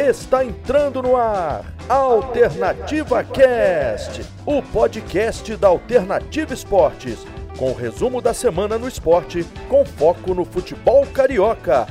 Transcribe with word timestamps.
Está 0.00 0.42
entrando 0.42 1.02
no 1.02 1.14
ar 1.14 1.62
Alternativa 1.86 3.22
Cast, 3.22 4.22
o 4.46 4.62
podcast 4.62 5.54
da 5.56 5.68
Alternativa 5.68 6.54
Esportes, 6.54 7.26
com 7.58 7.70
o 7.70 7.74
resumo 7.74 8.22
da 8.22 8.32
semana 8.32 8.78
no 8.78 8.88
esporte, 8.88 9.44
com 9.68 9.84
foco 9.84 10.32
no 10.32 10.46
futebol 10.46 11.06
carioca. 11.06 11.86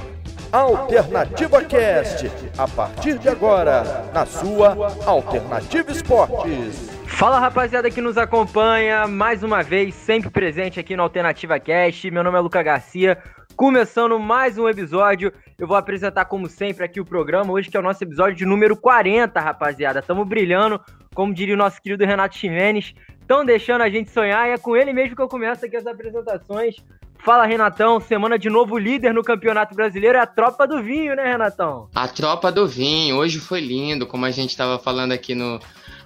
Alternativa 0.52 1.64
Cast, 1.64 2.32
a 2.58 2.68
partir 2.68 3.20
de 3.20 3.30
agora, 3.30 4.10
na 4.12 4.26
sua 4.26 4.76
Alternativa 5.06 5.92
Esportes. 5.92 6.90
Fala 7.06 7.40
rapaziada 7.40 7.92
que 7.92 8.02
nos 8.02 8.18
acompanha, 8.18 9.06
mais 9.06 9.44
uma 9.44 9.62
vez, 9.62 9.94
sempre 9.94 10.32
presente 10.32 10.80
aqui 10.80 10.96
no 10.96 11.04
Alternativa 11.04 11.60
Cast. 11.60 12.10
Meu 12.10 12.24
nome 12.24 12.38
é 12.38 12.42
Luca 12.42 12.64
Garcia, 12.64 13.20
começando 13.60 14.18
mais 14.18 14.58
um 14.58 14.70
episódio. 14.70 15.34
Eu 15.58 15.68
vou 15.68 15.76
apresentar, 15.76 16.24
como 16.24 16.48
sempre, 16.48 16.86
aqui 16.86 17.02
o 17.02 17.04
programa, 17.04 17.52
hoje 17.52 17.70
que 17.70 17.76
é 17.76 17.80
o 17.82 17.84
nosso 17.84 18.02
episódio 18.02 18.34
de 18.34 18.46
número 18.46 18.74
40, 18.78 19.38
rapaziada. 19.38 20.00
Estamos 20.00 20.26
brilhando, 20.26 20.80
como 21.14 21.34
diria 21.34 21.56
o 21.56 21.58
nosso 21.58 21.82
querido 21.82 22.06
Renato 22.06 22.38
Ximenes. 22.38 22.94
Estão 23.20 23.44
deixando 23.44 23.82
a 23.82 23.90
gente 23.90 24.12
sonhar 24.12 24.48
e 24.48 24.54
é 24.54 24.58
com 24.58 24.78
ele 24.78 24.94
mesmo 24.94 25.14
que 25.14 25.22
eu 25.22 25.28
começo 25.28 25.66
aqui 25.66 25.76
as 25.76 25.86
apresentações. 25.86 26.78
Fala, 27.18 27.46
Renatão. 27.46 28.00
Semana 28.00 28.40
de 28.40 28.50
novo 28.50 28.78
líder 28.78 29.14
no 29.14 29.26
Campeonato 29.26 29.76
Brasileiro 29.76 30.18
é 30.18 30.22
a 30.22 30.26
tropa 30.26 30.66
do 30.66 30.82
vinho, 30.82 31.14
né, 31.14 31.26
Renatão? 31.26 31.90
A 31.94 32.08
tropa 32.08 32.50
do 32.54 32.66
vinho. 32.66 33.18
Hoje 33.18 33.40
foi 33.40 33.60
lindo, 33.60 34.08
como 34.08 34.26
a 34.26 34.32
gente 34.32 34.52
estava 34.52 34.80
falando 34.80 35.12
aqui 35.12 35.36
no, 35.36 35.60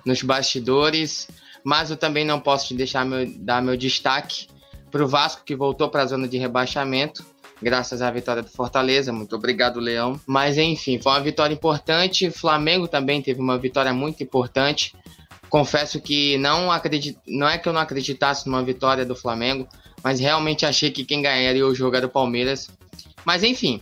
nos 0.03 0.23
bastidores. 0.23 1.27
Mas 1.63 1.91
eu 1.91 1.97
também 1.97 2.25
não 2.25 2.39
posso 2.39 2.75
deixar 2.75 3.05
meu, 3.05 3.27
dar 3.37 3.61
meu 3.61 3.77
destaque 3.77 4.47
para 4.89 5.03
o 5.03 5.07
Vasco, 5.07 5.43
que 5.45 5.55
voltou 5.55 5.87
para 5.87 6.01
a 6.01 6.07
zona 6.07 6.27
de 6.27 6.39
rebaixamento 6.39 7.32
graças 7.61 8.01
à 8.01 8.09
vitória 8.11 8.41
do 8.41 8.49
Fortaleza. 8.49 9.11
Muito 9.11 9.35
obrigado, 9.35 9.79
Leão. 9.79 10.19
Mas 10.25 10.57
enfim, 10.57 10.99
foi 10.99 11.11
uma 11.11 11.21
vitória 11.21 11.53
importante. 11.53 12.29
Flamengo 12.31 12.87
também 12.87 13.21
teve 13.21 13.39
uma 13.39 13.57
vitória 13.57 13.93
muito 13.93 14.23
importante. 14.23 14.95
Confesso 15.49 16.01
que 16.01 16.37
não 16.37 16.71
acredito, 16.71 17.19
não 17.27 17.47
é 17.47 17.57
que 17.57 17.69
eu 17.69 17.73
não 17.73 17.81
acreditasse 17.81 18.47
numa 18.47 18.63
vitória 18.63 19.05
do 19.05 19.15
Flamengo, 19.15 19.67
mas 20.03 20.19
realmente 20.19 20.65
achei 20.65 20.89
que 20.89 21.05
quem 21.05 21.21
ganharia 21.21 21.65
o 21.65 21.75
jogo 21.75 21.95
era 21.95 22.07
o 22.07 22.09
Palmeiras. 22.09 22.69
Mas 23.23 23.43
enfim, 23.43 23.81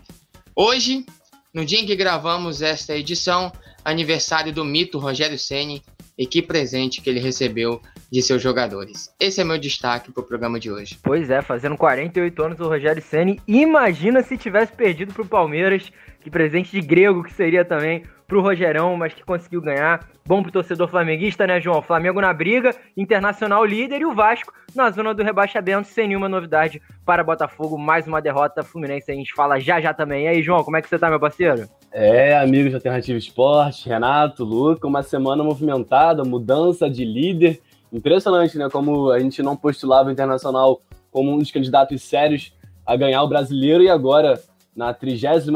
hoje, 0.56 1.06
no 1.54 1.66
dia 1.66 1.80
em 1.80 1.86
que 1.86 1.96
gravamos 1.96 2.62
esta 2.62 2.96
edição, 2.96 3.52
aniversário 3.86 4.52
do 4.52 4.66
mito 4.66 5.00
Rogério 5.00 5.40
Ceni, 5.40 5.82
e 6.18 6.26
que 6.28 6.42
presente 6.42 7.02
que 7.02 7.10
ele 7.10 7.20
recebeu 7.20 7.82
de 8.12 8.22
seus 8.22 8.42
jogadores. 8.42 9.14
Esse 9.20 9.40
é 9.40 9.44
meu 9.44 9.58
destaque 9.58 10.12
para 10.12 10.22
o 10.22 10.26
programa 10.26 10.60
de 10.60 10.70
hoje. 10.70 11.00
Pois 11.02 11.30
é, 11.30 11.42
fazendo 11.42 11.78
48 11.78 12.44
anos 12.44 12.60
o 12.60 12.68
Rogério 12.68 13.02
Ceni, 13.02 13.40
imagina 13.48 14.22
se 14.22 14.38
tivesse 14.38 14.74
perdido 14.74 15.14
para 15.14 15.22
o 15.22 15.28
Palmeiras, 15.28 15.92
que 16.20 16.30
presente 16.30 16.72
de 16.72 16.82
grego 16.82 17.24
que 17.24 17.34
seria 17.34 17.64
também 17.64 18.04
para 18.28 18.38
o 18.38 18.42
Rogerão, 18.42 18.96
mas 18.96 19.14
que 19.14 19.24
conseguiu 19.24 19.62
ganhar. 19.62 20.08
Bom 20.26 20.42
pro 20.42 20.52
torcedor 20.52 20.88
flamenguista, 20.88 21.46
né, 21.46 21.60
João? 21.60 21.82
Flamengo 21.82 22.22
na 22.22 22.32
briga, 22.32 22.74
Internacional 22.96 23.66
líder 23.66 24.02
e 24.02 24.06
o 24.06 24.14
Vasco 24.14 24.54
na 24.74 24.90
zona 24.90 25.14
do 25.14 25.22
rebaixamento, 25.22 25.88
sem 25.88 26.08
nenhuma 26.08 26.30
novidade 26.30 26.82
para 27.06 27.24
Botafogo. 27.24 27.78
Mais 27.78 28.08
uma 28.08 28.22
derrota 28.22 28.64
Fluminense, 28.64 29.12
a 29.12 29.16
gente 29.16 29.34
fala 29.34 29.60
já 29.60 29.82
já 29.82 29.94
também. 29.94 30.26
E 30.26 30.28
aí, 30.30 30.42
João, 30.42 30.64
como 30.64 30.78
é 30.78 30.82
que 30.82 30.88
você 30.88 30.98
tá, 30.98 31.10
meu 31.10 31.20
parceiro? 31.20 31.68
É, 31.92 32.38
amigos 32.38 32.72
da 32.72 32.78
Alternativa 32.78 33.18
Esporte, 33.18 33.90
Renato, 33.90 34.46
Luca, 34.46 34.88
uma 34.88 35.04
semana 35.04 35.44
movimentada, 35.44 36.24
mudança 36.24 36.90
de 36.90 37.04
líder. 37.04 37.60
Impressionante, 37.92 38.58
né? 38.58 38.70
Como 38.70 39.10
a 39.10 39.20
gente 39.20 39.42
não 39.44 39.56
postulava 39.56 40.10
o 40.10 40.12
Internacional 40.12 40.82
como 41.12 41.32
um 41.32 41.38
dos 41.38 41.52
candidatos 41.52 42.02
sérios 42.02 42.54
a 42.86 42.96
ganhar 42.96 43.22
o 43.24 43.28
brasileiro 43.28 43.84
e 43.84 43.90
agora, 43.90 44.42
na 44.76 44.94
32 44.94 45.48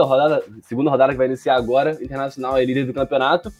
rodada, 0.00 0.44
segunda 0.62 0.90
rodada 0.90 1.12
que 1.12 1.18
vai 1.18 1.26
iniciar 1.26 1.56
agora, 1.56 1.96
o 1.98 2.02
Internacional 2.02 2.56
é 2.56 2.64
líder 2.64 2.86
do 2.86 2.92
campeonato. 2.92 3.52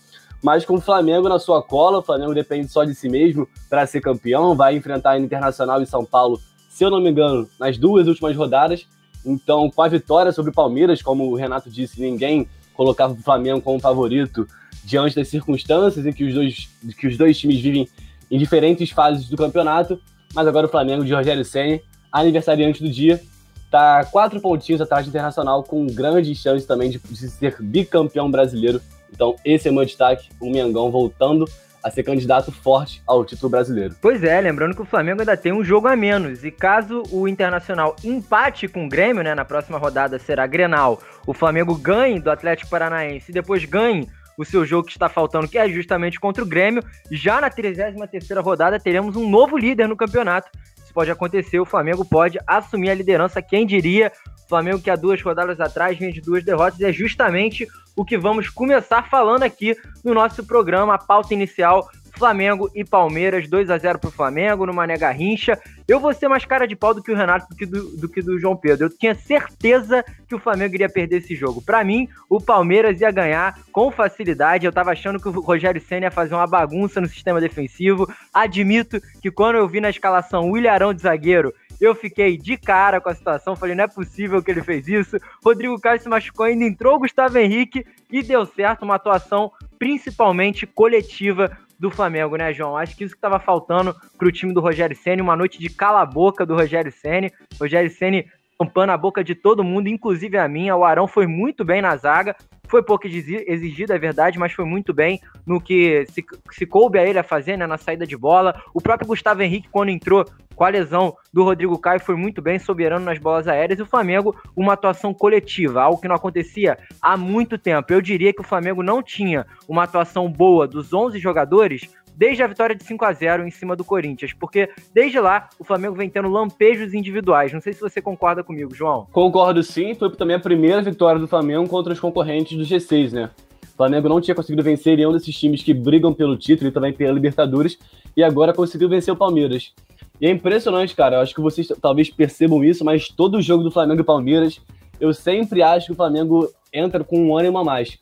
Mas 0.42 0.64
com 0.64 0.75
o 0.75 0.81
Flamengo 0.81 1.28
na 1.28 1.39
sua 1.39 1.62
cola, 1.62 1.98
o 1.98 2.03
Flamengo 2.03 2.34
depende 2.34 2.66
só 2.66 2.82
de 2.82 2.94
si 2.94 3.09
mesmo 3.09 3.49
para 3.71 3.87
ser 3.87 4.00
campeão, 4.00 4.56
vai 4.56 4.77
enfrentar 4.77 5.16
o 5.16 5.22
Internacional 5.22 5.81
e 5.81 5.87
São 5.87 6.04
Paulo, 6.04 6.41
se 6.69 6.84
eu 6.84 6.91
não 6.91 7.00
me 7.00 7.10
engano, 7.10 7.48
nas 7.60 7.78
duas 7.78 8.09
últimas 8.09 8.37
rodadas 8.37 8.87
então, 9.25 9.71
com 9.71 9.82
a 9.82 9.88
vitória 9.88 10.32
sobre 10.32 10.50
o 10.50 10.54
Palmeiras, 10.54 11.00
como 11.00 11.31
o 11.31 11.37
Renato 11.37 11.71
disse, 11.71 12.00
ninguém 12.00 12.48
colocava 12.75 13.12
o 13.12 13.16
Flamengo 13.16 13.60
como 13.60 13.78
favorito 13.78 14.47
diante 14.84 15.15
das 15.15 15.28
circunstâncias 15.28 16.04
em 16.04 16.12
que 16.12 16.25
os 16.25 16.34
dois, 16.34 16.69
que 16.98 17.06
os 17.06 17.16
dois 17.16 17.38
times 17.38 17.60
vivem 17.60 17.88
em 18.31 18.38
diferentes 18.38 18.91
fases 18.91 19.28
do 19.28 19.37
campeonato. 19.37 20.00
Mas 20.34 20.47
agora 20.47 20.66
o 20.66 20.70
Flamengo 20.70 21.04
de 21.04 21.12
Rogério 21.12 21.44
Senna, 21.44 21.81
aniversariante 22.10 22.82
do 22.82 22.91
dia, 22.91 23.21
está 23.65 24.04
quatro 24.04 24.41
pontinhos 24.41 24.81
atrás 24.81 25.04
do 25.06 25.10
Internacional, 25.10 25.62
com 25.62 25.87
grandes 25.87 26.38
chances 26.38 26.66
também 26.66 26.91
de, 26.91 26.98
de 26.98 27.28
ser 27.28 27.56
bicampeão 27.60 28.31
brasileiro. 28.31 28.81
Então, 29.12 29.37
esse 29.44 29.69
é 29.69 29.71
o 29.71 29.75
meu 29.75 29.84
destaque: 29.84 30.28
o 30.41 30.50
Mengão 30.50 30.91
voltando 30.91 31.47
a 31.82 31.91
ser 31.91 32.03
candidato 32.04 32.53
forte 32.53 33.03
ao 33.06 33.25
título 33.25 33.50
brasileiro. 33.50 33.97
Pois 34.00 34.22
é, 34.22 34.41
lembrando 34.41 34.75
que 34.75 34.82
o 34.82 34.87
Flamengo 34.87 35.21
ainda 35.21 35.37
tem 35.37 35.53
um 35.53 35.65
jogo 35.65 35.88
a 35.88 35.97
menos. 35.97 36.44
E 36.44 36.50
caso 36.50 37.03
o 37.10 37.26
Internacional 37.26 37.97
empate 38.04 38.69
com 38.69 38.87
o 38.87 38.88
Grêmio, 38.88 39.25
né, 39.25 39.34
na 39.34 39.44
próxima 39.44 39.78
rodada 39.78 40.19
será 40.19 40.47
Grenal, 40.47 41.03
o 41.26 41.34
Flamengo 41.34 41.75
ganhe 41.75 42.21
do 42.21 42.31
Atlético 42.31 42.71
Paranaense 42.71 43.31
e 43.31 43.34
depois 43.34 43.65
ganhe 43.65 44.09
o 44.37 44.44
seu 44.44 44.65
jogo 44.65 44.87
que 44.87 44.93
está 44.93 45.09
faltando, 45.09 45.48
que 45.48 45.59
é 45.59 45.69
justamente 45.69 46.19
contra 46.19 46.43
o 46.43 46.47
Grêmio, 46.47 46.82
já 47.10 47.41
na 47.41 47.50
33ª 47.50 48.43
rodada 48.43 48.81
teremos 48.81 49.16
um 49.16 49.28
novo 49.28 49.56
líder 49.56 49.88
no 49.88 49.97
campeonato. 49.97 50.50
Isso 50.82 50.93
pode 50.93 51.10
acontecer, 51.10 51.59
o 51.59 51.65
Flamengo 51.65 52.04
pode 52.04 52.38
assumir 52.47 52.91
a 52.91 52.94
liderança, 52.94 53.41
quem 53.41 53.66
diria? 53.66 54.12
O 54.44 54.48
Flamengo 54.48 54.81
que 54.81 54.91
há 54.91 54.97
duas 54.97 55.22
rodadas 55.22 55.60
atrás 55.60 55.98
vinha 55.98 56.12
de 56.12 56.21
duas 56.21 56.44
derrotas, 56.44 56.81
é 56.81 56.92
justamente 56.92 57.66
o 57.97 58.04
que 58.04 58.19
vamos 58.19 58.48
começar 58.48 59.09
falando 59.09 59.42
aqui 59.42 59.76
no 60.04 60.12
nosso 60.12 60.44
programa, 60.44 60.94
a 60.94 60.98
pauta 60.98 61.32
inicial. 61.32 61.88
Flamengo 62.12 62.71
e 62.75 62.84
Palmeiras, 62.84 63.49
2 63.49 63.71
a 63.71 63.78
0 63.78 63.99
pro 63.99 64.11
Flamengo, 64.11 64.67
no 64.67 64.73
Mané 64.73 64.97
Garrincha. 64.97 65.59
Eu 65.89 65.99
vou 65.99 66.12
ser 66.15 66.28
mais 66.28 66.45
cara 66.45 66.67
de 66.67 66.77
pau 66.77 66.95
do 66.95 67.03
que 67.03 67.11
o 67.11 67.17
Renato, 67.17 67.49
do 67.49 67.56
que 67.56 67.67
do, 67.67 67.97
do, 67.97 68.09
que 68.09 68.23
do 68.23 68.39
João 68.39 68.56
Pedro. 68.56 68.87
Eu 68.87 68.91
tinha 68.91 69.15
certeza 69.15 70.05
que 70.28 70.34
o 70.34 70.39
Flamengo 70.39 70.75
iria 70.75 70.89
perder 70.89 71.19
esse 71.19 71.34
jogo. 71.34 71.62
Para 71.62 71.83
mim, 71.83 72.09
o 72.28 72.41
Palmeiras 72.41 73.01
ia 73.01 73.11
ganhar 73.11 73.59
com 73.72 73.91
facilidade. 73.91 74.67
Eu 74.67 74.72
tava 74.72 74.93
achando 74.93 75.21
que 75.21 75.28
o 75.28 75.41
Rogério 75.41 75.81
Senna 75.81 76.06
ia 76.06 76.11
fazer 76.11 76.34
uma 76.34 76.47
bagunça 76.47 77.01
no 77.01 77.09
sistema 77.09 77.41
defensivo. 77.41 78.09
Admito 78.33 79.01
que 79.21 79.31
quando 79.31 79.56
eu 79.56 79.69
vi 79.69 79.81
na 79.81 79.91
escalação 79.91 80.51
o 80.51 80.56
Ilharão 80.56 80.95
de 80.95 81.03
zagueiro, 81.03 81.53
eu 81.81 81.97
fiquei 81.97 82.39
de 82.39 82.56
cara 82.56 83.01
com 83.01 83.09
a 83.09 83.15
situação, 83.15 83.56
falei, 83.56 83.75
não 83.75 83.83
é 83.83 83.89
possível 83.89 84.41
que 84.41 84.53
ele 84.53 84.62
fez 84.62 84.87
isso. 84.87 85.17
Rodrigo 85.45 85.81
Caio 85.81 86.01
se 86.01 86.09
machucou, 86.09 86.47
ainda 86.47 86.65
entrou 86.65 86.95
o 86.95 87.01
Gustavo 87.01 87.37
Henrique 87.39 87.84
e 88.09 88.22
deu 88.22 88.47
certo, 88.47 88.84
uma 88.84 88.95
atuação 88.95 89.51
principalmente 89.81 90.65
coletiva 90.65 91.51
do 91.82 91.91
Flamengo, 91.91 92.37
né, 92.37 92.54
João? 92.54 92.76
Acho 92.76 92.97
que 92.97 93.03
isso 93.03 93.12
que 93.12 93.19
estava 93.19 93.41
faltando 93.41 93.93
para 94.16 94.28
o 94.28 94.31
time 94.31 94.54
do 94.54 94.60
Rogério 94.60 94.94
Ceni, 94.94 95.20
uma 95.20 95.34
noite 95.34 95.59
de 95.59 95.69
cala-boca 95.69 96.47
do 96.47 96.54
Rogério 96.54 96.93
Ceni. 96.93 97.32
Rogério 97.60 97.91
Ceni 97.91 98.31
tampando 98.62 98.91
a 98.91 98.97
boca 98.97 99.25
de 99.25 99.34
todo 99.34 99.65
mundo, 99.65 99.89
inclusive 99.89 100.39
a 100.39 100.49
minha. 100.49 100.77
O 100.77 100.84
Arão 100.84 101.09
foi 101.09 101.27
muito 101.27 101.65
bem 101.65 101.83
na 101.83 101.97
zaga. 101.97 102.37
Foi 102.69 102.83
pouco 102.83 103.06
exigido, 103.06 103.93
é 103.93 103.99
verdade, 103.99 104.39
mas 104.39 104.53
foi 104.53 104.65
muito 104.65 104.95
bem 104.95 105.21
no 105.45 105.61
que 105.61 106.06
se, 106.06 106.25
se 106.53 106.65
coube 106.65 106.99
a 106.99 107.06
ele 107.06 107.19
a 107.19 107.25
fazer, 107.25 107.56
né, 107.56 107.67
na 107.67 107.77
saída 107.77 108.06
de 108.06 108.17
bola. 108.17 108.62
O 108.72 108.81
próprio 108.81 109.09
Gustavo 109.09 109.43
Henrique, 109.43 109.69
quando 109.71 109.91
entrou 109.91 110.25
com 110.55 110.65
a 110.65 110.69
lesão 110.69 111.15
do 111.33 111.43
Rodrigo 111.43 111.78
Caio, 111.78 112.01
foi 112.01 112.15
muito 112.15 112.41
bem, 112.41 112.59
soberano 112.59 113.05
nas 113.05 113.19
bolas 113.19 113.47
aéreas. 113.49 113.78
E 113.78 113.83
o 113.83 113.87
Flamengo, 113.87 114.34
uma 114.56 114.72
atuação 114.72 115.12
coletiva, 115.12 115.83
algo 115.83 116.01
que 116.01 116.09
não 116.09 116.17
acontecia 116.17 116.78
há 117.01 117.17
muito 117.17 117.59
tempo. 117.59 117.93
Eu 117.93 118.01
diria 118.01 118.33
que 118.33 118.41
o 118.41 118.45
Flamengo 118.45 118.83
não 118.83 119.03
tinha 119.03 119.45
uma 119.69 119.83
atuação 119.83 120.31
boa 120.31 120.67
dos 120.67 120.95
11 120.95 121.19
jogadores 121.19 121.91
desde 122.17 122.43
a 122.43 122.47
vitória 122.47 122.75
de 122.75 122.84
5 122.84 123.05
a 123.05 123.12
0 123.12 123.47
em 123.47 123.50
cima 123.50 123.75
do 123.75 123.84
Corinthians, 123.84 124.33
porque 124.33 124.69
desde 124.95 125.19
lá 125.19 125.49
o 125.59 125.65
Flamengo 125.65 125.95
vem 125.95 126.09
tendo 126.09 126.28
lampejos 126.28 126.95
individuais. 126.95 127.53
Não 127.53 127.61
sei 127.61 127.73
se 127.73 127.81
você 127.81 128.00
concorda 128.00 128.45
comigo, 128.45 128.75
João. 128.75 129.06
Concordo 129.12 129.62
sim, 129.62 129.95
foi 129.95 130.11
também 130.11 130.36
a 130.36 130.41
primeira 130.41 130.83
vitória 130.83 131.21
do 131.21 131.28
Flamengo 131.28 131.69
contra 131.69 131.92
os 131.92 132.01
concorrentes 132.01 132.57
do 132.57 132.65
G6, 132.65 133.13
né? 133.13 133.31
O 133.72 133.77
Flamengo 133.77 134.09
não 134.09 134.21
tinha 134.21 134.34
conseguido 134.34 134.63
vencer 134.63 134.97
nenhum 134.97 135.13
desses 135.13 135.34
times 135.36 135.63
que 135.63 135.72
brigam 135.72 136.13
pelo 136.13 136.36
título 136.36 136.69
e 136.69 136.72
também 136.72 136.92
pela 136.92 137.13
Libertadores, 137.13 137.78
e 138.16 138.22
agora 138.22 138.53
conseguiu 138.53 138.89
vencer 138.89 139.13
o 139.13 139.16
Palmeiras. 139.16 139.72
E 140.21 140.27
é 140.27 140.31
impressionante, 140.31 140.95
cara. 140.95 141.16
Eu 141.16 141.21
acho 141.21 141.34
que 141.34 141.41
vocês 141.41 141.66
talvez 141.81 142.10
percebam 142.10 142.63
isso, 142.63 142.84
mas 142.84 143.09
todo 143.09 143.41
jogo 143.41 143.65
do 143.65 143.71
Flamengo 143.71 144.03
e 144.03 144.04
Palmeiras, 144.04 144.60
eu 145.01 145.13
sempre 145.13 145.63
acho 145.63 145.86
que 145.86 145.92
o 145.92 145.97
Flamengo 145.97 146.48
entra 146.72 147.03
com 147.03 147.19
um 147.19 147.36
ânimo 147.36 147.59
a 147.59 147.65
mais. 147.65 147.98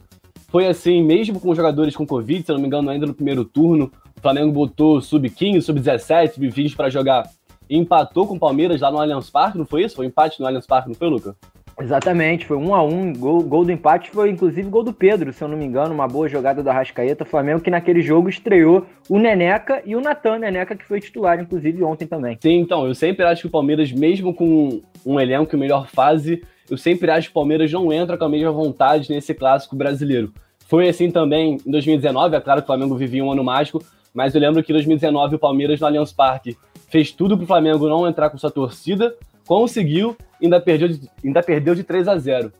Foi 0.48 0.66
assim, 0.66 1.02
mesmo 1.02 1.40
com 1.40 1.54
jogadores 1.54 1.94
com 1.94 2.04
Covid, 2.04 2.44
se 2.44 2.52
não 2.52 2.58
me 2.58 2.66
engano, 2.66 2.90
ainda 2.90 3.06
no 3.06 3.14
primeiro 3.14 3.44
turno. 3.44 3.90
O 4.20 4.22
Flamengo 4.22 4.52
botou 4.52 5.00
sub-15, 5.00 5.62
sub-17, 5.62 6.34
sub-20 6.34 6.76
para 6.76 6.90
jogar. 6.90 7.22
E 7.70 7.78
empatou 7.78 8.26
com 8.26 8.34
o 8.34 8.38
Palmeiras 8.38 8.82
lá 8.82 8.90
no 8.90 9.00
Allianz 9.00 9.30
Parque, 9.30 9.56
não 9.56 9.64
foi 9.64 9.84
isso? 9.84 9.96
Foi 9.96 10.04
um 10.04 10.08
empate 10.10 10.38
no 10.38 10.46
Allianz 10.46 10.66
Parque, 10.66 10.90
não 10.90 10.94
foi, 10.94 11.08
Luca? 11.08 11.34
Exatamente, 11.80 12.44
foi 12.44 12.58
um 12.58 12.74
a 12.74 12.82
um, 12.82 13.14
gol, 13.14 13.42
gol 13.42 13.64
do 13.64 13.72
empate 13.72 14.10
foi 14.10 14.28
inclusive 14.28 14.68
gol 14.68 14.82
do 14.82 14.92
Pedro, 14.92 15.32
se 15.32 15.42
eu 15.42 15.48
não 15.48 15.56
me 15.56 15.64
engano, 15.64 15.94
uma 15.94 16.06
boa 16.06 16.28
jogada 16.28 16.62
da 16.62 16.74
Rascaeta, 16.74 17.24
Flamengo 17.24 17.62
que 17.62 17.70
naquele 17.70 18.02
jogo 18.02 18.28
estreou 18.28 18.84
o 19.08 19.18
Neneca 19.18 19.80
e 19.86 19.96
o 19.96 20.00
Natan 20.02 20.40
Neneca 20.40 20.76
que 20.76 20.84
foi 20.84 21.00
titular 21.00 21.40
inclusive 21.40 21.82
ontem 21.82 22.06
também. 22.06 22.36
Sim, 22.42 22.58
então, 22.58 22.86
eu 22.86 22.94
sempre 22.94 23.24
acho 23.24 23.40
que 23.40 23.46
o 23.46 23.50
Palmeiras, 23.50 23.90
mesmo 23.90 24.34
com 24.34 24.82
um 25.06 25.18
elenco 25.18 25.56
em 25.56 25.58
melhor 25.58 25.88
fase, 25.88 26.42
eu 26.68 26.76
sempre 26.76 27.10
acho 27.10 27.28
que 27.28 27.32
o 27.32 27.40
Palmeiras 27.40 27.72
não 27.72 27.90
entra 27.90 28.18
com 28.18 28.24
a 28.26 28.28
mesma 28.28 28.52
vontade 28.52 29.08
nesse 29.08 29.32
clássico 29.32 29.74
brasileiro. 29.74 30.30
Foi 30.66 30.86
assim 30.86 31.10
também 31.10 31.56
em 31.66 31.70
2019, 31.70 32.36
é 32.36 32.40
claro 32.40 32.60
que 32.60 32.64
o 32.64 32.66
Flamengo 32.66 32.94
vivia 32.94 33.24
um 33.24 33.32
ano 33.32 33.42
mágico, 33.42 33.82
mas 34.14 34.34
eu 34.34 34.40
lembro 34.40 34.62
que 34.62 34.72
em 34.72 34.74
2019 34.74 35.36
o 35.36 35.38
Palmeiras 35.38 35.80
no 35.80 35.86
Allianz 35.86 36.12
Parque 36.12 36.56
fez 36.88 37.12
tudo 37.12 37.36
para 37.36 37.44
o 37.44 37.46
Flamengo 37.46 37.88
não 37.88 38.08
entrar 38.08 38.30
com 38.30 38.38
sua 38.38 38.50
torcida, 38.50 39.14
conseguiu, 39.46 40.16
ainda 40.42 40.60
perdeu, 40.60 40.88
de, 40.88 41.08
ainda 41.24 41.42
perdeu 41.42 41.74
de 41.74 41.84
3 41.84 42.08
a 42.08 42.18
0. 42.18 42.52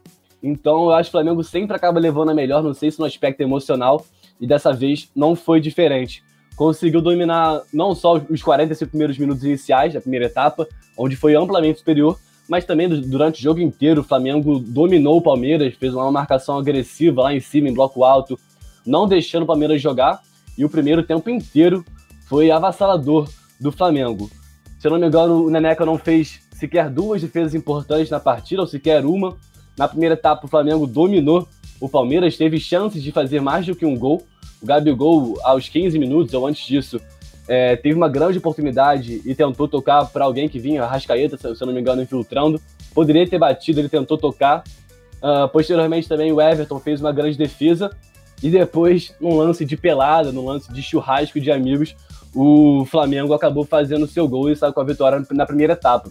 Então 0.43 0.85
eu 0.85 0.93
acho 0.93 1.11
que 1.11 1.17
o 1.17 1.19
Flamengo 1.21 1.43
sempre 1.43 1.77
acaba 1.77 2.01
levando 2.01 2.31
a 2.31 2.35
melhor, 2.35 2.63
não 2.63 2.73
sei 2.73 2.91
se 2.91 2.99
no 2.99 3.05
aspecto 3.05 3.41
emocional, 3.41 4.05
e 4.41 4.47
dessa 4.47 4.73
vez 4.73 5.11
não 5.15 5.37
foi 5.37 5.61
diferente. 5.61 6.23
Conseguiu 6.57 7.01
dominar 7.01 7.63
não 7.73 7.95
só 7.95 8.21
os 8.29 8.43
45 8.43 8.91
primeiros 8.91 9.19
minutos 9.19 9.45
iniciais 9.45 9.95
da 9.95 10.01
primeira 10.01 10.27
etapa, 10.27 10.67
onde 10.97 11.17
foi 11.17 11.35
amplamente 11.35 11.79
superior, 11.79 12.19
mas 12.49 12.65
também 12.65 12.89
durante 12.89 13.39
o 13.39 13.43
jogo 13.43 13.61
inteiro 13.61 14.01
o 14.01 14.05
Flamengo 14.05 14.59
dominou 14.59 15.19
o 15.19 15.23
Palmeiras, 15.23 15.75
fez 15.75 15.95
uma 15.95 16.11
marcação 16.11 16.59
agressiva 16.59 17.23
lá 17.23 17.35
em 17.35 17.41
cima, 17.41 17.69
em 17.69 17.75
bloco 17.75 18.03
alto, 18.03 18.39
não 18.85 19.07
deixando 19.07 19.45
o 19.45 19.47
Palmeiras 19.47 19.81
jogar, 19.81 20.21
e 20.61 20.65
o 20.65 20.69
primeiro 20.69 21.03
tempo 21.03 21.31
inteiro 21.31 21.83
foi 22.27 22.51
avassalador 22.51 23.31
do 23.59 23.73
Flamengo. 23.73 24.31
Se 24.79 24.87
eu 24.87 24.91
não 24.91 24.99
me 24.99 25.07
engano, 25.07 25.43
o 25.43 25.51
Neneca 25.51 25.87
não 25.87 25.97
fez 25.97 26.43
sequer 26.53 26.91
duas 26.91 27.23
defesas 27.23 27.55
importantes 27.55 28.11
na 28.11 28.21
partida, 28.21 28.61
ou 28.61 28.67
sequer 28.67 29.07
uma. 29.07 29.39
Na 29.79 29.89
primeira 29.89 30.13
etapa, 30.13 30.45
o 30.45 30.49
Flamengo 30.51 30.87
dominou 30.87 31.49
o 31.81 31.89
Palmeiras, 31.89 32.37
teve 32.37 32.61
chances 32.61 33.03
de 33.03 33.11
fazer 33.11 33.41
mais 33.41 33.65
do 33.65 33.75
que 33.75 33.87
um 33.87 33.97
gol. 33.97 34.23
O 34.61 34.67
Gabigol, 34.67 35.39
aos 35.43 35.67
15 35.67 35.99
minutos 35.99 36.35
ou 36.35 36.47
antes 36.47 36.67
disso, 36.67 37.01
é, 37.49 37.75
teve 37.77 37.95
uma 37.95 38.09
grande 38.09 38.37
oportunidade 38.37 39.23
e 39.25 39.35
tentou 39.35 39.67
tocar 39.67 40.05
para 40.05 40.27
alguém 40.27 40.47
que 40.47 40.59
vinha, 40.59 40.85
a 40.85 40.87
Rascaeta, 40.87 41.39
se 41.39 41.47
eu 41.47 41.67
não 41.67 41.73
me 41.73 41.81
engano, 41.81 42.03
infiltrando. 42.03 42.61
Poderia 42.95 43.27
ter 43.27 43.39
batido, 43.39 43.81
ele 43.81 43.89
tentou 43.89 44.19
tocar. 44.19 44.63
Uh, 45.23 45.49
posteriormente, 45.49 46.07
também 46.07 46.31
o 46.31 46.41
Everton 46.41 46.79
fez 46.81 47.01
uma 47.01 47.13
grande 47.13 47.39
defesa. 47.39 47.91
E 48.43 48.51
depois, 48.51 49.15
num 49.21 49.37
lance 49.37 49.65
de 49.65 49.77
pelada, 49.77 50.33
num 50.33 50.47
lance 50.47 50.73
de 50.73 50.83
churrasco 50.83 51.41
de 51.41 51.51
amigos, 51.51 51.95
o 52.35 52.85
Flamengo 52.87 53.35
acabou 53.35 53.65
fazendo 53.65 54.07
seu 54.07 54.27
gol 54.27 54.51
e 54.51 54.57
saiu 54.57 54.73
com 54.73 54.81
a 54.81 54.85
vitória 54.85 55.25
na 55.31 55.47
primeira 55.47 55.75
etapa. 55.75 56.11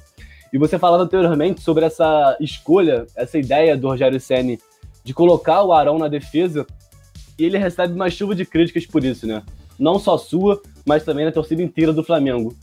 E 0.51 0.57
você 0.57 0.77
falava 0.77 1.03
anteriormente 1.03 1.61
sobre 1.61 1.85
essa 1.85 2.35
escolha, 2.39 3.05
essa 3.15 3.37
ideia 3.37 3.77
do 3.77 3.87
Rogério 3.87 4.19
Ceni 4.19 4.59
de 5.03 5.13
colocar 5.13 5.63
o 5.63 5.71
Arão 5.73 5.97
na 5.97 6.07
defesa, 6.07 6.65
e 7.37 7.45
ele 7.45 7.57
recebe 7.57 7.93
uma 7.93 8.09
chuva 8.09 8.35
de 8.35 8.45
críticas 8.45 8.85
por 8.85 9.03
isso, 9.03 9.25
né? 9.25 9.41
Não 9.77 9.97
só 9.97 10.17
sua, 10.17 10.61
mas 10.85 11.03
também 11.03 11.25
da 11.25 11.31
torcida 11.31 11.63
inteira 11.63 11.93
do 11.93 12.03
Flamengo. 12.03 12.53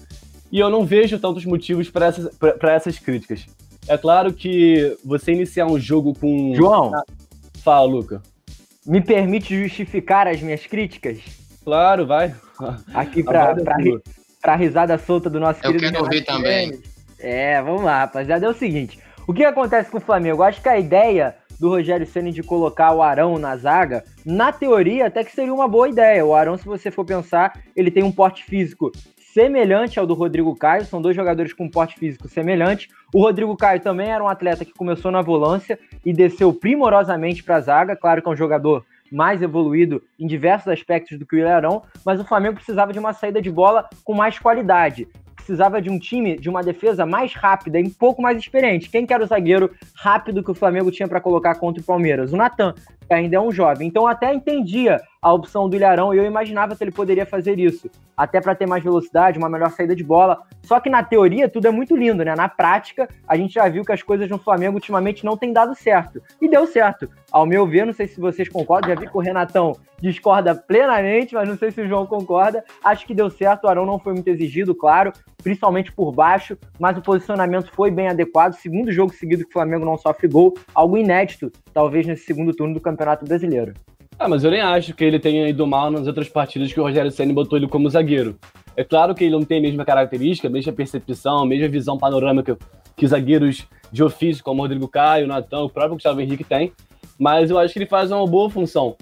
E 0.52 0.58
eu 0.60 0.68
não 0.68 0.84
vejo 0.84 1.18
tantos 1.18 1.44
motivos 1.44 1.88
para 1.88 2.06
essas, 2.06 2.28
essas 2.62 2.98
críticas. 2.98 3.46
É 3.88 3.96
claro 3.96 4.32
que 4.32 4.96
você 5.04 5.32
iniciar 5.32 5.66
um 5.66 5.78
jogo 5.78 6.14
com. 6.14 6.54
João! 6.54 6.92
Fala, 7.62 7.86
Luca. 7.86 8.22
Me 8.86 9.00
permite 9.00 9.60
justificar 9.60 10.28
as 10.28 10.40
minhas 10.40 10.64
críticas? 10.66 11.18
Claro, 11.64 12.06
vai. 12.06 12.34
Aqui 12.94 13.22
para 13.22 13.56
a 14.44 14.56
risada 14.56 14.96
solta 14.96 15.28
do 15.28 15.40
nosso 15.40 15.58
eu 15.64 15.72
querido. 15.72 15.84
Eu 15.84 15.90
quero 15.90 16.04
ouvir 16.04 16.24
também. 16.24 16.80
É, 17.18 17.60
vamos 17.60 17.82
lá, 17.82 18.00
rapaziada. 18.00 18.46
É 18.46 18.48
o 18.48 18.54
seguinte: 18.54 18.98
o 19.26 19.34
que 19.34 19.44
acontece 19.44 19.90
com 19.90 19.98
o 19.98 20.00
Flamengo? 20.00 20.38
Eu 20.38 20.44
acho 20.44 20.62
que 20.62 20.68
a 20.68 20.78
ideia 20.78 21.34
do 21.58 21.68
Rogério 21.68 22.06
Ceni 22.06 22.32
de 22.32 22.42
colocar 22.42 22.92
o 22.92 23.02
Arão 23.02 23.38
na 23.38 23.56
zaga, 23.56 24.04
na 24.24 24.52
teoria 24.52 25.06
até 25.06 25.24
que 25.24 25.34
seria 25.34 25.52
uma 25.52 25.66
boa 25.66 25.88
ideia. 25.88 26.24
O 26.24 26.34
Arão, 26.34 26.56
se 26.56 26.64
você 26.64 26.90
for 26.90 27.04
pensar, 27.04 27.60
ele 27.74 27.90
tem 27.90 28.04
um 28.04 28.12
porte 28.12 28.44
físico 28.44 28.92
semelhante 29.36 30.00
ao 30.00 30.06
do 30.06 30.14
Rodrigo 30.14 30.56
Caio, 30.56 30.86
são 30.86 31.02
dois 31.02 31.14
jogadores 31.14 31.52
com 31.52 31.68
porte 31.68 31.98
físico 31.98 32.26
semelhante. 32.26 32.88
O 33.12 33.20
Rodrigo 33.20 33.54
Caio 33.54 33.78
também 33.80 34.08
era 34.08 34.24
um 34.24 34.28
atleta 34.28 34.64
que 34.64 34.72
começou 34.72 35.10
na 35.10 35.20
volância 35.20 35.78
e 36.02 36.10
desceu 36.10 36.54
primorosamente 36.54 37.44
para 37.44 37.56
a 37.56 37.60
zaga, 37.60 37.94
claro 37.94 38.22
que 38.22 38.28
é 38.30 38.32
um 38.32 38.36
jogador 38.36 38.82
mais 39.12 39.42
evoluído 39.42 40.02
em 40.18 40.26
diversos 40.26 40.68
aspectos 40.68 41.18
do 41.18 41.26
que 41.26 41.36
o 41.36 41.38
Ilharão, 41.38 41.82
mas 42.02 42.18
o 42.18 42.24
Flamengo 42.24 42.54
precisava 42.54 42.94
de 42.94 42.98
uma 42.98 43.12
saída 43.12 43.42
de 43.42 43.50
bola 43.50 43.86
com 44.02 44.14
mais 44.14 44.38
qualidade 44.38 45.06
precisava 45.46 45.80
de 45.80 45.88
um 45.88 45.96
time 45.96 46.36
de 46.36 46.50
uma 46.50 46.60
defesa 46.60 47.06
mais 47.06 47.32
rápida 47.32 47.78
e 47.78 47.84
um 47.84 47.90
pouco 47.90 48.20
mais 48.20 48.36
experiente. 48.36 48.90
Quem 48.90 49.06
que 49.06 49.14
era 49.14 49.22
o 49.22 49.26
zagueiro 49.26 49.70
rápido 49.94 50.42
que 50.42 50.50
o 50.50 50.54
Flamengo 50.54 50.90
tinha 50.90 51.06
para 51.06 51.20
colocar 51.20 51.54
contra 51.54 51.80
o 51.80 51.84
Palmeiras? 51.84 52.32
O 52.32 52.36
Natan, 52.36 52.74
ainda 53.14 53.36
é 53.36 53.40
um 53.40 53.52
jovem. 53.52 53.88
Então 53.88 54.06
até 54.06 54.32
entendia 54.32 55.00
a 55.26 55.32
opção 55.32 55.68
do 55.68 55.74
Ilharão 55.74 56.14
e 56.14 56.18
eu 56.18 56.24
imaginava 56.24 56.76
que 56.76 56.84
ele 56.84 56.92
poderia 56.92 57.26
fazer 57.26 57.58
isso, 57.58 57.90
até 58.16 58.40
para 58.40 58.54
ter 58.54 58.66
mais 58.66 58.84
velocidade, 58.84 59.38
uma 59.38 59.48
melhor 59.48 59.70
saída 59.70 59.94
de 59.94 60.04
bola. 60.04 60.42
Só 60.62 60.78
que 60.78 60.88
na 60.88 61.02
teoria 61.02 61.48
tudo 61.48 61.66
é 61.66 61.70
muito 61.70 61.96
lindo, 61.96 62.24
né? 62.24 62.34
Na 62.36 62.48
prática, 62.48 63.08
a 63.26 63.36
gente 63.36 63.54
já 63.54 63.68
viu 63.68 63.84
que 63.84 63.92
as 63.92 64.02
coisas 64.02 64.30
no 64.30 64.38
Flamengo 64.38 64.74
ultimamente 64.74 65.24
não 65.24 65.36
têm 65.36 65.52
dado 65.52 65.74
certo. 65.74 66.22
E 66.40 66.48
deu 66.48 66.66
certo. 66.66 67.10
Ao 67.32 67.44
meu 67.44 67.66
ver, 67.66 67.84
não 67.84 67.92
sei 67.92 68.06
se 68.06 68.20
vocês 68.20 68.48
concordam, 68.48 68.90
já 68.90 69.00
vi 69.00 69.08
que 69.08 69.16
o 69.16 69.20
Renatão 69.20 69.76
discorda 70.00 70.54
plenamente, 70.54 71.34
mas 71.34 71.48
não 71.48 71.56
sei 71.56 71.70
se 71.70 71.80
o 71.80 71.88
João 71.88 72.06
concorda. 72.06 72.64
Acho 72.84 73.04
que 73.04 73.14
deu 73.14 73.28
certo, 73.28 73.64
o 73.64 73.68
Arão 73.68 73.84
não 73.84 73.98
foi 73.98 74.12
muito 74.12 74.28
exigido, 74.28 74.74
claro, 74.74 75.12
principalmente 75.42 75.90
por 75.90 76.12
baixo, 76.12 76.56
mas 76.78 76.96
o 76.96 77.02
posicionamento 77.02 77.72
foi 77.72 77.90
bem 77.90 78.08
adequado. 78.08 78.54
Segundo 78.54 78.92
jogo 78.92 79.12
seguido 79.12 79.42
que 79.42 79.50
o 79.50 79.52
Flamengo 79.52 79.84
não 79.84 79.98
sofre 79.98 80.28
gol, 80.28 80.54
algo 80.74 80.96
inédito, 80.96 81.50
talvez 81.76 82.06
nesse 82.06 82.24
segundo 82.24 82.54
turno 82.54 82.72
do 82.72 82.80
Campeonato 82.80 83.26
Brasileiro. 83.26 83.74
Ah, 84.18 84.26
mas 84.26 84.42
eu 84.42 84.50
nem 84.50 84.62
acho 84.62 84.94
que 84.94 85.04
ele 85.04 85.18
tenha 85.18 85.46
ido 85.46 85.66
mal 85.66 85.90
nas 85.90 86.06
outras 86.06 86.26
partidas 86.26 86.72
que 86.72 86.80
o 86.80 86.82
Rogério 86.82 87.10
Senna 87.10 87.34
botou 87.34 87.58
ele 87.58 87.68
como 87.68 87.90
zagueiro. 87.90 88.38
É 88.74 88.82
claro 88.82 89.14
que 89.14 89.24
ele 89.24 89.34
não 89.34 89.42
tem 89.42 89.58
a 89.58 89.60
mesma 89.60 89.84
característica, 89.84 90.48
a 90.48 90.50
mesma 90.50 90.72
percepção, 90.72 91.40
a 91.40 91.46
mesma 91.46 91.68
visão 91.68 91.98
panorâmica 91.98 92.56
que 92.96 93.06
zagueiros 93.06 93.66
de 93.92 94.02
ofício, 94.02 94.42
como 94.42 94.60
o 94.60 94.64
Rodrigo 94.64 94.88
Caio, 94.88 95.26
o 95.26 95.28
Natan, 95.28 95.64
o 95.64 95.68
próprio 95.68 95.96
Gustavo 95.96 96.18
Henrique 96.18 96.44
tem, 96.44 96.72
mas 97.18 97.50
eu 97.50 97.58
acho 97.58 97.74
que 97.74 97.80
ele 97.80 97.86
faz 97.86 98.10
uma 98.10 98.26
boa 98.26 98.48
função. 98.48 98.96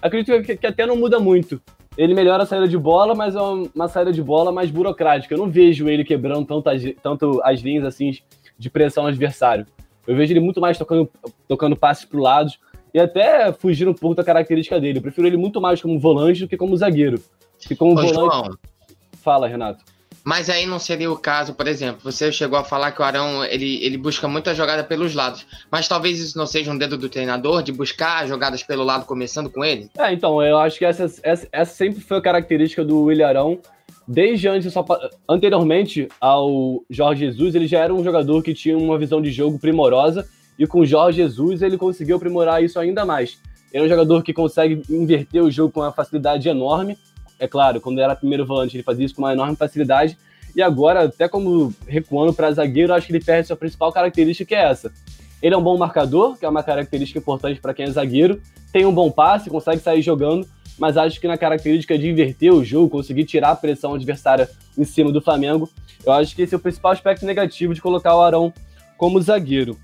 Acredito 0.00 0.44
que, 0.44 0.56
que 0.56 0.66
até 0.68 0.86
não 0.86 0.94
muda 0.94 1.18
muito. 1.18 1.60
Ele 1.98 2.14
melhora 2.14 2.44
a 2.44 2.46
saída 2.46 2.68
de 2.68 2.78
bola, 2.78 3.16
mas 3.16 3.34
é 3.34 3.40
uma 3.40 3.88
saída 3.88 4.12
de 4.12 4.22
bola 4.22 4.52
mais 4.52 4.70
burocrática. 4.70 5.34
Eu 5.34 5.38
não 5.38 5.50
vejo 5.50 5.88
ele 5.88 6.04
quebrando 6.04 6.46
tanto 6.46 6.70
as, 6.70 6.82
tanto 7.02 7.40
as 7.42 7.60
linhas 7.62 7.84
assim 7.84 8.12
de 8.56 8.70
pressão 8.70 9.08
adversário. 9.08 9.66
Eu 10.06 10.16
vejo 10.16 10.32
ele 10.32 10.40
muito 10.40 10.60
mais 10.60 10.78
tocando, 10.78 11.08
tocando 11.48 11.76
passes 11.76 12.04
para 12.04 12.20
lados 12.20 12.58
e 12.92 13.00
até 13.00 13.52
fugindo 13.52 13.90
um 13.90 13.94
pouco 13.94 14.16
da 14.16 14.24
característica 14.24 14.80
dele. 14.80 14.98
Eu 14.98 15.02
prefiro 15.02 15.26
ele 15.26 15.36
muito 15.36 15.60
mais 15.60 15.80
como 15.80 15.98
volante 15.98 16.40
do 16.40 16.48
que 16.48 16.56
como 16.56 16.76
zagueiro. 16.76 17.20
Que 17.58 17.76
como 17.76 17.92
Ô, 17.92 17.94
volante. 17.96 18.14
João, 18.14 18.58
Fala, 19.22 19.46
Renato. 19.46 19.84
Mas 20.24 20.48
aí 20.48 20.66
não 20.66 20.78
seria 20.78 21.10
o 21.10 21.16
caso, 21.16 21.52
por 21.52 21.66
exemplo, 21.66 22.00
você 22.04 22.30
chegou 22.30 22.56
a 22.56 22.62
falar 22.62 22.92
que 22.92 23.00
o 23.00 23.04
Arão 23.04 23.44
ele, 23.44 23.84
ele 23.84 23.96
busca 23.96 24.28
muita 24.28 24.54
jogada 24.54 24.84
pelos 24.84 25.14
lados, 25.14 25.44
mas 25.68 25.88
talvez 25.88 26.20
isso 26.20 26.38
não 26.38 26.46
seja 26.46 26.70
um 26.70 26.78
dedo 26.78 26.96
do 26.96 27.08
treinador 27.08 27.60
de 27.62 27.72
buscar 27.72 28.26
jogadas 28.28 28.62
pelo 28.62 28.84
lado 28.84 29.04
começando 29.04 29.50
com 29.50 29.64
ele? 29.64 29.90
É, 29.98 30.12
então, 30.12 30.40
eu 30.40 30.58
acho 30.58 30.78
que 30.78 30.84
essa, 30.84 31.04
essa, 31.22 31.48
essa 31.50 31.74
sempre 31.74 32.00
foi 32.00 32.18
a 32.18 32.22
característica 32.22 32.84
do 32.84 33.02
William 33.02 33.26
Arão. 33.26 33.58
Desde 34.12 34.46
antes, 34.46 34.74
anteriormente 35.26 36.06
ao 36.20 36.84
Jorge 36.90 37.24
Jesus, 37.24 37.54
ele 37.54 37.66
já 37.66 37.78
era 37.78 37.94
um 37.94 38.04
jogador 38.04 38.42
que 38.42 38.52
tinha 38.52 38.76
uma 38.76 38.98
visão 38.98 39.22
de 39.22 39.30
jogo 39.30 39.58
primorosa, 39.58 40.28
e 40.58 40.66
com 40.66 40.80
o 40.80 40.86
Jorge 40.86 41.22
Jesus 41.22 41.62
ele 41.62 41.78
conseguiu 41.78 42.16
aprimorar 42.16 42.62
isso 42.62 42.78
ainda 42.78 43.06
mais. 43.06 43.38
Ele 43.72 43.84
é 43.84 43.86
um 43.86 43.88
jogador 43.88 44.22
que 44.22 44.34
consegue 44.34 44.82
inverter 44.90 45.42
o 45.42 45.50
jogo 45.50 45.72
com 45.72 45.80
uma 45.80 45.92
facilidade 45.92 46.46
enorme, 46.46 46.98
é 47.40 47.48
claro, 47.48 47.80
quando 47.80 48.02
era 48.02 48.14
primeiro 48.14 48.44
volante, 48.44 48.76
ele 48.76 48.82
fazia 48.82 49.06
isso 49.06 49.14
com 49.14 49.22
uma 49.22 49.32
enorme 49.32 49.56
facilidade. 49.56 50.18
E 50.54 50.60
agora, 50.60 51.04
até 51.04 51.26
como 51.26 51.74
recuando 51.88 52.34
para 52.34 52.52
zagueiro, 52.52 52.92
acho 52.92 53.06
que 53.06 53.14
ele 53.14 53.24
perde 53.24 53.46
sua 53.46 53.56
principal 53.56 53.90
característica, 53.90 54.46
que 54.46 54.54
é 54.54 54.62
essa. 54.62 54.92
Ele 55.40 55.54
é 55.54 55.56
um 55.56 55.62
bom 55.62 55.78
marcador, 55.78 56.36
que 56.36 56.44
é 56.44 56.48
uma 56.50 56.62
característica 56.62 57.18
importante 57.18 57.62
para 57.62 57.72
quem 57.72 57.86
é 57.86 57.90
zagueiro. 57.90 58.42
Tem 58.70 58.84
um 58.84 58.92
bom 58.92 59.10
passe, 59.10 59.48
consegue 59.48 59.80
sair 59.80 60.02
jogando, 60.02 60.46
mas 60.78 60.96
acho 60.96 61.20
que 61.20 61.28
na 61.28 61.36
característica 61.36 61.98
de 61.98 62.08
inverter 62.08 62.52
o 62.52 62.64
jogo, 62.64 62.88
conseguir 62.88 63.24
tirar 63.24 63.50
a 63.50 63.56
pressão 63.56 63.94
adversária 63.94 64.48
em 64.76 64.84
cima 64.84 65.12
do 65.12 65.20
Flamengo, 65.20 65.68
eu 66.04 66.12
acho 66.12 66.34
que 66.34 66.42
esse 66.42 66.54
é 66.54 66.56
o 66.56 66.60
principal 66.60 66.92
aspecto 66.92 67.24
negativo 67.24 67.74
de 67.74 67.80
colocar 67.80 68.16
o 68.16 68.22
Arão 68.22 68.52
como 68.96 69.20
zagueiro. 69.20 69.76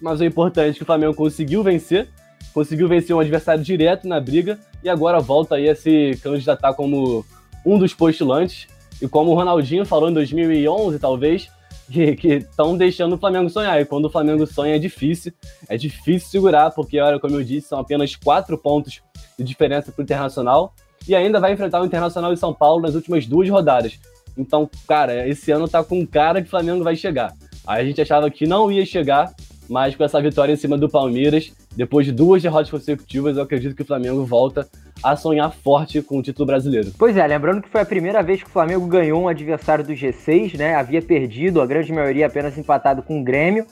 Mas 0.00 0.20
o 0.20 0.24
importante 0.24 0.74
é 0.74 0.76
que 0.76 0.82
o 0.82 0.86
Flamengo 0.86 1.14
conseguiu 1.14 1.62
vencer, 1.62 2.08
conseguiu 2.54 2.88
vencer 2.88 3.14
um 3.14 3.20
adversário 3.20 3.62
direto 3.62 4.06
na 4.06 4.20
briga 4.20 4.58
e 4.82 4.88
agora 4.88 5.20
volta 5.20 5.56
aí 5.56 5.68
a 5.68 5.74
se 5.74 6.18
candidatar 6.22 6.72
como 6.74 7.24
um 7.64 7.78
dos 7.78 7.92
postulantes. 7.92 8.68
E 9.00 9.08
como 9.08 9.30
o 9.30 9.34
Ronaldinho 9.34 9.84
falou 9.84 10.10
em 10.10 10.12
2011, 10.12 10.98
talvez, 10.98 11.48
que 11.90 12.28
estão 12.28 12.76
deixando 12.76 13.14
o 13.14 13.18
Flamengo 13.18 13.48
sonhar. 13.48 13.80
E 13.80 13.84
quando 13.84 14.04
o 14.04 14.10
Flamengo 14.10 14.46
sonha 14.46 14.76
é 14.76 14.78
difícil, 14.78 15.32
é 15.68 15.76
difícil 15.76 16.28
segurar, 16.28 16.70
porque, 16.70 17.00
olha, 17.00 17.18
como 17.18 17.34
eu 17.34 17.44
disse, 17.44 17.68
são 17.68 17.78
apenas 17.78 18.14
quatro 18.14 18.58
pontos 18.58 19.00
de 19.38 19.44
diferença 19.44 19.90
para 19.90 20.02
o 20.02 20.04
Internacional. 20.04 20.74
E 21.06 21.14
ainda 21.14 21.40
vai 21.40 21.52
enfrentar 21.52 21.80
o 21.80 21.86
Internacional 21.86 22.34
de 22.34 22.40
São 22.40 22.52
Paulo 22.52 22.82
nas 22.82 22.94
últimas 22.94 23.26
duas 23.26 23.48
rodadas. 23.48 23.98
Então, 24.36 24.68
cara, 24.86 25.26
esse 25.26 25.50
ano 25.50 25.66
tá 25.66 25.82
com 25.82 26.06
cara 26.06 26.40
que 26.40 26.46
o 26.46 26.50
Flamengo 26.50 26.84
vai 26.84 26.94
chegar. 26.94 27.32
Aí 27.66 27.82
a 27.82 27.84
gente 27.84 28.00
achava 28.00 28.30
que 28.30 28.46
não 28.46 28.70
ia 28.70 28.84
chegar, 28.86 29.32
mas 29.68 29.96
com 29.96 30.04
essa 30.04 30.20
vitória 30.20 30.52
em 30.52 30.56
cima 30.56 30.78
do 30.78 30.88
Palmeiras, 30.88 31.52
depois 31.76 32.06
de 32.06 32.12
duas 32.12 32.42
derrotas 32.42 32.70
consecutivas, 32.70 33.36
eu 33.36 33.42
acredito 33.42 33.74
que 33.74 33.82
o 33.82 33.86
Flamengo 33.86 34.24
volta 34.24 34.68
a 35.02 35.16
sonhar 35.16 35.52
forte 35.52 36.02
com 36.02 36.18
o 36.18 36.22
título 36.22 36.46
brasileiro. 36.46 36.92
Pois 36.98 37.16
é, 37.16 37.26
lembrando 37.26 37.62
que 37.62 37.68
foi 37.68 37.80
a 37.80 37.86
primeira 37.86 38.22
vez 38.22 38.42
que 38.42 38.48
o 38.48 38.52
Flamengo 38.52 38.86
ganhou 38.86 39.22
um 39.22 39.28
adversário 39.28 39.84
do 39.84 39.92
G6, 39.92 40.56
né? 40.56 40.74
Havia 40.74 41.02
perdido, 41.02 41.60
a 41.60 41.66
grande 41.66 41.92
maioria 41.92 42.26
apenas 42.26 42.56
empatado 42.58 43.02
com 43.02 43.20
o 43.20 43.24
Grêmio. 43.24 43.66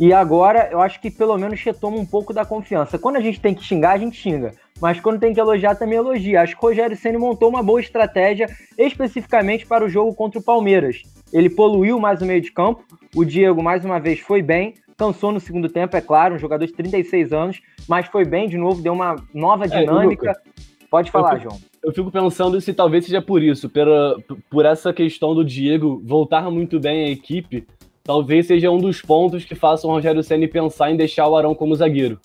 E 0.00 0.12
agora 0.12 0.68
eu 0.72 0.80
acho 0.80 1.00
que 1.00 1.10
pelo 1.10 1.38
menos 1.38 1.62
retoma 1.62 1.96
um 1.96 2.06
pouco 2.06 2.32
da 2.32 2.44
confiança. 2.44 2.98
Quando 2.98 3.16
a 3.16 3.20
gente 3.20 3.40
tem 3.40 3.54
que 3.54 3.62
xingar, 3.62 3.92
a 3.92 3.98
gente 3.98 4.16
xinga. 4.16 4.52
Mas 4.80 4.98
quando 4.98 5.20
tem 5.20 5.32
que 5.32 5.40
elogiar, 5.40 5.76
também 5.76 5.96
elogia. 5.96 6.42
Acho 6.42 6.58
que 6.58 6.64
o 6.64 6.68
Rogério 6.68 6.96
Senna 6.96 7.18
montou 7.18 7.48
uma 7.48 7.62
boa 7.62 7.80
estratégia 7.80 8.48
especificamente 8.76 9.64
para 9.64 9.84
o 9.84 9.88
jogo 9.88 10.12
contra 10.12 10.40
o 10.40 10.42
Palmeiras. 10.42 11.02
Ele 11.32 11.48
poluiu 11.48 12.00
mais 12.00 12.20
o 12.20 12.26
meio 12.26 12.40
de 12.40 12.50
campo. 12.50 12.82
O 13.14 13.24
Diego, 13.24 13.62
mais 13.62 13.84
uma 13.84 14.00
vez, 14.00 14.18
foi 14.18 14.42
bem. 14.42 14.74
Cansou 14.96 15.32
no 15.32 15.40
segundo 15.40 15.68
tempo, 15.68 15.96
é 15.96 16.00
claro, 16.00 16.34
um 16.34 16.38
jogador 16.38 16.66
de 16.66 16.72
36 16.72 17.32
anos, 17.32 17.60
mas 17.88 18.06
foi 18.06 18.24
bem 18.24 18.48
de 18.48 18.56
novo, 18.56 18.82
deu 18.82 18.92
uma 18.92 19.16
nova 19.32 19.64
é, 19.64 19.68
dinâmica. 19.68 20.30
É, 20.30 20.36
Pode 20.92 21.10
falar, 21.10 21.36
eu 21.36 21.38
fico, 21.38 21.50
João. 21.50 21.62
Eu 21.82 21.90
fico 21.90 22.10
pensando 22.10 22.60
se 22.60 22.74
talvez 22.74 23.06
seja 23.06 23.22
por 23.22 23.42
isso, 23.42 23.66
pela, 23.66 24.14
por 24.50 24.66
essa 24.66 24.92
questão 24.92 25.34
do 25.34 25.42
Diego 25.42 26.02
voltar 26.04 26.50
muito 26.50 26.78
bem 26.78 27.06
à 27.06 27.08
equipe, 27.08 27.66
talvez 28.04 28.46
seja 28.46 28.70
um 28.70 28.76
dos 28.76 29.00
pontos 29.00 29.42
que 29.42 29.54
façam 29.54 29.88
o 29.88 29.94
Rogério 29.94 30.22
Senna 30.22 30.46
pensar 30.46 30.90
em 30.90 30.96
deixar 30.98 31.26
o 31.26 31.34
Arão 31.34 31.54
como 31.54 31.74
zagueiro. 31.74 32.20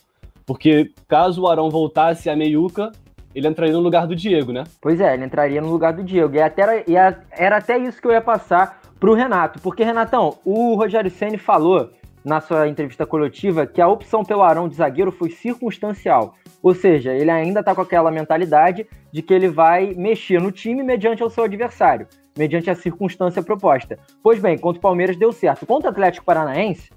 Porque 0.46 0.92
caso 1.08 1.44
o 1.44 1.48
Arão 1.48 1.70
voltasse 1.70 2.30
a 2.30 2.36
meiuca, 2.36 2.92
ele 3.34 3.48
entraria 3.48 3.74
no 3.74 3.80
lugar 3.80 4.06
do 4.06 4.14
Diego, 4.14 4.52
né? 4.52 4.66
Pois 4.82 5.00
é, 5.00 5.14
ele 5.14 5.24
entraria 5.24 5.62
no 5.62 5.72
lugar 5.72 5.94
do 5.94 6.04
Diego. 6.04 6.36
E 6.36 6.42
até 6.42 6.62
era, 6.64 6.84
e 6.86 6.94
era 7.32 7.58
até 7.58 7.78
isso 7.78 8.02
que 8.02 8.08
eu 8.10 8.12
ia 8.12 8.20
passar 8.20 8.82
pro 9.00 9.14
Renato. 9.14 9.62
Porque, 9.62 9.82
Renatão, 9.82 10.40
o 10.44 10.76
Rogério 10.76 11.10
Senna 11.10 11.38
falou 11.38 11.90
na 12.24 12.42
sua 12.42 12.68
entrevista 12.68 13.06
coletiva 13.06 13.66
que 13.66 13.82
a 13.82 13.88
opção 13.88 14.24
pelo 14.24 14.44
Arão 14.44 14.68
de 14.68 14.76
zagueiro 14.76 15.12
foi 15.12 15.30
circunstancial. 15.30 16.36
Ou 16.62 16.74
seja, 16.74 17.14
ele 17.14 17.32
ainda 17.32 17.60
está 17.62 17.74
com 17.74 17.82
aquela 17.82 18.12
mentalidade 18.12 18.88
de 19.12 19.22
que 19.22 19.34
ele 19.34 19.48
vai 19.48 19.94
mexer 19.94 20.42
no 20.42 20.52
time 20.52 20.84
mediante 20.84 21.24
o 21.24 21.30
seu 21.30 21.44
adversário, 21.44 22.08
mediante 22.38 22.70
a 22.70 22.76
circunstância 22.76 23.42
proposta. 23.42 23.98
Pois 24.22 24.40
bem, 24.40 24.58
contra 24.58 24.80
o 24.80 24.82
Palmeiras 24.82 25.18
deu 25.18 25.32
certo. 25.32 25.66
Contra 25.66 25.90
o 25.90 25.92
Atlético 25.92 26.26
Paranaense, 26.26 26.90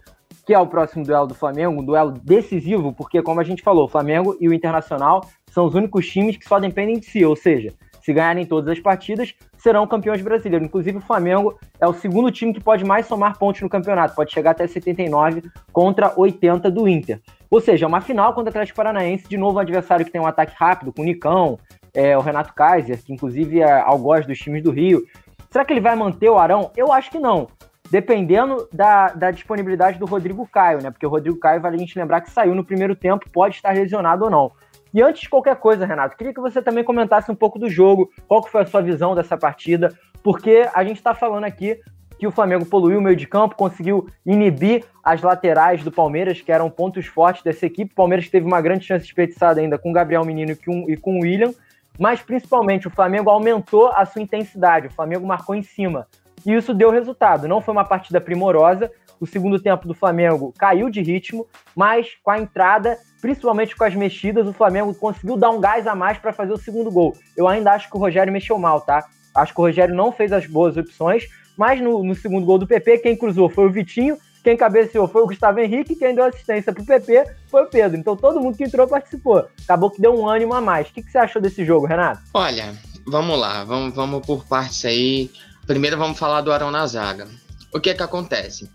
que 0.47 0.55
é 0.55 0.59
o 0.59 0.67
próximo 0.67 1.05
duelo 1.05 1.27
do 1.27 1.35
Flamengo, 1.35 1.81
um 1.81 1.85
duelo 1.85 2.13
decisivo, 2.13 2.93
porque, 2.93 3.23
como 3.23 3.41
a 3.41 3.45
gente 3.45 3.63
falou, 3.63 3.85
o 3.85 3.89
Flamengo 3.89 4.37
e 4.41 4.49
o 4.49 4.55
Internacional 4.55 5.21
são 5.51 5.67
os 5.67 5.75
únicos 5.75 6.09
times 6.09 6.37
que 6.37 6.49
só 6.49 6.59
dependem 6.59 6.99
de 6.99 7.07
si, 7.07 7.25
ou 7.25 7.37
seja, 7.37 7.73
se 8.01 8.13
ganharem 8.13 8.47
todas 8.47 8.71
as 8.71 8.81
partidas, 8.81 9.35
serão 9.57 9.87
campeões 9.87 10.23
brasileiros. 10.23 10.67
Inclusive, 10.67 10.99
o 10.99 11.03
Flamengo 11.03 11.59
é 11.81 11.87
o 11.87 11.93
segundo 11.93 12.31
time 12.31 12.53
que 12.53 12.61
pode 12.61 12.85
mais 12.85 13.07
somar 13.07 13.39
pontos 13.39 13.61
no 13.61 13.69
campeonato, 13.69 14.15
pode 14.15 14.33
chegar 14.33 14.53
até 14.53 14.67
79 14.67 15.43
contra 15.73 16.13
80 16.17 16.71
do 16.71 16.89
Inter. 16.89 17.21
Ou 17.51 17.61
seja, 17.61 17.85
é 17.85 17.89
uma 17.89 18.01
final 18.01 18.33
contra 18.33 18.49
o 18.49 18.51
Atlético 18.51 18.77
Paranaense, 18.77 19.29
de 19.29 19.37
novo 19.37 19.59
um 19.59 19.61
adversário 19.61 20.05
que 20.05 20.13
tem 20.13 20.21
um 20.21 20.27
ataque 20.27 20.55
rápido, 20.57 20.93
com 20.93 21.03
o 21.03 21.05
Nicão, 21.05 21.59
é, 21.93 22.17
o 22.17 22.21
Renato 22.21 22.55
Kaiser, 22.55 23.03
que 23.03 23.13
inclusive 23.13 23.61
é 23.61 23.81
algoz 23.81 24.27
dos 24.27 24.39
times 24.39 24.63
do 24.63 24.71
Rio. 24.71 25.03
Será 25.51 25.65
que 25.65 25.73
ele 25.73 25.81
vai 25.81 25.97
manter 25.97 26.29
o 26.29 26.39
Arão? 26.39 26.71
Eu 26.77 26.93
acho 26.93 27.11
que 27.11 27.19
não. 27.19 27.49
Dependendo 27.91 28.69
da, 28.73 29.09
da 29.09 29.31
disponibilidade 29.33 29.99
do 29.99 30.07
Rodrigo 30.07 30.47
Caio, 30.47 30.81
né? 30.81 30.93
Porque 30.93 31.05
o 31.05 31.11
Rodrigo 31.11 31.39
Caio, 31.41 31.61
vale 31.61 31.75
a 31.75 31.79
gente 31.79 31.99
lembrar 31.99 32.21
que 32.21 32.31
saiu 32.31 32.55
no 32.55 32.65
primeiro 32.65 32.95
tempo, 32.95 33.29
pode 33.33 33.57
estar 33.57 33.75
lesionado 33.75 34.25
ou 34.25 34.31
não. 34.31 34.53
E 34.93 35.03
antes 35.03 35.23
de 35.23 35.29
qualquer 35.29 35.57
coisa, 35.57 35.87
Renato, 35.87 36.17
queria 36.17 36.35
que 36.35 36.41
você 36.41 36.61
também 36.61 36.85
comentasse 36.85 37.31
um 37.31 37.35
pouco 37.35 37.59
do 37.59 37.69
jogo, 37.69 38.11
qual 38.27 38.43
foi 38.43 38.63
a 38.63 38.67
sua 38.67 38.83
visão 38.83 39.15
dessa 39.15 39.37
partida, 39.37 39.97
porque 40.23 40.69
a 40.75 40.83
gente 40.85 40.97
está 40.97 41.15
falando 41.15 41.45
aqui 41.45 41.79
que 42.19 42.27
o 42.27 42.31
Flamengo 42.31 42.67
poluiu 42.67 42.99
o 42.99 43.03
meio 43.03 43.17
de 43.17 43.27
campo, 43.27 43.57
conseguiu 43.57 44.07
inibir 44.27 44.85
as 45.03 45.23
laterais 45.23 45.83
do 45.83 45.91
Palmeiras, 45.91 46.43
que 46.43 46.53
eram 46.53 46.69
pontos 46.69 47.07
fortes 47.07 47.43
dessa 47.43 47.65
equipe. 47.65 47.93
O 47.93 47.95
Palmeiras 47.95 48.29
teve 48.29 48.47
uma 48.47 48.61
grande 48.61 48.85
chance 48.85 49.05
desperdiçada 49.05 49.59
ainda 49.59 49.79
com 49.79 49.89
o 49.89 49.93
Gabriel 49.93 50.23
Menino 50.23 50.53
e 50.53 50.97
com 50.99 51.19
o 51.19 51.23
William, 51.23 51.55
mas 51.99 52.21
principalmente 52.21 52.87
o 52.87 52.91
Flamengo 52.91 53.31
aumentou 53.31 53.89
a 53.89 54.05
sua 54.05 54.21
intensidade, 54.21 54.89
o 54.89 54.93
Flamengo 54.93 55.27
marcou 55.27 55.55
em 55.55 55.63
cima. 55.63 56.07
E 56.45 56.53
isso 56.55 56.75
deu 56.75 56.91
resultado. 56.91 57.49
Não 57.49 57.61
foi 57.61 57.73
uma 57.73 57.85
partida 57.85 58.21
primorosa, 58.21 58.91
o 59.21 59.27
segundo 59.27 59.61
tempo 59.61 59.87
do 59.87 59.95
Flamengo 59.95 60.53
caiu 60.59 60.89
de 60.89 61.03
ritmo, 61.03 61.47
mas 61.77 62.09
com 62.25 62.31
a 62.31 62.39
entrada, 62.41 62.99
principalmente 63.21 63.77
com 63.77 63.85
as 63.85 63.95
mexidas, 63.95 64.47
o 64.47 64.53
Flamengo 64.53 64.95
conseguiu 64.95 65.37
dar 65.37 65.51
um 65.51 65.61
gás 65.61 65.87
a 65.87 65.95
mais 65.95 66.19
para 66.19 66.33
fazer 66.33 66.53
o 66.53 66.59
segundo 66.59 66.91
gol. 66.91 67.15
Eu 67.37 67.47
ainda 67.47 67.73
acho 67.73 67.91
que 67.91 67.97
o 67.97 68.01
Rogério 68.01 68.33
mexeu 68.33 68.59
mal, 68.59 68.81
tá? 68.81 69.05
Acho 69.35 69.55
que 69.55 69.61
o 69.61 69.65
Rogério 69.65 69.95
não 69.95 70.11
fez 70.11 70.33
as 70.33 70.47
boas 70.47 70.77
opções, 70.77 71.29
mas 71.57 71.81
no, 71.81 72.03
no 72.03 72.15
segundo 72.15 72.47
gol 72.47 72.59
do 72.59 72.67
PP, 72.67 72.99
quem 72.99 73.17
cruzou 73.17 73.49
foi 73.49 73.67
o 73.67 73.71
Vitinho, 73.71 74.17
quem 74.43 74.57
cabeceou 74.57 75.07
foi 75.07 75.23
o 75.23 75.27
Gustavo 75.27 75.61
Henrique, 75.61 75.95
quem 75.95 76.15
deu 76.15 76.25
assistência 76.25 76.73
pro 76.73 76.85
PP 76.85 77.25
foi 77.51 77.63
o 77.63 77.67
Pedro. 77.67 77.99
Então 77.99 78.17
todo 78.17 78.41
mundo 78.41 78.57
que 78.57 78.65
entrou 78.65 78.89
participou. 78.89 79.47
Acabou 79.65 79.91
que 79.91 80.01
deu 80.01 80.19
um 80.19 80.27
ânimo 80.27 80.55
a 80.55 80.61
mais. 80.61 80.89
O 80.89 80.93
que, 80.93 81.03
que 81.03 81.11
você 81.11 81.19
achou 81.19 81.43
desse 81.43 81.65
jogo, 81.65 81.87
Renato? 81.87 82.23
Olha, 82.33 82.75
vamos 83.07 83.39
lá, 83.39 83.65
vamos, 83.65 83.95
vamos 83.95 84.25
por 84.27 84.47
partes 84.47 84.85
aí. 84.87 85.31
Primeiro 85.67 85.99
vamos 85.99 86.19
falar 86.19 86.41
do 86.41 86.51
Arão 86.51 86.71
na 86.71 86.87
zaga. 86.87 87.29
O 87.73 87.79
que 87.79 87.91
é 87.91 87.95
que 87.95 88.03
acontece? 88.03 88.69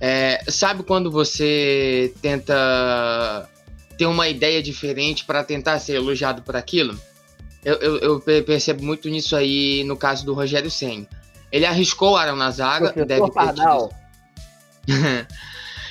É, 0.00 0.42
sabe 0.48 0.82
quando 0.82 1.10
você 1.10 2.14
tenta 2.22 3.48
ter 3.98 4.06
uma 4.06 4.28
ideia 4.28 4.62
diferente 4.62 5.26
para 5.26 5.44
tentar 5.44 5.78
ser 5.78 5.96
elogiado 5.96 6.40
por 6.42 6.56
aquilo? 6.56 6.98
Eu, 7.62 7.74
eu, 7.74 7.98
eu, 7.98 8.20
percebo 8.20 8.82
muito 8.82 9.10
nisso 9.10 9.36
aí 9.36 9.84
no 9.84 9.96
caso 9.96 10.24
do 10.24 10.32
Rogério 10.32 10.70
Senna. 10.70 11.06
Ele 11.52 11.66
arriscou 11.66 12.12
o 12.12 12.16
Arão 12.16 12.34
na 12.34 12.50
zaga, 12.50 12.92
deve 13.04 13.30
ter, 13.30 13.52
tido, 13.52 13.90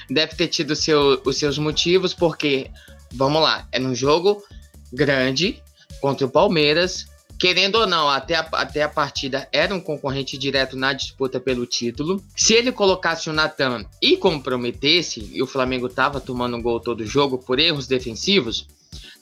deve 0.10 0.36
ter 0.36 0.48
tido 0.48 0.76
seu, 0.76 1.22
os 1.24 1.38
seus 1.38 1.60
motivos, 1.60 2.14
porque, 2.14 2.72
vamos 3.14 3.44
lá, 3.44 3.68
é 3.72 3.80
um 3.80 3.94
jogo 3.94 4.44
grande 4.92 5.62
contra 6.02 6.26
o 6.26 6.32
Palmeiras, 6.32 7.06
querendo 7.40 7.76
ou 7.76 7.88
não, 7.88 8.10
até 8.10 8.36
a, 8.36 8.42
até 8.52 8.84
a 8.84 8.90
partida 8.90 9.48
era 9.52 9.74
um 9.74 9.80
concorrente 9.80 10.38
direto 10.38 10.76
na 10.76 10.92
disputa 10.92 11.40
pelo 11.40 11.66
título. 11.66 12.22
Se 12.36 12.54
ele 12.54 12.72
colocasse 12.72 13.30
o 13.30 13.34
Natan 13.34 13.86
e 14.02 14.18
comprometesse, 14.18 15.32
e 15.34 15.42
o 15.42 15.48
Flamengo 15.48 15.88
estava 15.88 16.20
tomando 16.20 16.58
um 16.58 16.62
gol 16.62 16.82
todo 16.82 17.06
jogo 17.06 17.38
por 17.38 17.58
erros 17.58 17.88
defensivos, 17.88 18.68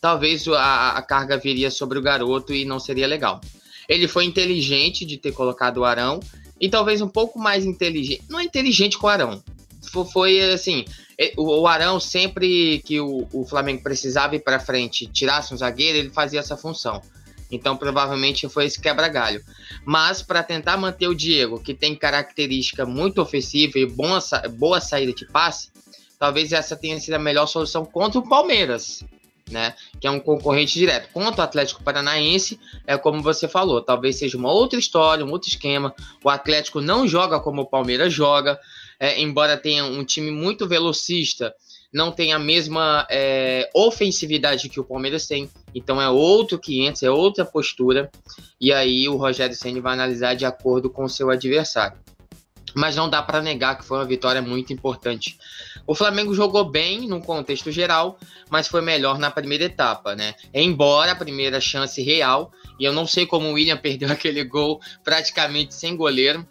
talvez 0.01 0.47
a, 0.47 0.91
a 0.91 1.01
carga 1.03 1.37
viria 1.37 1.69
sobre 1.69 1.99
o 1.99 2.01
garoto 2.01 2.53
e 2.53 2.65
não 2.65 2.79
seria 2.79 3.05
legal. 3.05 3.39
Ele 3.87 4.07
foi 4.07 4.25
inteligente 4.25 5.05
de 5.05 5.17
ter 5.17 5.31
colocado 5.31 5.77
o 5.77 5.85
Arão 5.85 6.19
e 6.59 6.67
talvez 6.67 7.01
um 7.01 7.07
pouco 7.07 7.37
mais 7.37 7.65
inteligente. 7.65 8.23
Não 8.27 8.39
é 8.39 8.43
inteligente 8.43 8.97
com 8.97 9.05
o 9.05 9.09
Arão. 9.09 9.43
Foi 10.11 10.41
assim: 10.51 10.83
o 11.37 11.65
Arão, 11.67 11.99
sempre 11.99 12.79
que 12.79 12.99
o, 12.99 13.27
o 13.31 13.45
Flamengo 13.45 13.81
precisava 13.83 14.35
ir 14.35 14.39
para 14.39 14.59
frente, 14.59 15.07
tirasse 15.07 15.53
um 15.53 15.57
zagueiro, 15.57 15.97
ele 15.97 16.09
fazia 16.09 16.39
essa 16.39 16.57
função. 16.57 17.01
Então, 17.51 17.77
provavelmente 17.77 18.47
foi 18.49 18.65
esse 18.65 18.79
quebra-galho. 18.79 19.41
Mas, 19.85 20.21
para 20.21 20.43
tentar 20.43 20.77
manter 20.77 21.07
o 21.07 21.15
Diego, 21.15 21.61
que 21.61 21.73
tem 21.73 21.95
característica 21.95 22.85
muito 22.85 23.21
ofensiva 23.21 23.79
e 23.79 23.85
boa, 23.85 24.19
boa 24.57 24.81
saída 24.81 25.13
de 25.13 25.25
passe, 25.25 25.69
talvez 26.19 26.51
essa 26.51 26.75
tenha 26.75 26.99
sido 26.99 27.13
a 27.13 27.19
melhor 27.19 27.47
solução 27.47 27.85
contra 27.85 28.19
o 28.19 28.27
Palmeiras, 28.27 29.03
né? 29.49 29.75
Que 29.99 30.07
é 30.07 30.11
um 30.11 30.19
concorrente 30.19 30.73
direto. 30.73 31.09
Contra 31.13 31.41
o 31.41 31.43
Atlético 31.43 31.83
Paranaense, 31.83 32.59
é 32.85 32.97
como 32.97 33.21
você 33.21 33.47
falou, 33.47 33.81
talvez 33.81 34.17
seja 34.17 34.37
uma 34.37 34.51
outra 34.51 34.77
história, 34.77 35.25
um 35.25 35.31
outro 35.31 35.49
esquema. 35.49 35.95
O 36.23 36.29
Atlético 36.29 36.81
não 36.81 37.07
joga 37.07 37.39
como 37.39 37.61
o 37.61 37.65
Palmeiras 37.65 38.11
joga, 38.11 38.59
é, 38.99 39.21
embora 39.21 39.55
tenha 39.55 39.85
um 39.85 40.03
time 40.03 40.31
muito 40.31 40.67
velocista 40.67 41.53
não 41.93 42.11
tem 42.11 42.33
a 42.33 42.39
mesma 42.39 43.07
é, 43.09 43.69
ofensividade 43.73 44.69
que 44.69 44.79
o 44.79 44.83
Palmeiras 44.83 45.27
tem. 45.27 45.49
Então 45.73 46.01
é 46.01 46.09
outro 46.09 46.59
500, 46.59 47.03
é 47.03 47.09
outra 47.09 47.45
postura. 47.45 48.09
E 48.59 48.73
aí 48.73 49.07
o 49.07 49.15
Rogério 49.15 49.55
Senna 49.55 49.81
vai 49.81 49.93
analisar 49.93 50.35
de 50.35 50.45
acordo 50.45 50.89
com 50.89 51.03
o 51.03 51.09
seu 51.09 51.29
adversário. 51.29 51.97
Mas 52.75 52.95
não 52.95 53.09
dá 53.09 53.21
para 53.23 53.41
negar 53.41 53.77
que 53.77 53.85
foi 53.85 53.97
uma 53.97 54.05
vitória 54.05 54.41
muito 54.41 54.71
importante. 54.73 55.37
O 55.85 55.95
Flamengo 55.95 56.35
jogou 56.35 56.65
bem 56.65 57.07
no 57.07 57.21
contexto 57.21 57.71
geral, 57.71 58.19
mas 58.49 58.67
foi 58.67 58.81
melhor 58.81 59.17
na 59.17 59.31
primeira 59.31 59.63
etapa, 59.63 60.15
né? 60.15 60.35
Embora 60.53 61.13
a 61.13 61.15
primeira 61.15 61.61
chance 61.61 62.01
real, 62.03 62.51
e 62.77 62.83
eu 62.83 62.91
não 62.91 63.07
sei 63.07 63.25
como 63.25 63.47
o 63.47 63.53
William 63.53 63.77
perdeu 63.81 64.11
aquele 64.11 64.43
gol 64.43 64.81
praticamente 65.03 65.73
sem 65.73 65.95
goleiro, 65.95 66.45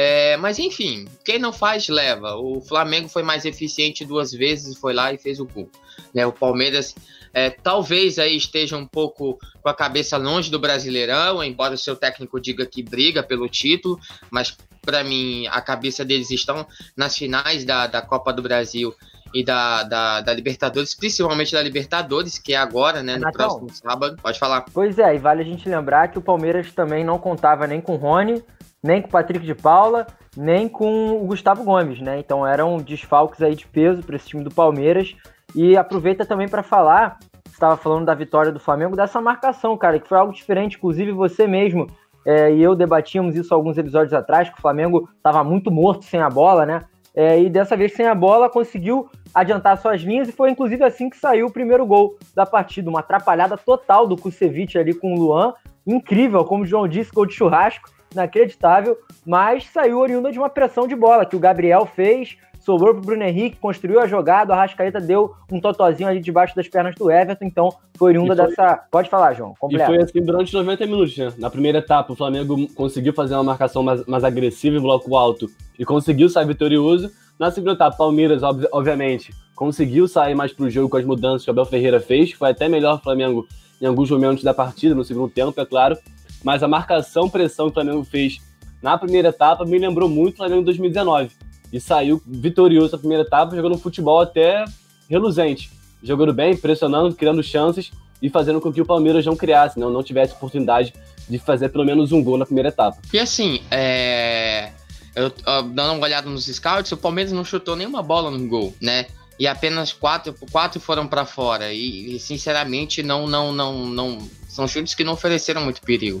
é, 0.00 0.36
mas 0.36 0.60
enfim, 0.60 1.08
quem 1.24 1.40
não 1.40 1.52
faz, 1.52 1.88
leva. 1.88 2.36
O 2.36 2.60
Flamengo 2.60 3.08
foi 3.08 3.24
mais 3.24 3.44
eficiente 3.44 4.04
duas 4.04 4.30
vezes, 4.30 4.78
foi 4.78 4.94
lá 4.94 5.12
e 5.12 5.18
fez 5.18 5.40
o 5.40 5.44
gol. 5.44 5.68
Né, 6.14 6.24
o 6.24 6.30
Palmeiras 6.30 6.94
é, 7.34 7.50
talvez 7.50 8.16
aí 8.16 8.36
esteja 8.36 8.76
um 8.76 8.86
pouco 8.86 9.36
com 9.60 9.68
a 9.68 9.74
cabeça 9.74 10.16
longe 10.16 10.52
do 10.52 10.60
Brasileirão, 10.60 11.42
embora 11.42 11.74
o 11.74 11.78
seu 11.78 11.96
técnico 11.96 12.40
diga 12.40 12.64
que 12.64 12.80
briga 12.80 13.24
pelo 13.24 13.48
título, 13.48 13.98
mas 14.30 14.56
para 14.82 15.02
mim 15.02 15.48
a 15.48 15.60
cabeça 15.60 16.04
deles 16.04 16.30
estão 16.30 16.64
nas 16.96 17.18
finais 17.18 17.64
da, 17.64 17.88
da 17.88 18.00
Copa 18.00 18.32
do 18.32 18.40
Brasil 18.40 18.94
e 19.34 19.44
da, 19.44 19.82
da, 19.82 20.20
da, 20.20 20.32
Libertadores, 20.32 20.94
principalmente 20.94 21.52
da 21.52 21.60
Libertadores, 21.60 22.38
que 22.38 22.54
é 22.54 22.56
agora, 22.56 23.02
né, 23.02 23.16
no 23.16 23.32
próximo 23.32 23.68
sábado. 23.70 24.16
Pode 24.22 24.38
falar. 24.38 24.64
Pois 24.72 24.96
é, 24.96 25.16
e 25.16 25.18
vale 25.18 25.42
a 25.42 25.44
gente 25.44 25.68
lembrar 25.68 26.06
que 26.06 26.18
o 26.18 26.22
Palmeiras 26.22 26.70
também 26.72 27.02
não 27.02 27.18
contava 27.18 27.66
nem 27.66 27.80
com 27.80 27.94
o 27.94 27.96
Rony, 27.96 28.44
nem 28.82 29.02
com 29.02 29.08
o 29.08 29.10
Patrick 29.10 29.44
de 29.44 29.54
Paula 29.54 30.06
nem 30.38 30.68
com 30.68 31.20
o 31.20 31.26
Gustavo 31.26 31.64
Gomes, 31.64 32.00
né? 32.00 32.20
Então 32.20 32.46
eram 32.46 32.76
desfalques 32.76 33.42
aí 33.42 33.56
de 33.56 33.66
peso 33.66 34.04
para 34.04 34.14
esse 34.14 34.28
time 34.28 34.44
do 34.44 34.54
Palmeiras. 34.54 35.16
E 35.52 35.76
aproveita 35.76 36.24
também 36.24 36.48
para 36.48 36.62
falar, 36.62 37.18
estava 37.50 37.76
falando 37.76 38.04
da 38.04 38.14
vitória 38.14 38.52
do 38.52 38.60
Flamengo, 38.60 38.94
dessa 38.94 39.20
marcação, 39.20 39.76
cara, 39.76 39.98
que 39.98 40.08
foi 40.08 40.16
algo 40.16 40.32
diferente. 40.32 40.76
Inclusive 40.76 41.10
você 41.10 41.46
mesmo 41.46 41.88
é, 42.24 42.52
e 42.52 42.62
eu 42.62 42.76
debatíamos 42.76 43.34
isso 43.34 43.52
alguns 43.52 43.78
episódios 43.78 44.12
atrás, 44.12 44.48
que 44.48 44.58
o 44.58 44.62
Flamengo 44.62 45.08
estava 45.16 45.42
muito 45.42 45.70
morto 45.70 46.04
sem 46.04 46.20
a 46.20 46.30
bola, 46.30 46.64
né? 46.64 46.84
É, 47.14 47.40
e 47.40 47.50
dessa 47.50 47.76
vez 47.76 47.94
sem 47.94 48.06
a 48.06 48.14
bola 48.14 48.48
conseguiu 48.48 49.08
adiantar 49.34 49.76
suas 49.78 50.00
linhas 50.02 50.28
e 50.28 50.32
foi 50.32 50.50
inclusive 50.50 50.84
assim 50.84 51.10
que 51.10 51.16
saiu 51.16 51.46
o 51.46 51.52
primeiro 51.52 51.84
gol 51.84 52.16
da 52.32 52.46
partida. 52.46 52.88
Uma 52.88 53.00
atrapalhada 53.00 53.56
total 53.56 54.06
do 54.06 54.16
Kusevich 54.16 54.78
ali 54.78 54.94
com 54.94 55.14
o 55.14 55.18
Luan. 55.18 55.52
Incrível, 55.84 56.44
como 56.44 56.62
o 56.62 56.66
João 56.66 56.86
disse, 56.86 57.10
gol 57.10 57.26
de 57.26 57.34
churrasco, 57.34 57.90
inacreditável, 58.12 58.96
mas 59.24 59.64
saiu 59.72 59.98
oriunda 59.98 60.32
de 60.32 60.38
uma 60.38 60.48
pressão 60.48 60.86
de 60.86 60.94
bola 60.94 61.26
que 61.26 61.36
o 61.36 61.38
Gabriel 61.40 61.86
fez, 61.86 62.36
sobrou 62.60 62.92
pro 62.94 63.02
Bruno 63.02 63.22
Henrique, 63.22 63.56
construiu 63.56 64.00
a 64.00 64.06
jogada, 64.06 64.52
o 64.52 64.54
Arrascaeta 64.54 65.00
deu 65.00 65.34
um 65.50 65.60
totozinho 65.60 66.08
ali 66.08 66.20
debaixo 66.20 66.54
das 66.54 66.68
pernas 66.68 66.94
do 66.94 67.10
Everton, 67.10 67.44
então 67.46 67.72
foi 67.96 68.10
oriunda 68.10 68.36
foi... 68.36 68.46
dessa... 68.46 68.76
Pode 68.90 69.08
falar, 69.08 69.32
João. 69.34 69.54
E 69.70 69.78
foi 69.78 70.02
assim 70.02 70.20
durante 70.22 70.52
90 70.52 70.86
minutos, 70.86 71.16
né? 71.16 71.32
Na 71.38 71.48
primeira 71.48 71.78
etapa, 71.78 72.12
o 72.12 72.16
Flamengo 72.16 72.68
conseguiu 72.74 73.12
fazer 73.12 73.34
uma 73.34 73.44
marcação 73.44 73.82
mais, 73.82 74.04
mais 74.06 74.22
agressiva 74.24 74.76
em 74.76 74.80
bloco 74.80 75.16
alto 75.16 75.48
e 75.78 75.84
conseguiu 75.84 76.28
sair 76.28 76.46
vitorioso. 76.46 77.10
Na 77.38 77.50
segunda 77.50 77.72
etapa, 77.72 77.96
Palmeiras, 77.96 78.42
ob 78.42 78.66
obviamente, 78.72 79.32
conseguiu 79.54 80.06
sair 80.06 80.34
mais 80.34 80.52
pro 80.52 80.68
jogo 80.68 80.88
com 80.90 80.96
as 80.96 81.04
mudanças 81.04 81.44
que 81.44 81.50
o 81.50 81.52
Abel 81.52 81.64
Ferreira 81.64 82.00
fez, 82.00 82.32
foi 82.32 82.50
até 82.50 82.68
melhor 82.68 82.96
o 82.96 83.02
Flamengo 83.02 83.46
em 83.80 83.86
alguns 83.86 84.10
momentos 84.10 84.42
da 84.42 84.52
partida, 84.52 84.94
no 84.94 85.04
segundo 85.04 85.30
tempo, 85.30 85.58
é 85.60 85.64
claro, 85.64 85.96
mas 86.42 86.62
a 86.62 86.68
marcação, 86.68 87.28
pressão 87.28 87.66
que 87.66 87.72
o 87.72 87.74
Flamengo 87.74 88.04
fez 88.04 88.40
na 88.82 88.96
primeira 88.96 89.28
etapa 89.28 89.64
me 89.64 89.78
lembrou 89.78 90.08
muito 90.08 90.34
o 90.34 90.36
Flamengo 90.38 90.62
2019 90.62 91.30
e 91.72 91.80
saiu 91.80 92.22
vitorioso 92.26 92.92
na 92.92 92.98
primeira 92.98 93.22
etapa, 93.24 93.54
jogando 93.54 93.74
um 93.74 93.78
futebol 93.78 94.20
até 94.20 94.64
reluzente. 95.08 95.70
Jogando 96.02 96.32
bem, 96.32 96.56
pressionando, 96.56 97.14
criando 97.14 97.42
chances 97.42 97.90
e 98.22 98.30
fazendo 98.30 98.60
com 98.60 98.72
que 98.72 98.80
o 98.80 98.86
Palmeiras 98.86 99.26
não 99.26 99.36
criasse, 99.36 99.78
não, 99.78 99.90
não 99.90 100.02
tivesse 100.02 100.32
oportunidade 100.32 100.94
de 101.28 101.38
fazer 101.38 101.68
pelo 101.68 101.84
menos 101.84 102.12
um 102.12 102.22
gol 102.22 102.38
na 102.38 102.46
primeira 102.46 102.68
etapa. 102.68 102.98
E 103.12 103.18
assim, 103.18 103.60
é... 103.70 104.72
eu, 105.14 105.30
dando 105.72 105.94
uma 105.94 106.04
olhada 106.04 106.30
nos 106.30 106.46
scouts, 106.46 106.92
o 106.92 106.96
Palmeiras 106.96 107.32
não 107.32 107.44
chutou 107.44 107.76
nenhuma 107.76 108.02
bola 108.02 108.30
no 108.30 108.48
gol, 108.48 108.74
né? 108.80 109.06
E 109.38 109.46
apenas 109.46 109.92
quatro, 109.92 110.34
quatro 110.50 110.80
foram 110.80 111.06
para 111.06 111.24
fora. 111.24 111.72
E, 111.72 112.16
e, 112.16 112.18
sinceramente, 112.18 113.02
não, 113.02 113.26
não, 113.26 113.52
não, 113.52 113.86
não. 113.86 114.18
São 114.58 114.66
chutes 114.66 114.92
que 114.92 115.04
não 115.04 115.12
ofereceram 115.12 115.60
muito 115.60 115.80
perigo. 115.80 116.20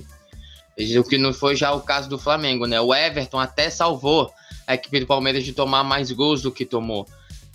O 0.96 1.02
que 1.02 1.18
não 1.18 1.34
foi 1.34 1.56
já 1.56 1.72
o 1.72 1.80
caso 1.80 2.08
do 2.08 2.16
Flamengo, 2.16 2.66
né? 2.66 2.80
O 2.80 2.94
Everton 2.94 3.40
até 3.40 3.68
salvou 3.68 4.32
a 4.64 4.74
equipe 4.74 5.00
do 5.00 5.06
Palmeiras 5.06 5.42
de 5.44 5.52
tomar 5.52 5.82
mais 5.82 6.12
gols 6.12 6.40
do 6.40 6.52
que 6.52 6.64
tomou. 6.64 7.04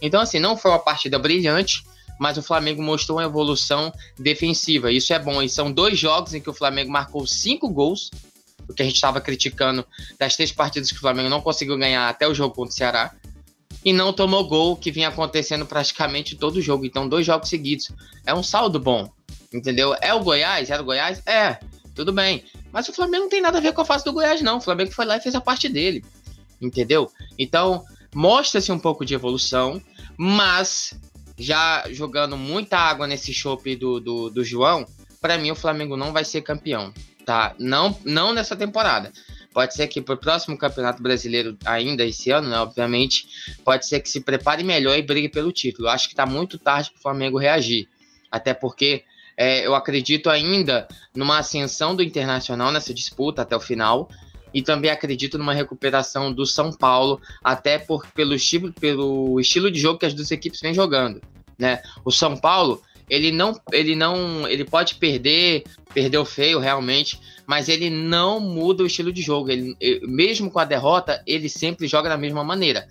Então, 0.01 0.19
assim, 0.19 0.39
não 0.39 0.57
foi 0.57 0.71
uma 0.71 0.79
partida 0.79 1.17
brilhante, 1.17 1.85
mas 2.19 2.37
o 2.37 2.43
Flamengo 2.43 2.83
mostrou 2.83 3.17
uma 3.17 3.23
evolução 3.23 3.93
defensiva. 4.19 4.91
Isso 4.91 5.13
é 5.13 5.19
bom. 5.19 5.41
E 5.41 5.47
são 5.47 5.71
dois 5.71 5.97
jogos 5.97 6.33
em 6.33 6.41
que 6.41 6.49
o 6.49 6.53
Flamengo 6.53 6.91
marcou 6.91 7.25
cinco 7.25 7.69
gols, 7.69 8.11
o 8.67 8.73
que 8.73 8.81
a 8.81 8.85
gente 8.85 8.95
estava 8.95 9.21
criticando 9.21 9.85
das 10.19 10.35
três 10.35 10.51
partidas 10.51 10.91
que 10.91 10.97
o 10.97 10.99
Flamengo 10.99 11.29
não 11.29 11.39
conseguiu 11.39 11.77
ganhar 11.77 12.09
até 12.09 12.27
o 12.27 12.35
jogo 12.35 12.53
contra 12.53 12.73
o 12.73 12.75
Ceará. 12.75 13.15
E 13.85 13.93
não 13.93 14.11
tomou 14.11 14.45
gol, 14.45 14.75
que 14.75 14.91
vinha 14.91 15.07
acontecendo 15.07 15.65
praticamente 15.65 16.35
todo 16.35 16.61
jogo. 16.61 16.85
Então, 16.85 17.07
dois 17.07 17.25
jogos 17.25 17.47
seguidos. 17.47 17.89
É 18.25 18.33
um 18.33 18.43
saldo 18.43 18.81
bom, 18.81 19.09
entendeu? 19.53 19.95
É 20.01 20.13
o 20.13 20.23
Goiás? 20.23 20.69
Era 20.69 20.81
o 20.81 20.85
Goiás? 20.85 21.21
É, 21.25 21.59
tudo 21.93 22.11
bem. 22.11 22.43
Mas 22.71 22.87
o 22.89 22.93
Flamengo 22.93 23.23
não 23.23 23.29
tem 23.29 23.41
nada 23.41 23.57
a 23.57 23.61
ver 23.61 23.73
com 23.73 23.81
a 23.81 23.85
fase 23.85 24.03
do 24.03 24.13
Goiás, 24.13 24.41
não. 24.41 24.57
O 24.57 24.61
Flamengo 24.61 24.91
foi 24.91 25.05
lá 25.05 25.17
e 25.17 25.21
fez 25.21 25.35
a 25.35 25.41
parte 25.41 25.69
dele 25.69 26.03
entendeu? 26.65 27.11
Então, 27.37 27.83
mostra-se 28.13 28.71
um 28.71 28.79
pouco 28.79 29.05
de 29.05 29.13
evolução, 29.13 29.81
mas 30.17 30.97
já 31.37 31.83
jogando 31.91 32.37
muita 32.37 32.77
água 32.77 33.07
nesse 33.07 33.33
chope 33.33 33.75
do, 33.75 33.99
do, 33.99 34.29
do 34.29 34.43
João, 34.43 34.85
para 35.19 35.37
mim 35.37 35.51
o 35.51 35.55
Flamengo 35.55 35.97
não 35.97 36.13
vai 36.13 36.23
ser 36.23 36.41
campeão, 36.41 36.93
tá? 37.25 37.55
Não, 37.59 37.97
não 38.05 38.33
nessa 38.33 38.55
temporada. 38.55 39.11
Pode 39.53 39.75
ser 39.75 39.87
que 39.87 40.01
para 40.01 40.15
o 40.15 40.17
próximo 40.17 40.57
Campeonato 40.57 41.01
Brasileiro, 41.01 41.55
ainda 41.63 42.03
esse 42.03 42.31
ano, 42.31 42.49
né, 42.49 42.57
obviamente, 42.57 43.27
pode 43.63 43.85
ser 43.85 43.99
que 43.99 44.09
se 44.09 44.19
prepare 44.19 44.63
melhor 44.63 44.97
e 44.97 45.01
brigue 45.03 45.29
pelo 45.29 45.51
título. 45.51 45.89
Acho 45.89 46.07
que 46.07 46.13
está 46.13 46.25
muito 46.25 46.57
tarde 46.57 46.89
para 46.89 46.97
o 46.97 47.01
Flamengo 47.01 47.37
reagir. 47.37 47.87
Até 48.31 48.51
porque 48.51 49.03
é, 49.37 49.65
eu 49.65 49.75
acredito 49.75 50.29
ainda 50.29 50.87
numa 51.15 51.39
ascensão 51.39 51.95
do 51.95 52.03
Internacional 52.03 52.71
nessa 52.71 52.93
disputa 52.93 53.41
até 53.41 53.55
o 53.55 53.59
final 53.59 54.09
e 54.53 54.61
também 54.61 54.91
acredito 54.91 55.37
numa 55.37 55.53
recuperação 55.53 56.31
do 56.31 56.45
São 56.45 56.71
Paulo, 56.71 57.19
até 57.43 57.79
por, 57.79 58.05
pelo, 58.11 58.35
estilo, 58.35 58.71
pelo 58.73 59.39
estilo 59.39 59.71
de 59.71 59.79
jogo 59.79 59.99
que 59.99 60.05
as 60.05 60.13
duas 60.13 60.29
equipes 60.29 60.61
vêm 60.61 60.73
jogando. 60.73 61.19
Né? 61.57 61.81
O 62.05 62.11
São 62.11 62.37
Paulo, 62.37 62.81
ele 63.09 63.31
não, 63.31 63.59
ele 63.71 63.95
não, 63.95 64.47
ele 64.47 64.63
pode 64.63 64.95
perder, 64.95 65.63
perdeu 65.93 66.23
feio 66.23 66.59
realmente, 66.59 67.19
mas 67.47 67.67
ele 67.67 67.89
não 67.89 68.39
muda 68.39 68.83
o 68.83 68.85
estilo 68.85 69.11
de 69.11 69.21
jogo. 69.23 69.49
Ele, 69.49 69.75
mesmo 70.03 70.51
com 70.51 70.59
a 70.59 70.65
derrota, 70.65 71.23
ele 71.25 71.49
sempre 71.49 71.87
joga 71.87 72.09
da 72.09 72.17
mesma 72.17 72.43
maneira. 72.43 72.87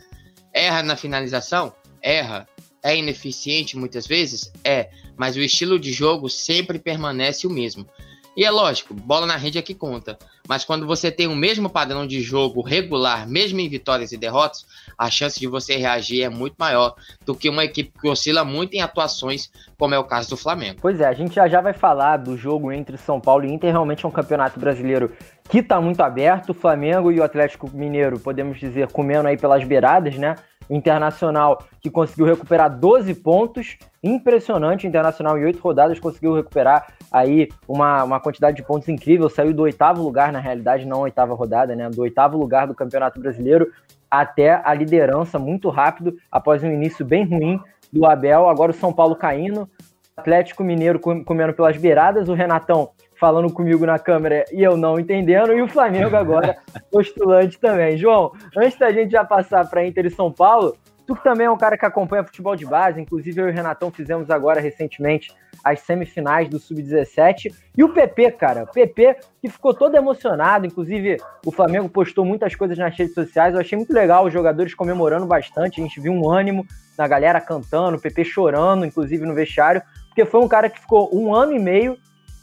Erra 0.53 0.83
na 0.83 0.97
finalização? 0.97 1.73
Erra. 2.03 2.49
É 2.83 2.97
ineficiente 2.97 3.77
muitas 3.77 4.07
vezes? 4.07 4.53
É. 4.65 4.91
Mas 5.17 5.37
o 5.37 5.41
estilo 5.41 5.79
de 5.79 5.93
jogo 5.93 6.29
sempre 6.29 6.79
permanece 6.79 7.47
o 7.47 7.51
mesmo. 7.51 7.87
E 8.35 8.45
é 8.47 8.51
lógico, 8.51 8.95
bola 8.95 9.27
na 9.27 9.37
rede 9.37 9.59
é 9.59 9.63
que 9.63 9.75
conta. 9.75 10.19
Mas 10.49 10.65
quando 10.65 10.87
você 10.87 11.11
tem 11.11 11.27
o 11.27 11.37
mesmo 11.37 11.69
padrão 11.69 12.07
de 12.07 12.23
jogo 12.23 12.63
regular, 12.63 13.29
mesmo 13.29 13.61
em 13.61 13.69
vitórias 13.69 14.11
e 14.11 14.17
derrotas, 14.17 14.67
a 14.97 15.11
chance 15.11 15.39
de 15.39 15.47
você 15.47 15.77
reagir 15.77 16.23
é 16.23 16.31
muito 16.31 16.55
maior 16.59 16.95
do 17.27 17.35
que 17.35 17.51
uma 17.51 17.65
equipe 17.65 17.93
que 18.01 18.09
oscila 18.09 18.43
muito 18.43 18.73
em 18.75 18.81
atuações, 18.81 19.51
como 19.79 19.95
é 19.95 19.99
o 19.99 20.05
caso 20.05 20.31
do 20.31 20.37
Flamengo. 20.37 20.79
Pois 20.81 20.99
é, 21.01 21.07
a 21.07 21.13
gente 21.13 21.35
já, 21.35 21.47
já 21.47 21.61
vai 21.61 21.75
falar 21.75 22.17
do 22.17 22.35
jogo 22.35 22.73
entre 22.73 22.97
São 22.97 23.21
Paulo 23.21 23.45
e 23.45 23.53
Inter. 23.53 23.71
Realmente 23.71 24.05
é 24.05 24.09
um 24.09 24.13
campeonato 24.13 24.59
brasileiro 24.59 25.13
que 25.49 25.59
está 25.59 25.79
muito 25.79 26.01
aberto. 26.01 26.51
O 26.51 26.55
Flamengo 26.55 27.13
e 27.13 27.21
o 27.21 27.23
Atlético 27.23 27.71
Mineiro, 27.71 28.19
podemos 28.19 28.59
dizer, 28.59 28.89
comendo 28.89 29.29
aí 29.29 29.37
pelas 29.37 29.63
beiradas, 29.63 30.17
né? 30.17 30.37
Internacional 30.69 31.63
que 31.81 31.91
conseguiu 31.91 32.27
recuperar 32.27 32.71
12 32.79 33.15
pontos. 33.15 33.77
Impressionante, 34.03 34.87
Internacional 34.87 35.39
em 35.39 35.45
oito 35.45 35.61
rodadas 35.61 35.99
conseguiu 35.99 36.35
recuperar 36.35 36.95
aí 37.11 37.49
uma, 37.69 38.05
uma 38.05 38.21
quantidade 38.21 38.57
de 38.57 38.63
pontos 38.63 38.89
incrível. 38.89 39.29
Saiu 39.29 39.53
do 39.53 39.63
oitavo 39.63 40.03
lugar, 40.03 40.33
na 40.33 40.41
realidade, 40.41 40.87
não 40.87 41.01
oitava 41.01 41.35
rodada, 41.35 41.75
né? 41.75 41.89
Do 41.91 42.03
oitavo 42.03 42.37
lugar 42.37 42.67
do 42.67 42.75
Campeonato 42.75 43.21
Brasileiro 43.21 43.71
até 44.11 44.61
a 44.63 44.75
liderança 44.75 45.39
muito 45.39 45.71
rápido, 45.71 46.17
após 46.31 46.63
um 46.63 46.71
início 46.71 47.03
bem 47.05 47.25
ruim 47.25 47.59
do 47.91 48.05
Abel. 48.05 48.47
Agora 48.47 48.71
o 48.71 48.75
São 48.75 48.93
Paulo 48.93 49.17
caindo, 49.17 49.67
Atlético 50.15 50.63
Mineiro 50.63 51.01
comendo 51.01 51.55
pelas 51.55 51.79
beiradas, 51.79 52.29
o 52.29 52.35
Renatão 52.35 52.91
falando 53.23 53.53
comigo 53.53 53.87
na 53.87 54.01
câmera 54.01 54.45
e 54.51 54.65
eu 54.65 54.77
não 54.77 54.99
entendendo, 54.99 55.53
e 55.53 55.63
o 55.63 55.69
Flamengo 55.69 56.17
agora 56.17 56.57
postulante 56.91 57.57
também. 57.57 57.97
João, 57.97 58.33
antes 58.57 58.77
da 58.77 58.91
gente 58.91 59.13
já 59.13 59.25
passar 59.25 59.65
para 59.71 59.87
Inter 59.87 60.07
e 60.07 60.11
São 60.11 60.33
Paulo, 60.33 60.77
tu 61.07 61.15
que 61.15 61.23
também 61.23 61.47
é 61.47 61.51
um 61.51 61.57
cara 61.57 61.79
que 61.79 61.87
acompanha 61.87 62.25
futebol 62.25 62.57
de 62.57 62.67
base, 62.67 63.01
inclusive 63.01 63.41
eu 63.41 63.47
e 63.47 63.53
o 63.53 63.55
Renatão 63.55 63.93
fizemos 63.93 64.29
agora 64.29 64.61
recentemente 64.61 65.33
as 65.63 65.79
semifinais 65.83 66.49
do 66.49 66.59
Sub-17. 66.59 67.55
E 67.79 67.85
o 67.85 67.91
PP, 67.91 68.33
cara, 68.33 68.65
o 68.65 68.67
PP 68.67 69.19
que 69.41 69.49
ficou 69.49 69.73
todo 69.73 69.97
emocionado, 69.97 70.67
inclusive 70.67 71.19
o 71.47 71.53
Flamengo 71.53 71.89
postou 71.89 72.25
muitas 72.25 72.57
coisas 72.57 72.77
nas 72.77 72.99
redes 72.99 73.15
sociais, 73.15 73.55
eu 73.55 73.61
achei 73.61 73.79
muito 73.79 73.93
legal 73.93 74.27
os 74.27 74.33
jogadores 74.33 74.75
comemorando 74.75 75.27
bastante, 75.27 75.81
a 75.81 75.85
gente 75.85 76.01
viu 76.01 76.13
um 76.13 76.29
ânimo 76.29 76.67
na 76.99 77.07
galera 77.07 77.41
cantando, 77.41 77.99
o 77.99 78.01
PP 78.01 78.25
chorando, 78.25 78.85
inclusive 78.85 79.25
no 79.25 79.33
vestiário, 79.33 79.81
porque 80.09 80.25
foi 80.25 80.41
um 80.41 80.49
cara 80.49 80.69
que 80.69 80.81
ficou 80.81 81.09
um 81.17 81.33
ano 81.33 81.53
e 81.53 81.59
meio 81.61 81.97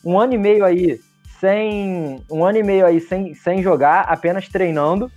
um 0.03 0.19
ano 0.19 0.33
e 0.33 0.38
meio 0.38 0.65
aí 0.65 0.99
sem 1.39 2.23
um 2.29 2.43
ano 2.43 2.57
e 2.57 2.63
meio 2.63 2.85
aí 2.85 2.99
sem, 2.99 3.33
sem 3.33 3.62
jogar, 3.62 4.01
apenas 4.01 4.47
treinando. 4.49 5.09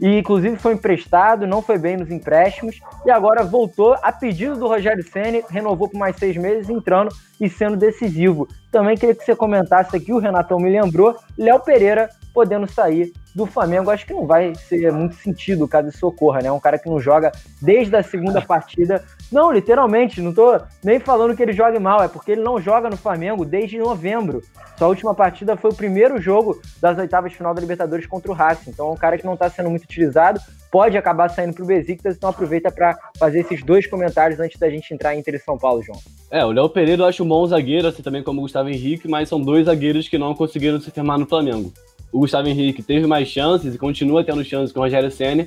E 0.00 0.18
inclusive 0.18 0.56
foi 0.56 0.72
emprestado, 0.72 1.46
não 1.46 1.62
foi 1.62 1.78
bem 1.78 1.96
nos 1.96 2.10
empréstimos 2.10 2.80
e 3.06 3.10
agora 3.10 3.44
voltou 3.44 3.96
a 4.02 4.10
pedido 4.10 4.56
do 4.56 4.66
Rogério 4.66 5.08
Ceni, 5.08 5.44
renovou 5.48 5.88
por 5.88 5.96
mais 5.96 6.16
seis 6.16 6.36
meses, 6.36 6.68
entrando 6.68 7.14
e 7.40 7.48
sendo 7.48 7.76
decisivo. 7.76 8.48
Também 8.72 8.96
queria 8.96 9.14
que 9.14 9.24
você 9.24 9.36
comentasse 9.36 9.96
aqui, 9.96 10.12
o 10.12 10.18
Renatão 10.18 10.58
me 10.58 10.70
lembrou, 10.70 11.16
Léo 11.38 11.60
Pereira 11.60 12.10
podendo 12.34 12.66
sair 12.66 13.12
do 13.34 13.46
Flamengo. 13.46 13.90
Acho 13.90 14.06
que 14.06 14.12
não 14.12 14.26
vai 14.26 14.54
ser 14.54 14.90
muito 14.92 15.14
sentido 15.14 15.68
caso 15.68 15.88
isso 15.88 16.06
ocorra, 16.06 16.40
né? 16.40 16.50
Um 16.50 16.58
cara 16.58 16.78
que 16.78 16.88
não 16.88 16.98
joga 16.98 17.30
desde 17.60 17.94
a 17.94 18.02
segunda 18.02 18.40
partida. 18.40 19.04
Não, 19.32 19.50
literalmente, 19.50 20.20
não 20.20 20.32
tô 20.32 20.60
nem 20.84 21.00
falando 21.00 21.34
que 21.34 21.42
ele 21.42 21.54
jogue 21.54 21.78
mal, 21.78 22.02
é 22.02 22.08
porque 22.08 22.32
ele 22.32 22.42
não 22.42 22.60
joga 22.60 22.90
no 22.90 22.98
Flamengo 22.98 23.46
desde 23.46 23.78
novembro. 23.78 24.42
Sua 24.76 24.88
última 24.88 25.14
partida 25.14 25.56
foi 25.56 25.70
o 25.70 25.74
primeiro 25.74 26.20
jogo 26.20 26.60
das 26.80 26.98
oitavas 26.98 27.30
de 27.30 27.38
final 27.38 27.54
da 27.54 27.60
Libertadores 27.60 28.04
contra 28.04 28.30
o 28.30 28.34
Racing. 28.34 28.70
Então 28.70 28.88
é 28.88 28.92
um 28.92 28.96
cara 28.96 29.16
que 29.16 29.24
não 29.24 29.32
está 29.32 29.48
sendo 29.48 29.70
muito 29.70 29.84
utilizado, 29.84 30.38
pode 30.70 30.98
acabar 30.98 31.30
saindo 31.30 31.54
para 31.54 31.64
o 31.64 31.66
Besiktas, 31.66 32.16
então 32.16 32.28
aproveita 32.28 32.70
para 32.70 32.98
fazer 33.18 33.40
esses 33.40 33.62
dois 33.62 33.86
comentários 33.86 34.38
antes 34.38 34.58
da 34.58 34.68
gente 34.68 34.92
entrar 34.92 35.14
em 35.14 35.20
Inter 35.20 35.36
e 35.36 35.38
São 35.38 35.56
Paulo, 35.56 35.82
João. 35.82 35.98
É, 36.30 36.44
o 36.44 36.50
Léo 36.50 36.68
Pereira 36.68 37.02
eu 37.02 37.06
acho 37.06 37.24
um 37.24 37.28
bom 37.28 37.46
zagueiro, 37.46 37.88
assim 37.88 38.02
também 38.02 38.22
como 38.22 38.40
o 38.40 38.42
Gustavo 38.42 38.68
Henrique, 38.68 39.08
mas 39.08 39.28
são 39.28 39.40
dois 39.40 39.64
zagueiros 39.64 40.08
que 40.08 40.18
não 40.18 40.34
conseguiram 40.34 40.80
se 40.80 40.90
firmar 40.90 41.18
no 41.18 41.26
Flamengo. 41.26 41.72
o 42.12 42.18
Gustavo 42.18 42.48
Henrique 42.48 42.82
teve 42.82 43.06
mais 43.06 43.28
chances 43.28 43.74
e 43.74 43.78
continua 43.78 44.22
tendo 44.24 44.44
chances 44.44 44.72
com 44.72 44.80
o 44.80 44.82
Rogério 44.82 45.10
Senna, 45.10 45.46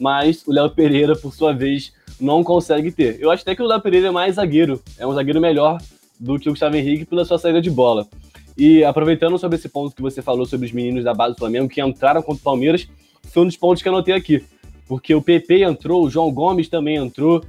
mas 0.00 0.46
o 0.46 0.52
Léo 0.52 0.70
Pereira, 0.70 1.16
por 1.16 1.34
sua 1.34 1.52
vez, 1.52 1.92
não 2.20 2.42
consegue 2.42 2.90
ter. 2.90 3.20
Eu 3.20 3.30
acho 3.30 3.42
até 3.42 3.54
que 3.54 3.62
o 3.62 3.66
Léo 3.66 3.80
Pereira 3.80 4.08
é 4.08 4.10
mais 4.10 4.36
zagueiro, 4.36 4.82
é 4.98 5.06
um 5.06 5.12
zagueiro 5.12 5.40
melhor 5.40 5.80
do 6.18 6.38
que 6.38 6.48
o 6.48 6.52
Gustavo 6.52 6.76
Henrique 6.76 7.04
pela 7.04 7.24
sua 7.24 7.38
saída 7.38 7.60
de 7.60 7.70
bola. 7.70 8.06
E 8.56 8.82
aproveitando 8.82 9.38
sobre 9.38 9.58
esse 9.58 9.68
ponto 9.68 9.94
que 9.94 10.02
você 10.02 10.22
falou 10.22 10.46
sobre 10.46 10.66
os 10.66 10.72
meninos 10.72 11.04
da 11.04 11.12
base 11.12 11.34
do 11.34 11.38
Flamengo 11.38 11.68
que 11.68 11.82
entraram 11.82 12.22
contra 12.22 12.40
o 12.40 12.44
Palmeiras, 12.44 12.88
foi 13.24 13.42
um 13.42 13.46
dos 13.46 13.56
pontos 13.56 13.82
que 13.82 13.88
eu 13.88 13.92
anotei 13.92 14.14
aqui. 14.14 14.42
Porque 14.88 15.14
o 15.14 15.20
PP 15.20 15.64
entrou, 15.64 16.04
o 16.04 16.10
João 16.10 16.32
Gomes 16.32 16.68
também 16.68 16.96
entrou, 16.96 17.44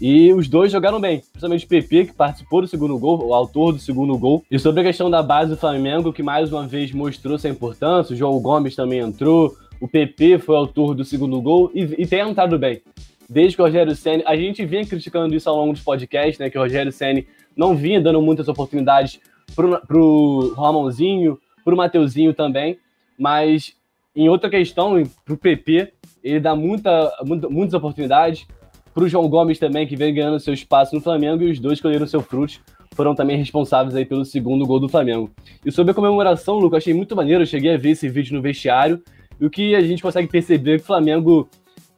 e 0.00 0.32
os 0.32 0.48
dois 0.48 0.72
jogaram 0.72 1.00
bem, 1.00 1.20
principalmente 1.20 1.64
o 1.64 1.68
PP, 1.68 2.06
que 2.06 2.12
participou 2.12 2.60
do 2.60 2.66
segundo 2.66 2.98
gol, 2.98 3.24
o 3.24 3.34
autor 3.34 3.72
do 3.72 3.78
segundo 3.78 4.18
gol. 4.18 4.44
E 4.50 4.58
sobre 4.58 4.80
a 4.80 4.84
questão 4.84 5.08
da 5.08 5.22
base 5.22 5.50
do 5.50 5.56
Flamengo, 5.56 6.12
que 6.12 6.22
mais 6.22 6.52
uma 6.52 6.66
vez 6.66 6.92
mostrou 6.92 7.38
sua 7.38 7.50
importância, 7.50 8.12
o 8.12 8.16
João 8.16 8.40
Gomes 8.40 8.74
também 8.74 8.98
entrou, 8.98 9.56
o 9.80 9.86
PP 9.86 10.38
foi 10.40 10.56
autor 10.56 10.94
do 10.94 11.04
segundo 11.04 11.40
gol 11.40 11.70
e, 11.72 11.82
e 12.02 12.06
tem 12.06 12.20
entrado 12.20 12.58
bem. 12.58 12.80
Desde 13.32 13.56
que 13.56 13.62
o 13.62 13.64
Rogério 13.64 13.96
Senna, 13.96 14.22
a 14.26 14.36
gente 14.36 14.62
vinha 14.66 14.84
criticando 14.84 15.34
isso 15.34 15.48
ao 15.48 15.56
longo 15.56 15.72
dos 15.72 15.82
podcasts, 15.82 16.38
né, 16.38 16.50
que 16.50 16.58
o 16.58 16.60
Rogério 16.60 16.92
Senna 16.92 17.24
não 17.56 17.74
vinha 17.74 17.98
dando 17.98 18.20
muitas 18.20 18.46
oportunidades 18.46 19.18
pro, 19.56 19.80
pro 19.86 20.52
Ramonzinho, 20.54 21.38
pro 21.64 21.74
Mateuzinho 21.74 22.34
também, 22.34 22.78
mas 23.18 23.74
em 24.14 24.28
outra 24.28 24.50
questão, 24.50 25.02
pro 25.24 25.38
PP, 25.38 25.94
ele 26.22 26.40
dá 26.40 26.54
muita, 26.54 27.10
muita 27.24 27.48
muitas 27.48 27.72
oportunidades, 27.72 28.46
pro 28.92 29.08
João 29.08 29.26
Gomes 29.30 29.58
também, 29.58 29.86
que 29.86 29.96
vem 29.96 30.12
ganhando 30.12 30.38
seu 30.38 30.52
espaço 30.52 30.94
no 30.94 31.00
Flamengo, 31.00 31.42
e 31.42 31.52
os 31.52 31.58
dois 31.58 31.80
colheram 31.80 32.06
seu 32.06 32.20
fruto, 32.20 32.60
foram 32.94 33.14
também 33.14 33.38
responsáveis 33.38 33.96
aí 33.96 34.04
pelo 34.04 34.26
segundo 34.26 34.66
gol 34.66 34.78
do 34.78 34.90
Flamengo. 34.90 35.30
E 35.64 35.72
sobre 35.72 35.92
a 35.92 35.94
comemoração, 35.94 36.58
Lucas, 36.58 36.82
achei 36.82 36.92
muito 36.92 37.16
maneiro, 37.16 37.40
eu 37.40 37.46
cheguei 37.46 37.72
a 37.72 37.78
ver 37.78 37.92
esse 37.92 38.10
vídeo 38.10 38.36
no 38.36 38.42
vestiário, 38.42 39.02
e 39.40 39.46
o 39.46 39.50
que 39.50 39.74
a 39.74 39.80
gente 39.80 40.02
consegue 40.02 40.28
perceber 40.28 40.74
é 40.74 40.76
que 40.76 40.82
o 40.82 40.86
Flamengo 40.86 41.48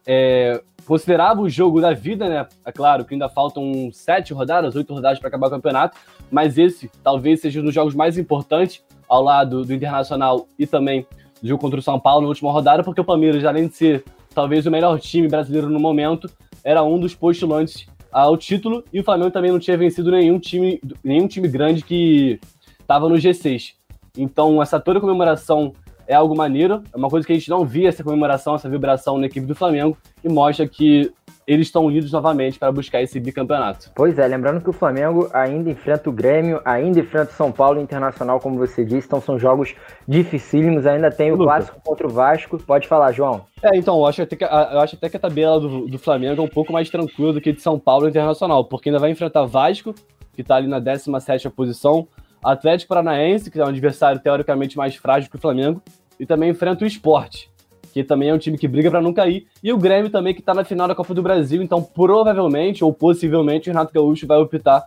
é, 0.05 0.61
considerava 0.85 1.41
o 1.41 1.49
jogo 1.49 1.81
da 1.81 1.93
vida, 1.93 2.29
né? 2.29 2.47
É 2.63 2.71
claro 2.71 3.03
que 3.05 3.13
ainda 3.13 3.27
faltam 3.27 3.89
sete 3.91 4.33
rodadas, 4.33 4.75
oito 4.75 4.93
rodadas 4.93 5.19
para 5.19 5.27
acabar 5.27 5.47
o 5.47 5.51
campeonato, 5.51 5.97
mas 6.31 6.57
esse 6.57 6.89
talvez 7.03 7.41
seja 7.41 7.59
um 7.59 7.63
dos 7.63 7.73
jogos 7.73 7.95
mais 7.95 8.17
importantes 8.17 8.83
ao 9.07 9.23
lado 9.23 9.63
do 9.63 9.73
Internacional 9.73 10.47
e 10.57 10.67
também 10.67 11.05
do 11.41 11.47
jogo 11.47 11.61
contra 11.61 11.79
o 11.79 11.83
São 11.83 11.99
Paulo 11.99 12.21
na 12.21 12.29
última 12.29 12.51
rodada, 12.51 12.83
porque 12.83 13.01
o 13.01 13.05
Palmeiras, 13.05 13.43
além 13.45 13.67
de 13.67 13.75
ser 13.75 14.03
talvez 14.33 14.65
o 14.65 14.71
melhor 14.71 14.99
time 14.99 15.27
brasileiro 15.27 15.69
no 15.69 15.79
momento, 15.79 16.29
era 16.63 16.83
um 16.83 16.99
dos 16.99 17.15
postulantes 17.15 17.87
ao 18.11 18.37
título 18.37 18.83
e 18.93 18.99
o 18.99 19.03
Flamengo 19.03 19.31
também 19.31 19.51
não 19.51 19.59
tinha 19.59 19.77
vencido 19.77 20.11
nenhum 20.11 20.39
time, 20.39 20.79
nenhum 21.03 21.27
time 21.27 21.47
grande 21.47 21.83
que 21.83 22.39
estava 22.79 23.09
no 23.09 23.15
G6. 23.15 23.73
Então, 24.17 24.61
essa 24.61 24.79
toda 24.79 25.01
comemoração 25.01 25.73
é 26.07 26.15
algo 26.15 26.35
maneiro, 26.35 26.83
é 26.93 26.97
uma 26.97 27.09
coisa 27.09 27.25
que 27.25 27.33
a 27.33 27.35
gente 27.35 27.49
não 27.49 27.65
via 27.65 27.89
essa 27.89 28.03
comemoração, 28.03 28.55
essa 28.55 28.69
vibração 28.69 29.17
na 29.17 29.25
equipe 29.25 29.45
do 29.45 29.55
Flamengo 29.55 29.97
e 30.23 30.29
mostra 30.29 30.67
que 30.67 31.11
eles 31.47 31.67
estão 31.67 31.85
unidos 31.85 32.11
novamente 32.11 32.57
para 32.57 32.71
buscar 32.71 33.01
esse 33.01 33.19
bicampeonato. 33.19 33.91
Pois 33.95 34.17
é, 34.17 34.27
lembrando 34.27 34.61
que 34.61 34.69
o 34.69 34.73
Flamengo 34.73 35.29
ainda 35.31 35.69
enfrenta 35.69 36.09
o 36.09 36.13
Grêmio, 36.13 36.59
ainda 36.65 36.99
enfrenta 36.99 37.31
o 37.31 37.35
São 37.35 37.51
Paulo 37.51 37.79
Internacional, 37.79 38.39
como 38.39 38.57
você 38.57 38.83
disse, 38.83 39.05
então 39.05 39.21
são 39.21 39.37
jogos 39.37 39.75
dificílimos, 40.07 40.85
ainda 40.87 41.11
tem 41.11 41.31
o 41.31 41.37
clássico 41.37 41.79
contra 41.83 42.07
o 42.07 42.09
Vasco. 42.09 42.57
Pode 42.57 42.87
falar, 42.87 43.11
João. 43.11 43.45
É, 43.61 43.77
então, 43.77 43.97
eu 43.97 44.05
acho 44.07 44.23
até 44.23 44.35
que, 44.35 44.43
eu 44.43 44.79
acho 44.79 44.95
até 44.95 45.09
que 45.09 45.17
a 45.17 45.19
tabela 45.19 45.59
do, 45.59 45.87
do 45.87 45.99
Flamengo 45.99 46.41
é 46.41 46.45
um 46.45 46.49
pouco 46.49 46.73
mais 46.73 46.89
tranquila 46.89 47.33
do 47.33 47.41
que 47.41 47.53
de 47.53 47.61
São 47.61 47.77
Paulo 47.77 48.09
Internacional, 48.09 48.65
porque 48.65 48.89
ainda 48.89 48.99
vai 48.99 49.11
enfrentar 49.11 49.45
Vasco, 49.45 49.93
que 50.33 50.41
está 50.41 50.55
ali 50.55 50.67
na 50.67 50.81
17ª 50.81 51.49
posição, 51.51 52.07
Atlético 52.51 52.89
Paranaense, 52.89 53.49
que 53.49 53.59
é 53.59 53.63
um 53.63 53.67
adversário 53.67 54.21
teoricamente 54.21 54.77
mais 54.77 54.95
frágil 54.95 55.29
que 55.29 55.35
o 55.35 55.39
Flamengo, 55.39 55.81
e 56.19 56.25
também 56.25 56.51
enfrenta 56.51 56.83
o 56.83 56.87
Esporte, 56.87 57.49
que 57.91 58.03
também 58.03 58.29
é 58.29 58.33
um 58.33 58.37
time 58.37 58.57
que 58.57 58.67
briga 58.67 58.91
para 58.91 59.01
não 59.01 59.13
cair, 59.13 59.47
e 59.63 59.73
o 59.73 59.77
Grêmio 59.77 60.11
também, 60.11 60.33
que 60.33 60.41
está 60.41 60.53
na 60.53 60.63
final 60.63 60.87
da 60.87 60.93
Copa 60.93 61.13
do 61.13 61.23
Brasil, 61.23 61.63
então 61.63 61.81
provavelmente 61.81 62.83
ou 62.83 62.93
possivelmente 62.93 63.69
o 63.69 63.73
Renato 63.73 63.93
Gaúcho 63.93 64.27
vai 64.27 64.37
optar 64.37 64.85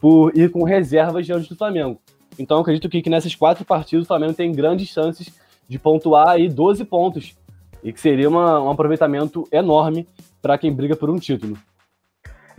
por 0.00 0.36
ir 0.36 0.50
com 0.50 0.62
reservas 0.62 1.26
diante 1.26 1.48
do 1.48 1.56
Flamengo. 1.56 2.00
Então 2.38 2.58
eu 2.58 2.62
acredito 2.62 2.88
que, 2.88 3.02
que 3.02 3.10
nessas 3.10 3.34
quatro 3.34 3.64
partidas 3.64 4.04
o 4.04 4.08
Flamengo 4.08 4.32
tem 4.32 4.52
grandes 4.52 4.88
chances 4.88 5.28
de 5.68 5.78
pontuar 5.78 6.28
aí 6.28 6.48
12 6.48 6.84
pontos, 6.84 7.34
e 7.82 7.92
que 7.92 8.00
seria 8.00 8.28
uma, 8.28 8.62
um 8.62 8.70
aproveitamento 8.70 9.48
enorme 9.50 10.06
para 10.40 10.56
quem 10.56 10.72
briga 10.72 10.94
por 10.94 11.10
um 11.10 11.18
título. 11.18 11.56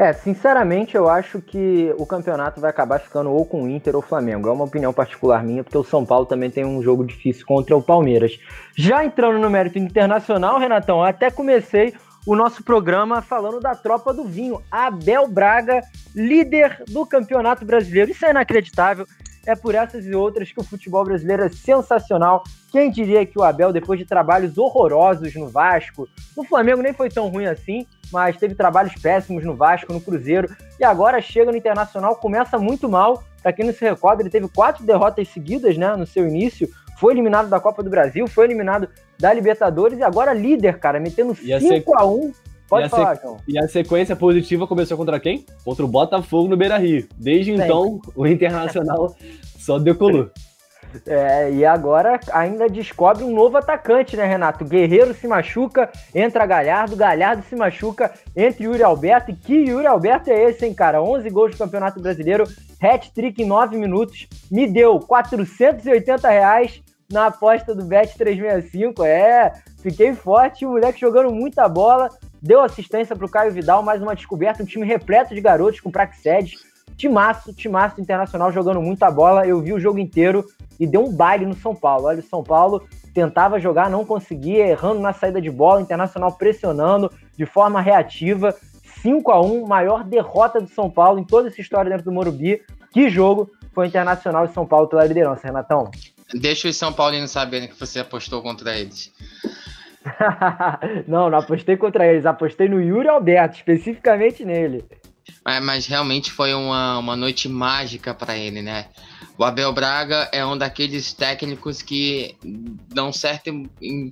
É, 0.02 0.14
sinceramente, 0.14 0.96
eu 0.96 1.08
acho 1.08 1.40
que 1.40 1.94
o 1.96 2.08
campeonato 2.08 2.60
vai 2.60 2.72
acabar 2.72 3.00
ficando 3.00 3.30
ou 3.30 3.46
com 3.46 3.62
o 3.62 3.70
Inter 3.70 3.96
ou 3.96 4.02
Flamengo. 4.02 4.50
É 4.50 4.52
uma 4.52 4.64
opinião 4.64 4.92
particular 4.92 5.44
minha, 5.44 5.64
porque 5.64 5.78
o 5.78 5.84
São 5.84 6.04
Paulo 6.04 6.26
também 6.26 6.50
tem 6.50 6.66
um 6.66 6.82
jogo 6.82 7.06
difícil 7.06 7.46
contra 7.46 7.78
o 7.78 7.84
Palmeiras. 7.84 8.40
Já 8.76 9.06
entrando 9.06 9.38
no 9.38 9.48
mérito 9.48 9.78
internacional, 9.78 10.58
Renatão, 10.58 11.04
até 11.04 11.30
comecei 11.30 11.94
o 12.26 12.36
nosso 12.36 12.64
programa 12.64 13.22
falando 13.22 13.60
da 13.60 13.76
tropa 13.76 14.12
do 14.12 14.24
vinho. 14.24 14.60
Abel 14.72 15.28
Braga, 15.28 15.82
líder 16.16 16.84
do 16.88 17.06
Campeonato 17.06 17.64
Brasileiro. 17.64 18.10
Isso 18.10 18.26
é 18.26 18.32
inacreditável. 18.32 19.06
É 19.46 19.56
por 19.56 19.74
essas 19.74 20.06
e 20.06 20.14
outras 20.14 20.52
que 20.52 20.60
o 20.60 20.64
futebol 20.64 21.04
brasileiro 21.04 21.44
é 21.44 21.50
sensacional. 21.50 22.44
Quem 22.72 22.92
diria 22.92 23.26
que 23.26 23.40
o 23.40 23.44
Abel, 23.44 23.74
depois 23.74 24.00
de 24.00 24.06
trabalhos 24.06 24.58
horrorosos 24.58 25.34
no 25.36 25.50
Vasco, 25.50 26.08
no 26.38 26.44
Flamengo 26.44 26.82
nem 26.82 26.94
foi 26.94 27.10
tão 27.10 27.28
ruim 27.28 27.46
assim, 27.46 27.88
mas 28.12 28.38
teve 28.38 28.54
trabalhos 28.54 28.94
péssimos 28.94 29.44
no 29.44 29.56
Vasco, 29.56 29.92
no 29.92 30.02
Cruzeiro, 30.02 30.56
e 30.80 30.84
agora 30.84 31.22
chega 31.22 31.52
no 31.52 31.58
Internacional, 31.58 32.16
começa 32.16 32.60
muito 32.60 32.88
mal. 32.88 33.24
Para 33.42 33.52
quem 33.52 33.66
não 33.66 33.74
se 33.74 33.84
recorda, 33.84 34.22
ele 34.22 34.30
teve 34.30 34.48
quatro 34.48 34.86
derrotas 34.86 35.28
seguidas 35.30 35.76
né, 35.76 35.96
no 35.96 36.06
seu 36.06 36.28
início, 36.28 36.70
foi 37.00 37.14
eliminado 37.14 37.50
da 37.50 37.60
Copa 37.60 37.82
do 37.82 37.90
Brasil, 37.90 38.28
foi 38.28 38.46
eliminado 38.46 38.88
da 39.20 39.34
Libertadores 39.34 39.98
e 39.98 40.04
agora 40.04 40.34
líder, 40.34 40.78
cara, 40.78 41.00
metendo 41.00 41.34
5x1. 41.34 42.32
Pode 42.72 42.88
e 42.88 42.90
falar, 42.90 43.16
João. 43.16 43.38
E 43.46 43.60
a 43.60 43.68
sequência 43.68 44.16
positiva 44.16 44.66
começou 44.66 44.96
contra 44.96 45.20
quem? 45.20 45.46
Contra 45.66 45.84
o 45.84 45.90
Botafogo 45.90 46.48
no 46.48 46.56
Beira 46.56 46.78
Rio. 46.78 47.06
Desde 47.18 47.52
Sempre. 47.52 47.66
então, 47.66 48.00
o 48.16 48.26
Internacional 48.26 49.14
só 49.60 49.78
decolou. 49.78 50.32
É, 51.06 51.52
e 51.52 51.66
agora 51.66 52.18
ainda 52.32 52.70
descobre 52.70 53.26
um 53.26 53.34
novo 53.34 53.58
atacante, 53.58 54.16
né, 54.16 54.26
Renato? 54.26 54.64
Guerreiro 54.64 55.14
se 55.14 55.28
machuca, 55.28 55.90
entra 56.16 56.46
Galhardo, 56.46 56.96
Galhardo 56.96 57.44
se 57.44 57.58
machuca, 57.58 58.14
entra 58.34 58.64
Yuri 58.64 58.84
Alberto. 58.84 59.32
E 59.32 59.36
que 59.36 59.54
Yuri 59.54 59.86
Alberto 59.86 60.30
é 60.30 60.50
esse, 60.50 60.66
hein, 60.66 60.74
cara? 60.74 61.04
11 61.04 61.30
gols 61.30 61.52
do 61.52 61.58
Campeonato 61.58 62.02
Brasileiro, 62.02 62.46
hat-trick 62.82 63.42
em 63.42 63.46
9 63.46 63.78
minutos, 63.78 64.28
me 64.50 64.66
deu 64.66 64.98
480 64.98 66.30
reais 66.30 66.82
na 67.12 67.26
aposta 67.28 67.76
do 67.76 67.84
Bet 67.84 68.18
365. 68.18 69.04
É, 69.04 69.52
fiquei 69.82 70.14
forte, 70.14 70.66
o 70.66 70.70
moleque 70.70 71.02
jogando 71.02 71.34
muita 71.34 71.68
bola, 71.68 72.10
deu 72.42 72.62
assistência 72.64 73.16
para 73.16 73.26
o 73.26 73.30
Caio 73.30 73.52
Vidal, 73.52 73.84
mais 73.84 74.02
uma 74.02 74.16
descoberta, 74.16 74.64
um 74.64 74.66
time 74.66 74.86
repleto 74.86 75.36
de 75.36 75.42
garotos 75.42 75.80
com 75.80 75.92
Praxedes. 75.92 76.56
Timaço, 76.98 77.54
timaço 77.54 78.02
internacional 78.02 78.52
jogando 78.52 78.82
muita 78.82 79.10
bola. 79.10 79.46
Eu 79.46 79.62
vi 79.62 79.74
o 79.74 79.80
jogo 79.80 80.00
inteiro 80.00 80.46
e 80.80 80.88
deu 80.88 81.06
um 81.06 81.12
baile 81.12 81.46
no 81.46 81.56
São 81.56 81.76
Paulo. 81.76 82.08
Olha, 82.08 82.20
o 82.20 82.24
São 82.24 82.44
Paulo 82.44 82.88
tentava 83.14 83.60
jogar, 83.60 83.90
não 83.90 84.06
conseguia, 84.06 84.68
errando 84.68 85.00
na 85.00 85.14
saída 85.14 85.42
de 85.42 85.50
bola, 85.50 85.82
Internacional 85.82 86.32
pressionando 86.34 87.12
de 87.38 87.46
forma 87.46 87.82
reativa. 87.82 88.56
5 89.02 89.32
a 89.32 89.42
1 89.42 89.66
maior 89.66 90.04
derrota 90.04 90.62
do 90.62 90.70
São 90.70 90.90
Paulo 90.90 91.20
em 91.20 91.24
toda 91.24 91.48
essa 91.48 91.62
história 91.62 91.90
dentro 91.90 92.06
do 92.06 92.12
Morumbi. 92.12 92.62
Que 92.92 93.10
jogo 93.10 93.50
foi 93.74 93.88
Internacional 93.88 94.46
e 94.46 94.54
São 94.54 94.66
Paulo 94.66 94.88
pela 94.88 95.06
liderança, 95.06 95.48
Renatão? 95.48 95.90
Deixa 96.34 96.68
os 96.68 96.78
São 96.78 96.94
Paulinos 96.94 97.32
saberem 97.32 97.68
que 97.68 97.80
você 97.80 98.00
apostou 98.00 98.42
contra 98.42 98.78
eles. 98.78 99.12
não, 101.08 101.30
não 101.30 101.38
apostei 101.38 101.78
contra 101.78 102.06
eles, 102.06 102.26
apostei 102.26 102.68
no 102.68 102.82
Yuri 102.82 103.08
Alberto, 103.08 103.58
especificamente 103.58 104.44
nele. 104.44 104.84
Mas, 105.64 105.86
realmente 105.86 106.32
foi 106.32 106.54
uma, 106.54 106.98
uma 106.98 107.16
noite 107.16 107.48
mágica 107.48 108.14
para 108.14 108.38
ele, 108.38 108.62
né? 108.62 108.88
O 109.38 109.44
Abel 109.44 109.72
Braga 109.74 110.30
é 110.32 110.46
um 110.46 110.58
daqueles 110.58 111.14
técnicos 111.14 111.82
que 111.82 112.36
dão 112.94 113.12
certo 113.12 113.48
em 113.82 114.12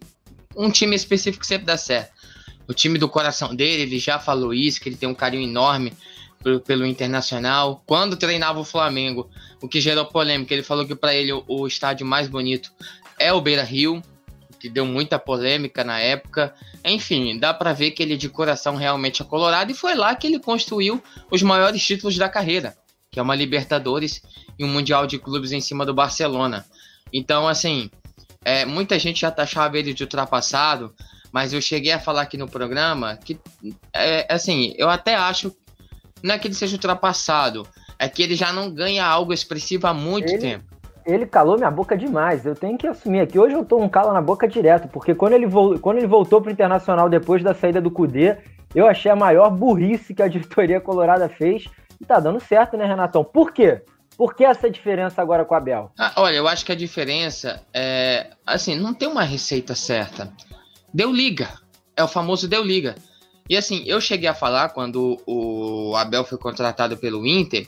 um 0.56 0.70
time 0.70 0.96
específico 0.96 1.46
sempre 1.46 1.66
dá 1.66 1.78
certo. 1.78 2.12
O 2.68 2.74
time 2.74 2.98
do 2.98 3.10
coração 3.10 3.56
dele, 3.56 3.84
ele 3.84 4.00
já 4.00 4.20
falou 4.20 4.54
isso, 4.54 4.80
que 4.80 4.90
ele 4.90 4.96
tem 4.96 5.08
um 5.08 5.14
carinho 5.14 5.48
enorme 5.48 5.94
pelo, 6.44 6.60
pelo 6.60 6.86
Internacional. 6.86 7.84
Quando 7.86 8.18
treinava 8.18 8.60
o 8.60 8.66
Flamengo, 8.66 9.30
o 9.62 9.68
que 9.68 9.82
gerou 9.82 10.06
polêmica, 10.06 10.54
ele 10.54 10.64
falou 10.64 10.86
que 10.86 10.96
para 10.96 11.14
ele 11.14 11.32
o, 11.32 11.44
o 11.48 11.68
estádio 11.68 12.06
mais 12.06 12.28
bonito 12.28 12.72
é 13.18 13.34
o 13.34 13.42
Beira 13.42 13.64
Rio, 13.64 14.02
que 14.60 14.70
deu 14.70 14.86
muita 14.86 15.18
polêmica 15.18 15.84
na 15.84 16.00
época. 16.00 16.54
Enfim, 16.84 17.40
dá 17.40 17.54
para 17.54 17.74
ver 17.74 17.92
que 17.92 18.04
ele 18.04 18.18
de 18.18 18.30
coração 18.30 18.76
realmente 18.76 19.22
é 19.22 19.26
colorado 19.26 19.72
e 19.72 19.76
foi 19.76 19.96
lá 19.96 20.14
que 20.16 20.28
ele 20.28 20.40
construiu 20.40 21.02
os 21.32 21.42
maiores 21.42 21.82
títulos 21.86 22.18
da 22.18 22.28
carreira, 22.28 22.76
que 23.10 23.20
é 23.20 23.24
uma 23.24 23.36
Libertadores 23.36 24.22
e 24.58 24.66
um 24.66 24.68
Mundial 24.68 25.08
de 25.08 25.18
Clubes 25.18 25.52
em 25.52 25.62
cima 25.62 25.86
do 25.86 25.94
Barcelona. 25.94 26.66
Então, 27.14 27.48
assim, 27.48 27.90
é, 28.44 28.66
muita 28.66 29.00
gente 29.00 29.22
já 29.22 29.32
taxava 29.32 29.78
ele 29.78 29.94
de 29.94 30.04
ultrapassado, 30.04 30.94
mas 31.32 31.54
eu 31.54 31.62
cheguei 31.62 31.92
a 31.92 32.00
falar 32.00 32.24
aqui 32.24 32.38
no 32.38 32.50
programa 32.50 33.16
que, 33.16 33.40
é, 33.94 34.28
assim, 34.30 34.74
eu 34.78 34.90
até 34.90 35.16
acho 35.16 35.56
não 36.22 36.36
é 36.36 36.40
que 36.40 36.48
ele 36.48 36.56
seja 36.56 36.76
ultrapassado, 36.76 37.66
é 37.98 38.10
que 38.10 38.22
ele 38.22 38.36
já 38.36 38.52
não 38.52 38.70
ganha 38.70 39.06
algo 39.06 39.32
expressivo 39.32 39.88
há 39.88 39.94
muito 39.94 40.30
ele, 40.30 40.38
tempo 40.38 40.69
ele 41.10 41.26
calou 41.26 41.58
minha 41.58 41.72
boca 41.72 41.98
demais. 41.98 42.46
Eu 42.46 42.56
tenho 42.56 42.78
que 42.78 42.88
assumir 42.88 43.22
aqui. 43.22 43.40
Hoje 43.40 43.56
eu 43.56 43.66
tô 43.66 43.78
um 43.78 43.90
calo 43.90 44.14
na 44.14 44.22
boca 44.22 44.48
direto, 44.48 44.88
porque 44.88 45.16
quando 45.16 45.34
ele, 45.34 45.48
quando 45.82 45.98
ele 45.98 46.08
voltou 46.08 46.42
pro 46.42 46.52
Internacional 46.52 47.10
depois 47.10 47.44
da 47.44 47.54
saída 47.54 47.82
do 47.82 47.92
Cudê, 47.92 48.38
eu 48.76 48.88
achei 48.88 49.12
a 49.12 49.16
maior 49.16 49.50
burrice 49.50 50.14
que 50.14 50.22
a 50.22 50.28
diretoria 50.30 50.80
colorada 50.80 51.28
fez. 51.28 51.66
E 52.00 52.06
tá 52.06 52.20
dando 52.20 52.40
certo, 52.40 52.78
né, 52.78 52.86
Renatão? 52.86 53.24
Por 53.24 53.52
quê? 53.52 53.82
Por 54.18 54.36
que 54.36 54.44
essa 54.44 54.70
diferença 54.70 55.22
agora 55.22 55.46
com 55.46 55.54
o 55.54 55.58
Abel? 55.58 55.92
Ah, 55.98 56.14
olha, 56.18 56.36
eu 56.36 56.48
acho 56.48 56.66
que 56.66 56.72
a 56.72 56.76
diferença 56.76 57.64
é. 57.74 58.32
Assim, 58.46 58.76
não 58.76 58.94
tem 58.94 59.08
uma 59.08 59.24
receita 59.24 59.74
certa. 59.74 60.32
Deu 60.94 61.12
liga. 61.12 61.50
É 61.96 62.04
o 62.04 62.08
famoso 62.08 62.48
deu 62.48 62.64
liga. 62.64 62.96
E 63.50 63.58
assim, 63.58 63.84
eu 63.86 64.00
cheguei 64.00 64.30
a 64.30 64.34
falar 64.34 64.70
quando 64.70 65.20
o 65.26 65.96
Abel 65.96 66.24
foi 66.24 66.38
contratado 66.38 66.96
pelo 66.98 67.26
Inter 67.26 67.68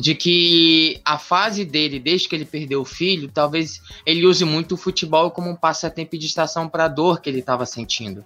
de 0.00 0.14
que 0.14 1.00
a 1.04 1.18
fase 1.18 1.64
dele, 1.64 1.98
desde 1.98 2.28
que 2.28 2.34
ele 2.34 2.44
perdeu 2.44 2.80
o 2.80 2.84
filho, 2.84 3.30
talvez 3.32 3.80
ele 4.04 4.26
use 4.26 4.44
muito 4.44 4.74
o 4.74 4.78
futebol 4.78 5.30
como 5.30 5.50
um 5.50 5.56
passatempo 5.56 6.16
de 6.16 6.26
estação 6.26 6.68
para 6.68 6.84
a 6.84 6.88
dor 6.88 7.20
que 7.20 7.28
ele 7.28 7.40
estava 7.40 7.66
sentindo 7.66 8.24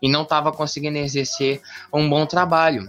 e 0.00 0.08
não 0.08 0.22
estava 0.22 0.52
conseguindo 0.52 0.98
exercer 0.98 1.60
um 1.92 2.08
bom 2.08 2.24
trabalho, 2.24 2.88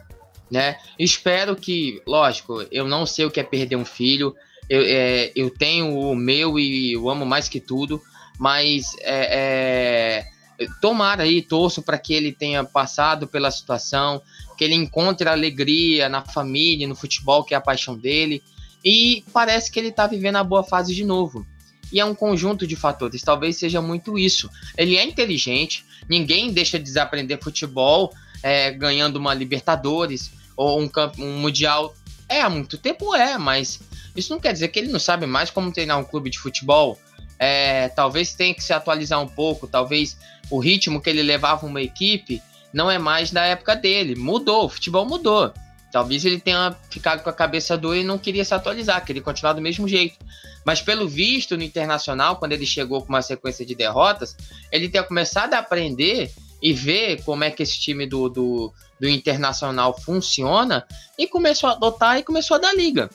né? 0.49 0.77
Espero 0.97 1.55
que, 1.55 2.01
lógico, 2.07 2.65
eu 2.71 2.87
não 2.87 3.05
sei 3.05 3.25
o 3.25 3.31
que 3.31 3.39
é 3.39 3.43
perder 3.43 3.75
um 3.75 3.85
filho, 3.85 4.35
eu, 4.69 4.81
é, 4.85 5.31
eu 5.35 5.49
tenho 5.49 5.97
o 5.97 6.15
meu 6.15 6.57
e 6.57 6.93
eu 6.93 7.09
amo 7.09 7.25
mais 7.25 7.49
que 7.49 7.59
tudo, 7.59 8.01
mas 8.39 8.95
é, 9.01 10.25
é, 10.61 10.67
tomara 10.81 11.23
aí, 11.23 11.41
torço 11.41 11.81
para 11.81 11.97
que 11.97 12.13
ele 12.13 12.31
tenha 12.31 12.63
passado 12.63 13.27
pela 13.27 13.51
situação, 13.51 14.21
que 14.62 14.65
ele 14.65 14.76
encontre 14.76 15.28
alegria 15.28 16.08
na 16.08 16.21
família, 16.21 16.88
no 16.88 16.93
futebol, 16.93 17.43
que 17.43 17.56
é 17.56 17.58
a 17.58 17.62
paixão 17.62 17.97
dele. 17.97 18.43
E 18.86 19.24
parece 19.34 19.71
que 19.71 19.80
ele 19.80 19.88
está 19.88 20.06
vivendo 20.06 20.36
a 20.36 20.43
boa 20.43 20.63
fase 20.63 20.93
de 20.93 21.04
novo. 21.04 21.43
E 21.91 22.00
é 22.00 22.06
um 22.06 22.13
conjunto 22.13 22.67
de 22.67 22.76
fatores, 22.76 23.24
talvez 23.24 23.58
seja 23.58 23.82
muito 23.82 24.19
isso. 24.19 24.47
Ele 24.78 24.97
é 24.97 25.04
inteligente, 25.04 25.84
ninguém 26.08 26.54
deixa 26.54 26.78
de 26.78 26.84
desaprender 26.84 27.41
futebol 27.41 28.13
é, 28.43 28.69
ganhando 28.69 29.15
uma 29.15 29.34
Libertadores 29.34 30.32
ou 30.56 30.80
um, 30.80 30.88
um 31.17 31.39
Mundial. 31.39 31.95
É, 32.30 32.41
há 32.41 32.50
muito 32.50 32.78
tempo 32.78 33.15
é, 33.15 33.39
mas 33.39 33.80
isso 34.15 34.32
não 34.32 34.39
quer 34.39 34.54
dizer 34.54 34.67
que 34.67 34.78
ele 34.78 34.91
não 34.91 35.00
sabe 35.00 35.26
mais 35.26 35.50
como 35.50 35.71
treinar 35.71 35.97
um 35.97 36.04
clube 36.04 36.30
de 36.30 36.38
futebol. 36.38 37.00
É, 37.39 37.89
talvez 37.89 38.36
tenha 38.36 38.54
que 38.54 38.63
se 38.63 38.74
atualizar 38.74 39.19
um 39.19 39.28
pouco, 39.28 39.67
talvez 39.67 40.15
o 40.52 40.60
ritmo 40.60 41.02
que 41.02 41.10
ele 41.10 41.24
levava 41.24 41.65
uma 41.65 41.82
equipe 41.82 42.39
não 42.73 42.89
é 42.89 42.97
mais 42.97 43.31
da 43.31 43.43
época 43.45 43.75
dele. 43.75 44.15
Mudou, 44.15 44.65
o 44.65 44.69
futebol 44.69 45.05
mudou. 45.05 45.53
Talvez 45.91 46.23
ele 46.23 46.39
tenha 46.39 46.75
ficado 46.89 47.21
com 47.21 47.29
a 47.29 47.34
cabeça 47.34 47.77
dura 47.77 47.97
e 47.97 48.03
não 48.03 48.17
queria 48.17 48.45
se 48.45 48.53
atualizar, 48.53 49.03
queria 49.03 49.21
continuar 49.21 49.53
do 49.53 49.62
mesmo 49.62 49.88
jeito. 49.88 50.17
Mas 50.65 50.81
pelo 50.81 51.07
visto 51.07 51.57
no 51.57 51.63
Internacional, 51.63 52.38
quando 52.38 52.53
ele 52.53 52.65
chegou 52.65 53.01
com 53.01 53.10
uma 53.10 53.21
sequência 53.21 53.65
de 53.65 53.75
derrotas, 53.75 54.36
ele 54.71 54.88
tenha 54.88 55.03
começado 55.03 55.53
a 55.53 55.60
aprender 55.60 56.31
e 56.62 56.71
ver 56.71 57.23
como 57.23 57.43
é 57.43 57.51
que 57.51 57.63
esse 57.63 57.79
time 57.79 58.05
do, 58.05 58.29
do, 58.29 58.73
do 58.99 59.10
Internacional 59.10 59.99
funciona 59.99 60.86
e 61.17 61.27
começou 61.27 61.69
a 61.69 61.73
adotar 61.73 62.17
e 62.19 62.23
começou 62.23 62.55
a 62.55 62.60
dar 62.60 62.73
liga. 62.73 63.10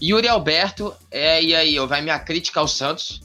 Yuri 0.00 0.28
Alberto, 0.28 0.94
é, 1.10 1.42
e 1.42 1.54
aí, 1.54 1.78
vai 1.86 2.02
minha 2.02 2.18
crítica 2.18 2.60
ao 2.60 2.68
Santos 2.68 3.20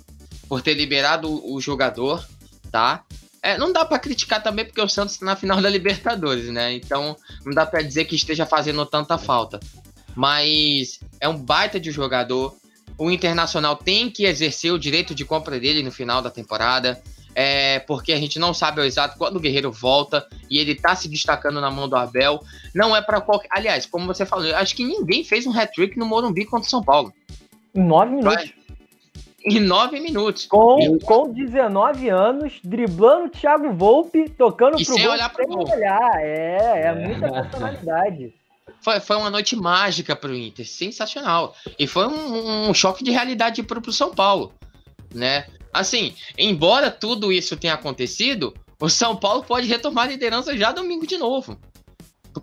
por 0.48 0.62
ter 0.62 0.74
liberado 0.74 1.30
o, 1.30 1.56
o 1.56 1.62
jogador, 1.62 2.26
tá? 2.72 3.04
É, 3.44 3.58
não 3.58 3.74
dá 3.74 3.84
para 3.84 3.98
criticar 3.98 4.42
também 4.42 4.66
porque 4.66 4.82
o 4.82 4.88
Santos 4.88 5.14
está 5.14 5.26
na 5.26 5.36
final 5.36 5.60
da 5.60 5.70
Libertadores, 5.70 6.50
né? 6.50 6.74
Então 6.74 7.16
não 7.44 7.54
dá 7.54 7.66
para 7.66 7.82
dizer 7.82 8.06
que 8.06 8.16
esteja 8.16 8.46
fazendo 8.46 8.86
tanta 8.86 9.18
falta. 9.18 9.60
Mas 10.16 11.00
é 11.20 11.28
um 11.28 11.38
baita 11.38 11.80
de 11.80 11.90
jogador. 11.90 12.56
O 12.98 13.10
Internacional 13.10 13.76
tem 13.76 14.12
que 14.12 14.26
exercer 14.26 14.72
o 14.72 14.78
direito 14.78 15.16
de 15.16 15.26
compra 15.26 15.60
dele 15.60 15.82
no 15.82 15.92
final 15.92 16.22
da 16.22 16.30
temporada. 16.30 17.02
É, 17.34 17.80
porque 17.80 18.12
a 18.12 18.18
gente 18.18 18.38
não 18.38 18.54
sabe 18.54 18.82
o 18.82 18.84
exato 18.84 19.18
quando 19.18 19.38
o 19.38 19.40
Guerreiro 19.40 19.72
volta 19.72 20.28
e 20.50 20.60
ele 20.60 20.76
tá 20.76 20.94
se 20.96 21.08
destacando 21.08 21.62
na 21.62 21.72
mão 21.72 21.88
do 21.88 21.96
Abel. 21.96 22.44
Não 22.76 22.96
é 22.96 23.02
para 23.02 23.22
qualquer. 23.22 23.48
Aliás, 23.50 23.86
como 23.86 24.06
você 24.06 24.26
falou, 24.26 24.54
acho 24.56 24.76
que 24.76 24.84
ninguém 24.84 25.24
fez 25.24 25.48
um 25.48 25.58
hat-trick 25.58 25.98
no 25.98 26.06
Morumbi 26.06 26.46
contra 26.46 26.68
o 26.68 26.70
São 26.70 26.84
Paulo. 26.84 27.14
Em 27.74 27.82
nove 27.82 28.12
minutos. 28.12 28.54
Em 29.44 29.60
nove 29.60 30.00
minutos. 30.00 30.46
Com, 30.46 31.00
com 31.00 31.32
19 31.32 32.10
anos, 32.10 32.54
driblando 32.64 33.26
o 33.26 33.30
Thiago 33.30 33.74
Volpe, 33.74 34.30
tocando 34.30 34.80
e 34.80 34.86
pro 34.86 34.94
sem 34.94 35.04
gol, 35.04 35.14
olhar 35.14 35.30
pro 35.30 35.48
gol. 35.48 35.70
Olhar. 35.70 36.12
É, 36.20 36.84
é, 36.86 36.94
muita 36.94 37.32
personalidade. 37.32 38.34
Foi, 38.82 39.00
foi 39.00 39.16
uma 39.16 39.30
noite 39.30 39.56
mágica 39.56 40.16
pro 40.16 40.36
Inter, 40.36 40.68
sensacional. 40.68 41.56
E 41.78 41.88
foi 41.88 42.08
um, 42.08 42.70
um 42.70 42.74
choque 42.74 43.04
de 43.04 43.12
realidade 43.12 43.64
pro, 43.64 43.82
pro 43.82 43.92
São 43.92 44.14
Paulo, 44.14 44.54
né? 45.14 45.46
Assim, 45.74 46.14
embora 46.38 46.92
tudo 46.92 47.32
isso 47.32 47.56
tenha 47.56 47.74
acontecido, 47.74 48.54
o 48.80 48.90
São 48.90 49.16
Paulo 49.16 49.44
pode 49.44 49.68
retomar 49.68 50.06
a 50.06 50.10
liderança 50.10 50.56
já 50.58 50.72
domingo 50.72 51.08
de 51.08 51.18
novo. 51.18 51.58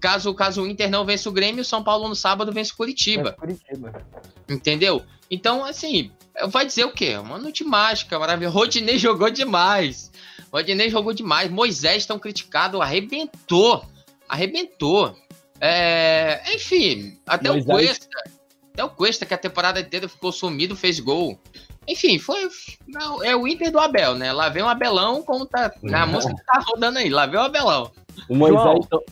Caso, 0.01 0.35
caso 0.35 0.63
o 0.63 0.67
Inter 0.67 0.91
não 0.91 1.05
vence 1.05 1.29
o 1.29 1.33
Grêmio, 1.33 1.63
o 1.63 1.65
São 1.65 1.83
Paulo 1.83 2.09
no 2.09 2.15
sábado 2.15 2.53
vence 2.53 2.73
o 2.73 2.77
Curitiba. 2.77 3.33
Curitiba. 3.33 4.05
Entendeu? 4.49 5.03
Então, 5.31 5.65
assim, 5.65 6.11
vai 6.47 6.67
dizer 6.67 6.85
o 6.85 6.93
quê? 6.93 7.17
Uma 7.17 7.39
noite 7.39 7.65
mágica, 7.65 8.19
maravilhosa. 8.19 8.55
Rodinei 8.55 8.99
jogou 8.99 9.31
demais. 9.31 10.11
Rodinei 10.53 10.91
jogou 10.91 11.13
demais. 11.13 11.51
Moisés, 11.51 12.07
tão 12.07 12.19
criticado, 12.19 12.81
arrebentou. 12.81 13.85
Arrebentou. 14.29 15.17
É, 15.61 16.43
enfim, 16.55 17.19
até 17.27 17.49
Moisés... 17.51 17.67
o 17.67 17.73
Cuesta. 17.73 18.09
Até 18.73 18.85
o 18.85 18.91
Cuesta, 18.91 19.27
que 19.27 19.35
a 19.35 19.39
temporada 19.39 19.81
inteira 19.81 20.09
ficou 20.09 20.31
sumido, 20.31 20.77
fez 20.77 21.01
gol. 21.01 21.39
Enfim, 21.87 22.19
foi. 22.19 22.49
Não, 22.87 23.25
é 23.25 23.35
o 23.35 23.49
Inter 23.49 23.73
do 23.73 23.79
Abel, 23.79 24.15
né? 24.15 24.33
Lá 24.33 24.49
vem 24.51 24.63
o 24.63 24.69
Abelão, 24.69 25.23
como 25.23 25.47
tá. 25.47 25.73
Na 25.83 26.07
música 26.07 26.35
que 26.35 26.45
tá 26.45 26.63
rodando 26.65 26.99
aí, 26.99 27.09
lá 27.09 27.27
vem 27.27 27.41
o 27.41 27.43
Abelão. 27.43 27.91
O 28.29 28.37
Moisés. 28.37 28.63
João, 28.63 29.03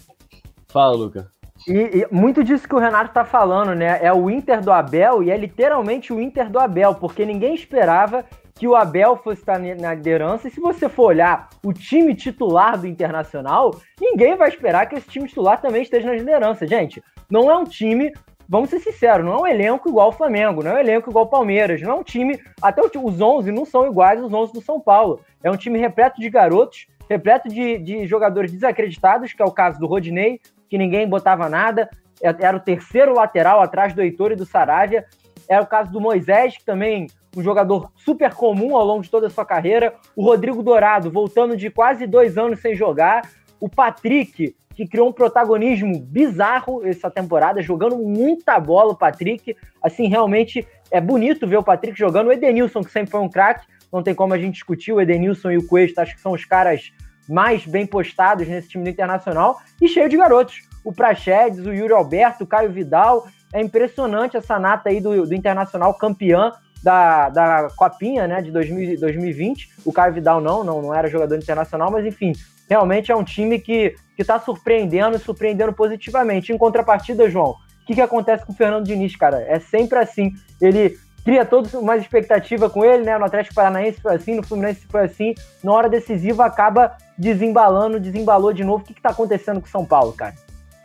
Fala, 0.68 0.94
Luca. 0.94 1.32
E, 1.68 1.72
e, 1.72 2.06
muito 2.12 2.44
disso 2.44 2.68
que 2.68 2.74
o 2.74 2.78
Renato 2.78 3.12
tá 3.12 3.24
falando, 3.24 3.74
né? 3.74 3.98
É 4.00 4.12
o 4.12 4.30
Inter 4.30 4.60
do 4.60 4.70
Abel 4.70 5.22
e 5.22 5.30
é 5.30 5.36
literalmente 5.36 6.12
o 6.12 6.20
Inter 6.20 6.48
do 6.48 6.60
Abel, 6.60 6.94
porque 6.94 7.24
ninguém 7.24 7.54
esperava 7.54 8.24
que 8.54 8.68
o 8.68 8.76
Abel 8.76 9.16
fosse 9.16 9.40
estar 9.40 9.58
na 9.58 9.94
liderança. 9.94 10.46
E 10.46 10.50
se 10.50 10.60
você 10.60 10.88
for 10.88 11.06
olhar 11.06 11.48
o 11.64 11.72
time 11.72 12.14
titular 12.14 12.78
do 12.78 12.86
Internacional, 12.86 13.74
ninguém 14.00 14.36
vai 14.36 14.48
esperar 14.48 14.86
que 14.86 14.94
esse 14.94 15.08
time 15.08 15.28
titular 15.28 15.60
também 15.60 15.82
esteja 15.82 16.06
na 16.06 16.14
liderança. 16.14 16.66
Gente, 16.66 17.02
não 17.28 17.50
é 17.50 17.56
um 17.56 17.64
time, 17.64 18.12
vamos 18.48 18.70
ser 18.70 18.78
sinceros, 18.78 19.26
não 19.26 19.34
é 19.34 19.40
um 19.40 19.46
elenco 19.46 19.88
igual 19.88 20.08
o 20.08 20.12
Flamengo, 20.12 20.62
não 20.62 20.70
é 20.70 20.74
um 20.74 20.78
elenco 20.78 21.10
igual 21.10 21.24
o 21.24 21.28
Palmeiras, 21.28 21.82
não 21.82 21.90
é 21.90 21.94
um 21.94 22.04
time. 22.04 22.40
Até 22.62 22.80
os 22.80 23.20
11 23.20 23.50
não 23.50 23.64
são 23.64 23.86
iguais 23.86 24.22
aos 24.22 24.32
11 24.32 24.52
do 24.52 24.62
São 24.62 24.80
Paulo. 24.80 25.20
É 25.42 25.50
um 25.50 25.56
time 25.56 25.78
repleto 25.78 26.20
de 26.20 26.30
garotos, 26.30 26.86
repleto 27.10 27.48
de, 27.48 27.76
de 27.78 28.06
jogadores 28.06 28.52
desacreditados, 28.52 29.32
que 29.32 29.42
é 29.42 29.44
o 29.44 29.52
caso 29.52 29.78
do 29.78 29.86
Rodinei, 29.86 30.40
que 30.68 30.78
ninguém 30.78 31.08
botava 31.08 31.48
nada, 31.48 31.88
é, 32.22 32.34
era 32.40 32.56
o 32.56 32.60
terceiro 32.60 33.14
lateral 33.14 33.60
atrás 33.60 33.92
do 33.92 34.02
Heitor 34.02 34.32
e 34.32 34.36
do 34.36 34.46
Saravia. 34.46 35.04
Era 35.48 35.62
o 35.62 35.66
caso 35.66 35.90
do 35.90 36.00
Moisés, 36.00 36.56
que 36.56 36.64
também 36.64 37.06
um 37.36 37.42
jogador 37.42 37.92
super 37.94 38.34
comum 38.34 38.76
ao 38.76 38.84
longo 38.84 39.02
de 39.02 39.10
toda 39.10 39.26
a 39.26 39.30
sua 39.30 39.44
carreira. 39.44 39.94
O 40.14 40.24
Rodrigo 40.24 40.62
Dourado, 40.62 41.10
voltando 41.10 41.56
de 41.56 41.70
quase 41.70 42.06
dois 42.06 42.38
anos 42.38 42.60
sem 42.60 42.74
jogar. 42.74 43.28
O 43.60 43.68
Patrick, 43.68 44.56
que 44.74 44.86
criou 44.86 45.08
um 45.08 45.12
protagonismo 45.12 46.00
bizarro 46.00 46.86
essa 46.86 47.10
temporada, 47.10 47.62
jogando 47.62 47.96
muita 47.96 48.58
bola 48.58 48.92
o 48.92 48.96
Patrick. 48.96 49.56
Assim, 49.82 50.08
realmente 50.08 50.66
é 50.90 51.00
bonito 51.00 51.46
ver 51.46 51.58
o 51.58 51.62
Patrick 51.62 51.98
jogando. 51.98 52.28
O 52.28 52.32
Edenilson, 52.32 52.82
que 52.82 52.90
sempre 52.90 53.10
foi 53.10 53.20
um 53.20 53.28
craque, 53.28 53.66
não 53.92 54.02
tem 54.02 54.14
como 54.14 54.34
a 54.34 54.38
gente 54.38 54.54
discutir. 54.54 54.92
O 54.92 55.00
Edenilson 55.00 55.50
e 55.50 55.58
o 55.58 55.66
Cuesta, 55.66 56.02
acho 56.02 56.14
que 56.14 56.20
são 56.20 56.32
os 56.32 56.44
caras 56.44 56.90
mais 57.28 57.66
bem 57.66 57.86
postados 57.86 58.46
nesse 58.46 58.68
time 58.68 58.84
do 58.84 58.90
Internacional 58.90 59.58
e 59.80 59.88
cheio 59.88 60.08
de 60.08 60.16
garotos. 60.16 60.62
O 60.84 60.92
Praxedes, 60.92 61.66
o 61.66 61.72
Yuri 61.72 61.92
Alberto, 61.92 62.44
o 62.44 62.46
Caio 62.46 62.70
Vidal. 62.70 63.26
É 63.52 63.60
impressionante 63.60 64.36
essa 64.36 64.58
nata 64.58 64.88
aí 64.88 65.00
do, 65.00 65.26
do 65.26 65.34
Internacional 65.34 65.94
campeão 65.94 66.52
da, 66.82 67.28
da 67.28 67.68
Copinha, 67.76 68.28
né, 68.28 68.40
de 68.40 68.50
2000, 68.50 69.00
2020. 69.00 69.70
O 69.84 69.92
Caio 69.92 70.12
Vidal 70.12 70.40
não, 70.40 70.62
não, 70.62 70.82
não 70.82 70.94
era 70.94 71.08
jogador 71.08 71.36
internacional, 71.36 71.90
mas 71.90 72.06
enfim, 72.06 72.32
realmente 72.68 73.10
é 73.10 73.16
um 73.16 73.24
time 73.24 73.58
que 73.58 73.94
está 74.18 74.38
surpreendendo 74.38 75.16
e 75.16 75.20
surpreendendo 75.20 75.72
positivamente. 75.72 76.52
Em 76.52 76.58
contrapartida, 76.58 77.28
João, 77.28 77.50
o 77.50 77.86
que, 77.86 77.94
que 77.94 78.00
acontece 78.00 78.44
com 78.44 78.52
o 78.52 78.56
Fernando 78.56 78.84
Diniz, 78.84 79.16
cara? 79.16 79.42
É 79.48 79.58
sempre 79.58 79.98
assim. 79.98 80.32
Ele 80.60 80.96
cria 81.26 81.44
todos 81.44 81.74
uma 81.74 81.96
expectativa 81.96 82.70
com 82.70 82.84
ele, 82.84 83.02
né? 83.02 83.18
No 83.18 83.24
Atlético 83.24 83.56
Paranaense 83.56 84.00
foi 84.00 84.14
assim, 84.14 84.36
no 84.36 84.44
Fluminense 84.44 84.86
foi 84.86 85.02
assim. 85.02 85.34
Na 85.62 85.72
hora 85.72 85.88
decisiva 85.88 86.46
acaba 86.46 86.96
desembalando, 87.18 87.98
desembalou 87.98 88.52
de 88.52 88.62
novo. 88.62 88.84
O 88.84 88.86
que, 88.86 88.94
que 88.94 89.02
tá 89.02 89.10
acontecendo 89.10 89.60
com 89.60 89.66
o 89.66 89.70
São 89.70 89.84
Paulo, 89.84 90.12
cara? 90.12 90.36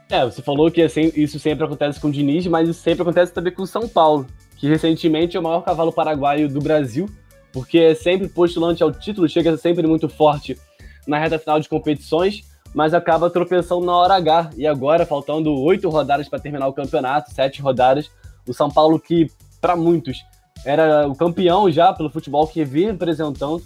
É, 0.10 0.26
você 0.26 0.42
falou 0.42 0.72
que 0.72 0.84
isso 1.16 1.40
sempre 1.40 1.64
acontece 1.64 2.00
com 2.00 2.08
o 2.08 2.12
Diniz, 2.12 2.48
mas 2.48 2.68
isso 2.68 2.82
sempre 2.82 3.04
acontece 3.04 3.32
também 3.32 3.54
com 3.54 3.62
o 3.62 3.68
São 3.68 3.88
Paulo, 3.88 4.26
que 4.58 4.68
recentemente 4.68 5.38
é 5.38 5.40
o 5.40 5.44
maior 5.44 5.62
cavalo 5.62 5.94
paraguaio 5.94 6.50
do 6.50 6.60
Brasil, 6.60 7.08
porque 7.54 7.78
é 7.78 7.94
sempre 7.94 8.28
postulante 8.28 8.82
ao 8.82 8.92
título, 8.92 9.30
chega 9.30 9.56
sempre 9.58 9.86
muito 9.86 10.10
forte 10.10 10.60
na 11.08 11.20
reta 11.20 11.38
final 11.38 11.60
de 11.60 11.70
competições, 11.70 12.42
mas 12.74 12.96
acaba 12.96 13.30
tropeçando 13.30 13.86
na 13.86 13.96
hora 13.96 14.16
H. 14.16 14.50
E 14.58 14.66
agora, 14.66 15.06
faltando 15.06 15.54
oito 15.62 15.88
rodadas 15.88 16.28
para 16.28 16.40
terminar 16.40 16.68
o 16.68 16.74
campeonato, 16.74 17.32
sete 17.32 17.62
rodadas, 17.62 18.10
o 18.48 18.54
São 18.54 18.72
Paulo 18.72 19.00
que, 19.00 19.28
para 19.62 19.76
muitos, 19.76 20.26
era 20.66 21.08
o 21.08 21.16
campeão 21.16 21.72
já 21.72 21.94
pelo 21.94 22.10
futebol 22.10 22.48
que 22.48 22.66
vinha 22.66 22.92
apresentando, 22.92 23.64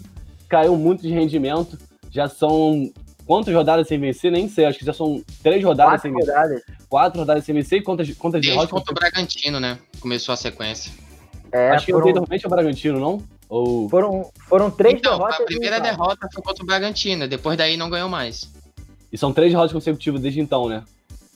caiu 0.48 0.76
muito 0.76 1.02
de 1.02 1.10
rendimento. 1.10 1.78
Já 2.10 2.28
são 2.28 2.90
quantas 3.26 3.54
rodadas 3.54 3.88
sem 3.88 3.98
vencer? 3.98 4.30
Nem 4.30 4.48
sei, 4.48 4.66
acho 4.66 4.78
que 4.78 4.84
já 4.84 4.92
são 4.92 5.22
três 5.42 5.62
rodadas 5.64 6.00
Quatro 6.00 6.02
sem 6.02 6.12
vencer. 6.12 6.34
rodadas. 6.34 6.62
Quatro 6.88 7.20
rodadas 7.20 7.44
sem 7.44 7.54
vencer. 7.54 7.82
Quantas, 7.82 8.08
quantas 8.14 8.40
Desde 8.40 8.50
derrotas? 8.50 8.70
contra 8.70 8.92
o 8.92 8.94
Bragantino, 8.94 9.58
né? 9.58 9.78
Começou 10.00 10.32
a 10.32 10.36
sequência. 10.36 10.92
É, 11.52 11.70
acho 11.70 11.86
que 11.86 11.92
foram, 11.92 12.06
anteriormente 12.08 12.44
é 12.44 12.46
o 12.46 12.50
Bragantino, 12.50 13.00
não? 13.00 13.22
Ou... 13.48 13.88
foram, 13.88 14.30
foram 14.48 14.70
três 14.70 14.94
então, 14.94 15.16
derrotas. 15.16 15.40
a 15.40 15.44
primeira 15.44 15.76
e 15.78 15.80
derrota 15.80 16.28
foi 16.32 16.42
contra 16.42 16.62
o 16.62 16.66
Bragantino, 16.66 17.28
depois 17.28 17.56
daí 17.56 17.76
não 17.76 17.88
ganhou 17.88 18.08
mais. 18.08 18.50
E 19.12 19.16
são 19.16 19.32
três 19.32 19.52
derrotas 19.52 19.72
consecutivas 19.72 20.20
desde 20.20 20.40
então, 20.40 20.68
né? 20.68 20.82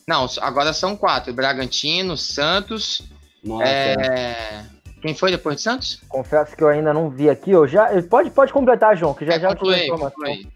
Não, 0.06 0.26
agora 0.40 0.72
são 0.72 0.96
quatro: 0.96 1.32
Bragantino, 1.32 2.16
Santos. 2.16 3.02
Nossa, 3.44 3.64
é, 3.64 4.64
Quem 5.00 5.14
foi 5.14 5.30
depois 5.30 5.56
de 5.56 5.62
Santos? 5.62 6.00
Confesso 6.08 6.56
que 6.56 6.62
eu 6.62 6.68
ainda 6.68 6.92
não 6.92 7.08
vi 7.08 7.28
aqui. 7.30 7.50
Eu 7.50 7.66
já, 7.66 7.88
pode, 8.02 8.30
pode 8.30 8.52
completar, 8.52 8.96
João, 8.96 9.14
que 9.14 9.24
já 9.24 9.34
É, 9.34 9.40
já 9.40 9.50
informação. 9.52 10.10
conclui. 10.10 10.46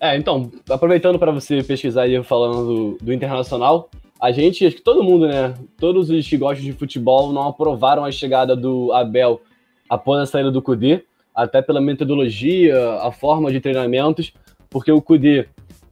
É, 0.00 0.16
então, 0.16 0.50
aproveitando 0.68 1.18
para 1.18 1.30
você 1.32 1.62
pesquisar 1.62 2.02
aí 2.02 2.22
falando 2.22 2.66
do, 2.66 2.98
do 3.04 3.12
Internacional, 3.12 3.88
a 4.20 4.32
gente, 4.32 4.66
acho 4.66 4.76
que 4.76 4.82
todo 4.82 5.02
mundo, 5.02 5.26
né? 5.26 5.54
Todos 5.78 6.10
os 6.10 6.26
que 6.28 6.36
gostam 6.36 6.64
de 6.64 6.72
futebol 6.72 7.32
não 7.32 7.48
aprovaram 7.48 8.04
a 8.04 8.10
chegada 8.10 8.56
do 8.56 8.92
Abel 8.92 9.40
após 9.88 10.20
a 10.20 10.26
saída 10.26 10.50
do 10.50 10.62
Cudê, 10.62 11.04
até 11.34 11.60
pela 11.60 11.80
metodologia, 11.80 12.94
a 13.00 13.12
forma 13.12 13.52
de 13.52 13.60
treinamentos, 13.60 14.32
porque 14.70 14.90
o 14.90 15.00
Cudê 15.00 15.46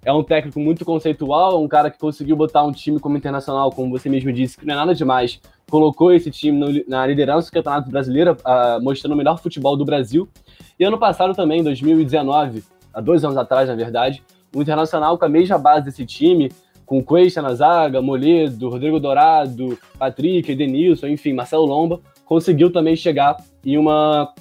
é 0.05 0.13
um 0.13 0.23
técnico 0.23 0.59
muito 0.59 0.85
conceitual, 0.85 1.63
um 1.63 1.69
cara 1.69 1.91
que 1.91 1.99
conseguiu 1.99 2.37
botar 2.37 2.65
um 2.65 2.73
time 2.73 2.99
como 2.99 3.17
internacional, 3.17 3.71
como 3.71 3.91
você 3.91 4.09
mesmo 4.09 4.33
disse, 4.33 4.57
que 4.59 4.67
não 4.67 4.75
é 4.75 4.77
nada 4.77 4.95
demais, 4.95 5.41
colocou 5.71 6.13
esse 6.13 6.31
time 6.31 6.59
no, 6.59 6.85
na 6.89 7.07
liderança 7.07 7.49
do 7.49 7.53
Campeonato 7.53 7.91
Brasileiro, 7.91 8.37
ah, 8.45 8.79
mostrando 8.81 9.13
o 9.13 9.17
melhor 9.17 9.39
futebol 9.39 9.77
do 9.77 9.85
Brasil. 9.85 10.29
E 10.79 10.85
ano 10.85 10.99
passado 10.99 11.35
também, 11.35 11.61
em 11.61 11.65
2019, 11.65 12.63
há 12.93 13.01
dois 13.01 13.25
anos 13.25 13.37
atrás, 13.37 13.69
na 13.69 13.75
verdade, 13.75 14.23
o 14.55 14.61
Internacional 14.61 15.17
com 15.17 15.25
a 15.25 15.29
mesma 15.29 15.59
base 15.59 15.85
desse 15.85 16.05
time, 16.05 16.51
com 16.85 17.03
Cuesta 17.03 17.41
na 17.41 17.55
zaga, 17.55 18.03
Moledo, 18.03 18.69
Rodrigo 18.69 19.01
Dourado, 19.01 19.79
Patrick, 19.99 20.51
Edenilson, 20.53 21.07
enfim, 21.07 21.33
Marcelo 21.33 21.65
Lomba, 21.65 22.01
conseguiu 22.25 22.71
também 22.71 22.95
chegar 22.95 23.37
em 23.65 23.79
uma 23.79 24.33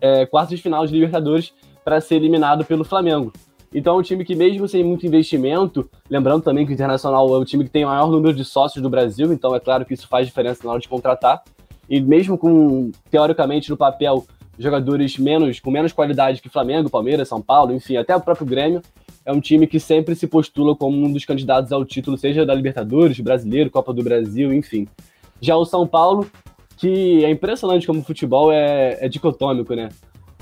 é, 0.00 0.26
quarta 0.26 0.54
de 0.54 0.60
final 0.60 0.86
de 0.86 0.92
Libertadores 0.92 1.54
para 1.84 2.00
ser 2.00 2.16
eliminado 2.16 2.64
pelo 2.64 2.84
Flamengo. 2.84 3.32
Então 3.76 3.94
é 3.94 3.98
um 3.98 4.02
time 4.02 4.24
que, 4.24 4.34
mesmo 4.34 4.66
sem 4.66 4.82
muito 4.82 5.06
investimento, 5.06 5.86
lembrando 6.08 6.42
também 6.42 6.64
que 6.64 6.72
o 6.72 6.74
Internacional 6.74 7.28
é 7.34 7.36
o 7.36 7.44
time 7.44 7.62
que 7.62 7.68
tem 7.68 7.84
o 7.84 7.88
maior 7.88 8.10
número 8.10 8.34
de 8.34 8.42
sócios 8.42 8.82
do 8.82 8.88
Brasil, 8.88 9.30
então 9.34 9.54
é 9.54 9.60
claro 9.60 9.84
que 9.84 9.92
isso 9.92 10.08
faz 10.08 10.26
diferença 10.26 10.62
na 10.64 10.70
hora 10.70 10.80
de 10.80 10.88
contratar. 10.88 11.42
E 11.86 12.00
mesmo 12.00 12.38
com, 12.38 12.90
teoricamente, 13.10 13.68
no 13.68 13.76
papel, 13.76 14.24
jogadores 14.58 15.18
menos 15.18 15.60
com 15.60 15.70
menos 15.70 15.92
qualidade 15.92 16.40
que 16.40 16.48
Flamengo, 16.48 16.88
Palmeiras, 16.88 17.28
São 17.28 17.42
Paulo, 17.42 17.74
enfim, 17.74 17.98
até 17.98 18.16
o 18.16 18.20
próprio 18.20 18.46
Grêmio, 18.46 18.80
é 19.26 19.30
um 19.30 19.40
time 19.40 19.66
que 19.66 19.78
sempre 19.78 20.14
se 20.14 20.26
postula 20.26 20.74
como 20.74 20.96
um 20.96 21.12
dos 21.12 21.26
candidatos 21.26 21.70
ao 21.70 21.84
título, 21.84 22.16
seja 22.16 22.46
da 22.46 22.54
Libertadores, 22.54 23.20
Brasileiro, 23.20 23.70
Copa 23.70 23.92
do 23.92 24.02
Brasil, 24.02 24.54
enfim. 24.54 24.88
Já 25.38 25.54
o 25.54 25.66
São 25.66 25.86
Paulo, 25.86 26.26
que 26.78 27.22
é 27.22 27.30
impressionante 27.30 27.86
como 27.86 28.00
o 28.00 28.04
futebol 28.04 28.50
é, 28.50 28.96
é 29.02 29.06
dicotômico, 29.06 29.74
né? 29.74 29.90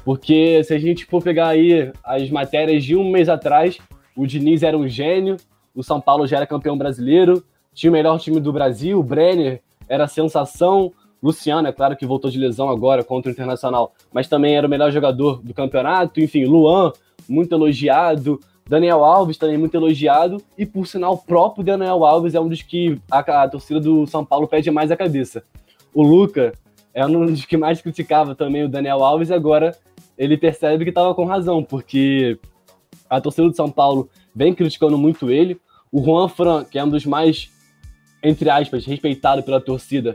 Porque 0.05 0.63
se 0.65 0.75
a 0.75 0.79
gente 0.79 1.07
for 1.07 1.23
pegar 1.23 1.49
aí 1.49 1.91
as 2.05 2.29
matérias 2.31 2.85
de 2.85 2.95
um 2.95 3.11
mês 3.11 3.29
atrás, 3.29 3.79
o 4.15 4.27
Diniz 4.27 4.63
era 4.63 4.77
um 4.77 4.87
gênio, 4.87 5.37
o 5.75 5.83
São 5.83 6.01
Paulo 6.01 6.27
já 6.27 6.37
era 6.37 6.47
campeão 6.47 6.77
brasileiro, 6.77 7.43
tinha 7.73 7.91
o 7.91 7.93
melhor 7.93 8.19
time 8.21 8.39
do 8.39 8.53
Brasil, 8.53 8.99
o 8.99 9.03
Brenner 9.03 9.61
era 9.89 10.07
sensação, 10.07 10.93
Luciano, 11.23 11.67
é 11.67 11.73
claro 11.73 11.97
que 11.97 12.05
voltou 12.05 12.31
de 12.31 12.39
lesão 12.39 12.69
agora 12.69 13.03
contra 13.03 13.31
o 13.31 13.33
Internacional, 13.33 13.95
mas 14.13 14.29
também 14.29 14.57
era 14.57 14.67
o 14.67 14.71
melhor 14.71 14.93
jogador 14.93 15.41
do 15.43 15.55
campeonato, 15.55 16.21
enfim, 16.21 16.45
Luan, 16.45 16.93
muito 17.27 17.55
elogiado, 17.55 18.39
Daniel 18.69 19.05
Alves 19.05 19.39
também 19.39 19.57
muito 19.57 19.75
elogiado, 19.75 20.43
e 20.57 20.67
por 20.67 20.87
sinal, 20.87 21.15
o 21.15 21.19
próprio 21.19 21.65
Daniel 21.65 22.05
Alves 22.05 22.35
é 22.35 22.41
um 22.41 22.49
dos 22.49 22.63
que 22.63 23.01
a, 23.11 23.19
a 23.19 23.49
torcida 23.49 23.81
do 23.81 24.07
São 24.07 24.25
Paulo 24.25 24.47
pede 24.47 24.71
mais 24.71 24.91
a 24.91 24.97
cabeça. 24.97 25.43
O 25.95 26.03
Luca 26.03 26.53
é 26.93 27.05
um 27.07 27.27
dos 27.27 27.45
que 27.45 27.57
mais 27.57 27.81
criticava 27.81 28.35
também 28.35 28.65
o 28.65 28.69
Daniel 28.69 29.03
Alves, 29.03 29.31
agora 29.31 29.77
ele 30.17 30.37
percebe 30.37 30.85
que 30.85 30.91
estava 30.91 31.15
com 31.15 31.25
razão, 31.25 31.63
porque 31.63 32.39
a 33.09 33.21
torcida 33.21 33.49
do 33.49 33.57
São 33.57 33.71
Paulo 33.71 34.09
vem 34.35 34.55
criticando 34.55 34.97
muito 34.97 35.31
ele. 35.31 35.61
O 35.91 36.03
Juan 36.03 36.29
Fran, 36.29 36.65
que 36.65 36.79
é 36.79 36.85
um 36.85 36.89
dos 36.89 37.07
mais, 37.07 37.51
entre 38.23 38.51
aspas, 38.51 38.85
respeitado 38.85 39.43
pela 39.43 39.61
torcida, 39.61 40.15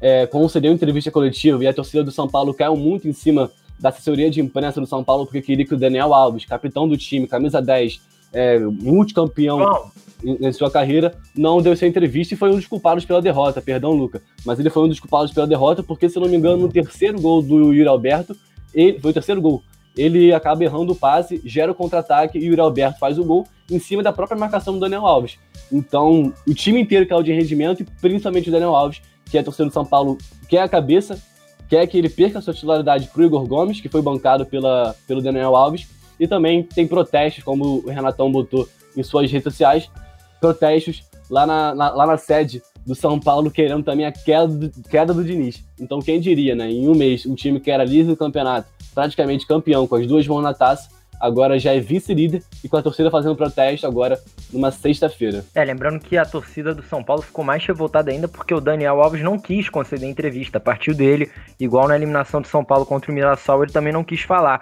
é, 0.00 0.26
concedeu 0.26 0.72
entrevista 0.72 1.10
coletiva 1.10 1.62
e 1.62 1.66
a 1.66 1.74
torcida 1.74 2.04
do 2.04 2.10
São 2.10 2.28
Paulo 2.28 2.54
caiu 2.54 2.76
muito 2.76 3.08
em 3.08 3.12
cima 3.12 3.50
da 3.78 3.90
assessoria 3.90 4.30
de 4.30 4.40
imprensa 4.40 4.80
do 4.80 4.86
São 4.86 5.04
Paulo 5.04 5.24
porque 5.24 5.42
queria 5.42 5.64
que 5.64 5.74
o 5.74 5.78
Daniel 5.78 6.12
Alves, 6.12 6.44
capitão 6.44 6.88
do 6.88 6.96
time, 6.96 7.26
camisa 7.26 7.60
10, 7.60 8.00
é, 8.32 8.58
multicampeão 8.58 9.90
em, 10.22 10.46
em 10.46 10.52
sua 10.52 10.70
carreira, 10.70 11.14
não 11.34 11.62
deu 11.62 11.72
essa 11.72 11.86
entrevista 11.86 12.34
e 12.34 12.36
foi 12.36 12.50
um 12.50 12.56
dos 12.56 12.66
culpados 12.66 13.04
pela 13.04 13.22
derrota, 13.22 13.60
perdão, 13.60 13.92
Luca. 13.92 14.22
Mas 14.44 14.58
ele 14.58 14.70
foi 14.70 14.84
um 14.84 14.88
dos 14.88 15.00
culpados 15.00 15.32
pela 15.32 15.46
derrota 15.46 15.82
porque, 15.82 16.08
se 16.08 16.18
não 16.18 16.28
me 16.28 16.36
engano, 16.36 16.62
no 16.62 16.68
terceiro 16.68 17.20
gol 17.20 17.42
do 17.42 17.72
Yuri 17.72 17.86
Alberto, 17.86 18.36
ele, 18.74 18.98
foi 19.00 19.10
o 19.10 19.14
terceiro 19.14 19.40
gol, 19.40 19.62
ele 19.96 20.32
acaba 20.32 20.62
errando 20.62 20.92
o 20.92 20.96
passe, 20.96 21.40
gera 21.44 21.72
o 21.72 21.74
contra-ataque 21.74 22.38
e 22.38 22.42
o 22.42 22.44
Yuri 22.50 22.60
Alberto 22.60 22.98
faz 22.98 23.18
o 23.18 23.24
gol 23.24 23.46
em 23.70 23.78
cima 23.78 24.02
da 24.02 24.12
própria 24.12 24.38
marcação 24.38 24.74
do 24.74 24.80
Daniel 24.80 25.06
Alves. 25.06 25.38
Então, 25.72 26.32
o 26.46 26.54
time 26.54 26.80
inteiro 26.80 27.06
caiu 27.06 27.22
de 27.22 27.32
rendimento 27.32 27.82
e 27.82 27.86
principalmente 28.00 28.48
o 28.48 28.52
Daniel 28.52 28.74
Alves, 28.74 29.02
que 29.26 29.36
é 29.36 29.40
a 29.40 29.44
torcida 29.44 29.66
do 29.68 29.72
São 29.72 29.84
Paulo, 29.84 30.16
quer 30.48 30.60
a 30.62 30.68
cabeça, 30.68 31.20
quer 31.68 31.86
que 31.86 31.98
ele 31.98 32.08
perca 32.08 32.38
a 32.38 32.42
sua 32.42 32.54
titularidade 32.54 33.08
pro 33.08 33.24
Igor 33.24 33.44
Gomes, 33.46 33.80
que 33.80 33.88
foi 33.88 34.00
bancado 34.00 34.46
pela, 34.46 34.94
pelo 35.06 35.20
Daniel 35.20 35.54
Alves, 35.56 35.86
e 36.18 36.26
também 36.26 36.62
tem 36.62 36.86
protestos, 36.86 37.44
como 37.44 37.82
o 37.84 37.88
Renatão 37.90 38.30
botou 38.32 38.66
em 38.96 39.02
suas 39.02 39.30
redes 39.30 39.44
sociais, 39.44 39.90
protestos 40.40 41.02
lá 41.30 41.46
na, 41.46 41.74
na- 41.74 41.90
lá 41.90 42.06
na 42.06 42.16
sede 42.16 42.62
do 42.88 42.94
São 42.94 43.20
Paulo, 43.20 43.50
querendo 43.50 43.84
também 43.84 44.06
a 44.06 44.10
queda 44.10 44.48
do, 44.48 44.70
queda 44.88 45.12
do 45.12 45.22
Diniz. 45.22 45.62
Então, 45.78 46.00
quem 46.00 46.18
diria, 46.18 46.54
né? 46.54 46.70
Em 46.70 46.88
um 46.88 46.94
mês, 46.94 47.26
um 47.26 47.34
time 47.34 47.60
que 47.60 47.70
era 47.70 47.84
líder 47.84 48.04
do 48.04 48.16
campeonato, 48.16 48.66
praticamente 48.94 49.46
campeão, 49.46 49.86
com 49.86 49.96
as 49.96 50.06
duas 50.06 50.26
mãos 50.26 50.42
na 50.42 50.54
taça, 50.54 50.88
agora 51.20 51.58
já 51.58 51.74
é 51.74 51.80
vice-líder 51.80 52.42
e 52.64 52.68
com 52.68 52.78
a 52.78 52.82
torcida 52.82 53.10
fazendo 53.10 53.36
protesto 53.36 53.86
agora 53.86 54.18
numa 54.50 54.70
sexta-feira. 54.70 55.44
É, 55.54 55.62
lembrando 55.62 56.00
que 56.00 56.16
a 56.16 56.24
torcida 56.24 56.74
do 56.74 56.82
São 56.82 57.04
Paulo 57.04 57.20
ficou 57.20 57.44
mais 57.44 57.64
revoltada 57.66 58.10
ainda 58.10 58.26
porque 58.26 58.54
o 58.54 58.60
Daniel 58.60 59.02
Alves 59.02 59.22
não 59.22 59.38
quis 59.38 59.68
conceder 59.68 60.08
entrevista. 60.08 60.58
Partiu 60.58 60.94
dele, 60.94 61.30
igual 61.60 61.88
na 61.88 61.96
eliminação 61.96 62.40
do 62.40 62.48
São 62.48 62.64
Paulo 62.64 62.86
contra 62.86 63.10
o 63.10 63.14
Mirassol, 63.14 63.64
ele 63.64 63.72
também 63.72 63.92
não 63.92 64.02
quis 64.02 64.22
falar. 64.22 64.60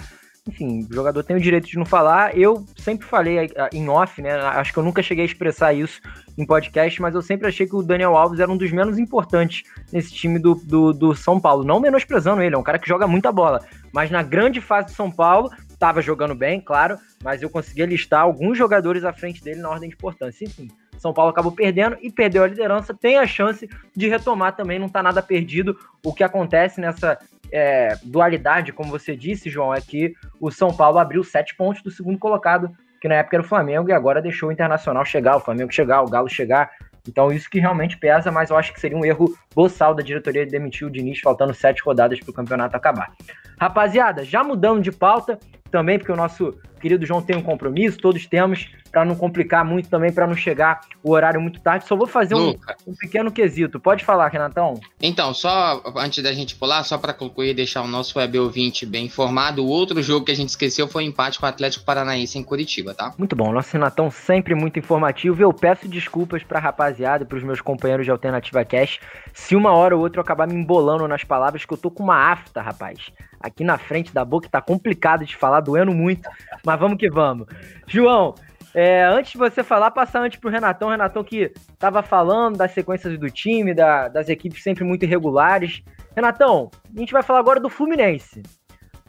Enfim, 0.48 0.87
o 0.88 0.94
jogador 0.94 1.22
tem 1.24 1.37
o 1.37 1.40
direito 1.40 1.66
de 1.66 1.76
não 1.76 1.85
falar. 1.85 2.37
Eu 2.38 2.64
sempre 2.76 3.06
falei 3.06 3.50
ah, 3.56 3.68
em 3.72 3.88
off, 3.88 4.22
né? 4.22 4.32
Acho 4.32 4.72
que 4.72 4.78
eu 4.78 4.82
nunca 4.82 5.02
cheguei 5.02 5.24
a 5.24 5.26
expressar 5.26 5.72
isso 5.72 6.00
em 6.38 6.46
podcast, 6.46 7.02
mas 7.02 7.14
eu 7.14 7.22
sempre 7.22 7.48
achei 7.48 7.66
que 7.66 7.74
o 7.74 7.82
Daniel 7.82 8.16
Alves 8.16 8.38
era 8.38 8.50
um 8.50 8.56
dos 8.56 8.70
menos 8.70 8.98
importantes 8.98 9.64
nesse 9.92 10.12
time 10.12 10.38
do, 10.38 10.54
do, 10.54 10.92
do 10.92 11.14
São 11.14 11.40
Paulo. 11.40 11.64
Não 11.64 11.80
menosprezando 11.80 12.42
ele, 12.42 12.54
é 12.54 12.59
um 12.59 12.62
cara 12.62 12.78
que 12.78 12.88
joga 12.88 13.09
muita 13.09 13.32
bola. 13.32 13.64
Mas 13.92 14.11
na 14.11 14.22
grande 14.22 14.61
fase 14.61 14.88
do 14.88 14.92
São 14.92 15.11
Paulo, 15.11 15.50
estava 15.68 16.00
jogando 16.00 16.35
bem, 16.35 16.61
claro, 16.61 16.98
mas 17.22 17.42
eu 17.42 17.50
conseguia 17.50 17.87
listar 17.87 18.20
alguns 18.20 18.56
jogadores 18.56 19.04
à 19.04 19.12
frente 19.12 19.42
dele 19.42 19.61
na 19.61 19.70
ordem 19.70 19.88
de 19.88 19.94
importância. 19.94 20.44
Enfim, 20.44 20.68
São 20.98 21.12
Paulo 21.12 21.30
acabou 21.30 21.52
perdendo 21.52 21.96
e 22.00 22.11
perdeu 22.11 22.44
a 22.44 22.46
liderança, 22.46 22.94
tem 22.94 23.18
a 23.18 23.26
chance 23.26 23.68
de 23.94 24.09
retomar 24.09 24.54
também, 24.54 24.78
não 24.78 24.88
tá 24.88 25.02
nada 25.02 25.22
perdido. 25.22 25.76
O 26.04 26.12
que 26.12 26.24
acontece 26.24 26.80
nessa 26.80 27.18
é, 27.52 27.96
dualidade, 28.02 28.72
como 28.72 28.90
você 28.90 29.16
disse, 29.16 29.50
João, 29.50 29.74
é 29.74 29.80
que 29.80 30.14
o 30.40 30.50
São 30.50 30.72
Paulo 30.72 30.98
abriu 30.98 31.22
sete 31.22 31.54
pontos 31.54 31.82
do 31.82 31.90
segundo 31.90 32.18
colocado, 32.18 32.70
que 33.00 33.09
na 33.09 33.16
época 33.16 33.37
era 33.37 33.44
o 33.44 33.48
Flamengo, 33.48 33.88
e 33.88 33.92
agora 33.92 34.22
deixou 34.22 34.48
o 34.48 34.52
Internacional 34.52 35.04
chegar, 35.04 35.37
o 35.37 35.40
Flamengo 35.40 35.72
chegar, 35.72 36.02
o 36.02 36.11
Galo 36.11 36.28
chegar. 36.28 36.70
Então 37.09 37.30
isso 37.30 37.48
que 37.48 37.61
realmente 37.61 37.96
pesa, 37.96 38.32
mas 38.32 38.50
eu 38.50 38.56
acho 38.56 38.72
que 38.72 38.80
seria 38.80 38.96
um 38.96 39.04
erro 39.04 39.37
boçal 39.54 39.94
da 39.94 40.02
diretoria 40.02 40.44
de 40.44 40.50
demitir 40.50 40.87
o 40.87 40.90
Diniz, 40.90 41.20
faltando 41.20 41.54
sete 41.54 41.82
rodadas 41.82 42.18
para 42.18 42.30
o 42.30 42.35
campeonato 42.35 42.76
acabar. 42.76 43.12
Rapaziada, 43.61 44.24
já 44.24 44.42
mudando 44.42 44.82
de 44.82 44.90
pauta, 44.90 45.38
também 45.70 45.98
porque 45.98 46.12
o 46.12 46.16
nosso 46.16 46.59
querido 46.80 47.06
João 47.06 47.22
tem 47.22 47.37
um 47.37 47.42
compromisso, 47.42 47.98
todos 47.98 48.26
temos, 48.26 48.70
para 48.96 49.04
não 49.04 49.14
complicar 49.14 49.62
muito 49.62 49.90
também, 49.90 50.11
para 50.11 50.26
não 50.26 50.35
chegar 50.35 50.80
o 51.02 51.12
horário 51.12 51.38
muito 51.38 51.61
tarde. 51.61 51.87
Só 51.87 51.94
vou 51.94 52.06
fazer 52.06 52.35
um, 52.35 52.56
um 52.87 52.94
pequeno 52.98 53.30
quesito. 53.30 53.78
Pode 53.78 54.02
falar, 54.02 54.28
Renatão? 54.28 54.80
Então, 55.02 55.35
só 55.35 55.82
antes 55.96 56.24
da 56.24 56.32
gente 56.32 56.56
pular, 56.56 56.82
só 56.82 56.96
para 56.96 57.12
concluir 57.12 57.50
e 57.50 57.54
deixar 57.54 57.82
o 57.82 57.87
nosso 57.87 58.18
web 58.18 58.38
ouvinte 58.38 58.87
bem 58.87 59.04
informado, 59.04 59.62
o 59.62 59.68
outro 59.68 60.02
jogo 60.02 60.24
que 60.24 60.32
a 60.32 60.35
gente 60.35 60.48
esqueceu 60.48 60.88
foi 60.88 61.04
o 61.04 61.06
empate 61.06 61.38
com 61.38 61.44
o 61.44 61.48
Atlético 61.48 61.85
Paranaense 61.85 62.38
em 62.38 62.42
Curitiba, 62.42 62.94
tá? 62.94 63.12
Muito 63.18 63.36
bom, 63.36 63.53
nosso 63.53 63.70
Renatão 63.70 64.11
sempre 64.11 64.55
muito 64.55 64.78
informativo. 64.78 65.42
Eu 65.42 65.53
peço 65.53 65.86
desculpas 65.86 66.42
pra 66.42 66.59
rapaziada 66.59 67.22
e 67.22 67.26
pros 67.26 67.42
meus 67.42 67.61
companheiros 67.61 68.07
de 68.07 68.11
Alternativa 68.11 68.64
Cash 68.64 68.99
se 69.34 69.55
uma 69.55 69.72
hora 69.72 69.94
ou 69.94 70.01
outra 70.01 70.20
eu 70.20 70.22
acabar 70.22 70.49
me 70.49 70.55
embolando 70.55 71.07
nas 71.07 71.22
palavras, 71.22 71.66
que 71.66 71.74
eu 71.74 71.76
tô 71.76 71.90
com 71.90 72.03
uma 72.03 72.32
afta, 72.32 72.62
rapaz. 72.62 73.12
Aqui 73.38 73.62
na 73.62 73.76
frente 73.76 74.14
da 74.14 74.24
boca 74.24 74.49
tá 74.49 74.62
complicado 74.62 75.26
de 75.26 75.36
falar, 75.36 75.61
doendo 75.61 75.92
muito, 75.92 76.26
mas 76.64 76.80
vamos 76.80 76.97
que 76.97 77.11
vamos. 77.11 77.47
João, 77.86 78.34
É, 78.79 79.05
antes 79.05 79.33
de 79.33 79.39
você 79.39 79.64
falar, 79.64 79.91
passar 79.91 80.20
antes 80.20 80.39
pro 80.39 80.51
Renatão. 80.51 80.91
Renatão 80.91 81.24
que 81.24 81.51
estava 81.72 82.03
falando 82.03 82.59
das 82.59 82.72
sequências 82.72 83.18
do 83.18 83.31
time, 83.31 83.72
da, 83.72 84.07
das 84.07 84.29
equipes 84.29 84.62
sempre 84.62 84.85
muito 84.85 85.03
irregulares. 85.03 85.83
Renatão, 86.14 86.70
a 86.95 87.01
gente 87.01 87.11
vai 87.11 87.22
falar 87.22 87.39
agora 87.39 87.59
do 87.59 87.70
Fluminense. 87.70 88.43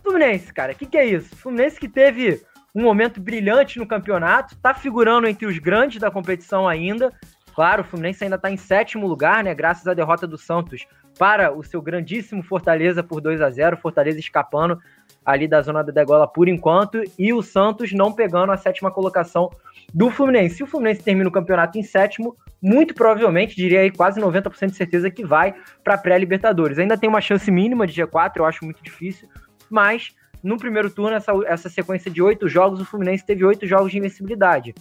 Fluminense, 0.01 0.53
cara, 0.53 0.71
o 0.71 0.75
que, 0.75 0.85
que 0.85 0.97
é 0.97 1.05
isso? 1.05 1.35
Fluminense 1.35 1.77
que 1.77 1.89
teve 1.89 2.41
um 2.73 2.81
momento 2.81 3.19
brilhante 3.19 3.77
no 3.77 3.85
campeonato, 3.85 4.55
tá 4.55 4.73
figurando 4.73 5.27
entre 5.27 5.45
os 5.45 5.57
grandes 5.59 5.99
da 5.99 6.09
competição 6.09 6.65
ainda. 6.65 7.11
Claro, 7.53 7.81
o 7.81 7.85
Fluminense 7.85 8.23
ainda 8.23 8.37
está 8.37 8.49
em 8.49 8.55
sétimo 8.55 9.05
lugar, 9.05 9.43
né? 9.43 9.53
Graças 9.53 9.85
à 9.85 9.93
derrota 9.93 10.25
do 10.25 10.37
Santos 10.37 10.87
para 11.19 11.51
o 11.51 11.61
seu 11.61 11.81
grandíssimo 11.81 12.41
Fortaleza 12.41 13.03
por 13.03 13.19
2 13.19 13.41
a 13.41 13.49
0 13.49 13.75
Fortaleza 13.75 14.17
escapando 14.17 14.79
ali 15.27 15.45
da 15.45 15.61
zona 15.61 15.83
da 15.83 15.91
degola 15.91 16.25
por 16.25 16.47
enquanto, 16.47 17.03
e 17.19 17.33
o 17.33 17.41
Santos 17.41 17.91
não 17.91 18.13
pegando 18.13 18.53
a 18.53 18.57
sétima 18.57 18.89
colocação 18.89 19.49
do 19.93 20.09
Fluminense. 20.09 20.55
Se 20.55 20.63
o 20.63 20.67
Fluminense 20.67 21.03
termina 21.03 21.27
o 21.27 21.31
campeonato 21.31 21.77
em 21.77 21.83
sétimo, 21.83 22.37
muito 22.61 22.93
provavelmente, 22.93 23.53
diria 23.53 23.81
aí 23.81 23.91
quase 23.91 24.21
90% 24.21 24.67
de 24.67 24.77
certeza 24.77 25.11
que 25.11 25.25
vai 25.25 25.53
para 25.83 25.95
a 25.95 25.97
pré-Libertadores. 25.97 26.79
Ainda 26.79 26.97
tem 26.97 27.09
uma 27.09 27.19
chance 27.19 27.51
mínima 27.51 27.85
de 27.85 28.01
G4, 28.01 28.37
eu 28.37 28.45
acho 28.45 28.63
muito 28.63 28.81
difícil, 28.81 29.27
mas 29.69 30.15
no 30.41 30.55
primeiro 30.55 30.89
turno, 30.89 31.17
essa, 31.17 31.33
essa 31.45 31.67
sequência 31.67 32.09
de 32.09 32.21
oito 32.21 32.47
jogos, 32.47 32.79
o 32.79 32.85
Fluminense 32.85 33.25
teve 33.25 33.43
oito 33.43 33.67
jogos 33.67 33.91
de 33.91 33.97
invencibilidade. 33.97 34.73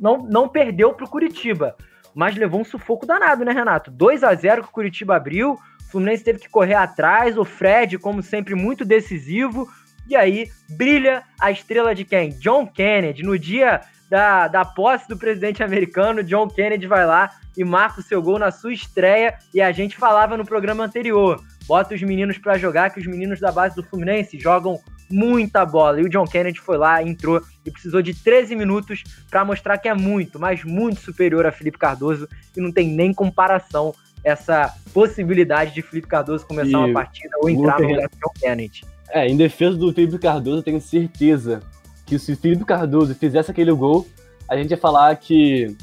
Não, 0.00 0.16
não 0.16 0.48
perdeu 0.48 0.94
para 0.94 1.04
o 1.04 1.10
Curitiba, 1.10 1.76
mas 2.14 2.34
levou 2.36 2.62
um 2.62 2.64
sufoco 2.64 3.04
danado, 3.04 3.44
né, 3.44 3.52
Renato? 3.52 3.90
2 3.90 4.24
a 4.24 4.34
0 4.34 4.62
que 4.62 4.68
o 4.70 4.72
Curitiba 4.72 5.14
abriu, 5.14 5.58
Fluminense 5.94 6.24
teve 6.24 6.40
que 6.40 6.48
correr 6.48 6.74
atrás, 6.74 7.38
o 7.38 7.44
Fred, 7.44 7.98
como 7.98 8.22
sempre, 8.22 8.54
muito 8.54 8.84
decisivo, 8.84 9.68
e 10.08 10.16
aí 10.16 10.50
brilha 10.76 11.22
a 11.40 11.50
estrela 11.50 11.94
de 11.94 12.04
quem? 12.04 12.30
John 12.40 12.66
Kennedy. 12.66 13.22
No 13.22 13.38
dia 13.38 13.80
da, 14.10 14.48
da 14.48 14.64
posse 14.64 15.08
do 15.08 15.16
presidente 15.16 15.62
americano, 15.62 16.24
John 16.24 16.48
Kennedy 16.48 16.86
vai 16.86 17.06
lá 17.06 17.30
e 17.56 17.64
marca 17.64 18.00
o 18.00 18.02
seu 18.02 18.20
gol 18.20 18.38
na 18.38 18.50
sua 18.50 18.72
estreia, 18.72 19.38
e 19.54 19.60
a 19.60 19.70
gente 19.70 19.96
falava 19.96 20.36
no 20.36 20.44
programa 20.44 20.84
anterior 20.84 21.40
bota 21.66 21.94
os 21.94 22.02
meninos 22.02 22.38
para 22.38 22.58
jogar, 22.58 22.90
que 22.90 23.00
os 23.00 23.06
meninos 23.06 23.40
da 23.40 23.50
base 23.50 23.74
do 23.74 23.82
Fluminense 23.82 24.38
jogam 24.38 24.80
muita 25.10 25.64
bola. 25.64 26.00
E 26.00 26.04
o 26.04 26.08
John 26.08 26.26
Kennedy 26.26 26.60
foi 26.60 26.76
lá, 26.76 27.02
entrou 27.02 27.42
e 27.64 27.70
precisou 27.70 28.02
de 28.02 28.14
13 28.14 28.54
minutos 28.54 29.02
para 29.30 29.44
mostrar 29.44 29.78
que 29.78 29.88
é 29.88 29.94
muito, 29.94 30.38
mas 30.38 30.64
muito 30.64 31.00
superior 31.00 31.46
a 31.46 31.52
Felipe 31.52 31.78
Cardoso 31.78 32.28
e 32.56 32.60
não 32.60 32.72
tem 32.72 32.88
nem 32.88 33.12
comparação 33.12 33.94
essa 34.24 34.74
possibilidade 34.92 35.74
de 35.74 35.82
Felipe 35.82 36.08
Cardoso 36.08 36.46
começar 36.46 36.70
e 36.70 36.74
uma 36.74 36.92
partida 36.92 37.36
ou 37.40 37.50
entrar 37.50 37.80
no 37.80 37.88
lugar 37.88 38.08
do 38.08 38.16
John 38.16 38.32
Kennedy. 38.40 38.84
É, 39.10 39.28
em 39.28 39.36
defesa 39.36 39.76
do 39.76 39.92
Felipe 39.92 40.18
Cardoso, 40.18 40.58
eu 40.58 40.62
tenho 40.62 40.80
certeza 40.80 41.60
que 42.06 42.18
se 42.18 42.32
o 42.32 42.36
Felipe 42.36 42.64
Cardoso 42.64 43.14
fizesse 43.14 43.50
aquele 43.50 43.72
gol, 43.72 44.06
a 44.48 44.56
gente 44.56 44.70
ia 44.70 44.76
falar 44.76 45.14
que 45.16 45.76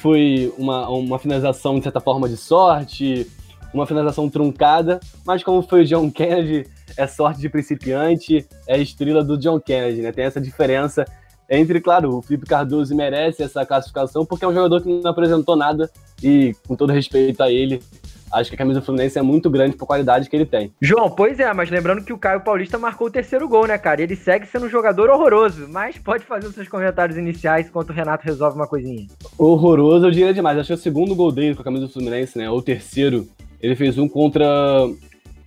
foi 0.00 0.52
uma, 0.56 0.88
uma 0.88 1.18
finalização, 1.18 1.78
de 1.78 1.82
certa 1.82 2.00
forma, 2.00 2.28
de 2.28 2.36
sorte, 2.36 3.26
uma 3.72 3.86
finalização 3.86 4.28
truncada, 4.30 5.00
mas 5.26 5.42
como 5.42 5.62
foi 5.62 5.82
o 5.82 5.84
John 5.84 6.10
Kennedy, 6.10 6.66
é 6.96 7.06
sorte 7.06 7.40
de 7.40 7.48
principiante, 7.48 8.46
é 8.66 8.78
estrela 8.78 9.24
do 9.24 9.36
John 9.36 9.60
Kennedy, 9.60 10.02
né? 10.02 10.12
Tem 10.12 10.24
essa 10.24 10.40
diferença 10.40 11.04
entre, 11.48 11.80
claro, 11.80 12.16
o 12.16 12.22
Felipe 12.22 12.46
Cardoso 12.46 12.94
merece 12.94 13.42
essa 13.42 13.64
classificação 13.64 14.26
porque 14.26 14.44
é 14.44 14.48
um 14.48 14.54
jogador 14.54 14.82
que 14.82 14.88
não 14.88 15.10
apresentou 15.10 15.56
nada 15.56 15.90
e, 16.22 16.54
com 16.66 16.76
todo 16.76 16.92
respeito 16.92 17.42
a 17.42 17.50
ele, 17.50 17.80
acho 18.32 18.50
que 18.50 18.54
a 18.54 18.58
camisa 18.58 18.80
do 18.80 18.84
Fluminense 18.84 19.18
é 19.18 19.22
muito 19.22 19.48
grande 19.48 19.76
por 19.76 19.86
qualidade 19.86 20.28
que 20.28 20.36
ele 20.36 20.44
tem. 20.44 20.72
João, 20.80 21.10
pois 21.10 21.40
é, 21.40 21.52
mas 21.54 21.70
lembrando 21.70 22.04
que 22.04 22.12
o 22.12 22.18
Caio 22.18 22.40
Paulista 22.40 22.78
marcou 22.78 23.06
o 23.06 23.10
terceiro 23.10 23.48
gol, 23.48 23.66
né, 23.66 23.78
cara? 23.78 24.02
Ele 24.02 24.14
segue 24.14 24.46
sendo 24.46 24.66
um 24.66 24.70
jogador 24.70 25.08
horroroso, 25.08 25.66
mas 25.68 25.98
pode 25.98 26.24
fazer 26.24 26.46
os 26.46 26.54
seus 26.54 26.68
comentários 26.68 27.16
iniciais 27.16 27.66
enquanto 27.66 27.90
o 27.90 27.94
Renato 27.94 28.24
resolve 28.24 28.56
uma 28.56 28.66
coisinha. 28.66 29.06
Horroroso, 29.38 30.06
eu 30.06 30.10
diria 30.10 30.34
demais. 30.34 30.58
Acho 30.58 30.68
que 30.68 30.72
é 30.72 30.76
o 30.76 30.78
segundo 30.78 31.14
gol 31.14 31.32
dele 31.32 31.54
com 31.54 31.62
a 31.62 31.64
camisa 31.64 31.86
do 31.86 31.92
Fluminense, 31.92 32.36
né? 32.36 32.50
Ou 32.50 32.58
o 32.58 32.62
terceiro 32.62 33.26
ele 33.60 33.74
fez 33.74 33.98
um 33.98 34.08
contra 34.08 34.46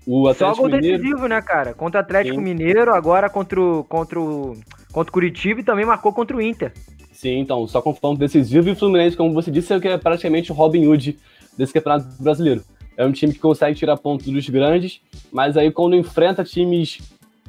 o 0.05 0.27
Atlético 0.27 0.55
Só 0.55 0.61
gol 0.61 0.71
Mineiro. 0.71 0.97
decisivo, 0.97 1.27
né, 1.27 1.41
cara? 1.41 1.73
Contra 1.73 1.99
o 1.99 2.03
Atlético 2.03 2.35
Sim. 2.35 2.41
Mineiro, 2.41 2.93
agora 2.93 3.29
contra 3.29 3.61
o, 3.61 3.83
contra, 3.83 4.19
o, 4.19 4.57
contra 4.91 5.09
o 5.09 5.13
Curitiba 5.13 5.61
e 5.61 5.63
também 5.63 5.85
marcou 5.85 6.13
contra 6.13 6.35
o 6.35 6.41
Inter. 6.41 6.73
Sim, 7.11 7.39
então, 7.39 7.67
só 7.67 7.81
confronto 7.81 8.19
decisivo 8.19 8.69
e 8.69 8.71
o 8.71 8.75
Fluminense, 8.75 9.15
como 9.15 9.33
você 9.33 9.51
disse, 9.51 9.73
é 9.73 9.79
que 9.79 9.87
é 9.87 9.97
praticamente 9.97 10.51
o 10.51 10.55
Robin 10.55 10.87
Hood 10.87 11.17
desse 11.57 11.73
campeonato 11.73 12.07
brasileiro. 12.21 12.63
É 12.97 13.05
um 13.05 13.11
time 13.11 13.33
que 13.33 13.39
consegue 13.39 13.77
tirar 13.77 13.97
pontos 13.97 14.27
dos 14.27 14.49
grandes, 14.49 15.01
mas 15.31 15.55
aí 15.55 15.71
quando 15.71 15.95
enfrenta 15.95 16.43
times 16.43 16.99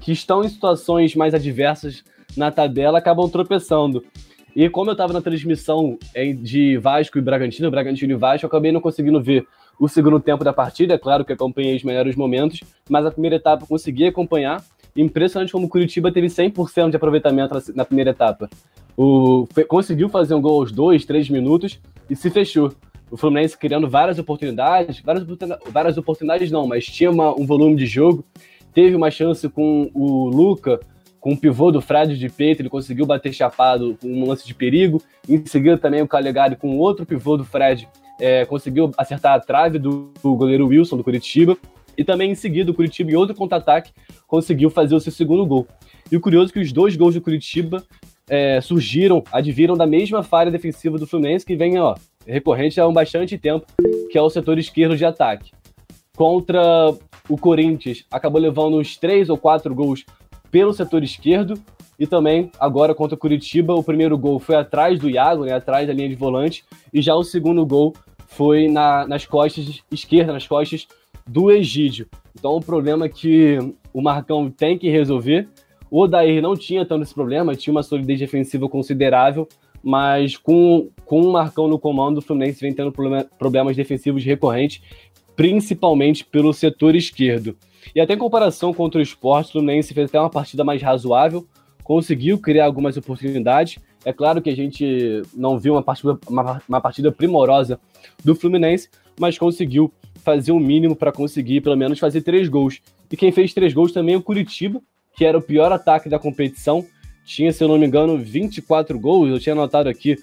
que 0.00 0.12
estão 0.12 0.44
em 0.44 0.48
situações 0.48 1.14
mais 1.14 1.34
adversas 1.34 2.04
na 2.36 2.50
tabela, 2.50 2.98
acabam 2.98 3.28
tropeçando. 3.28 4.04
E 4.54 4.68
como 4.68 4.90
eu 4.90 4.92
estava 4.92 5.12
na 5.12 5.22
transmissão 5.22 5.98
de 6.42 6.76
Vasco 6.76 7.18
e 7.18 7.22
Bragantino, 7.22 7.70
Bragantino 7.70 8.12
e 8.12 8.16
Vasco, 8.16 8.44
eu 8.44 8.48
acabei 8.48 8.72
não 8.72 8.80
conseguindo 8.80 9.22
ver 9.22 9.46
o 9.78 9.88
segundo 9.88 10.20
tempo 10.20 10.44
da 10.44 10.52
partida. 10.52 10.94
É 10.94 10.98
claro 10.98 11.24
que 11.24 11.32
acompanhei 11.32 11.74
os 11.74 11.82
melhores 11.82 12.14
momentos, 12.14 12.60
mas 12.88 13.06
a 13.06 13.10
primeira 13.10 13.36
etapa 13.36 13.64
eu 13.64 13.68
consegui 13.68 14.06
acompanhar. 14.06 14.62
Impressionante 14.96 15.52
como 15.52 15.66
o 15.66 15.68
Curitiba 15.68 16.12
teve 16.12 16.26
100% 16.26 16.90
de 16.90 16.96
aproveitamento 16.96 17.54
na 17.74 17.84
primeira 17.84 18.10
etapa. 18.10 18.48
O, 18.96 19.46
conseguiu 19.68 20.08
fazer 20.08 20.34
um 20.34 20.40
gol 20.40 20.60
aos 20.60 20.70
dois, 20.70 21.04
três 21.04 21.28
minutos 21.28 21.80
e 22.10 22.16
se 22.16 22.30
fechou. 22.30 22.72
O 23.10 23.16
Fluminense 23.16 23.56
criando 23.56 23.88
várias 23.88 24.18
oportunidades, 24.18 25.00
várias, 25.00 25.26
várias 25.70 25.98
oportunidades 25.98 26.50
não, 26.50 26.66
mas 26.66 26.86
tinha 26.86 27.10
uma, 27.10 27.38
um 27.38 27.46
volume 27.46 27.76
de 27.76 27.86
jogo. 27.86 28.24
Teve 28.74 28.96
uma 28.96 29.10
chance 29.10 29.48
com 29.48 29.90
o 29.94 30.28
Luca, 30.28 30.80
com 31.20 31.34
o 31.34 31.36
pivô 31.36 31.70
do 31.70 31.80
Fred 31.80 32.18
de 32.18 32.28
peito, 32.28 32.62
ele 32.62 32.68
conseguiu 32.68 33.06
bater 33.06 33.32
chapado 33.32 33.96
com 34.00 34.08
um 34.08 34.26
lance 34.26 34.46
de 34.46 34.54
perigo. 34.54 35.00
Em 35.28 35.44
seguida 35.46 35.78
também 35.78 36.02
o 36.02 36.08
Calegari 36.08 36.56
com 36.56 36.76
outro 36.78 37.06
pivô 37.06 37.36
do 37.36 37.44
Fred 37.44 37.88
é, 38.20 38.44
conseguiu 38.44 38.90
acertar 38.98 39.34
a 39.34 39.40
trave 39.40 39.78
do, 39.78 40.12
do, 40.22 40.34
goleiro 40.34 40.66
Wilson, 40.66 40.96
do 40.96 41.04
Curitiba. 41.04 41.56
E 41.96 42.04
também 42.04 42.30
em 42.30 42.34
seguida, 42.34 42.70
o 42.70 42.74
Curitiba, 42.74 43.10
em 43.10 43.14
outro 43.14 43.34
contra-ataque, 43.34 43.92
conseguiu 44.26 44.70
fazer 44.70 44.94
o 44.94 45.00
seu 45.00 45.12
segundo 45.12 45.44
gol. 45.46 45.66
E 46.10 46.16
o 46.16 46.20
curioso 46.20 46.50
é 46.50 46.52
que 46.54 46.60
os 46.60 46.72
dois 46.72 46.96
gols 46.96 47.14
do 47.14 47.20
Curitiba 47.20 47.82
é, 48.28 48.60
surgiram, 48.60 49.22
adviram 49.32 49.76
da 49.76 49.86
mesma 49.86 50.22
falha 50.22 50.50
defensiva 50.50 50.98
do 50.98 51.06
Fluminense, 51.06 51.44
que 51.44 51.56
vem 51.56 51.78
ó, 51.78 51.94
recorrente 52.26 52.80
há 52.80 52.86
um 52.86 52.92
bastante 52.92 53.36
tempo, 53.36 53.66
que 54.10 54.16
é 54.16 54.22
o 54.22 54.30
setor 54.30 54.58
esquerdo 54.58 54.96
de 54.96 55.04
ataque. 55.04 55.52
Contra 56.16 56.94
o 57.28 57.38
Corinthians, 57.38 58.04
acabou 58.10 58.40
levando 58.40 58.78
uns 58.78 58.96
três 58.96 59.28
ou 59.28 59.36
quatro 59.36 59.74
gols 59.74 60.04
pelo 60.50 60.72
setor 60.72 61.02
esquerdo, 61.02 61.58
e 61.98 62.06
também, 62.06 62.50
agora 62.58 62.94
contra 62.94 63.14
o 63.14 63.18
Curitiba, 63.18 63.74
o 63.74 63.82
primeiro 63.82 64.18
gol 64.18 64.38
foi 64.38 64.56
atrás 64.56 64.98
do 64.98 65.08
Iago, 65.08 65.44
né, 65.44 65.52
atrás 65.52 65.86
da 65.86 65.92
linha 65.92 66.08
de 66.08 66.14
volante, 66.14 66.64
e 66.92 67.00
já 67.00 67.14
o 67.14 67.22
segundo 67.22 67.64
gol 67.64 67.94
foi 68.26 68.66
na, 68.66 69.06
nas 69.06 69.24
costas 69.26 69.82
esquerdas, 69.90 70.34
nas 70.34 70.46
costas 70.46 70.86
do 71.26 71.50
Egídio. 71.50 72.06
Então, 72.38 72.56
o 72.56 72.60
problema 72.60 73.08
que 73.08 73.58
o 73.92 74.00
Marcão 74.00 74.50
tem 74.50 74.78
que 74.78 74.88
resolver. 74.88 75.48
O 75.90 76.00
Odair 76.00 76.40
não 76.40 76.56
tinha 76.56 76.86
tanto 76.86 77.02
esse 77.02 77.14
problema, 77.14 77.54
tinha 77.54 77.72
uma 77.72 77.82
solidez 77.82 78.18
defensiva 78.18 78.68
considerável, 78.68 79.46
mas 79.82 80.36
com, 80.36 80.88
com 81.04 81.20
o 81.20 81.32
Marcão 81.32 81.68
no 81.68 81.78
comando, 81.78 82.18
o 82.18 82.22
Fluminense 82.22 82.60
vem 82.60 82.72
tendo 82.72 82.90
problema, 82.90 83.26
problemas 83.38 83.76
defensivos 83.76 84.24
recorrentes, 84.24 84.80
principalmente 85.36 86.24
pelo 86.24 86.52
setor 86.52 86.94
esquerdo. 86.94 87.56
E 87.94 88.00
até 88.00 88.14
em 88.14 88.18
comparação 88.18 88.72
contra 88.72 89.00
o 89.00 89.02
Sport, 89.02 89.48
o 89.48 89.52
Fluminense 89.52 89.92
fez 89.92 90.08
até 90.08 90.18
uma 90.18 90.30
partida 90.30 90.64
mais 90.64 90.80
razoável, 90.80 91.46
conseguiu 91.82 92.38
criar 92.38 92.64
algumas 92.64 92.96
oportunidades. 92.96 93.78
É 94.04 94.12
claro 94.12 94.40
que 94.40 94.48
a 94.48 94.56
gente 94.56 95.22
não 95.34 95.58
viu 95.58 95.74
uma 95.74 95.82
partida, 95.82 96.18
uma, 96.28 96.62
uma 96.68 96.80
partida 96.80 97.12
primorosa 97.12 97.78
do 98.24 98.34
Fluminense, 98.34 98.88
mas 99.20 99.36
conseguiu 99.36 99.92
fazer 100.22 100.52
o 100.52 100.60
mínimo 100.60 100.96
para 100.96 101.12
conseguir 101.12 101.60
pelo 101.60 101.76
menos 101.76 101.98
fazer 101.98 102.22
três 102.22 102.48
gols. 102.48 102.80
E 103.10 103.16
quem 103.16 103.30
fez 103.30 103.52
três 103.52 103.72
gols 103.72 103.92
também 103.92 104.14
é 104.14 104.18
o 104.18 104.22
Curitiba, 104.22 104.80
que 105.16 105.24
era 105.24 105.36
o 105.36 105.42
pior 105.42 105.70
ataque 105.72 106.08
da 106.08 106.18
competição. 106.18 106.84
Tinha, 107.24 107.52
se 107.52 107.62
eu 107.62 107.68
não 107.68 107.78
me 107.78 107.86
engano, 107.86 108.18
24 108.18 108.98
gols. 108.98 109.30
Eu 109.30 109.38
tinha 109.38 109.52
anotado 109.52 109.88
aqui. 109.88 110.16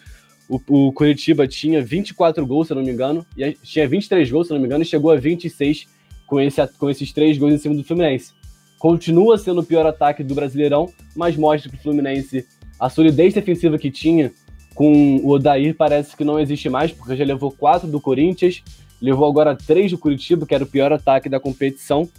O, 0.50 0.88
o 0.88 0.92
Curitiba 0.92 1.48
tinha 1.48 1.82
24 1.82 2.46
gols, 2.46 2.68
se 2.68 2.74
eu 2.74 2.78
não 2.78 2.84
me 2.84 2.92
engano. 2.92 3.26
E 3.38 3.54
tinha 3.64 3.88
23 3.88 4.30
gols, 4.32 4.48
se 4.48 4.54
eu 4.54 4.56
não 4.56 4.62
me 4.62 4.68
engano, 4.68 4.84
e 4.84 4.88
chegou 4.88 5.12
a 5.12 5.16
26 5.16 5.88
com, 6.26 6.40
esse, 6.40 6.66
com 6.78 6.90
esses 6.90 7.12
três 7.12 7.38
gols 7.38 7.54
em 7.54 7.58
cima 7.58 7.76
do 7.76 7.84
Fluminense. 7.84 8.34
Continua 8.78 9.38
sendo 9.38 9.62
o 9.62 9.66
pior 9.66 9.86
ataque 9.86 10.24
do 10.24 10.34
Brasileirão, 10.34 10.92
mas 11.16 11.36
mostra 11.36 11.70
que 11.70 11.76
o 11.76 11.82
Fluminense, 11.82 12.46
a 12.80 12.90
solidez 12.90 13.34
defensiva 13.34 13.78
que 13.78 13.92
tinha 13.92 14.32
com 14.74 15.18
o 15.18 15.32
Odair 15.32 15.76
parece 15.76 16.16
que 16.16 16.24
não 16.24 16.40
existe 16.40 16.70
mais, 16.70 16.92
porque 16.92 17.16
já 17.16 17.26
levou 17.26 17.52
quatro 17.52 17.88
do 17.88 18.00
Corinthians, 18.00 18.64
levou 19.02 19.28
agora 19.28 19.56
três 19.56 19.92
do 19.92 19.98
Curitiba, 19.98 20.46
que 20.46 20.54
era 20.54 20.64
o 20.64 20.68
pior 20.68 20.92
ataque 20.92 21.30
da 21.30 21.40
competição, 21.40 22.10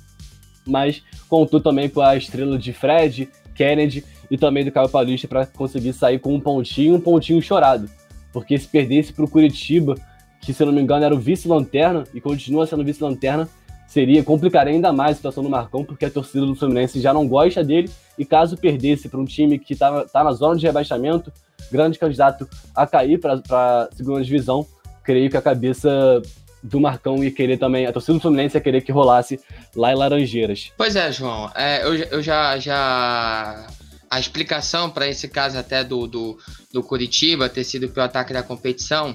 mas 0.67 1.03
contou 1.29 1.61
também 1.61 1.89
com 1.89 2.01
a 2.01 2.17
estrela 2.17 2.59
de 2.59 2.73
Fred, 2.73 3.29
Kennedy 3.55 4.05
e 4.31 4.39
também 4.39 4.65
do 4.65 4.73
Caio 4.73 4.89
Paulista 4.89 5.29
para 5.29 5.47
conseguir 5.47 5.93
sair 5.93 6.19
com 6.19 6.35
um 6.35 6.41
pontinho, 6.41 6.95
um 6.95 7.01
pontinho 7.01 7.43
chorado. 7.43 7.89
Porque 8.33 8.57
se 8.57 8.67
perdesse 8.67 9.13
para 9.13 9.25
o 9.25 9.29
Curitiba, 9.29 9.97
que 10.41 10.53
se 10.53 10.65
não 10.65 10.73
me 10.73 10.81
engano 10.81 11.05
era 11.05 11.15
o 11.15 11.19
vice-lanterna 11.19 12.05
e 12.15 12.21
continua 12.21 12.67
sendo 12.67 12.85
vice-lanterna, 12.85 13.49
seria 13.87 14.23
complicaria 14.23 14.73
ainda 14.73 14.93
mais 14.93 15.13
a 15.13 15.15
situação 15.17 15.43
do 15.43 15.51
Marcão, 15.51 15.85
porque 15.85 16.05
a 16.05 16.11
torcida 16.11 16.47
do 16.47 16.55
Fluminense 16.55 17.01
já 17.01 17.13
não 17.13 17.27
gosta 17.27 17.65
dele 17.65 17.91
e 18.17 18.25
caso 18.25 18.57
perdesse 18.57 19.09
para 19.09 19.19
um 19.19 19.25
time 19.25 19.59
que 19.59 19.73
está 19.73 20.05
tá 20.05 20.23
na 20.23 20.33
zona 20.33 20.57
de 20.57 20.65
rebaixamento, 20.65 21.33
grande 21.73 21.99
candidato 21.99 22.49
a 22.75 22.87
cair 22.87 23.19
para 23.19 23.35
a 23.51 23.89
segunda 23.93 24.23
divisão, 24.23 24.65
creio 25.03 25.29
que 25.29 25.37
a 25.37 25.43
cabeça 25.43 26.23
do 26.63 26.81
Marcão 26.81 27.23
ia 27.23 27.31
querer 27.31 27.59
também, 27.59 27.87
a 27.87 27.93
torcida 27.93 28.15
do 28.15 28.21
Fluminense 28.21 28.57
ia 28.57 28.61
querer 28.61 28.83
que 28.83 28.93
rolasse 28.93 29.41
lá 29.75 29.93
em 29.93 29.97
Laranjeiras. 29.97 30.73
Pois 30.77 30.97
é, 30.97 31.11
João, 31.11 31.51
é, 31.55 31.83
eu, 31.85 31.95
eu 31.95 32.23
já, 32.23 32.59
já 32.59 33.67
a 34.11 34.21
explicação 34.21 34.91
para 34.91 35.09
esse 35.09 35.29
caso 35.29 35.57
até 35.57 35.85
do, 35.85 36.07
do, 36.07 36.39
do 36.73 36.83
Curitiba 36.83 37.49
ter 37.49 37.65
sido 37.65 37.87
o 37.87 37.89
pior 37.89 38.05
ataque 38.05 38.33
da 38.33 38.43
competição, 38.43 39.15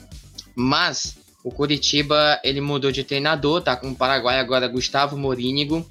mas 0.56 1.18
o 1.44 1.52
Curitiba, 1.52 2.40
ele 2.44 2.60
mudou 2.60 2.92
de 2.92 3.04
treinador, 3.04 3.62
tá 3.62 3.76
com 3.76 3.92
o 3.92 3.96
Paraguai 3.96 4.40
agora 4.40 4.68
Gustavo 4.68 5.16
Morínigo, 5.16 5.86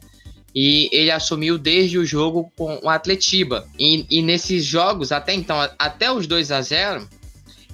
e 0.53 0.89
ele 0.93 1.11
assumiu 1.11 1.59
desde 1.59 1.99
o 1.99 2.05
jogo 2.05 2.51
com 2.57 2.81
o 2.83 2.89
Atletiba. 2.89 3.65
E, 3.79 4.07
e 4.11 4.21
nesses 4.23 4.65
jogos, 4.65 5.13
até 5.13 5.33
então, 5.35 5.57
até 5.79 6.11
os 6.11 6.27
2 6.27 6.51
a 6.51 6.61
0 6.61 7.09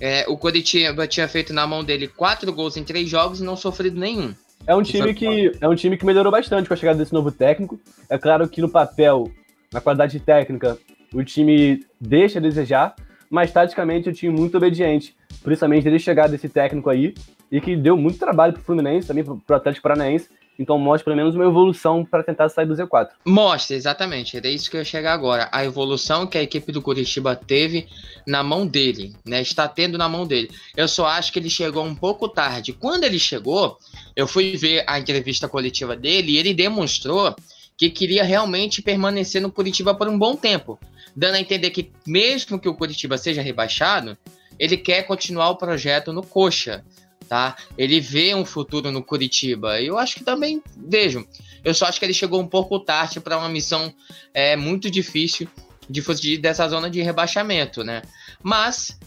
é, 0.01 0.25
o 0.29 0.37
Curitiba 0.37 1.07
tinha 1.07 1.29
feito 1.29 1.53
na 1.53 1.67
mão 1.67 1.85
dele 1.85 2.09
quatro 2.09 2.53
gols 2.53 2.77
em 2.77 2.85
três 2.85 3.09
jogos 3.09 3.41
e 3.41 3.45
não 3.45 3.57
sofrido 3.57 4.01
nenhum. 4.01 4.35
É 4.67 4.75
um 4.75 4.83
time 4.83 5.15
que 5.15 5.53
é 5.61 5.69
um 5.69 5.75
time 5.75 5.97
que 5.97 6.05
melhorou 6.05 6.33
bastante 6.33 6.69
com 6.69 6.75
a 6.75 6.77
chegada 6.77 6.99
desse 6.99 7.13
novo 7.13 7.31
técnico. 7.31 7.79
É 8.09 8.19
claro 8.19 8.49
que 8.49 8.61
no 8.61 8.69
papel, 8.69 9.31
na 9.73 9.81
qualidade 9.81 10.19
técnica, 10.21 10.79
o 11.13 11.23
time 11.23 11.85
deixa 12.01 12.39
a 12.39 12.43
desejar, 12.43 12.95
mas 13.29 13.53
taticamente 13.53 14.09
um 14.09 14.13
time 14.13 14.37
muito 14.37 14.57
obediente. 14.57 15.15
Principalmente 15.43 15.85
desde 15.85 16.01
chegar 16.01 16.29
desse 16.29 16.49
técnico 16.49 16.91
aí, 16.91 17.15
e 17.51 17.61
que 17.61 17.75
deu 17.77 17.97
muito 17.97 18.19
trabalho 18.19 18.53
pro 18.53 18.63
Fluminense, 18.63 19.09
também 19.09 19.25
pro 19.25 19.57
Atlético 19.57 19.83
Paranaense. 19.83 20.29
Então 20.61 20.79
mostra 20.79 21.07
pelo 21.07 21.17
menos 21.17 21.35
uma 21.35 21.47
evolução 21.47 22.05
para 22.05 22.23
tentar 22.23 22.51
sair 22.51 22.67
do 22.67 22.75
Z4. 22.75 23.09
Mostra, 23.25 23.75
exatamente. 23.75 24.37
Era 24.37 24.47
isso 24.47 24.71
que 24.71 24.77
eu 24.77 24.83
ia 24.83 24.85
chegar 24.85 25.15
agora. 25.15 25.49
A 25.51 25.65
evolução 25.65 26.27
que 26.27 26.37
a 26.37 26.43
equipe 26.43 26.71
do 26.71 26.83
Curitiba 26.83 27.35
teve 27.35 27.89
na 28.27 28.43
mão 28.43 28.67
dele, 28.67 29.17
né? 29.25 29.41
Está 29.41 29.67
tendo 29.67 29.97
na 29.97 30.07
mão 30.07 30.27
dele. 30.27 30.51
Eu 30.77 30.87
só 30.87 31.07
acho 31.07 31.33
que 31.33 31.39
ele 31.39 31.49
chegou 31.49 31.83
um 31.83 31.95
pouco 31.95 32.29
tarde. 32.29 32.75
Quando 32.75 33.05
ele 33.05 33.19
chegou, 33.19 33.79
eu 34.15 34.27
fui 34.27 34.55
ver 34.55 34.85
a 34.87 34.99
entrevista 34.99 35.49
coletiva 35.49 35.97
dele 35.97 36.33
e 36.33 36.37
ele 36.37 36.53
demonstrou 36.53 37.35
que 37.75 37.89
queria 37.89 38.23
realmente 38.23 38.83
permanecer 38.83 39.41
no 39.41 39.51
Curitiba 39.51 39.95
por 39.95 40.09
um 40.09 40.19
bom 40.19 40.37
tempo, 40.37 40.79
dando 41.17 41.37
a 41.37 41.41
entender 41.41 41.71
que 41.71 41.91
mesmo 42.07 42.59
que 42.59 42.69
o 42.69 42.75
Curitiba 42.75 43.17
seja 43.17 43.41
rebaixado, 43.41 44.15
ele 44.59 44.77
quer 44.77 45.05
continuar 45.05 45.49
o 45.49 45.57
projeto 45.57 46.13
no 46.13 46.23
Coxa 46.23 46.85
tá? 47.31 47.57
Ele 47.79 48.01
vê 48.01 48.35
um 48.35 48.45
futuro 48.45 48.91
no 48.91 49.05
Curitiba. 49.05 49.81
Eu 49.81 49.97
acho 49.97 50.17
que 50.17 50.25
também, 50.25 50.61
vejo, 50.77 51.25
eu 51.65 51.73
só 51.73 51.87
acho 51.87 52.01
que 52.01 52.05
ele 52.05 52.13
chegou 52.13 52.41
um 52.41 52.47
pouco 52.47 52.81
tarde 52.81 53.21
para 53.21 53.39
uma 53.39 53.49
missão 53.49 53.95
é, 54.35 54.57
muito 54.57 54.91
difícil 54.91 55.49
de 55.89 56.03
fugir 56.03 56.39
dessa 56.39 56.69
zona 56.69 56.91
de 56.91 57.01
rebaixamento, 57.01 57.85
né? 57.85 58.03
Mas, 58.43 58.99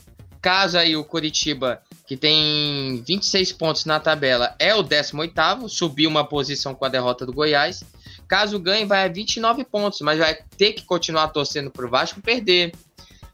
caso 0.41 0.77
aí 0.77 0.95
o 0.95 1.03
Curitiba, 1.03 1.81
que 2.07 2.15
tem 2.15 3.03
26 3.05 3.51
pontos 3.51 3.83
na 3.83 3.99
tabela, 3.99 4.55
é 4.57 4.73
o 4.73 4.81
18º, 4.81 5.67
subiu 5.67 6.09
uma 6.09 6.23
posição 6.23 6.73
com 6.73 6.85
a 6.85 6.89
derrota 6.89 7.25
do 7.25 7.33
Goiás. 7.33 7.83
Caso 8.25 8.57
ganhe, 8.57 8.85
vai 8.85 9.03
a 9.03 9.09
29 9.09 9.65
pontos, 9.65 9.99
mas 9.99 10.17
vai 10.17 10.37
ter 10.57 10.71
que 10.71 10.85
continuar 10.85 11.27
torcendo 11.27 11.69
para 11.69 11.85
o 11.85 11.89
Vasco 11.89 12.21
perder 12.21 12.71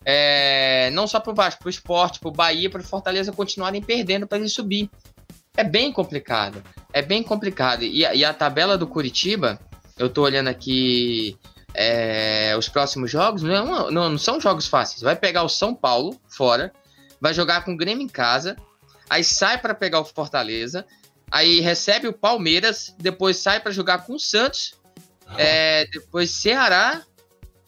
é, 0.06 0.90
não 0.92 1.08
só 1.08 1.20
para 1.20 1.32
o 1.32 1.36
Vasco, 1.36 1.60
para 1.60 1.68
o 1.68 1.70
esporte, 1.70 2.20
para 2.20 2.30
o 2.30 2.34
Bahia, 2.34 2.70
para 2.70 2.82
o 2.82 2.84
Fortaleza 2.84 3.32
continuarem 3.32 3.82
perdendo 3.82 4.28
para 4.28 4.38
ele 4.38 4.50
subir. 4.50 4.90
É 5.56 5.64
bem 5.64 5.92
complicado. 5.92 6.64
É 6.94 7.02
bem 7.02 7.22
complicado. 7.22 7.84
E, 7.84 8.00
e 8.00 8.26
a 8.26 8.34
tabela 8.34 8.78
do 8.78 8.88
Curitiba, 8.88 9.60
eu 9.98 10.08
estou 10.08 10.24
olhando 10.24 10.48
aqui 10.48 11.38
é, 11.74 12.56
os 12.58 12.70
próximos 12.70 13.12
jogos, 13.12 13.44
não, 13.44 13.88
é 13.88 13.92
não, 13.92 14.10
não, 14.10 14.18
são 14.18 14.40
jogos 14.40 14.68
fáceis. 14.68 15.02
Vai 15.02 15.16
pegar 15.16 15.44
o 15.44 15.50
São 15.50 15.76
Paulo 15.76 16.20
fora, 16.28 16.72
vai 17.20 17.34
jogar 17.34 17.64
com 17.64 17.74
o 17.74 17.78
Grêmio 17.78 18.04
em 18.04 18.08
casa, 18.08 18.56
aí 19.10 19.24
sai 19.24 19.58
para 19.60 19.74
pegar 19.74 20.00
o 20.00 20.06
Fortaleza, 20.06 20.86
aí 21.30 21.60
recebe 21.60 22.08
o 22.08 22.14
Palmeiras, 22.14 22.96
depois 22.98 23.38
sai 23.38 23.60
para 23.60 23.72
jogar 23.72 24.00
com 24.00 24.16
o 24.16 24.20
Santos, 24.20 24.74
é, 25.38 25.86
depois 25.86 26.32
Ceará, 26.32 27.04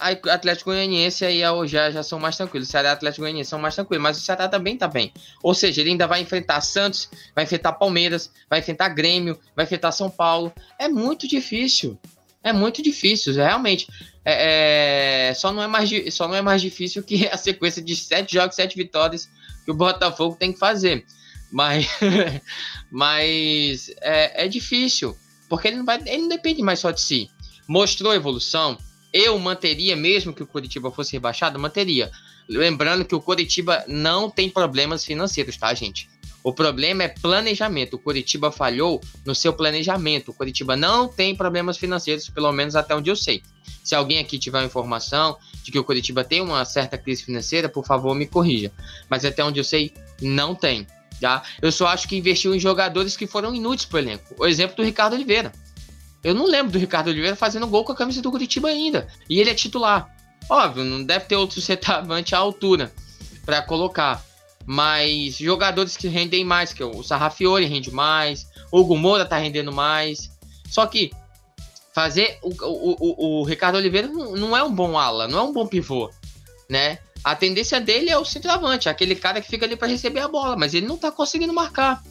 Atlético 0.01 0.71
Goianiense 0.71 1.23
aí 1.23 1.41
já, 1.67 1.91
já 1.91 2.01
são 2.01 2.19
mais 2.19 2.35
tranquilos. 2.35 2.67
O 2.67 2.71
Ceará 2.71 2.89
e 2.89 2.91
Atlético 2.93 3.21
Goianiense 3.21 3.51
são 3.51 3.59
mais 3.59 3.75
tranquilos, 3.75 4.01
mas 4.01 4.17
o 4.17 4.21
Ceará 4.21 4.47
também 4.49 4.75
tá 4.75 4.87
bem. 4.87 5.13
Ou 5.43 5.53
seja, 5.53 5.81
ele 5.81 5.91
ainda 5.91 6.07
vai 6.07 6.21
enfrentar 6.21 6.59
Santos, 6.61 7.07
vai 7.35 7.43
enfrentar 7.43 7.73
Palmeiras, 7.73 8.31
vai 8.49 8.59
enfrentar 8.59 8.89
Grêmio, 8.89 9.39
vai 9.55 9.65
enfrentar 9.65 9.91
São 9.91 10.09
Paulo. 10.09 10.51
É 10.79 10.89
muito 10.89 11.27
difícil. 11.27 11.99
É 12.43 12.51
muito 12.51 12.81
difícil, 12.81 13.33
realmente. 13.35 13.87
É, 14.25 15.29
é, 15.29 15.33
só, 15.33 15.51
não 15.51 15.61
é 15.61 15.67
mais, 15.67 15.89
só 16.13 16.27
não 16.27 16.35
é 16.35 16.41
mais 16.41 16.61
difícil 16.61 17.03
que 17.03 17.27
a 17.27 17.37
sequência 17.37 17.81
de 17.81 17.95
sete 17.95 18.33
jogos, 18.33 18.55
sete 18.55 18.75
vitórias 18.75 19.29
que 19.63 19.71
o 19.71 19.75
Botafogo 19.75 20.35
tem 20.35 20.51
que 20.51 20.59
fazer. 20.59 21.05
Mas, 21.51 21.87
mas 22.89 23.91
é, 24.01 24.45
é 24.45 24.47
difícil, 24.47 25.15
porque 25.47 25.67
ele 25.67 25.77
não, 25.77 25.85
vai, 25.85 26.01
ele 26.05 26.23
não 26.23 26.29
depende 26.29 26.63
mais 26.63 26.79
só 26.79 26.89
de 26.89 27.01
si. 27.01 27.29
Mostrou 27.67 28.13
evolução, 28.13 28.77
eu 29.14 29.38
manteria, 29.38 29.95
mesmo 29.95 30.34
que 30.34 30.43
o 30.43 30.47
Curitiba 30.47 30.91
fosse 30.91 31.14
rebaixado, 31.14 31.59
manteria. 31.59 32.12
Lembrando 32.47 33.05
que 33.05 33.16
o 33.16 33.22
Curitiba 33.22 33.84
não 33.88 34.30
tem 34.30 34.49
problemas 34.49 35.05
financeiros, 35.05 35.57
tá, 35.57 35.74
gente? 35.74 36.09
O 36.43 36.51
problema 36.51 37.03
é 37.03 37.07
planejamento. 37.07 37.95
O 37.95 37.99
Curitiba 37.99 38.51
falhou 38.51 38.99
no 39.26 39.36
seu 39.36 39.53
planejamento. 39.53 40.32
O 40.32 40.34
Curitiba 40.34 40.76
não 40.76 41.07
tem 41.07 41.36
problemas 41.36 41.78
financeiros, 41.78 42.30
pelo 42.30 42.51
menos 42.51 42.76
até 42.76 42.95
onde 42.95 43.09
eu 43.09 43.16
sei. 43.16 43.43
Se 43.84 43.95
alguém 43.95 44.20
aqui 44.20 44.39
tiver 44.39 44.59
uma 44.59 44.66
informação 44.66 45.38
de 45.64 45.72
que 45.72 45.80
o 45.80 45.84
Curitiba 45.84 46.24
tem 46.24 46.41
uma 46.41 46.66
certa 46.66 46.97
crise 46.97 47.24
financeira, 47.24 47.70
por 47.70 47.86
favor, 47.86 48.16
me 48.16 48.26
corrija. 48.26 48.72
Mas 49.09 49.24
até 49.24 49.43
onde 49.43 49.59
eu 49.59 49.64
sei, 49.64 49.93
não 50.22 50.55
tem. 50.55 50.88
Tá? 51.20 51.43
Eu 51.62 51.72
só 51.72 51.88
acho 51.88 52.07
que 52.07 52.18
investiu 52.18 52.55
em 52.55 52.59
jogadores 52.59 53.16
que 53.16 53.28
foram 53.28 53.53
inúteis 53.53 53.86
para 53.86 53.97
o 53.97 53.99
elenco. 53.99 54.36
O 54.39 54.47
exemplo 54.47 54.76
do 54.76 54.84
Ricardo 54.84 55.14
Oliveira. 55.14 55.51
Eu 56.24 56.36
não 56.36 56.45
lembro 56.45 56.72
do 56.72 56.78
Ricardo 56.78 57.09
Oliveira 57.09 57.36
fazendo 57.36 57.67
gol 57.67 57.84
com 57.84 57.91
a 57.91 57.95
camisa 57.95 58.22
do 58.22 58.32
Curitiba 58.32 58.69
ainda. 58.69 59.07
E 59.30 59.39
ele 59.39 59.49
é 59.49 59.55
titular. 59.55 60.09
Óbvio, 60.49 60.84
não 60.84 61.03
deve 61.03 61.26
ter 61.26 61.36
outro 61.36 61.59
centroavante 61.61 62.36
à 62.36 62.38
altura 62.38 62.91
para 63.45 63.61
colocar. 63.61 64.24
Mas 64.65 65.38
jogadores 65.38 65.97
que 65.97 66.07
rendem 66.07 66.45
mais, 66.45 66.72
que 66.72 66.84
o 66.84 67.03
Sarrafiori 67.03 67.65
rende 67.65 67.91
mais, 67.91 68.47
o 68.72 68.80
Hugo 68.80 68.95
Moura 68.95 69.26
tá 69.26 69.38
rendendo 69.38 69.72
mais. 69.72 70.30
Só 70.69 70.86
que 70.86 71.11
fazer 71.93 72.38
o, 72.41 72.49
o, 72.49 72.95
o, 72.99 73.41
o 73.41 73.43
Ricardo 73.43 73.76
Oliveira 73.76 74.07
não, 74.07 74.36
não, 74.36 74.57
é 74.57 74.63
um 74.63 74.74
bom 74.74 74.97
ala, 74.97 75.28
não 75.28 75.39
é 75.39 75.41
um 75.41 75.51
bom 75.51 75.67
pivô, 75.67 76.09
né? 76.69 76.99
A 77.24 77.36
tendência 77.36 77.80
dele 77.80 78.09
é 78.09 78.17
o 78.17 78.26
centroavante, 78.26 78.89
aquele 78.89 79.15
cara 79.15 79.41
que 79.41 79.49
fica 79.49 79.65
ali 79.65 79.76
para 79.76 79.88
receber 79.88 80.22
a 80.22 80.28
bola, 80.28 80.55
mas 80.55 80.74
ele 80.74 80.88
não 80.88 80.97
tá 80.97 81.11
conseguindo 81.11 81.53
marcar. 81.53 82.01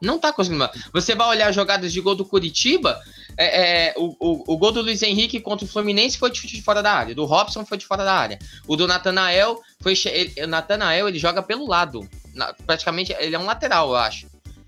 Não 0.00 0.18
tá 0.18 0.32
conseguindo 0.32 0.60
marcar. 0.60 0.80
Você 0.92 1.14
vai 1.14 1.28
olhar 1.28 1.52
jogadas 1.52 1.92
de 1.92 2.00
gol 2.00 2.14
do 2.14 2.24
Curitiba, 2.24 3.00
é, 3.42 3.88
é, 3.88 3.94
o, 3.96 4.14
o, 4.20 4.52
o, 4.52 4.58
gol 4.58 4.70
do 4.70 4.82
Luiz 4.82 5.02
Henrique 5.02 5.40
contra 5.40 5.64
o 5.64 5.68
Fluminense 5.68 6.18
foi 6.18 6.30
de, 6.30 6.46
de 6.46 6.60
fora 6.60 6.82
da 6.82 6.92
área. 6.92 7.14
Do 7.14 7.24
Robson 7.24 7.64
foi 7.64 7.78
de 7.78 7.86
fora 7.86 8.04
da 8.04 8.12
área. 8.12 8.38
O 8.68 8.76
do 8.76 8.86
Natanael 8.86 9.58
foi. 9.80 9.94
Ele, 10.04 10.44
o 10.44 10.46
Natanael 10.46 11.08
ele 11.08 11.18
joga 11.18 11.42
pelo 11.42 11.66
lado. 11.66 12.06
Na, 12.34 12.52
praticamente, 12.66 13.14
ele 13.18 13.34
é 13.34 13.38
um 13.38 13.46
lateral, 13.46 13.88
eu 13.88 13.96
acho. 13.96 14.26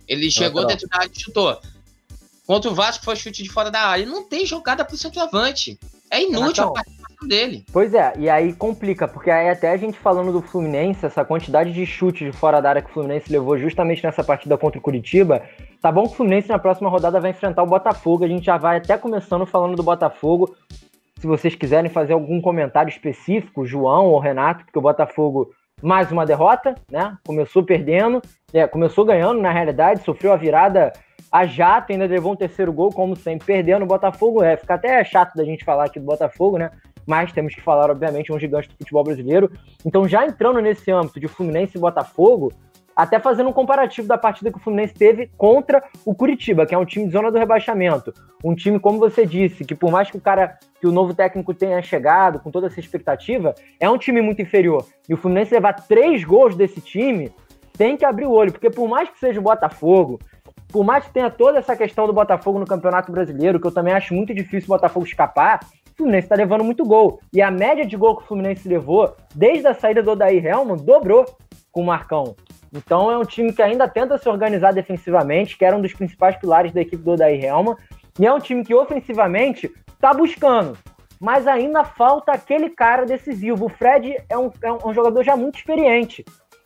Ele 0.08 0.26
é 0.26 0.30
chegou 0.30 0.62
lateral. 0.62 0.68
dentro 0.68 0.88
da 0.88 0.96
área 0.96 1.10
e 1.14 1.20
chutou. 1.20 1.60
Contra 2.46 2.70
o 2.70 2.74
Vasco 2.74 3.04
foi 3.04 3.14
chute 3.14 3.42
de 3.42 3.50
fora 3.50 3.70
da 3.70 3.80
área. 3.80 4.06
Não 4.06 4.26
tem 4.26 4.46
jogada 4.46 4.84
pro 4.86 4.96
centroavante. 4.96 5.78
É 6.10 6.22
inútil 6.22 6.64
a 6.64 6.72
participação 6.72 7.28
dele. 7.28 7.66
Pois 7.72 7.92
é, 7.92 8.12
e 8.18 8.28
aí 8.28 8.52
complica, 8.54 9.06
porque 9.06 9.30
aí 9.30 9.48
até 9.48 9.70
a 9.70 9.76
gente 9.76 9.98
falando 9.98 10.32
do 10.32 10.42
Fluminense, 10.42 11.04
essa 11.04 11.24
quantidade 11.24 11.72
de 11.72 11.86
chutes 11.86 12.30
de 12.30 12.36
fora 12.36 12.60
da 12.60 12.70
área 12.70 12.82
que 12.82 12.90
o 12.90 12.92
Fluminense 12.92 13.32
levou 13.32 13.58
justamente 13.58 14.02
nessa 14.02 14.24
partida 14.24 14.58
contra 14.58 14.78
o 14.78 14.82
Curitiba, 14.82 15.42
Tá 15.82 15.90
bom 15.90 16.04
que 16.04 16.12
o 16.12 16.16
Fluminense 16.16 16.48
na 16.48 16.60
próxima 16.60 16.88
rodada 16.88 17.18
vai 17.18 17.32
enfrentar 17.32 17.60
o 17.64 17.66
Botafogo. 17.66 18.24
A 18.24 18.28
gente 18.28 18.46
já 18.46 18.56
vai 18.56 18.76
até 18.76 18.96
começando 18.96 19.44
falando 19.44 19.74
do 19.74 19.82
Botafogo. 19.82 20.54
Se 21.18 21.26
vocês 21.26 21.56
quiserem 21.56 21.90
fazer 21.90 22.12
algum 22.12 22.40
comentário 22.40 22.88
específico, 22.88 23.66
João 23.66 24.06
ou 24.06 24.20
Renato, 24.20 24.64
porque 24.64 24.78
o 24.78 24.82
Botafogo 24.82 25.50
mais 25.82 26.12
uma 26.12 26.24
derrota, 26.24 26.76
né? 26.88 27.18
Começou 27.26 27.64
perdendo, 27.64 28.22
é, 28.52 28.64
começou 28.68 29.04
ganhando 29.04 29.40
na 29.40 29.50
realidade, 29.50 30.04
sofreu 30.04 30.32
a 30.32 30.36
virada 30.36 30.92
a 31.32 31.46
jato, 31.46 31.90
ainda 31.90 32.06
levou 32.06 32.32
um 32.32 32.36
terceiro 32.36 32.72
gol, 32.72 32.92
como 32.92 33.16
sempre, 33.16 33.44
perdendo. 33.44 33.82
O 33.82 33.88
Botafogo 33.88 34.40
é, 34.40 34.56
fica 34.56 34.74
até 34.74 35.02
chato 35.02 35.34
da 35.34 35.44
gente 35.44 35.64
falar 35.64 35.86
aqui 35.86 35.98
do 35.98 36.06
Botafogo, 36.06 36.58
né? 36.58 36.70
Mas 37.04 37.32
temos 37.32 37.56
que 37.56 37.60
falar, 37.60 37.90
obviamente, 37.90 38.32
um 38.32 38.38
gigante 38.38 38.68
do 38.68 38.76
futebol 38.76 39.02
brasileiro. 39.02 39.50
Então, 39.84 40.06
já 40.06 40.24
entrando 40.24 40.60
nesse 40.60 40.92
âmbito 40.92 41.18
de 41.18 41.26
Fluminense 41.26 41.76
e 41.76 41.80
Botafogo, 41.80 42.52
até 42.94 43.18
fazendo 43.18 43.48
um 43.48 43.52
comparativo 43.52 44.06
da 44.06 44.18
partida 44.18 44.50
que 44.50 44.58
o 44.58 44.60
Fluminense 44.60 44.94
teve 44.94 45.30
contra 45.36 45.82
o 46.04 46.14
Curitiba, 46.14 46.66
que 46.66 46.74
é 46.74 46.78
um 46.78 46.84
time 46.84 47.06
de 47.06 47.12
zona 47.12 47.30
do 47.30 47.38
rebaixamento. 47.38 48.12
Um 48.44 48.54
time, 48.54 48.78
como 48.78 48.98
você 48.98 49.24
disse, 49.26 49.64
que 49.64 49.74
por 49.74 49.90
mais 49.90 50.10
que 50.10 50.16
o 50.16 50.20
cara, 50.20 50.58
que 50.80 50.86
o 50.86 50.92
novo 50.92 51.14
técnico 51.14 51.54
tenha 51.54 51.80
chegado 51.82 52.40
com 52.40 52.50
toda 52.50 52.66
essa 52.66 52.80
expectativa, 52.80 53.54
é 53.78 53.88
um 53.88 53.98
time 53.98 54.20
muito 54.20 54.42
inferior. 54.42 54.84
E 55.08 55.14
o 55.14 55.16
Fluminense 55.16 55.54
levar 55.54 55.74
três 55.74 56.24
gols 56.24 56.54
desse 56.54 56.80
time 56.80 57.32
tem 57.76 57.96
que 57.96 58.04
abrir 58.04 58.26
o 58.26 58.32
olho, 58.32 58.52
porque 58.52 58.70
por 58.70 58.88
mais 58.88 59.08
que 59.08 59.18
seja 59.18 59.40
o 59.40 59.42
Botafogo, 59.42 60.18
por 60.68 60.84
mais 60.84 61.04
que 61.04 61.12
tenha 61.12 61.30
toda 61.30 61.58
essa 61.58 61.76
questão 61.76 62.06
do 62.06 62.12
Botafogo 62.12 62.58
no 62.58 62.66
Campeonato 62.66 63.12
Brasileiro, 63.12 63.60
que 63.60 63.66
eu 63.66 63.72
também 63.72 63.92
acho 63.92 64.14
muito 64.14 64.34
difícil 64.34 64.66
o 64.66 64.76
Botafogo 64.76 65.06
escapar, 65.06 65.60
o 65.92 65.96
Fluminense 65.96 66.24
está 66.24 66.34
levando 66.34 66.64
muito 66.64 66.84
gol. 66.84 67.20
E 67.32 67.42
a 67.42 67.50
média 67.50 67.84
de 67.84 67.96
gol 67.96 68.16
que 68.16 68.24
o 68.24 68.26
Fluminense 68.26 68.66
levou, 68.66 69.14
desde 69.34 69.66
a 69.66 69.74
saída 69.74 70.02
do 70.02 70.12
Odair 70.12 70.44
Helman, 70.44 70.78
dobrou 70.78 71.26
com 71.70 71.82
o 71.82 71.86
Marcão. 71.86 72.34
Então 72.72 73.10
é 73.10 73.18
um 73.18 73.24
time 73.24 73.52
que 73.52 73.60
ainda 73.60 73.86
tenta 73.86 74.16
se 74.16 74.28
organizar 74.28 74.72
defensivamente, 74.72 75.58
que 75.58 75.64
era 75.64 75.76
um 75.76 75.80
dos 75.80 75.92
principais 75.92 76.36
pilares 76.36 76.72
da 76.72 76.80
equipe 76.80 77.02
do 77.02 77.12
Odair 77.12 77.44
Helman. 77.44 77.76
E 78.18 78.26
é 78.26 78.32
um 78.32 78.38
time 78.38 78.64
que 78.64 78.74
ofensivamente 78.74 79.70
está 79.88 80.14
buscando. 80.14 80.76
Mas 81.20 81.46
ainda 81.46 81.84
falta 81.84 82.32
aquele 82.32 82.70
cara 82.70 83.04
decisivo. 83.04 83.66
O 83.66 83.68
Fred 83.68 84.16
é 84.28 84.36
um, 84.36 84.50
é 84.62 84.72
um 84.86 84.92
jogador 84.92 85.22
já 85.22 85.36
muito 85.36 85.58
experiente. 85.58 86.24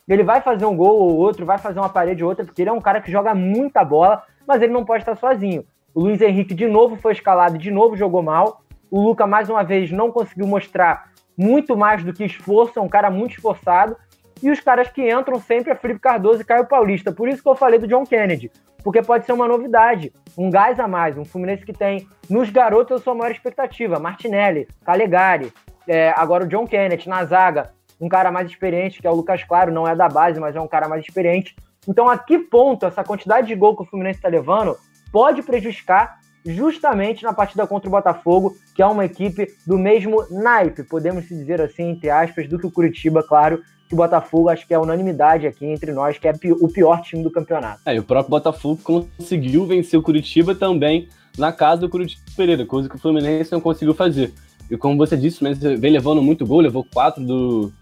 Ele 0.08 0.22
vai 0.22 0.40
fazer 0.40 0.64
um 0.64 0.76
gol 0.76 1.00
ou 1.00 1.16
outro, 1.16 1.44
vai 1.44 1.58
fazer 1.58 1.80
uma 1.80 1.88
parede 1.88 2.22
ou 2.22 2.30
outra, 2.30 2.44
porque 2.44 2.62
ele 2.62 2.70
é 2.70 2.72
um 2.72 2.80
cara 2.80 3.00
que 3.00 3.10
joga 3.10 3.34
muita 3.34 3.84
bola, 3.84 4.22
mas 4.46 4.62
ele 4.62 4.72
não 4.72 4.84
pode 4.84 5.02
estar 5.02 5.16
sozinho. 5.16 5.64
O 5.92 6.00
Luiz 6.00 6.20
Henrique 6.20 6.54
de 6.54 6.66
novo 6.66 6.96
foi 6.96 7.12
escalado, 7.12 7.58
de 7.58 7.70
novo 7.70 7.96
jogou 7.96 8.22
mal. 8.22 8.62
O 8.88 9.00
Luca, 9.00 9.26
mais 9.26 9.48
uma 9.48 9.64
vez, 9.64 9.90
não 9.90 10.12
conseguiu 10.12 10.46
mostrar 10.46 11.10
muito 11.36 11.76
mais 11.76 12.04
do 12.04 12.12
que 12.12 12.24
esforço, 12.24 12.78
é 12.78 12.82
um 12.82 12.88
cara 12.88 13.10
muito 13.10 13.32
esforçado. 13.32 13.96
E 14.42 14.50
os 14.50 14.60
caras 14.60 14.88
que 14.88 15.10
entram 15.10 15.40
sempre 15.40 15.72
é 15.72 15.74
Felipe 15.74 16.00
Cardoso 16.00 16.42
e 16.42 16.44
Caio 16.44 16.66
Paulista. 16.66 17.12
Por 17.12 17.28
isso 17.28 17.42
que 17.42 17.48
eu 17.48 17.56
falei 17.56 17.78
do 17.78 17.86
John 17.86 18.04
Kennedy, 18.04 18.50
porque 18.84 19.02
pode 19.02 19.24
ser 19.24 19.32
uma 19.32 19.48
novidade, 19.48 20.12
um 20.36 20.50
gás 20.50 20.78
a 20.78 20.86
mais, 20.86 21.16
um 21.16 21.24
Fluminense 21.24 21.64
que 21.64 21.72
tem 21.72 22.06
nos 22.28 22.50
garotos 22.50 23.00
a 23.00 23.02
sua 23.02 23.14
maior 23.14 23.30
expectativa. 23.30 23.98
Martinelli, 23.98 24.68
Calegari, 24.84 25.52
é, 25.88 26.12
agora 26.16 26.44
o 26.44 26.48
John 26.48 26.66
Kennedy 26.66 27.08
na 27.08 27.24
zaga 27.24 27.74
um 28.00 28.08
cara 28.08 28.30
mais 28.30 28.50
experiente, 28.50 29.00
que 29.00 29.06
é 29.06 29.10
o 29.10 29.14
Lucas 29.14 29.42
Claro, 29.44 29.72
não 29.72 29.88
é 29.88 29.94
da 29.94 30.08
base, 30.08 30.38
mas 30.38 30.54
é 30.54 30.60
um 30.60 30.68
cara 30.68 30.88
mais 30.88 31.02
experiente. 31.02 31.56
Então, 31.88 32.08
a 32.08 32.18
que 32.18 32.38
ponto 32.38 32.84
essa 32.84 33.02
quantidade 33.02 33.46
de 33.46 33.54
gol 33.54 33.76
que 33.76 33.82
o 33.82 33.86
Fluminense 33.86 34.18
está 34.18 34.28
levando 34.28 34.76
pode 35.12 35.42
prejudicar 35.42 36.18
justamente 36.46 37.22
na 37.22 37.32
partida 37.32 37.66
contra 37.66 37.88
o 37.88 37.90
Botafogo, 37.90 38.56
que 38.74 38.82
é 38.82 38.86
uma 38.86 39.04
equipe 39.04 39.48
do 39.66 39.76
mesmo 39.76 40.24
naipe, 40.30 40.84
podemos 40.84 41.26
dizer 41.28 41.60
assim, 41.60 41.90
entre 41.90 42.08
aspas, 42.08 42.48
do 42.48 42.58
que 42.58 42.66
o 42.66 42.70
Curitiba, 42.70 43.22
claro, 43.22 43.62
que 43.88 43.94
o 43.94 43.96
Botafogo 43.96 44.48
acho 44.48 44.66
que 44.66 44.74
é 44.74 44.78
unanimidade 44.78 45.46
aqui 45.46 45.64
entre 45.64 45.92
nós, 45.92 46.18
que 46.18 46.26
é 46.28 46.32
o 46.60 46.68
pior 46.68 47.02
time 47.02 47.22
do 47.22 47.30
campeonato. 47.30 47.80
É, 47.86 47.94
e 47.94 47.98
o 47.98 48.02
próprio 48.02 48.30
Botafogo 48.30 48.80
conseguiu 48.84 49.66
vencer 49.66 49.98
o 49.98 50.02
Curitiba 50.02 50.54
também 50.54 51.08
na 51.36 51.52
casa 51.52 51.82
do 51.82 51.88
Curitiba 51.88 52.22
Pereira, 52.36 52.64
coisa 52.64 52.88
que 52.88 52.96
o 52.96 52.98
Fluminense 52.98 53.52
não 53.52 53.60
conseguiu 53.60 53.94
fazer. 53.94 54.32
E 54.70 54.76
como 54.76 54.96
você 54.96 55.16
disse, 55.16 55.38
Fluminense 55.38 55.76
vem 55.76 55.92
levando 55.92 56.22
muito 56.22 56.44
gol, 56.44 56.60
levou 56.60 56.84
quatro 56.84 57.24
do, 57.24 57.72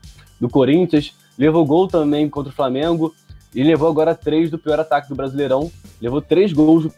do 0.41 0.49
Corinthians, 0.49 1.15
levou 1.39 1.65
gol 1.65 1.89
também 1.89 2.29
contra 2.29 2.53
o 2.53 2.55
Flamengo 2.55 3.15
e 3.55 3.63
levou 3.63 3.89
agora 3.89 4.15
três 4.15 4.51
do 4.51 4.59
pior 4.59 4.81
ataque 4.81 5.09
do 5.09 5.15
Brasileirão. 5.15 5.71
Levou 6.01 6.21
três 6.21 6.53
gols 6.53 6.85
do 6.85 6.93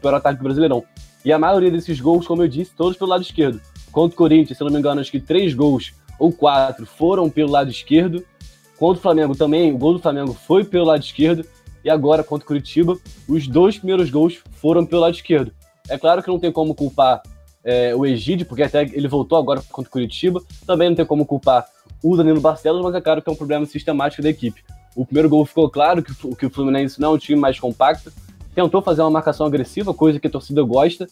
pior 0.00 0.14
ataque 0.14 0.38
do 0.38 0.44
Brasileirão. 0.44 0.84
E 1.24 1.32
a 1.32 1.38
maioria 1.38 1.70
desses 1.70 2.00
gols, 2.00 2.26
como 2.26 2.42
eu 2.42 2.48
disse, 2.48 2.72
todos 2.76 2.96
pelo 2.96 3.10
lado 3.10 3.22
esquerdo. 3.22 3.60
Contra 3.92 4.14
o 4.14 4.16
Corinthians, 4.16 4.56
se 4.56 4.64
não 4.64 4.70
me 4.70 4.78
engano, 4.78 5.00
acho 5.00 5.10
que 5.10 5.20
três 5.20 5.52
gols 5.52 5.92
ou 6.18 6.32
quatro 6.32 6.86
foram 6.86 7.28
pelo 7.28 7.50
lado 7.50 7.70
esquerdo. 7.70 8.24
Contra 8.78 8.98
o 8.98 9.02
Flamengo 9.02 9.34
também, 9.34 9.72
o 9.72 9.78
gol 9.78 9.94
do 9.94 9.98
Flamengo 9.98 10.32
foi 10.32 10.64
pelo 10.64 10.86
lado 10.86 11.02
esquerdo. 11.02 11.44
E 11.84 11.90
agora, 11.90 12.22
contra 12.22 12.44
o 12.44 12.46
Curitiba, 12.46 12.96
os 13.28 13.46
dois 13.46 13.78
primeiros 13.78 14.10
gols 14.10 14.40
foram 14.52 14.84
pelo 14.84 15.02
lado 15.02 15.14
esquerdo. 15.14 15.52
É 15.88 15.98
claro 15.98 16.22
que 16.22 16.28
não 16.28 16.38
tem 16.38 16.52
como 16.52 16.74
culpar 16.74 17.22
é, 17.64 17.94
o 17.94 18.06
Egídio, 18.06 18.46
porque 18.46 18.62
até 18.62 18.82
ele 18.82 19.08
voltou 19.08 19.38
agora 19.38 19.62
contra 19.70 19.88
o 19.88 19.92
Curitiba. 19.92 20.42
Também 20.66 20.88
não 20.88 20.96
tem 20.96 21.04
como 21.04 21.26
culpar 21.26 21.66
o 22.02 22.16
Danilo 22.16 22.40
Barcelos, 22.40 22.82
mas 22.82 22.94
é 22.94 23.00
claro 23.00 23.20
que 23.20 23.28
é 23.28 23.32
um 23.32 23.36
problema 23.36 23.66
sistemático 23.66 24.22
da 24.22 24.30
equipe. 24.30 24.62
O 24.94 25.04
primeiro 25.04 25.28
gol 25.28 25.44
ficou 25.44 25.70
claro 25.70 26.02
que, 26.02 26.14
que 26.36 26.46
o 26.46 26.50
Fluminense 26.50 27.00
não 27.00 27.12
é 27.12 27.14
um 27.14 27.18
time 27.18 27.38
mais 27.38 27.58
compacto, 27.58 28.12
tentou 28.54 28.82
fazer 28.82 29.02
uma 29.02 29.10
marcação 29.10 29.46
agressiva, 29.46 29.94
coisa 29.94 30.18
que 30.18 30.26
a 30.26 30.30
torcida 30.30 30.62
gosta. 30.62 31.08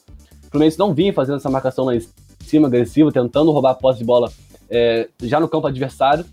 O 0.47 0.51
Fluminense 0.51 0.79
não 0.79 0.95
vinha 0.95 1.13
fazendo 1.13 1.37
essa 1.37 1.51
marcação 1.51 1.85
lá 1.85 1.95
em 1.95 2.03
cima, 2.41 2.69
agressiva, 2.69 3.13
tentando 3.13 3.51
roubar 3.51 3.73
a 3.73 3.75
posse 3.75 3.99
de 3.99 4.05
bola 4.05 4.33
é, 4.71 5.09
já 5.23 5.39
no 5.39 5.49
campo 5.49 5.67
adversário. 5.67 6.25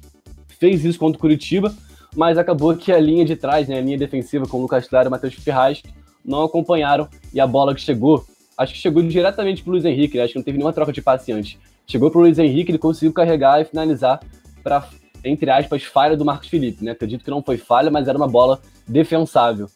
Fez 0.60 0.84
isso 0.86 0.98
contra 0.98 1.18
o 1.18 1.22
Curitiba, 1.22 1.74
mas 2.16 2.38
acabou 2.38 2.76
que 2.76 2.92
a 2.92 3.00
linha 3.00 3.26
de 3.26 3.36
trás, 3.36 3.68
né, 3.68 3.78
a 3.78 3.82
linha 3.82 3.98
defensiva 3.98 4.48
com 4.48 4.58
o 4.58 4.62
Lucas 4.62 4.88
Claro 4.88 5.08
e 5.08 5.10
o 5.10 5.12
Matheus 5.12 5.34
Ferraz, 5.36 5.84
não 6.24 6.44
acompanharam 6.44 7.08
e 7.34 7.40
a 7.40 7.46
bola 7.46 7.76
que 7.76 7.82
chegou, 7.82 8.26
acho 8.58 8.74
que 8.74 8.80
chegou 8.80 9.04
diretamente 9.04 9.62
pro 9.62 9.74
Luiz 9.74 9.86
Henrique, 9.86 10.18
né, 10.18 10.24
acho 10.24 10.34
que 10.34 10.40
não 10.40 10.44
teve 10.44 10.58
nenhuma 10.58 10.74
troca 10.74 10.94
de 10.94 11.02
passe 11.02 11.32
antes. 11.32 11.58
Chegou 11.86 12.10
pro 12.10 12.22
Luiz 12.22 12.40
Henrique, 12.40 12.72
ele 12.72 12.80
conseguiu 12.80 13.14
carregar 13.14 13.62
e 13.62 13.66
finalizar 13.66 14.20
para, 14.64 14.88
entre 15.24 15.52
aspas, 15.52 15.84
falha 15.84 16.18
do 16.18 16.26
Marcos 16.26 16.48
Felipe, 16.48 16.84
né? 16.84 16.92
Acredito 16.92 17.24
que 17.24 17.30
não 17.30 17.44
foi 17.44 17.58
falha, 17.58 17.92
mas 17.92 18.08
era 18.08 18.18
uma 18.18 18.28
bola 18.28 18.60
defensável. 18.88 19.70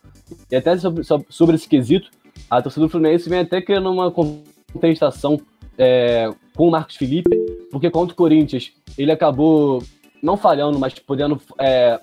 E 0.51 0.55
até 0.55 0.77
sobre, 0.77 1.03
sobre 1.29 1.55
esse 1.55 1.67
quesito, 1.67 2.09
a 2.49 2.61
torcida 2.61 2.85
do 2.85 2.89
Fluminense 2.89 3.29
vem 3.29 3.39
até 3.39 3.61
criando 3.61 3.91
uma 3.91 4.11
contestação 4.11 5.39
é, 5.77 6.31
com 6.55 6.67
o 6.67 6.71
Marcos 6.71 6.95
Felipe, 6.95 7.29
porque 7.71 7.89
contra 7.89 8.13
o 8.13 8.17
Corinthians 8.17 8.73
ele 8.97 9.11
acabou 9.11 9.83
não 10.21 10.35
falhando, 10.35 10.77
mas 10.77 10.93
podendo 10.93 11.39
é, 11.57 11.99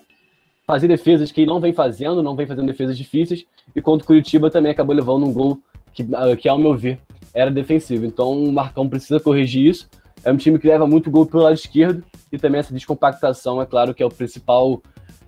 fazer 0.67 0.89
defesas 0.89 1.31
que 1.31 1.43
ele 1.43 1.51
não 1.51 1.61
vem 1.61 1.73
fazendo, 1.73 2.23
não 2.23 2.35
vem 2.35 2.47
fazendo 2.47 2.67
defesas 2.67 2.97
difíceis, 2.97 3.45
e 3.75 3.83
contra 3.83 4.05
o 4.05 4.07
Curitiba 4.07 4.51
também 4.51 4.73
acabou 4.73 4.95
levando 4.95 5.27
um 5.27 5.33
gol 5.33 5.59
que, 5.93 6.05
que 6.39 6.49
ao 6.49 6.59
meu 6.59 6.75
ver, 6.75 6.99
era 7.35 7.51
defensivo. 7.51 8.07
Então 8.07 8.33
o 8.33 8.53
Marcão 8.53 8.89
precisa 8.89 9.21
corrigir 9.21 9.67
isso. 9.67 9.89
É 10.25 10.33
um 10.33 10.37
time 10.37 10.59
que 10.59 10.67
leva 10.67 10.87
muito 10.87 11.11
gol 11.11 11.27
pelo 11.27 11.43
lado 11.43 11.55
esquerdo 11.55 12.03
e 12.33 12.39
também 12.39 12.59
essa 12.59 12.73
descompactação, 12.73 13.61
é 13.61 13.67
claro, 13.67 13.95
que 13.95 14.03
é 14.03 14.07
o 14.07 14.11
principal 14.11 14.83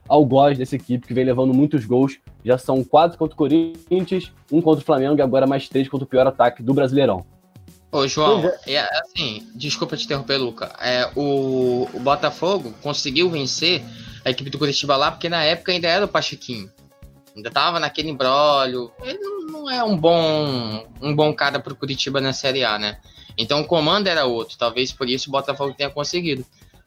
algoz 0.09 0.57
dessa 0.57 0.77
equipe, 0.77 1.07
que 1.07 1.15
vem 1.15 1.25
levando 1.25 1.53
muitos 1.53 1.85
gols. 1.85 2.19
Já 2.45 2.57
são 2.57 2.83
quatro 2.83 3.19
contra 3.19 3.35
o 3.35 3.37
Corinthians, 3.37 4.33
um 4.51 4.61
contra 4.61 4.83
o 4.83 4.85
Flamengo 4.85 5.19
e 5.19 5.23
agora 5.23 5.47
mais 5.47 5.69
três 5.69 5.89
contra 5.89 6.05
o 6.05 6.09
pior 6.09 6.27
ataque 6.27 6.63
do 6.63 6.73
Brasileirão. 6.73 7.25
Ô, 7.91 8.07
João, 8.07 8.45
é. 8.67 8.75
é, 8.75 8.89
assim, 9.01 9.49
desculpa 9.55 9.97
te 9.97 10.05
interromper, 10.05 10.37
Luca. 10.37 10.75
É, 10.81 11.11
o, 11.17 11.89
o 11.93 12.01
Botafogo 12.01 12.75
conseguiu 12.83 13.31
vencer 13.31 13.83
a 14.25 14.31
equipe 14.31 14.51
do 14.51 14.59
Curitiba 14.59 14.97
lá, 14.97 15.11
porque 15.11 15.29
na 15.29 15.43
época 15.43 15.73
ainda 15.73 15.89
era 15.89 16.05
o 16.05 16.09
Pachequinho. 16.09 16.71
Ainda 17.35 17.51
tava 17.51 17.81
naquele 17.81 18.11
embrólio. 18.11 18.91
Ele 19.03 19.19
não, 19.19 19.47
não, 19.47 19.71
é 19.71 19.83
um 19.83 19.97
bom 19.97 20.87
um 21.01 21.15
bom 21.15 21.33
cara 21.33 21.61
pro 21.61 21.77
Curitiba 21.77 22.21
na 22.21 22.33
Série 22.33 22.65
A, 22.65 22.79
né? 22.79 22.99
Então 23.39 23.61
o 23.61 23.65
comando 23.65 24.09
era 24.09 24.27
outro. 24.27 24.59
Talvez 24.59 24.93
por 24.93 25.09
isso 25.09 25.29
o 25.29 25.33
Botafogo 25.33 25.75
tenha 25.75 25.89
conseguido. 25.89 26.45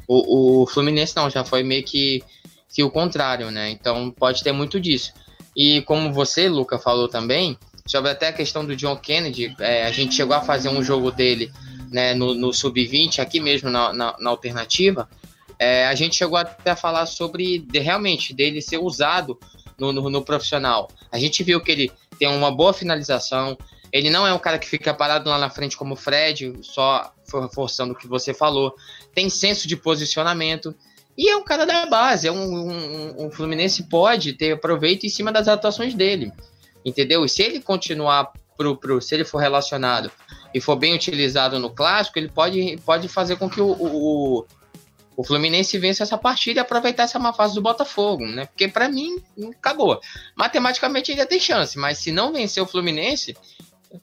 O, 0.07 0.63
o 0.63 0.67
Fluminense 0.67 1.15
não, 1.15 1.30
já 1.30 1.43
foi 1.43 1.63
meio 1.63 1.84
que, 1.84 2.22
que 2.74 2.84
o 2.84 2.89
contrário, 2.89 3.51
né? 3.51 3.69
Então 3.69 4.11
pode 4.11 4.43
ter 4.43 4.51
muito 4.51 4.80
disso. 4.80 5.13
E 5.55 5.82
como 5.82 6.13
você, 6.13 6.47
Luca, 6.47 6.80
falou 6.80 7.07
também, 7.07 7.57
sobre 7.86 8.11
até 8.11 8.30
a 8.30 8.34
questão 8.34 8.65
do 8.65 8.76
John 8.76 8.95
Kennedy, 8.95 9.53
é, 9.59 9.86
a 9.86 9.91
gente 9.91 10.15
chegou 10.15 10.36
a 10.36 10.41
fazer 10.41 10.69
um 10.69 10.84
jogo 10.84 11.11
dele 11.11 11.51
né, 11.91 12.13
no, 12.13 12.34
no 12.34 12.53
Sub-20, 12.53 13.19
aqui 13.19 13.39
mesmo 13.39 13.69
na, 13.69 13.91
na, 13.91 14.15
na 14.17 14.30
alternativa. 14.30 15.09
É, 15.59 15.86
a 15.86 15.93
gente 15.93 16.15
chegou 16.15 16.38
até 16.38 16.72
a 16.72 16.76
falar 16.76 17.05
sobre 17.05 17.59
de, 17.59 17.80
realmente 17.80 18.34
dele 18.34 18.61
ser 18.61 18.78
usado 18.78 19.38
no, 19.78 19.91
no, 19.91 20.09
no, 20.09 20.24
profissional. 20.24 20.89
A 21.11 21.19
gente 21.19 21.43
viu 21.43 21.61
que 21.61 21.72
ele 21.72 21.91
tem 22.17 22.28
uma 22.28 22.49
boa 22.49 22.74
finalização. 22.74 23.57
Ele 23.91 24.09
não 24.09 24.26
é 24.26 24.34
um 24.34 24.39
cara 24.39 24.57
que 24.57 24.67
fica 24.67 24.93
parado 24.93 25.30
lá 25.30 25.38
na 25.38 25.49
frente 25.49 25.76
como 25.76 25.93
o 25.93 25.97
Fred, 25.97 26.53
só 26.61 27.11
reforçando 27.34 27.93
o 27.93 27.95
que 27.95 28.07
você 28.07 28.34
falou. 28.34 28.74
Tem 29.13 29.30
senso 29.30 29.67
de 29.67 29.76
posicionamento. 29.76 30.74
E 31.22 31.30
é 31.30 31.38
um 31.38 31.43
cara 31.43 31.67
da 31.67 31.86
base. 31.86 32.28
É 32.28 32.32
um, 32.32 32.72
um, 32.72 33.28
um 33.28 33.32
Fluminense 33.32 33.84
pode 33.84 34.34
ter 34.34 34.59
proveito 34.59 35.05
em 35.05 35.09
cima 35.09 35.32
das 35.32 35.47
atuações 35.47 35.93
dele. 35.93 36.34
Entendeu? 36.84 37.24
E 37.24 37.30
se 37.30 37.43
ele 37.43 37.61
continuar 37.61 38.34
pro, 38.57 38.76
pro, 38.76 38.99
se 38.99 39.13
ele 39.13 39.24
for 39.24 39.38
relacionado 39.38 40.11
e 40.51 40.59
for 40.59 40.76
bem 40.76 40.95
utilizado 40.95 41.59
no 41.59 41.69
clássico, 41.69 42.17
ele 42.17 42.28
pode, 42.28 42.76
pode 42.84 43.07
fazer 43.07 43.36
com 43.36 43.47
que 43.47 43.61
o, 43.61 43.69
o, 43.69 44.47
o 45.15 45.24
Fluminense 45.24 45.78
vença 45.78 46.01
essa 46.01 46.17
partida 46.17 46.59
e 46.59 46.61
aproveitar 46.61 47.03
essa 47.03 47.19
má 47.19 47.32
fase 47.32 47.53
do 47.53 47.61
Botafogo, 47.61 48.26
né? 48.26 48.47
Porque 48.47 48.67
para 48.67 48.89
mim 48.89 49.22
acabou. 49.59 50.01
Matematicamente 50.36 51.11
ainda 51.11 51.28
tem 51.28 51.39
chance, 51.39 51.78
mas 51.78 51.99
se 51.99 52.11
não 52.11 52.34
vencer 52.34 52.63
o 52.63 52.67
Fluminense, 52.67 53.38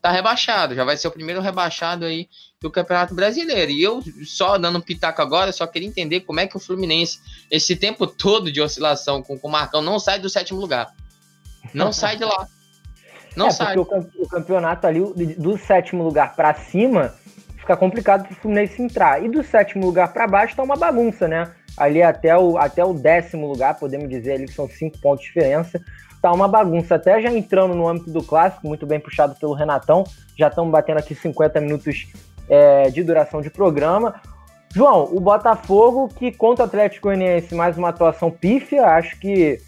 tá 0.01 0.13
rebaixado, 0.13 0.77
já 0.77 0.85
vai 0.85 0.97
ser 0.97 1.09
o 1.09 1.13
primeiro 1.13 1.41
rebaixado 1.41 2.05
aí 2.05 2.29
do 2.61 2.71
Campeonato 2.71 3.15
Brasileiro. 3.15 3.71
E 3.71 3.83
eu 3.83 4.03
só 4.25 4.59
dando 4.59 4.79
um 4.79 4.81
pitaco 4.81 5.23
agora, 5.23 5.53
só 5.53 5.67
queria 5.67 5.89
entender 5.89 6.21
como 6.21 6.41
é 6.41 6.47
que 6.47 6.57
o 6.57 6.61
Fluminense, 6.61 7.21
esse 7.51 7.77
tempo 7.77 8.07
todo 8.07 8.51
de 8.51 8.61
oscilação 8.61 9.23
com, 9.23 9.39
com 9.39 9.49
o 9.49 9.51
Marcão, 9.51 9.81
não 9.81 9.99
sai 9.99 10.19
do 10.19 10.29
sétimo 10.29 10.61
lugar. 10.61 10.93
Não 11.73 11.93
sai 11.93 12.17
de 12.17 12.25
lá. 12.25 12.49
Não 13.37 13.49
é, 13.49 13.51
sai. 13.51 13.75
Porque 13.75 14.11
o 14.19 14.29
campeonato 14.29 14.87
ali, 14.87 15.01
do 15.37 15.57
sétimo 15.57 16.03
lugar 16.03 16.35
para 16.35 16.55
cima, 16.55 17.15
fica 17.57 17.77
complicado 17.77 18.27
pro 18.27 18.37
Fluminense 18.37 18.83
entrar. 18.83 19.25
E 19.25 19.29
do 19.29 19.43
sétimo 19.45 19.87
lugar 19.87 20.13
para 20.13 20.27
baixo 20.27 20.57
tá 20.57 20.63
uma 20.63 20.77
bagunça, 20.77 21.29
né? 21.29 21.53
Ali 21.77 22.03
até 22.03 22.37
o, 22.37 22.59
até 22.59 22.85
o 22.85 22.93
décimo 22.93 23.47
lugar, 23.47 23.79
podemos 23.79 24.09
dizer 24.09 24.33
ali 24.33 24.47
que 24.47 24.55
são 24.55 24.69
cinco 24.69 24.99
pontos 24.99 25.21
de 25.21 25.29
diferença. 25.29 25.81
Tá 26.21 26.33
uma 26.33 26.49
bagunça. 26.49 26.97
Até 26.97 27.23
já 27.23 27.31
entrando 27.31 27.75
no 27.75 27.87
âmbito 27.87 28.11
do 28.11 28.25
clássico, 28.25 28.67
muito 28.67 28.85
bem 28.85 28.99
puxado 28.99 29.37
pelo 29.37 29.55
Renatão. 29.55 30.03
Já 30.37 30.49
estamos 30.49 30.73
batendo 30.73 30.99
aqui 30.99 31.15
50 31.15 31.61
minutos 31.61 32.09
é, 32.49 32.91
de 32.91 33.03
duração 33.03 33.41
de 33.41 33.51
programa. 33.51 34.21
João, 34.75 35.09
o 35.13 35.21
Botafogo 35.21 36.09
que 36.09 36.31
contra 36.31 36.65
o 36.65 36.69
Atlético 36.69 37.09
Goianiense 37.09 37.55
mais 37.55 37.79
uma 37.79 37.89
atuação 37.89 38.31
pífia, 38.31 38.87
acho 38.87 39.19
que 39.19 39.59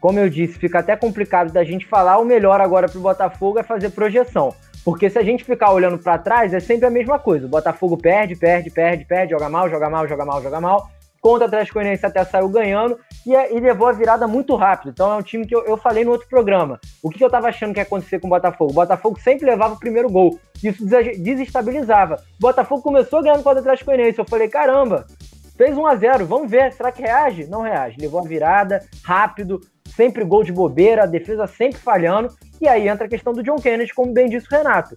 como 0.00 0.18
eu 0.18 0.28
disse, 0.28 0.58
fica 0.58 0.78
até 0.78 0.96
complicado 0.96 1.52
da 1.52 1.64
gente 1.64 1.86
falar. 1.86 2.18
O 2.18 2.24
melhor 2.24 2.60
agora 2.60 2.88
para 2.88 2.98
o 2.98 3.02
Botafogo 3.02 3.58
é 3.58 3.62
fazer 3.62 3.90
projeção. 3.90 4.54
Porque 4.84 5.10
se 5.10 5.18
a 5.18 5.22
gente 5.22 5.44
ficar 5.44 5.72
olhando 5.72 5.98
para 5.98 6.18
trás, 6.18 6.54
é 6.54 6.60
sempre 6.60 6.86
a 6.86 6.90
mesma 6.90 7.18
coisa. 7.18 7.46
O 7.46 7.48
Botafogo 7.48 7.96
perde, 7.96 8.36
perde, 8.36 8.70
perde, 8.70 9.04
perde, 9.04 9.32
joga 9.32 9.48
mal, 9.48 9.68
joga 9.68 9.90
mal, 9.90 10.06
joga 10.08 10.24
mal, 10.24 10.42
joga 10.42 10.60
mal. 10.60 10.90
Contra 11.28 11.44
o 11.44 11.48
Atlético 11.48 11.74
Goianiense 11.74 12.06
até 12.06 12.24
saiu 12.24 12.48
ganhando 12.48 12.98
e, 13.26 13.36
é, 13.36 13.54
e, 13.54 13.60
levou 13.60 13.86
a 13.86 13.92
virada 13.92 14.26
muito 14.26 14.56
rápido. 14.56 14.92
Então 14.92 15.12
é 15.12 15.16
um 15.16 15.20
time 15.20 15.46
que 15.46 15.54
eu, 15.54 15.62
eu 15.66 15.76
falei 15.76 16.02
no 16.02 16.10
outro 16.10 16.26
programa. 16.26 16.80
O 17.02 17.10
que, 17.10 17.18
que 17.18 17.24
eu 17.24 17.28
tava 17.28 17.48
achando 17.48 17.74
que 17.74 17.80
ia 17.80 17.82
acontecer 17.82 18.18
com 18.18 18.28
o 18.28 18.30
Botafogo? 18.30 18.70
O 18.70 18.74
Botafogo 18.74 19.20
sempre 19.20 19.44
levava 19.44 19.74
o 19.74 19.78
primeiro 19.78 20.08
gol. 20.08 20.40
Isso 20.64 20.82
desestabilizava. 21.18 22.14
O 22.14 22.40
Botafogo 22.40 22.80
começou 22.80 23.22
ganhando 23.22 23.42
contra 23.42 23.58
o 23.58 23.60
Atlético 23.60 23.90
Goianiense. 23.90 24.18
Eu 24.18 24.24
falei, 24.24 24.48
caramba, 24.48 25.06
fez 25.54 25.76
1 25.76 25.86
a 25.86 25.96
0 25.96 26.24
vamos 26.24 26.50
ver, 26.50 26.72
será 26.72 26.90
que 26.90 27.02
reage? 27.02 27.46
Não 27.46 27.60
reage. 27.60 28.00
Levou 28.00 28.20
a 28.20 28.26
virada, 28.26 28.82
rápido, 29.04 29.60
sempre 29.94 30.24
gol 30.24 30.42
de 30.42 30.50
bobeira, 30.50 31.02
a 31.02 31.06
defesa 31.06 31.46
sempre 31.46 31.78
falhando. 31.78 32.30
E 32.58 32.66
aí 32.66 32.88
entra 32.88 33.04
a 33.04 33.10
questão 33.10 33.34
do 33.34 33.42
John 33.42 33.56
Kennedy, 33.56 33.92
como 33.92 34.14
bem 34.14 34.30
disse 34.30 34.46
o 34.46 34.56
Renato. 34.56 34.94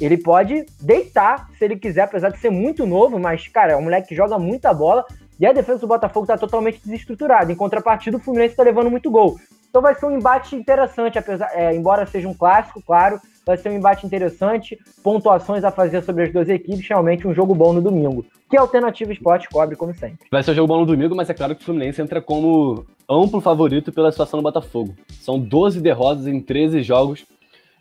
Ele 0.00 0.16
pode 0.16 0.64
deitar 0.80 1.48
se 1.58 1.64
ele 1.64 1.76
quiser, 1.76 2.02
apesar 2.02 2.30
de 2.30 2.38
ser 2.38 2.50
muito 2.50 2.86
novo, 2.86 3.18
mas, 3.18 3.46
cara, 3.48 3.72
é 3.72 3.76
um 3.76 3.82
moleque 3.82 4.08
que 4.08 4.14
joga 4.14 4.38
muita 4.38 4.72
bola. 4.72 5.04
E 5.42 5.46
a 5.46 5.52
defesa 5.52 5.80
do 5.80 5.88
Botafogo 5.88 6.22
está 6.22 6.38
totalmente 6.38 6.80
desestruturada. 6.84 7.50
Em 7.50 7.56
contrapartida, 7.56 8.16
o 8.16 8.20
Fluminense 8.20 8.52
está 8.52 8.62
levando 8.62 8.88
muito 8.88 9.10
gol. 9.10 9.40
Então 9.68 9.82
vai 9.82 9.92
ser 9.92 10.06
um 10.06 10.12
embate 10.12 10.54
interessante, 10.54 11.18
apesar, 11.18 11.50
é, 11.52 11.74
embora 11.74 12.06
seja 12.06 12.28
um 12.28 12.34
clássico, 12.34 12.80
claro. 12.80 13.18
Vai 13.44 13.56
ser 13.56 13.70
um 13.70 13.72
embate 13.72 14.06
interessante, 14.06 14.78
pontuações 15.02 15.64
a 15.64 15.72
fazer 15.72 16.00
sobre 16.02 16.22
as 16.22 16.32
duas 16.32 16.48
equipes, 16.48 16.86
realmente 16.86 17.26
um 17.26 17.34
jogo 17.34 17.56
bom 17.56 17.72
no 17.72 17.82
domingo. 17.82 18.24
Que 18.48 18.56
a 18.56 18.60
Alternativa 18.60 19.12
Esporte 19.12 19.48
cobre, 19.48 19.74
como 19.74 19.92
sempre. 19.92 20.28
Vai 20.30 20.44
ser 20.44 20.52
um 20.52 20.54
jogo 20.54 20.68
bom 20.68 20.78
no 20.78 20.86
domingo, 20.86 21.16
mas 21.16 21.28
é 21.28 21.34
claro 21.34 21.56
que 21.56 21.62
o 21.62 21.64
Fluminense 21.64 22.00
entra 22.00 22.22
como 22.22 22.86
amplo 23.10 23.40
favorito 23.40 23.90
pela 23.90 24.12
situação 24.12 24.38
do 24.38 24.44
Botafogo. 24.44 24.94
São 25.10 25.40
12 25.40 25.80
derrotas 25.80 26.28
em 26.28 26.40
13 26.40 26.84
jogos. 26.84 27.26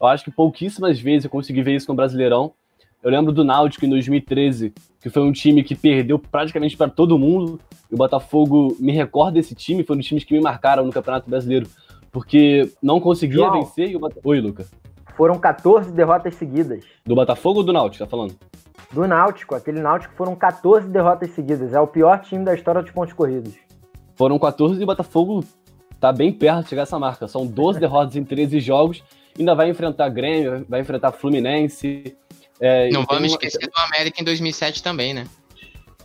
Eu 0.02 0.08
acho 0.08 0.24
que 0.24 0.32
pouquíssimas 0.32 1.00
vezes 1.00 1.26
eu 1.26 1.30
consegui 1.30 1.62
ver 1.62 1.76
isso 1.76 1.90
no 1.90 1.96
Brasileirão. 1.96 2.54
Eu 3.04 3.10
lembro 3.10 3.32
do 3.32 3.44
Náutico 3.44 3.84
em 3.84 3.90
2013, 3.90 4.74
que 5.02 5.10
foi 5.10 5.24
um 5.24 5.32
time 5.32 5.64
que 5.64 5.74
perdeu 5.74 6.20
praticamente 6.20 6.78
para 6.78 6.88
todo 6.88 7.18
mundo. 7.18 7.60
E 7.90 7.96
o 7.96 7.98
Botafogo 7.98 8.78
me 8.80 8.92
recorda 8.92 9.34
desse 9.34 9.56
time, 9.56 9.84
foi 9.84 9.96
um 9.96 10.00
dos 10.00 10.08
times 10.08 10.24
que 10.24 10.36
me 10.36 10.40
marcaram 10.40 10.86
no 10.86 10.92
Campeonato 10.92 11.28
Brasileiro, 11.28 11.68
porque 12.12 12.72
não 12.82 13.00
conseguia 13.00 13.38
João, 13.38 13.54
vencer 13.54 13.90
e 13.90 13.96
o 13.96 14.00
Botafogo... 14.00 14.30
Oi, 14.30 14.40
Luca. 14.40 14.66
Foram 15.16 15.40
14 15.40 15.92
derrotas 15.92 16.36
seguidas. 16.36 16.84
Do 17.04 17.16
Botafogo 17.16 17.60
ou 17.60 17.66
do 17.66 17.74
Náutico, 17.74 18.06
tá 18.06 18.10
falando? 18.10 18.36
Do 18.92 19.08
Náutico. 19.08 19.56
Aquele 19.56 19.82
Náutico 19.82 20.14
foram 20.16 20.36
14 20.36 20.88
derrotas 20.88 21.32
seguidas. 21.32 21.74
É 21.74 21.80
o 21.80 21.88
pior 21.88 22.20
time 22.22 22.46
da 22.46 22.54
história 22.54 22.84
dos 22.84 22.92
pontos 22.92 23.14
corridos. 23.14 23.56
Foram 24.16 24.38
14 24.38 24.80
e 24.80 24.84
o 24.84 24.88
Botafogo 24.88 25.44
tá 26.00 26.14
bem 26.14 26.32
perto 26.32 26.64
de 26.64 26.70
chegar 26.70 26.84
a 26.84 26.84
essa 26.84 27.00
marca. 27.00 27.28
São 27.28 27.48
12 27.48 27.80
derrotas 27.82 28.16
em 28.16 28.24
13 28.24 28.60
jogos. 28.60 29.04
Ainda 29.38 29.56
vai 29.56 29.70
enfrentar 29.70 30.08
Grêmio, 30.10 30.66
vai 30.70 30.82
enfrentar 30.82 31.12
Fluminense. 31.12 32.16
É, 32.62 32.90
Não 32.92 33.04
vamos 33.04 33.32
esquecer 33.32 33.68
do 33.68 33.82
América 33.82 34.22
em 34.22 34.24
2007 34.24 34.84
também, 34.84 35.14
né? 35.14 35.26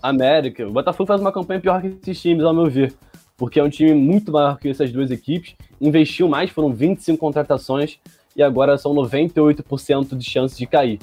América. 0.02 0.66
O 0.66 0.72
Botafogo 0.72 1.07
faz 1.07 1.20
uma 1.20 1.30
campanha 1.30 1.61
pior 1.61 1.80
que 1.80 1.88
esses 2.02 2.20
times, 2.20 2.44
ao 2.44 2.54
meu 2.54 2.70
ver. 2.70 2.94
Porque 3.36 3.61
é 3.61 3.62
um 3.62 3.68
time 3.68 3.92
muito 3.92 4.32
maior 4.32 4.59
que 4.59 4.68
essas 4.68 4.90
duas 4.90 5.11
equipes. 5.11 5.54
Investiu 5.80 6.28
mais, 6.28 6.50
foram 6.50 6.72
25 6.72 7.18
contratações 7.18 7.98
e 8.34 8.42
agora 8.42 8.78
são 8.78 8.94
98% 8.94 10.16
de 10.16 10.24
chance 10.24 10.57
de 10.57 10.66
cair. 10.66 10.98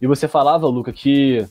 E 0.00 0.06
você 0.06 0.26
falava, 0.26 0.66
Luca, 0.66 0.92
que 0.92 1.46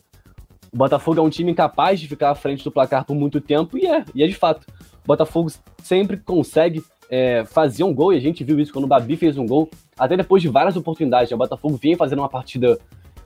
o 0.71 0.77
Botafogo 0.77 1.19
é 1.19 1.23
um 1.23 1.29
time 1.29 1.51
incapaz 1.51 1.99
de 1.99 2.07
ficar 2.07 2.31
à 2.31 2.35
frente 2.35 2.63
do 2.63 2.71
placar 2.71 3.05
por 3.05 3.15
muito 3.15 3.41
tempo, 3.41 3.77
e 3.77 3.85
é, 3.85 4.05
e 4.13 4.23
é 4.23 4.27
de 4.27 4.35
fato. 4.35 4.65
O 5.03 5.07
Botafogo 5.07 5.51
sempre 5.83 6.17
consegue 6.17 6.83
é, 7.09 7.43
fazer 7.45 7.83
um 7.83 7.93
gol, 7.93 8.13
e 8.13 8.17
a 8.17 8.21
gente 8.21 8.43
viu 8.43 8.59
isso 8.59 8.71
quando 8.71 8.85
o 8.85 8.87
Babi 8.87 9.15
fez 9.15 9.37
um 9.37 9.45
gol, 9.45 9.69
até 9.97 10.15
depois 10.15 10.41
de 10.41 10.49
várias 10.49 10.75
oportunidades. 10.75 11.31
O 11.31 11.37
Botafogo 11.37 11.77
vinha 11.81 11.97
fazendo 11.97 12.19
uma 12.19 12.29
partida, 12.29 12.77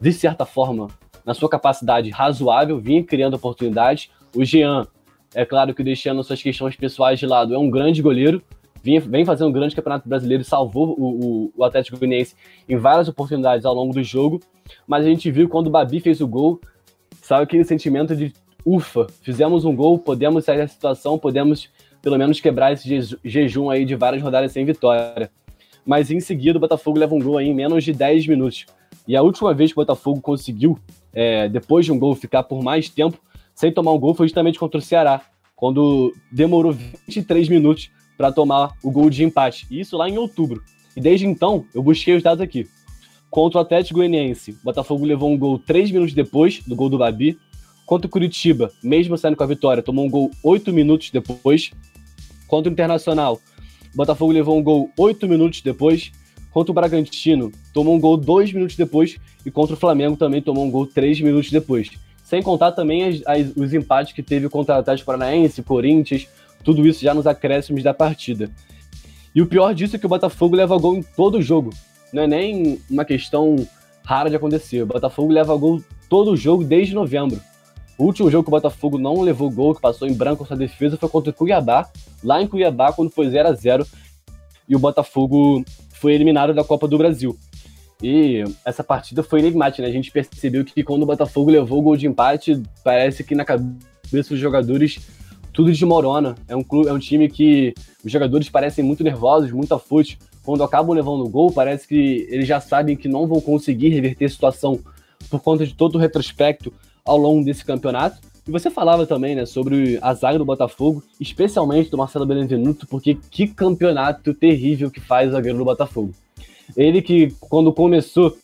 de 0.02 0.12
certa 0.12 0.45
forma, 0.45 0.88
na 1.24 1.36
sua 1.36 1.47
capacidade 1.47 2.10
razoável, 2.10 2.80
vinha 2.80 3.04
criando 3.04 3.36
oportunidades. 3.36 4.10
O 4.36 4.43
Jean, 4.43 4.88
é 5.36 5.45
claro 5.45 5.76
que 5.76 5.84
deixando 5.84 6.24
suas 6.24 6.41
questões 6.41 6.76
pessoais 6.76 7.20
de 7.20 7.28
lado, 7.28 7.54
é 7.54 7.58
um 7.58 7.70
grande 7.70 8.02
goleiro, 8.02 8.41
vinha, 8.84 8.99
vem 8.99 9.24
fazendo 9.24 9.49
um 9.49 9.52
grande 9.52 9.76
campeonato 9.76 10.10
brasileiro 10.10 10.43
salvou 10.43 10.95
o, 10.97 11.04
o, 11.04 11.54
o 11.56 11.64
Atlético 11.64 11.99
Goianiense 11.99 12.36
em 12.68 12.78
várias 12.78 13.08
oportunidades 13.08 13.64
ao 13.64 13.76
longo 13.76 13.93
do 13.93 14.04
jogo. 14.04 14.39
Mas 14.88 15.06
a 15.06 15.08
gente 15.08 15.30
viu 15.30 15.47
quando 15.47 15.68
o 15.68 15.70
Babi 15.70 15.99
fez 15.99 16.20
o 16.20 16.28
gol, 16.28 16.60
sabe 17.22 17.43
aquele 17.43 17.64
sentimento 17.64 18.16
de 18.16 18.34
ufa, 18.66 19.06
fizemos 19.22 19.66
um 19.66 19.76
gol, 19.76 19.99
podemos 19.99 20.45
sair 20.45 20.58
da 20.58 20.68
situação, 20.68 21.18
podemos 21.20 21.70
pelo 22.02 22.18
menos 22.18 22.39
quebrar 22.39 22.74
esse 22.74 23.18
jejum 23.24 23.70
aí 23.70 23.86
de 23.86 23.95
várias 23.95 24.24
rodadas 24.24 24.52
sem 24.52 24.66
vitória. 24.66 25.30
Mas 25.86 26.10
em 26.10 26.20
seguida 26.20 26.58
o 26.58 26.62
Botafogo 26.62 26.97
leva 26.97 27.14
um 27.14 27.20
gol 27.20 27.38
aí 27.38 27.47
em 27.47 27.54
menos 27.54 27.84
de 27.84 27.93
10 27.93 28.26
minutos. 28.26 28.66
E 29.08 29.16
a 29.16 29.22
última 29.22 29.54
vez 29.54 29.72
que 29.72 29.80
o 29.80 29.82
Botafogo 29.82 30.22
conseguiu, 30.22 30.78
é, 31.14 31.49
depois 31.49 31.86
de 31.86 31.91
um 31.91 31.99
gol, 31.99 32.16
ficar 32.16 32.43
por 32.43 32.64
mais 32.64 32.89
tempo 32.89 33.20
sem 33.56 33.72
tomar 33.72 33.91
um 33.93 33.99
gol 33.99 34.14
foi 34.14 34.28
justamente 34.28 34.60
contra 34.60 34.80
o 34.80 34.82
Ceará, 34.82 35.22
quando 35.56 36.14
demorou 36.32 36.72
23 36.72 37.49
minutos 37.49 37.91
para 38.18 38.32
tomar 38.32 38.72
o 38.84 38.91
gol 38.91 39.10
de 39.10 39.24
empate. 39.24 39.68
Isso 39.70 39.97
lá 39.97 40.10
em 40.10 40.18
outubro. 40.18 40.64
E 40.95 41.02
desde 41.02 41.26
então, 41.26 41.66
eu 41.74 41.82
busquei 41.84 42.16
os 42.16 42.24
dados 42.24 42.41
aqui. 42.41 42.68
Contra 43.30 43.60
o 43.60 43.62
Atlético 43.62 43.99
Goianiense, 43.99 44.52
o 44.52 44.64
Botafogo 44.64 45.06
levou 45.06 45.32
um 45.32 45.38
gol 45.38 45.58
3 45.58 45.91
minutos 45.91 46.14
depois 46.14 46.62
do 46.66 46.76
gol 46.76 46.89
do 46.89 46.97
Babi. 46.97 47.38
Contra 47.86 48.08
o 48.08 48.10
Curitiba, 48.10 48.72
mesmo 48.84 49.18
saindo 49.18 49.38
com 49.38 49.43
a 49.43 49.47
vitória, 49.47 49.84
tomou 49.84 50.06
um 50.06 50.10
gol 50.10 50.32
8 50.43 50.72
minutos 50.74 51.10
depois. 51.12 51.72
Contra 52.47 52.70
o 52.70 52.74
Internacional, 52.74 53.39
o 53.93 53.97
Botafogo 53.97 54.32
levou 54.32 54.58
um 54.58 54.64
gol 54.64 54.89
8 54.97 55.28
minutos 55.28 55.62
depois. 55.62 56.12
Contra 56.52 56.72
o 56.72 56.76
Bragantino, 56.76 57.52
tomou 57.74 57.95
um 57.95 57.99
gol 57.99 58.18
2 58.18 58.54
minutos 58.54 58.76
depois. 58.76 59.18
E 59.45 59.49
contra 59.49 59.74
o 59.74 59.78
Flamengo 59.78 60.18
também 60.18 60.41
tomou 60.41 60.66
um 60.66 60.72
gol 60.72 60.86
3 60.86 61.22
minutos 61.22 61.49
depois. 61.49 61.91
Sem 62.24 62.43
contar 62.43 62.72
também 62.74 63.04
as, 63.04 63.22
as, 63.26 63.56
os 63.56 63.74
empates 63.74 64.14
que 64.14 64.22
teve 64.22 64.47
contra 64.49 64.76
o 64.76 64.80
Atlético 64.80 65.08
Paranaense, 65.08 65.64
Corinthians, 65.64 66.28
tudo 66.64 66.86
isso 66.88 67.02
já 67.02 67.14
nos 67.14 67.28
acréscimos 67.28 67.84
da 67.84 67.93
partida. 67.93 68.49
E 69.34 69.41
o 69.41 69.47
pior 69.47 69.74
disso 69.74 69.95
é 69.95 69.99
que 69.99 70.06
o 70.06 70.10
Botafogo 70.10 70.56
leva 70.56 70.78
gol 70.78 70.95
em 70.95 71.02
todo 71.02 71.38
o 71.38 71.41
jogo. 71.41 71.72
Não 72.14 72.24
é 72.24 72.28
nem 72.28 72.82
uma 72.89 73.06
questão 73.06 73.56
rara 74.04 74.30
de 74.30 74.36
acontecer. 74.36 74.82
O 74.82 74.86
Botafogo 74.86 75.32
leva 75.32 75.56
gol 75.56 75.82
todo 76.10 76.32
o 76.32 76.38
jogo 76.38 76.64
desde 76.64 76.93
novembro. 76.93 77.39
O 77.97 78.04
último 78.06 78.30
jogo 78.30 78.43
que 78.43 78.49
o 78.49 78.52
Botafogo 78.52 78.97
não 78.97 79.22
levou 79.22 79.49
gol, 79.49 79.76
que 79.76 79.82
passou 79.82 80.08
em 80.08 80.14
branco 80.14 80.45
sua 80.45 80.58
defesa, 80.58 80.97
foi 80.97 81.08
contra 81.08 81.30
o 81.30 81.34
Cuiabá, 81.34 81.88
lá 82.24 82.41
em 82.41 82.47
Cuiabá, 82.47 82.91
quando 82.91 83.12
foi 83.12 83.30
0 83.30 83.49
a 83.49 83.54
0 83.54 83.86
e 84.68 84.76
o 84.76 84.80
Botafogo 84.80 85.64
foi 86.02 86.16
eliminado 86.16 86.52
da 86.52 86.64
Copa 86.64 86.88
do 86.88 86.97
Brasil. 86.97 87.38
E 88.02 88.43
essa 88.66 88.84
partida 88.84 89.22
foi 89.22 89.39
enigmática, 89.39 89.84
né? 89.84 89.88
A 89.88 89.91
gente 89.91 90.10
percebeu 90.10 90.66
que 90.66 90.84
quando 90.84 91.04
o 91.04 91.06
Botafogo 91.06 91.52
levou 91.52 91.78
o 91.78 91.82
gol 91.84 91.95
de 91.95 92.08
empate, 92.08 92.60
parece 92.84 93.24
que 93.24 93.36
na 93.36 93.45
cabeça 93.45 94.30
dos 94.30 94.39
jogadores 94.39 94.99
tudo 95.54 95.72
desmorona. 95.72 96.34
É 96.47 96.56
um 96.56 96.64
clube, 96.64 96.89
é 96.89 96.93
um 96.93 96.97
time 96.97 97.30
que 97.30 97.76
os 98.04 98.12
jogadores 98.12 98.49
parecem 98.49 98.84
muito 98.84 99.04
nervosos, 99.04 99.52
muito 99.52 99.76
afutos. 99.76 100.18
Quando 100.43 100.64
acabam 100.64 100.95
levando 100.95 101.24
o 101.24 101.30
gol, 101.30 101.52
parece 101.52 101.88
que 101.88 102.28
eles 102.32 102.47
já 102.47 102.60
sabem 102.60 102.95
que 102.95 103.08
não 103.08 103.28
vão 103.28 103.39
conseguir 103.39 103.89
reverter 103.89 104.26
a 104.26 104.30
situação 104.30 104.80
por 105.30 105.39
conta 105.39 105.68
de 105.68 105.76
todo 105.76 105.95
o 105.95 105.99
retrospecto 105.99 106.74
ao 107.06 107.18
longo 107.18 107.45
desse 107.45 107.64
campeonato. 107.64 108.18
E 108.47 108.51
você 108.51 108.71
falava 108.71 109.05
também, 109.05 109.35
né, 109.35 109.45
sobre 109.45 109.99
a 110.01 110.13
zaga 110.13 110.39
do 110.39 110.45
Botafogo, 110.45 111.03
especialmente 111.19 111.91
do 111.91 111.97
Marcelo 111.97 112.25
Benevenuto, 112.25 112.87
porque 112.87 113.15
que 113.29 113.47
campeonato 113.47 114.33
terrível 114.33 114.89
que 114.89 114.99
faz 114.99 115.29
o 115.29 115.33
zagueiro 115.33 115.59
do 115.59 115.65
Botafogo. 115.65 116.13
Ele 116.75 117.01
que, 117.01 117.35
quando 117.39 117.71
começou 117.71 118.35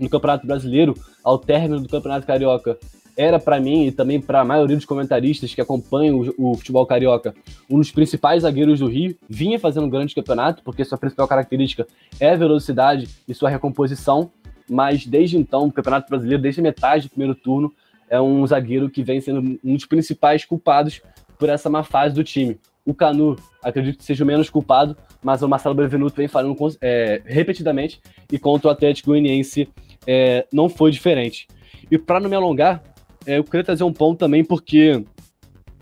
no 0.00 0.08
Campeonato 0.08 0.46
Brasileiro, 0.46 0.94
ao 1.22 1.38
término 1.38 1.80
do 1.80 1.88
Campeonato 1.88 2.26
Carioca, 2.26 2.78
era 3.16 3.38
para 3.40 3.60
mim 3.60 3.86
e 3.86 3.92
também 3.92 4.20
para 4.20 4.40
a 4.40 4.44
maioria 4.44 4.76
dos 4.76 4.84
comentaristas 4.84 5.52
que 5.52 5.60
acompanham 5.60 6.20
o, 6.38 6.52
o, 6.52 6.54
futebol 6.54 6.86
carioca 6.86 7.34
um 7.68 7.78
dos 7.78 7.90
principais 7.90 8.42
zagueiros 8.42 8.78
do 8.78 8.86
Rio. 8.86 9.16
Vinha 9.28 9.58
fazendo 9.58 9.86
um 9.86 9.90
grande 9.90 10.14
campeonato, 10.14 10.62
porque 10.62 10.84
sua 10.84 10.96
principal 10.96 11.26
característica 11.26 11.84
é 12.20 12.30
a 12.30 12.36
velocidade 12.36 13.08
e 13.26 13.34
sua 13.34 13.50
recomposição. 13.50 14.30
Mas 14.70 15.04
desde 15.04 15.36
então, 15.36 15.66
o 15.66 15.72
Campeonato 15.72 16.08
Brasileiro, 16.08 16.40
desde 16.40 16.60
a 16.60 16.62
metade 16.62 17.08
do 17.08 17.10
primeiro 17.10 17.34
turno, 17.34 17.72
é 18.10 18.20
um 18.20 18.46
zagueiro 18.46 18.90
que 18.90 19.02
vem 19.02 19.20
sendo 19.20 19.58
um 19.64 19.74
dos 19.74 19.86
principais 19.86 20.44
culpados 20.44 21.00
por 21.38 21.48
essa 21.48 21.70
má 21.70 21.82
fase 21.82 22.14
do 22.14 22.24
time. 22.24 22.58
O 22.84 22.94
Canu, 22.94 23.36
acredito 23.62 23.98
que 23.98 24.04
seja 24.04 24.24
o 24.24 24.26
menos 24.26 24.48
culpado, 24.48 24.96
mas 25.22 25.42
o 25.42 25.48
Marcelo 25.48 25.74
Benevenuto 25.74 26.16
vem 26.16 26.26
falando 26.26 26.56
é, 26.80 27.20
repetidamente 27.24 28.00
e 28.32 28.38
contra 28.38 28.68
o 28.68 28.70
Atlético 28.70 29.10
Goianiense 29.10 29.68
é, 30.06 30.46
não 30.52 30.68
foi 30.68 30.90
diferente. 30.90 31.46
E 31.90 31.98
para 31.98 32.18
não 32.18 32.30
me 32.30 32.36
alongar, 32.36 32.82
é, 33.26 33.38
eu 33.38 33.44
queria 33.44 33.64
trazer 33.64 33.84
um 33.84 33.92
ponto 33.92 34.18
também, 34.18 34.42
porque 34.42 35.04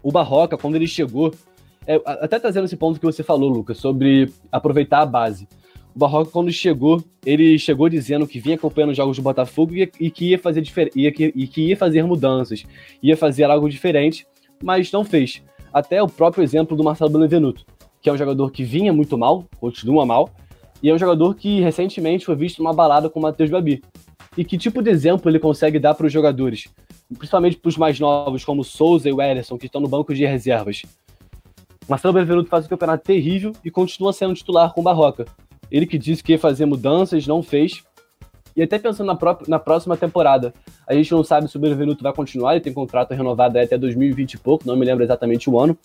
o 0.02 0.10
Barroca, 0.10 0.58
quando 0.58 0.74
ele 0.74 0.86
chegou, 0.86 1.32
é, 1.86 2.00
até 2.04 2.38
trazendo 2.40 2.64
esse 2.64 2.76
ponto 2.76 2.98
que 2.98 3.06
você 3.06 3.22
falou, 3.22 3.48
Lucas, 3.48 3.78
sobre 3.78 4.32
aproveitar 4.50 5.00
a 5.00 5.06
base. 5.06 5.48
O 5.96 5.98
Barroca, 5.98 6.30
quando 6.30 6.52
chegou, 6.52 7.02
ele 7.24 7.58
chegou 7.58 7.88
dizendo 7.88 8.26
que 8.26 8.38
vinha 8.38 8.56
acompanhando 8.56 8.90
os 8.90 8.96
jogos 8.98 9.16
do 9.16 9.22
Botafogo 9.22 9.74
e, 9.74 9.90
e 9.98 10.10
que 10.10 10.26
ia 10.26 10.38
fazer 10.38 10.62
ia, 10.94 11.10
que, 11.10 11.32
e 11.34 11.46
que 11.46 11.68
ia 11.68 11.74
fazer 11.74 12.04
mudanças, 12.04 12.64
ia 13.02 13.16
fazer 13.16 13.44
algo 13.44 13.66
diferente, 13.66 14.26
mas 14.62 14.92
não 14.92 15.02
fez. 15.02 15.42
Até 15.72 16.02
o 16.02 16.06
próprio 16.06 16.44
exemplo 16.44 16.76
do 16.76 16.84
Marcelo 16.84 17.08
Benevenuto. 17.08 17.64
que 18.02 18.10
é 18.10 18.12
um 18.12 18.16
jogador 18.18 18.52
que 18.52 18.62
vinha 18.62 18.92
muito 18.92 19.16
mal, 19.16 19.46
continua 19.58 20.04
mal, 20.04 20.28
e 20.82 20.90
é 20.90 20.94
um 20.94 20.98
jogador 20.98 21.34
que 21.34 21.60
recentemente 21.60 22.26
foi 22.26 22.36
visto 22.36 22.62
numa 22.62 22.74
balada 22.74 23.08
com 23.08 23.18
o 23.18 23.22
Matheus 23.22 23.48
Babi. 23.48 23.82
E 24.36 24.44
que 24.44 24.58
tipo 24.58 24.82
de 24.82 24.90
exemplo 24.90 25.30
ele 25.30 25.38
consegue 25.38 25.78
dar 25.78 25.94
para 25.94 26.06
os 26.06 26.12
jogadores, 26.12 26.68
principalmente 27.16 27.56
para 27.56 27.70
os 27.70 27.78
mais 27.78 27.98
novos, 27.98 28.44
como 28.44 28.62
Souza 28.62 29.08
e 29.08 29.12
o 29.14 29.22
Ederson, 29.22 29.56
que 29.56 29.64
estão 29.64 29.80
no 29.80 29.88
banco 29.88 30.14
de 30.14 30.26
reservas. 30.26 30.82
Marcelo 31.88 32.12
Benevenuto 32.12 32.50
faz 32.50 32.66
um 32.66 32.68
campeonato 32.68 33.02
terrível 33.02 33.52
e 33.64 33.70
continua 33.70 34.12
sendo 34.12 34.34
titular 34.34 34.74
com 34.74 34.82
o 34.82 34.84
Barroca. 34.84 35.24
Ele 35.70 35.86
que 35.86 35.98
disse 35.98 36.22
que 36.22 36.32
ia 36.32 36.38
fazer 36.38 36.66
mudanças, 36.66 37.26
não 37.26 37.42
fez. 37.42 37.82
E 38.56 38.62
até 38.62 38.78
pensando 38.78 39.06
na, 39.06 39.14
própria, 39.14 39.46
na 39.50 39.58
próxima 39.58 39.98
temporada, 39.98 40.54
a 40.88 40.94
gente 40.94 41.12
não 41.12 41.22
sabe 41.22 41.46
se 41.46 41.56
o 41.56 41.60
Benevenuto 41.60 42.02
vai 42.02 42.12
continuar, 42.14 42.52
ele 42.52 42.62
tem 42.62 42.72
contrato 42.72 43.12
renovado 43.12 43.58
até 43.58 43.76
2020 43.76 44.32
e 44.32 44.38
pouco, 44.38 44.66
não 44.66 44.74
me 44.74 44.86
lembro 44.86 45.04
exatamente 45.04 45.50
o 45.50 45.60
ano. 45.60 45.76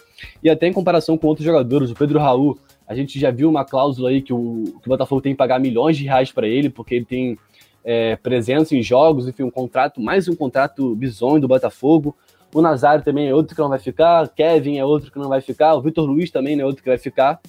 E 0.41 0.49
até 0.49 0.67
em 0.67 0.73
comparação 0.73 1.17
com 1.17 1.27
outros 1.27 1.45
jogadores, 1.45 1.91
o 1.91 1.95
Pedro 1.95 2.17
Raul, 2.17 2.57
a 2.87 2.95
gente 2.95 3.19
já 3.19 3.29
viu 3.29 3.49
uma 3.49 3.65
cláusula 3.65 4.09
aí 4.09 4.21
que 4.21 4.31
o, 4.31 4.63
que 4.81 4.87
o 4.87 4.89
Botafogo 4.89 5.21
tem 5.21 5.33
que 5.33 5.37
pagar 5.37 5.59
milhões 5.59 5.97
de 5.97 6.05
reais 6.05 6.31
para 6.31 6.47
ele, 6.47 6.69
porque 6.69 6.95
ele 6.95 7.05
tem 7.05 7.37
é, 7.83 8.15
presença 8.15 8.73
em 8.73 8.81
jogos, 8.81 9.27
enfim, 9.27 9.43
um 9.43 9.51
contrato, 9.51 9.99
mais 9.99 10.29
um 10.29 10.35
contrato 10.35 10.95
bizonho 10.95 11.41
do 11.41 11.49
Botafogo. 11.49 12.15
O 12.53 12.61
Nazário 12.61 13.03
também 13.03 13.27
é 13.27 13.35
outro 13.35 13.53
que 13.53 13.61
não 13.61 13.69
vai 13.69 13.79
ficar, 13.79 14.29
Kevin 14.29 14.77
é 14.77 14.85
outro 14.85 15.11
que 15.11 15.19
não 15.19 15.29
vai 15.29 15.41
ficar, 15.41 15.73
o 15.75 15.81
Vitor 15.81 16.05
Luiz 16.05 16.31
também 16.31 16.59
é 16.59 16.65
outro 16.65 16.81
que 16.81 16.89
vai 16.89 16.97
ficar. 16.97 17.39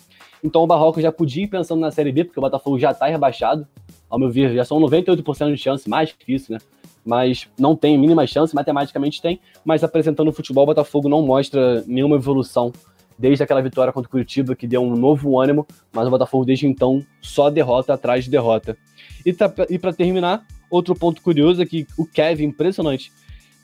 Então 0.42 0.62
o 0.62 0.66
Barroca 0.66 1.00
já 1.00 1.12
podia 1.12 1.44
ir 1.44 1.48
pensando 1.48 1.80
na 1.80 1.90
Série 1.90 2.10
B, 2.10 2.24
porque 2.24 2.38
o 2.38 2.42
Botafogo 2.42 2.78
já 2.78 2.90
está 2.90 3.06
rebaixado. 3.06 3.66
Ao 4.10 4.18
meu 4.18 4.30
ver, 4.30 4.54
já 4.54 4.64
são 4.64 4.80
98% 4.80 5.54
de 5.54 5.56
chance, 5.56 5.88
mais 5.88 6.12
que 6.12 6.32
isso, 6.32 6.52
né? 6.52 6.58
Mas 7.04 7.48
não 7.58 7.76
tem 7.76 7.96
mínima 7.96 8.26
chance, 8.26 8.54
matematicamente 8.54 9.22
tem. 9.22 9.40
Mas 9.64 9.84
apresentando 9.84 10.28
o 10.28 10.32
futebol, 10.32 10.64
o 10.64 10.66
Botafogo 10.66 11.08
não 11.08 11.22
mostra 11.22 11.82
nenhuma 11.86 12.16
evolução 12.16 12.72
desde 13.18 13.42
aquela 13.42 13.62
vitória 13.62 13.92
contra 13.92 14.08
o 14.08 14.10
Curitiba, 14.10 14.56
que 14.56 14.66
deu 14.66 14.82
um 14.82 14.96
novo 14.96 15.38
ânimo, 15.40 15.66
mas 15.92 16.06
o 16.06 16.10
Botafogo 16.10 16.44
desde 16.44 16.66
então 16.66 17.04
só 17.20 17.50
derrota 17.50 17.94
atrás 17.94 18.24
de 18.24 18.30
derrota. 18.30 18.76
E, 19.24 19.32
tá, 19.32 19.52
e 19.70 19.78
para 19.78 19.92
terminar, 19.92 20.44
outro 20.68 20.94
ponto 20.94 21.22
curioso 21.22 21.62
é 21.62 21.66
que 21.66 21.86
o 21.96 22.04
Kevin, 22.04 22.46
impressionante, 22.46 23.12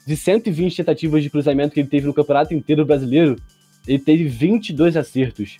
de 0.07 0.15
120 0.15 0.77
tentativas 0.77 1.21
de 1.21 1.29
cruzamento 1.29 1.73
que 1.73 1.79
ele 1.81 1.89
teve 1.89 2.07
no 2.07 2.13
campeonato 2.13 2.53
inteiro 2.53 2.85
brasileiro, 2.85 3.35
ele 3.87 3.99
teve 3.99 4.25
22 4.25 4.95
acertos. 4.95 5.57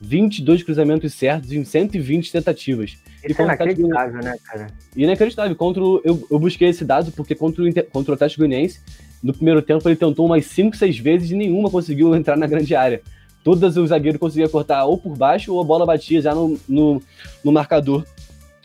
22 0.00 0.62
cruzamentos 0.62 1.14
certos 1.14 1.52
em 1.52 1.64
120 1.64 2.30
tentativas. 2.30 2.96
Isso 3.24 3.40
é 3.40 3.44
inacreditável, 3.44 4.22
né, 4.22 4.36
cara? 4.44 4.66
Inacreditável. 4.94 5.56
Contra 5.56 5.82
o, 5.82 6.00
eu, 6.04 6.26
eu 6.30 6.38
busquei 6.38 6.68
esse 6.68 6.84
dado 6.84 7.10
porque 7.12 7.34
contra 7.34 7.62
o, 7.62 7.74
contra 7.90 8.12
o 8.12 8.14
Atlético 8.14 8.40
Goianiense, 8.40 8.80
no 9.22 9.32
primeiro 9.32 9.62
tempo 9.62 9.88
ele 9.88 9.96
tentou 9.96 10.26
umas 10.26 10.46
5, 10.46 10.76
6 10.76 10.98
vezes 10.98 11.30
e 11.30 11.34
nenhuma 11.34 11.70
conseguiu 11.70 12.14
entrar 12.14 12.36
na 12.36 12.46
grande 12.46 12.74
área. 12.74 13.02
Todas 13.42 13.76
o 13.76 13.86
zagueiro 13.86 14.18
conseguia 14.18 14.48
cortar 14.48 14.84
ou 14.84 14.98
por 14.98 15.16
baixo 15.16 15.54
ou 15.54 15.60
a 15.60 15.64
bola 15.64 15.86
batia 15.86 16.20
já 16.20 16.34
no, 16.34 16.58
no, 16.68 17.02
no 17.44 17.52
marcador 17.52 18.04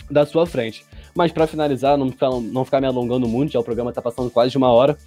da 0.09 0.25
sua 0.25 0.45
frente. 0.45 0.85
Mas 1.13 1.31
para 1.31 1.47
finalizar, 1.47 1.97
não 1.97 2.09
ficar, 2.11 2.29
não 2.29 2.65
ficar 2.65 2.81
me 2.81 2.87
alongando 2.87 3.27
muito, 3.27 3.51
já 3.51 3.59
o 3.59 3.63
programa 3.63 3.91
está 3.91 4.01
passando 4.01 4.29
quase 4.29 4.51
de 4.51 4.57
uma 4.57 4.71
hora. 4.71 4.97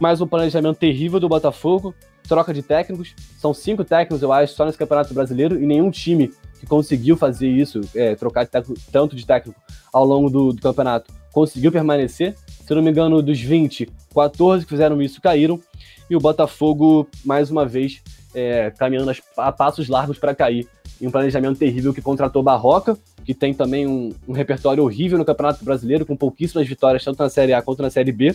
Mais 0.00 0.20
um 0.20 0.26
planejamento 0.26 0.76
terrível 0.76 1.18
do 1.18 1.28
Botafogo, 1.28 1.94
troca 2.26 2.52
de 2.52 2.62
técnicos. 2.62 3.14
São 3.38 3.54
cinco 3.54 3.84
técnicos, 3.84 4.22
eu 4.22 4.32
acho, 4.32 4.54
só 4.54 4.64
nesse 4.64 4.78
Campeonato 4.78 5.14
Brasileiro, 5.14 5.60
e 5.60 5.66
nenhum 5.66 5.90
time 5.90 6.32
que 6.58 6.66
conseguiu 6.66 7.16
fazer 7.16 7.48
isso, 7.48 7.80
é, 7.94 8.14
trocar 8.14 8.44
de 8.44 8.50
técnico, 8.50 8.80
tanto 8.90 9.16
de 9.16 9.26
técnico 9.26 9.60
ao 9.92 10.04
longo 10.04 10.30
do, 10.30 10.52
do, 10.52 10.60
campeonato, 10.60 11.12
conseguiu 11.32 11.70
permanecer. 11.70 12.34
Se 12.66 12.74
não 12.74 12.82
me 12.82 12.90
engano, 12.90 13.22
dos 13.22 13.40
20, 13.40 13.88
14 14.14 14.64
que 14.64 14.70
fizeram 14.70 15.00
isso 15.00 15.20
caíram. 15.20 15.60
E 16.08 16.16
o 16.16 16.20
Botafogo, 16.20 17.06
mais 17.24 17.50
uma 17.50 17.66
vez, 17.66 18.02
é, 18.34 18.70
caminhando 18.70 19.12
a 19.36 19.52
passos 19.52 19.88
largos 19.88 20.18
para 20.18 20.34
cair. 20.34 20.68
Em 21.00 21.06
um 21.06 21.10
planejamento 21.10 21.58
terrível 21.58 21.92
que 21.92 22.00
contratou 22.00 22.42
Barroca, 22.42 22.96
que 23.24 23.34
tem 23.34 23.52
também 23.52 23.86
um, 23.86 24.14
um 24.26 24.32
repertório 24.32 24.82
horrível 24.82 25.18
no 25.18 25.24
Campeonato 25.24 25.64
Brasileiro, 25.64 26.06
com 26.06 26.16
pouquíssimas 26.16 26.66
vitórias, 26.66 27.04
tanto 27.04 27.22
na 27.22 27.28
Série 27.28 27.52
A 27.52 27.60
quanto 27.60 27.82
na 27.82 27.90
Série 27.90 28.12
B. 28.12 28.34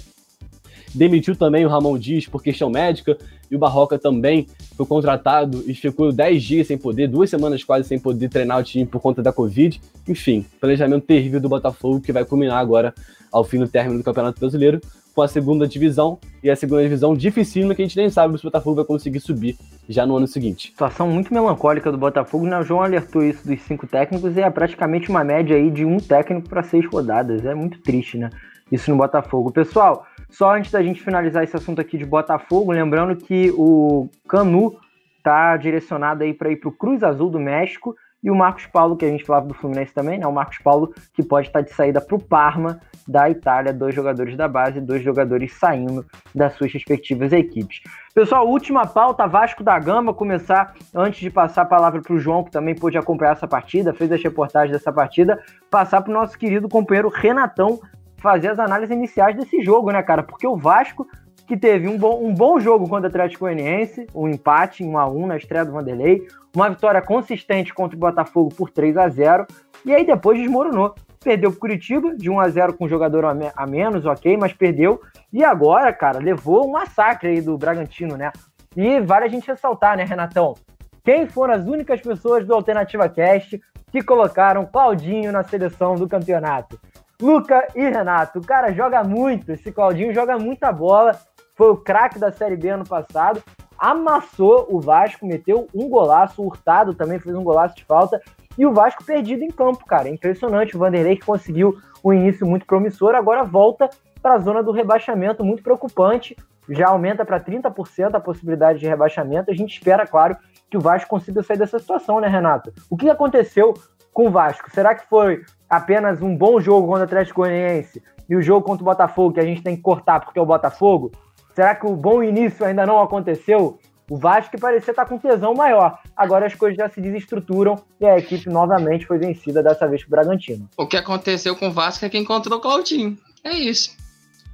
Demitiu 0.93 1.35
também 1.35 1.65
o 1.65 1.69
Ramon 1.69 1.97
Dias 1.97 2.25
por 2.25 2.43
questão 2.43 2.69
médica, 2.69 3.17
e 3.49 3.55
o 3.55 3.59
Barroca 3.59 3.99
também 3.99 4.47
foi 4.75 4.85
contratado 4.85 5.63
e 5.67 5.73
ficou 5.73 6.11
10 6.11 6.43
dias 6.43 6.67
sem 6.67 6.77
poder, 6.77 7.07
duas 7.07 7.29
semanas 7.29 7.63
quase 7.63 7.87
sem 7.87 7.99
poder 7.99 8.29
treinar 8.29 8.59
o 8.59 8.63
time 8.63 8.85
por 8.85 9.01
conta 9.01 9.21
da 9.21 9.33
Covid. 9.33 9.81
Enfim, 10.07 10.45
planejamento 10.59 11.05
terrível 11.05 11.39
do 11.39 11.49
Botafogo 11.49 12.01
que 12.01 12.11
vai 12.11 12.23
culminar 12.23 12.59
agora 12.59 12.93
ao 13.31 13.43
fim 13.43 13.59
do 13.59 13.67
término 13.67 13.97
do 13.97 14.03
Campeonato 14.03 14.39
Brasileiro 14.39 14.81
com 15.13 15.21
a 15.21 15.27
segunda 15.27 15.67
divisão 15.67 16.17
e 16.43 16.49
a 16.49 16.55
segunda 16.55 16.81
divisão 16.81 17.13
dificílima 17.13 17.75
que 17.75 17.81
a 17.81 17.85
gente 17.85 17.97
nem 17.97 18.09
sabe 18.09 18.37
se 18.37 18.45
o 18.45 18.47
Botafogo 18.47 18.77
vai 18.77 18.85
conseguir 18.85 19.19
subir 19.19 19.57
já 19.87 20.05
no 20.05 20.15
ano 20.15 20.27
seguinte. 20.27 20.69
Situação 20.69 21.07
muito 21.07 21.33
melancólica 21.33 21.91
do 21.91 21.97
Botafogo, 21.97 22.45
né? 22.45 22.57
O 22.57 22.63
João 22.63 22.81
alertou 22.81 23.23
isso 23.23 23.45
dos 23.45 23.61
cinco 23.61 23.85
técnicos 23.85 24.35
e 24.37 24.41
é 24.41 24.49
praticamente 24.49 25.09
uma 25.09 25.23
média 25.23 25.55
aí 25.55 25.69
de 25.69 25.85
um 25.85 25.97
técnico 25.97 26.47
para 26.47 26.63
seis 26.63 26.85
rodadas. 26.87 27.45
É 27.45 27.53
muito 27.53 27.79
triste, 27.79 28.17
né? 28.17 28.29
Isso 28.71 28.89
no 28.89 28.97
Botafogo. 28.97 29.51
Pessoal, 29.51 30.05
só 30.31 30.55
antes 30.55 30.71
da 30.71 30.81
gente 30.81 31.03
finalizar 31.03 31.43
esse 31.43 31.55
assunto 31.55 31.81
aqui 31.81 31.97
de 31.97 32.05
Botafogo, 32.05 32.71
lembrando 32.71 33.15
que 33.15 33.51
o 33.55 34.09
Canu 34.27 34.79
tá 35.21 35.55
direcionado 35.57 36.23
aí 36.23 36.33
para 36.33 36.49
ir 36.49 36.55
para 36.55 36.69
o 36.69 36.71
Cruz 36.71 37.03
Azul 37.03 37.29
do 37.29 37.39
México 37.39 37.95
e 38.23 38.29
o 38.29 38.35
Marcos 38.35 38.67
Paulo, 38.67 38.95
que 38.95 39.03
a 39.03 39.09
gente 39.09 39.25
falava 39.25 39.47
do 39.47 39.53
Fluminense 39.53 39.93
também, 39.93 40.19
né? 40.19 40.27
O 40.27 40.31
Marcos 40.31 40.59
Paulo 40.59 40.93
que 41.13 41.23
pode 41.23 41.47
estar 41.47 41.61
de 41.61 41.73
saída 41.73 41.99
para 41.99 42.15
o 42.15 42.21
Parma 42.21 42.79
da 43.07 43.29
Itália, 43.29 43.73
dois 43.73 43.95
jogadores 43.95 44.37
da 44.37 44.47
base, 44.47 44.79
dois 44.79 45.03
jogadores 45.03 45.53
saindo 45.53 46.05
das 46.33 46.53
suas 46.53 46.71
respectivas 46.71 47.33
equipes. 47.33 47.81
Pessoal, 48.13 48.47
última 48.47 48.85
pauta, 48.85 49.27
Vasco 49.27 49.63
da 49.63 49.77
Gama, 49.79 50.13
começar 50.13 50.75
antes 50.93 51.19
de 51.19 51.29
passar 51.29 51.63
a 51.63 51.65
palavra 51.65 52.01
para 52.01 52.13
o 52.13 52.19
João, 52.19 52.43
que 52.43 52.51
também 52.51 52.75
pôde 52.75 52.97
acompanhar 52.97 53.31
essa 53.31 53.47
partida, 53.47 53.93
fez 53.93 54.11
as 54.11 54.21
reportagens 54.21 54.77
dessa 54.77 54.93
partida, 54.93 55.41
passar 55.69 56.01
para 56.01 56.11
o 56.11 56.13
nosso 56.13 56.37
querido 56.37 56.69
companheiro 56.69 57.09
Renatão 57.09 57.79
fazer 58.21 58.49
as 58.49 58.59
análises 58.59 58.95
iniciais 58.95 59.35
desse 59.35 59.61
jogo, 59.61 59.91
né, 59.91 60.01
cara? 60.03 60.23
Porque 60.23 60.47
o 60.47 60.55
Vasco 60.55 61.07
que 61.47 61.57
teve 61.57 61.85
um 61.85 61.97
bom, 61.97 62.23
um 62.23 62.33
bom 62.33 62.61
jogo 62.61 62.87
contra 62.87 63.07
o 63.07 63.09
Atlético 63.09 63.41
Goianiense, 63.41 64.07
um 64.15 64.29
empate 64.29 64.83
em 64.83 64.87
1 64.87 64.97
a 64.97 65.07
1 65.09 65.27
na 65.27 65.35
estreia 65.35 65.65
do 65.65 65.73
Vanderlei, 65.73 66.25
uma 66.55 66.69
vitória 66.69 67.01
consistente 67.01 67.73
contra 67.73 67.97
o 67.97 67.99
Botafogo 67.99 68.53
por 68.55 68.69
3 68.69 68.95
a 68.95 69.09
0 69.09 69.45
e 69.85 69.93
aí 69.93 70.05
depois 70.05 70.39
desmoronou. 70.39 70.95
Perdeu 71.21 71.51
pro 71.51 71.59
Curitiba, 71.59 72.15
de 72.15 72.29
1 72.29 72.39
a 72.39 72.47
0 72.47 72.73
com 72.73 72.85
um 72.85 72.87
jogador 72.87 73.25
a 73.25 73.67
menos, 73.67 74.05
ok, 74.05 74.37
mas 74.37 74.53
perdeu. 74.53 75.01
E 75.31 75.43
agora, 75.43 75.91
cara, 75.91 76.19
levou 76.19 76.67
um 76.67 76.71
massacre 76.71 77.29
aí 77.29 77.41
do 77.41 77.57
Bragantino, 77.57 78.15
né? 78.15 78.31
E 78.75 79.01
vale 79.01 79.25
a 79.25 79.27
gente 79.27 79.45
ressaltar, 79.45 79.97
né, 79.97 80.05
Renatão? 80.05 80.55
Quem 81.03 81.27
foram 81.27 81.53
as 81.53 81.65
únicas 81.65 81.99
pessoas 81.99 82.45
do 82.45 82.53
Alternativa 82.53 83.09
Cast 83.09 83.59
que 83.91 84.01
colocaram 84.01 84.65
Claudinho 84.65 85.33
na 85.33 85.43
seleção 85.43 85.95
do 85.95 86.07
campeonato? 86.07 86.79
Luca 87.21 87.67
e 87.75 87.81
Renato. 87.81 88.39
O 88.39 88.45
cara 88.45 88.73
joga 88.73 89.03
muito, 89.03 89.51
esse 89.51 89.71
Claudinho 89.71 90.13
joga 90.13 90.39
muita 90.39 90.71
bola. 90.71 91.17
Foi 91.55 91.69
o 91.69 91.77
craque 91.77 92.17
da 92.17 92.31
Série 92.31 92.55
B 92.55 92.69
ano 92.69 92.87
passado. 92.87 93.43
Amassou 93.77 94.67
o 94.69 94.81
Vasco, 94.81 95.25
meteu 95.25 95.67
um 95.73 95.87
golaço. 95.87 96.41
O 96.41 96.47
Hurtado 96.47 96.95
também 96.95 97.19
fez 97.19 97.35
um 97.35 97.43
golaço 97.43 97.75
de 97.75 97.85
falta. 97.85 98.19
E 98.57 98.65
o 98.65 98.73
Vasco 98.73 99.03
perdido 99.03 99.43
em 99.43 99.51
campo, 99.51 99.85
cara. 99.85 100.09
Impressionante. 100.09 100.75
O 100.75 100.79
Vanderlei 100.79 101.15
que 101.15 101.25
conseguiu 101.25 101.77
um 102.03 102.11
início 102.11 102.45
muito 102.47 102.65
promissor, 102.65 103.13
agora 103.13 103.43
volta 103.43 103.89
para 104.21 104.35
a 104.35 104.39
zona 104.39 104.63
do 104.63 104.71
rebaixamento, 104.71 105.43
muito 105.43 105.61
preocupante. 105.61 106.35
Já 106.69 106.89
aumenta 106.89 107.25
para 107.25 107.39
30% 107.39 108.15
a 108.15 108.19
possibilidade 108.19 108.79
de 108.79 108.87
rebaixamento. 108.87 109.51
A 109.51 109.53
gente 109.53 109.73
espera, 109.73 110.07
claro, 110.07 110.35
que 110.69 110.77
o 110.77 110.81
Vasco 110.81 111.09
consiga 111.09 111.43
sair 111.43 111.57
dessa 111.57 111.77
situação, 111.77 112.19
né, 112.19 112.27
Renato? 112.27 112.71
O 112.89 112.97
que 112.97 113.09
aconteceu 113.09 113.73
com 114.13 114.27
o 114.27 114.31
Vasco? 114.31 114.69
Será 114.73 114.95
que 114.95 115.07
foi 115.07 115.43
apenas 115.69 116.21
um 116.21 116.35
bom 116.35 116.59
jogo 116.59 116.87
contra 116.87 117.01
o 117.01 117.05
Atlético 117.05 117.41
Goianiense 117.41 118.01
e 118.29 118.35
o 118.35 118.41
jogo 118.41 118.65
contra 118.65 118.83
o 118.83 118.85
Botafogo 118.85 119.33
que 119.33 119.39
a 119.39 119.45
gente 119.45 119.61
tem 119.61 119.75
que 119.75 119.81
cortar 119.81 120.19
porque 120.19 120.39
é 120.39 120.41
o 120.41 120.45
Botafogo? 120.45 121.11
Será 121.55 121.75
que 121.75 121.85
o 121.85 121.95
bom 121.95 122.23
início 122.23 122.65
ainda 122.65 122.85
não 122.85 123.01
aconteceu? 123.01 123.79
O 124.09 124.17
Vasco 124.17 124.59
parecia 124.59 124.91
estar 124.91 125.05
com 125.05 125.17
tesão 125.17 125.53
maior. 125.53 125.97
Agora 126.17 126.45
as 126.45 126.53
coisas 126.53 126.77
já 126.77 126.89
se 126.89 126.99
desestruturam 126.99 127.81
e 127.99 128.05
a 128.05 128.17
equipe 128.17 128.49
novamente 128.49 129.05
foi 129.05 129.17
vencida, 129.17 129.63
dessa 129.63 129.87
vez 129.87 130.01
pro 130.01 130.11
Bragantino. 130.11 130.69
O 130.75 130.85
que 130.85 130.97
aconteceu 130.97 131.55
com 131.55 131.69
o 131.69 131.71
Vasco 131.71 132.03
é 132.03 132.09
que 132.09 132.17
encontrou 132.17 132.59
o 132.59 132.61
Claudinho. 132.61 133.17
É 133.41 133.53
isso. 133.53 133.95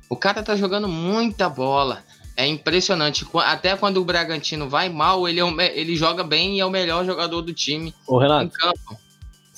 O 0.09 0.15
cara 0.15 0.43
tá 0.43 0.55
jogando 0.55 0.87
muita 0.87 1.49
bola. 1.49 2.03
É 2.35 2.45
impressionante. 2.45 3.25
Até 3.33 3.75
quando 3.75 3.97
o 3.97 4.05
Bragantino 4.05 4.69
vai 4.69 4.89
mal, 4.89 5.27
ele, 5.27 5.39
é 5.41 5.79
ele 5.79 5.95
joga 5.95 6.23
bem 6.23 6.57
e 6.57 6.59
é 6.59 6.65
o 6.65 6.69
melhor 6.69 7.03
jogador 7.03 7.41
do 7.41 7.51
time 7.51 7.93
Ô, 8.07 8.19
Renato, 8.19 8.45
em 8.45 8.49
campo. 8.49 9.06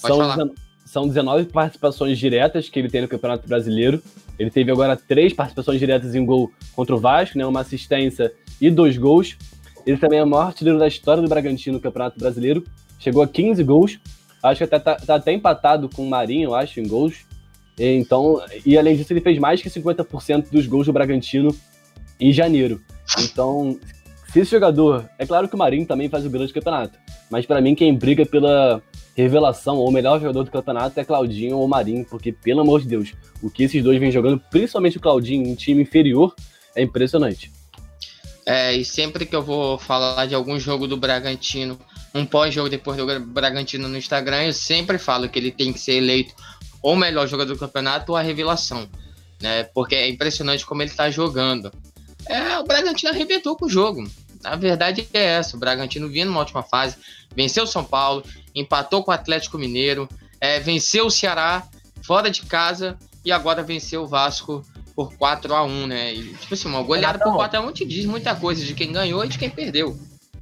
Pode 0.02 0.16
são, 0.16 0.18
falar. 0.18 0.50
são 0.86 1.08
19 1.08 1.46
participações 1.46 2.18
diretas 2.18 2.70
que 2.70 2.80
ele 2.80 2.90
tem 2.90 3.02
no 3.02 3.08
Campeonato 3.08 3.48
Brasileiro. 3.48 4.02
Ele 4.38 4.50
teve 4.50 4.72
agora 4.72 4.96
três 4.96 5.34
participações 5.34 5.80
diretas 5.80 6.16
em 6.16 6.26
gol 6.26 6.52
contra 6.76 6.96
o 6.96 7.00
Vasco, 7.00 7.38
né? 7.38 7.46
Uma 7.46 7.62
assistência 7.62 8.32
e 8.60 8.70
dois 8.70 8.98
gols. 8.98 9.38
Ele 9.86 9.98
também 9.98 10.20
é 10.20 10.24
o 10.24 10.28
maior 10.28 10.48
artilheiro 10.48 10.80
da 10.80 10.88
história 10.88 11.22
do 11.22 11.30
Bragantino 11.30 11.78
no 11.78 11.82
Campeonato 11.82 12.20
Brasileiro. 12.20 12.64
Chegou 13.00 13.22
a 13.22 13.28
15 13.28 13.64
gols. 13.64 14.00
Acho 14.42 14.60
que 14.60 14.64
até, 14.64 14.80
tá, 14.80 14.96
tá 14.96 15.16
até 15.16 15.34
empatado 15.34 15.90
com 15.90 16.04
o 16.04 16.10
Marinho, 16.10 16.50
eu 16.50 16.56
acho, 16.56 16.80
em 16.80 16.88
gols. 16.88 17.26
E, 17.78 17.96
então, 17.96 18.42
e 18.66 18.78
além 18.78 18.96
disso, 18.96 19.12
ele 19.12 19.22
fez 19.22 19.38
mais 19.38 19.62
que 19.62 19.70
50% 19.70 20.50
dos 20.50 20.68
gols 20.68 20.86
do 20.86 20.94
Bragantino 20.94 21.54
em 22.20 22.32
janeiro. 22.32 22.82
Então, 23.20 23.80
se 24.32 24.40
esse 24.40 24.52
jogador. 24.52 25.10
É 25.18 25.26
claro 25.26 25.48
que 25.48 25.56
o 25.56 25.58
Marinho 25.58 25.86
também 25.86 26.10
faz 26.10 26.26
um 26.26 26.30
grande 26.30 26.54
campeonato. 26.54 26.98
mas 27.30 27.46
para 27.46 27.62
mim 27.62 27.76
quem 27.76 27.94
briga 27.94 28.26
pela 28.26 28.82
revelação 29.22 29.78
ou 29.78 29.92
melhor 29.92 30.20
jogador 30.20 30.44
do 30.44 30.52
campeonato 30.52 31.00
é 31.00 31.04
Claudinho 31.04 31.58
ou 31.58 31.68
Marinho, 31.68 32.06
porque 32.06 32.32
pelo 32.32 32.62
amor 32.62 32.82
de 32.82 32.88
Deus, 32.88 33.14
o 33.42 33.50
que 33.50 33.64
esses 33.64 33.84
dois 33.84 34.00
vêm 34.00 34.12
jogando, 34.12 34.42
principalmente 34.50 34.98
o 34.98 35.02
Claudinho, 35.02 35.48
em 35.48 35.56
time 35.56 35.82
inferior, 35.82 36.34
é 36.76 36.82
impressionante. 36.82 37.52
É, 38.46 38.76
e 38.76 38.84
sempre 38.84 39.26
que 39.26 39.36
eu 39.36 39.44
vou 39.44 39.78
falar 39.78 40.26
de 40.26 40.34
algum 40.34 40.60
jogo 40.60 40.88
do 40.88 40.98
Bragantino, 40.98 41.78
um 42.16 42.26
pós-jogo 42.26 42.70
depois 42.70 42.98
do 42.98 43.20
Bragantino 43.20 43.88
no 43.88 43.98
Instagram, 43.98 44.46
eu 44.46 44.54
sempre 44.54 44.98
falo 44.98 45.30
que 45.30 45.38
ele 45.38 45.52
tem 45.52 45.72
que 45.72 45.80
ser 45.80 45.94
eleito 45.94 46.34
ou 46.82 46.96
melhor 46.96 47.28
jogador 47.28 47.54
do 47.54 47.60
campeonato 47.60 48.12
ou 48.12 48.18
a 48.18 48.22
revelação, 48.22 48.90
né? 49.42 49.64
Porque 49.66 49.96
é 49.96 50.10
impressionante 50.10 50.66
como 50.66 50.82
ele 50.82 50.90
está 50.90 51.10
jogando. 51.12 51.72
É, 52.28 52.58
o 52.60 52.64
Bragantino 52.64 53.12
arrebentou 53.12 53.56
com 53.56 53.66
o 53.66 53.70
jogo. 53.70 54.04
A 54.44 54.56
verdade 54.56 55.08
é 55.14 55.24
essa, 55.24 55.56
o 55.56 55.60
Bragantino 55.60 56.08
vinha 56.08 56.26
numa 56.26 56.40
ótima 56.40 56.64
fase, 56.64 56.98
venceu 57.36 57.64
o 57.64 57.68
São 57.68 57.84
Paulo, 57.84 58.24
empatou 58.56 59.04
com 59.04 59.12
o 59.12 59.14
Atlético 59.14 59.58
Mineiro, 59.58 60.08
é, 60.40 60.60
venceu 60.60 61.08
o 61.08 61.12
Ceará 61.12 61.68
fora 62.02 62.30
de 62.30 62.44
casa 62.44 62.98
e 63.24 63.32
agora 63.32 63.62
venceu 63.62 64.04
o 64.04 64.08
Vasco 64.08 64.64
por 64.96 65.14
4 65.16 65.54
a 65.54 65.64
1 65.64 65.88
né? 65.88 66.14
E, 66.14 66.34
tipo 66.34 66.54
assim, 66.54 66.68
uma 66.68 66.82
goleada 66.82 67.20
por 67.20 67.36
4 67.36 67.60
a 67.60 67.62
1 67.62 67.72
te 67.72 67.86
diz 67.86 68.06
muita 68.06 68.36
coisa 68.36 68.64
de 68.64 68.74
quem 68.74 68.92
ganhou 68.92 69.24
e 69.24 69.30
de 69.30 69.38
quem 69.38 69.50
perdeu. 69.50 69.98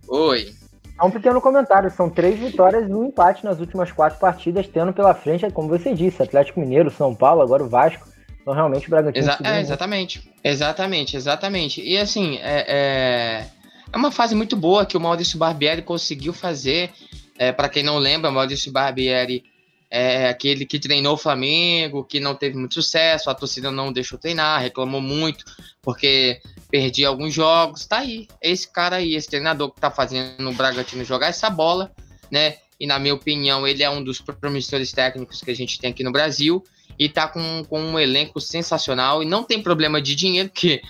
Oi. 0.08 0.54
É 1.00 1.04
um 1.04 1.12
pequeno 1.12 1.40
comentário, 1.40 1.92
são 1.92 2.10
três 2.10 2.40
vitórias 2.40 2.90
e 2.90 2.94
um 2.94 3.06
empate 3.06 3.46
nas 3.46 3.60
últimas 3.60 3.92
quatro 3.92 4.20
partidas, 4.20 4.68
tendo 4.68 4.92
pela 4.92 5.14
frente, 5.14 5.48
como 5.52 5.68
você 5.68 5.94
disse, 5.94 6.24
Atlético 6.24 6.60
Mineiro, 6.60 6.90
São 6.90 7.14
Paulo, 7.14 7.42
agora 7.42 7.64
o 7.64 7.70
Vasco. 7.70 8.08
Então, 8.42 8.52
realmente, 8.52 8.88
o 8.88 8.90
Bragantino... 8.90 9.24
Exa 9.24 9.38
é, 9.44 9.60
exatamente, 9.60 10.32
exatamente, 10.44 11.18
exatamente. 11.18 11.82
E, 11.82 11.98
assim, 11.98 12.38
é, 12.38 12.66
é, 12.68 13.48
é, 13.92 13.98
uma 13.98 14.12
fase 14.12 14.36
muito 14.36 14.56
boa 14.56 14.86
que 14.86 14.98
o 14.98 15.00
Maurício 15.00 15.38
Barbieri 15.38 15.82
conseguiu 15.82 16.34
fazer. 16.34 16.92
É, 17.38 17.52
Para 17.52 17.70
quem 17.70 17.84
não 17.84 17.98
lembra, 17.98 18.30
o 18.30 18.34
Maurício 18.34 18.72
Barbieri 18.72 19.44
é 19.90 20.28
aquele 20.28 20.66
que 20.66 20.80
treinou 20.80 21.14
o 21.14 21.18
Flamengo, 21.18 22.04
que 22.04 22.20
não 22.20 22.36
teve 22.36 22.58
muito 22.58 22.74
sucesso, 22.74 23.30
a 23.30 23.36
torcida 23.36 23.72
não 23.72 23.92
deixou 23.92 24.20
treinar, 24.20 24.62
reclamou 24.62 25.00
muito, 25.00 25.46
porque 25.82 26.42
perdi 26.70 27.06
alguns 27.06 27.34
jogos, 27.34 27.86
tá 27.86 28.00
aí. 28.00 28.28
Esse 28.42 28.70
cara 28.70 28.98
aí, 28.98 29.16
esse 29.16 29.30
treinador 29.30 29.72
que 29.72 29.80
tá 29.80 29.90
fazendo 29.90 30.50
o 30.50 30.54
Bragantino 30.54 31.06
jogar 31.06 31.28
essa 31.28 31.50
bola, 31.50 31.92
né? 32.30 32.58
E 32.80 32.86
na 32.86 33.00
minha 33.00 33.14
opinião, 33.14 33.66
ele 33.66 33.82
é 33.82 33.90
um 33.90 34.04
dos 34.04 34.20
promissores 34.20 34.92
técnicos 34.92 35.42
que 35.42 35.52
a 35.52 35.56
gente 35.56 35.80
tem 35.80 35.92
aqui 35.92 36.04
no 36.04 36.12
Brasil 36.12 36.64
e 37.00 37.08
tá 37.08 37.28
com, 37.28 37.64
com 37.64 37.82
um 37.82 38.00
elenco 38.00 38.42
sensacional 38.42 39.24
e 39.24 39.26
não 39.26 39.44
tem 39.44 39.62
problema 39.62 40.02
de 40.02 40.16
dinheiro, 40.16 40.50
porque 40.50 40.82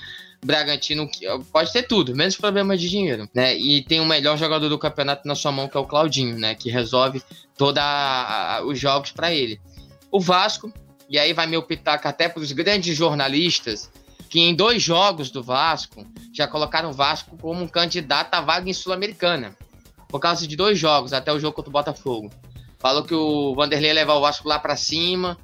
Bragantino 0.45 1.09
pode 1.51 1.73
ter 1.73 1.83
tudo, 1.83 2.15
menos 2.15 2.35
problema 2.35 2.77
de 2.77 2.89
dinheiro, 2.89 3.27
né? 3.33 3.57
E 3.57 3.83
tem 3.83 3.99
o 3.99 4.05
melhor 4.05 4.37
jogador 4.37 4.69
do 4.69 4.77
campeonato 4.77 5.27
na 5.27 5.35
sua 5.35 5.51
mão, 5.51 5.67
que 5.67 5.75
é 5.75 5.79
o 5.79 5.85
Claudinho, 5.85 6.37
né? 6.37 6.55
Que 6.55 6.69
resolve 6.69 7.21
todos 7.57 7.81
os 8.65 8.79
jogos 8.79 9.11
para 9.11 9.33
ele. 9.33 9.59
O 10.11 10.19
Vasco, 10.19 10.71
e 11.09 11.17
aí 11.17 11.33
vai 11.33 11.47
meu 11.47 11.63
pitaco 11.63 12.07
até 12.07 12.29
para 12.29 12.41
os 12.41 12.51
grandes 12.51 12.95
jornalistas, 12.95 13.91
que 14.29 14.39
em 14.39 14.53
dois 14.53 14.81
jogos 14.81 15.31
do 15.31 15.41
Vasco 15.41 16.05
já 16.33 16.47
colocaram 16.47 16.91
o 16.91 16.93
Vasco 16.93 17.37
como 17.37 17.63
um 17.63 17.67
candidato 17.67 18.33
à 18.33 18.41
vaga 18.41 18.69
em 18.69 18.73
Sul-Americana. 18.73 19.55
Por 20.07 20.19
causa 20.19 20.47
de 20.47 20.55
dois 20.55 20.77
jogos, 20.77 21.13
até 21.13 21.33
o 21.33 21.39
jogo 21.39 21.55
contra 21.55 21.69
o 21.69 21.73
Botafogo. 21.73 22.29
Falou 22.79 23.03
que 23.03 23.13
o 23.13 23.55
Vanderlei 23.55 23.91
levar 23.91 24.13
o 24.13 24.21
Vasco 24.21 24.47
lá 24.47 24.59
para 24.59 24.75
cima, 24.75 25.37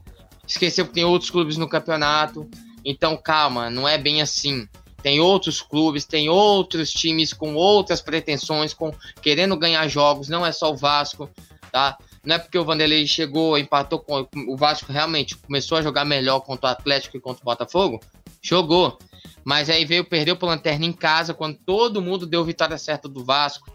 esqueceu 0.48 0.86
que 0.86 0.94
tem 0.94 1.04
outros 1.04 1.32
clubes 1.32 1.58
no 1.58 1.68
campeonato. 1.68 2.50
Então, 2.86 3.18
calma, 3.18 3.70
não 3.70 3.88
é 3.88 3.98
bem 3.98 4.22
assim. 4.22 4.68
Tem 5.04 5.20
outros 5.20 5.62
clubes, 5.62 6.06
tem 6.06 6.30
outros 6.30 6.89
times 6.91 7.34
com 7.34 7.54
outras 7.54 8.01
pretensões, 8.01 8.74
com 8.74 8.91
querendo 9.22 9.56
ganhar 9.58 9.88
jogos, 9.88 10.30
não 10.30 10.45
é 10.45 10.51
só 10.51 10.72
o 10.72 10.78
Vasco, 10.78 11.30
tá? 11.72 11.97
Não 12.26 12.36
é 12.36 12.39
porque 12.39 12.58
o 12.58 12.64
Vanderlei 12.64 13.06
chegou, 13.06 13.58
empatou 13.58 13.99
com 13.99 14.26
o 14.47 14.56
Vasco, 14.56 14.91
realmente 14.91 15.36
começou 15.36 15.78
a 15.78 15.82
jogar 15.82 16.06
melhor 16.06 16.39
contra 16.39 16.70
o 16.70 16.72
Atlético 16.72 17.18
e 17.18 17.20
contra 17.20 17.41
o 17.41 17.45
Botafogo, 17.45 17.99
Jogou. 18.41 18.97
Mas 19.43 19.70
aí 19.70 19.86
veio, 19.86 20.04
perdeu 20.04 20.36
pro 20.36 20.47
Lanterna 20.47 20.86
em 20.86 20.93
casa, 20.93 21.34
quando 21.34 21.58
todo 21.58 22.01
mundo 22.01 22.26
deu 22.26 22.43
vitória 22.43 22.78
certa 22.78 23.08
do 23.08 23.24
Vasco, 23.24 23.72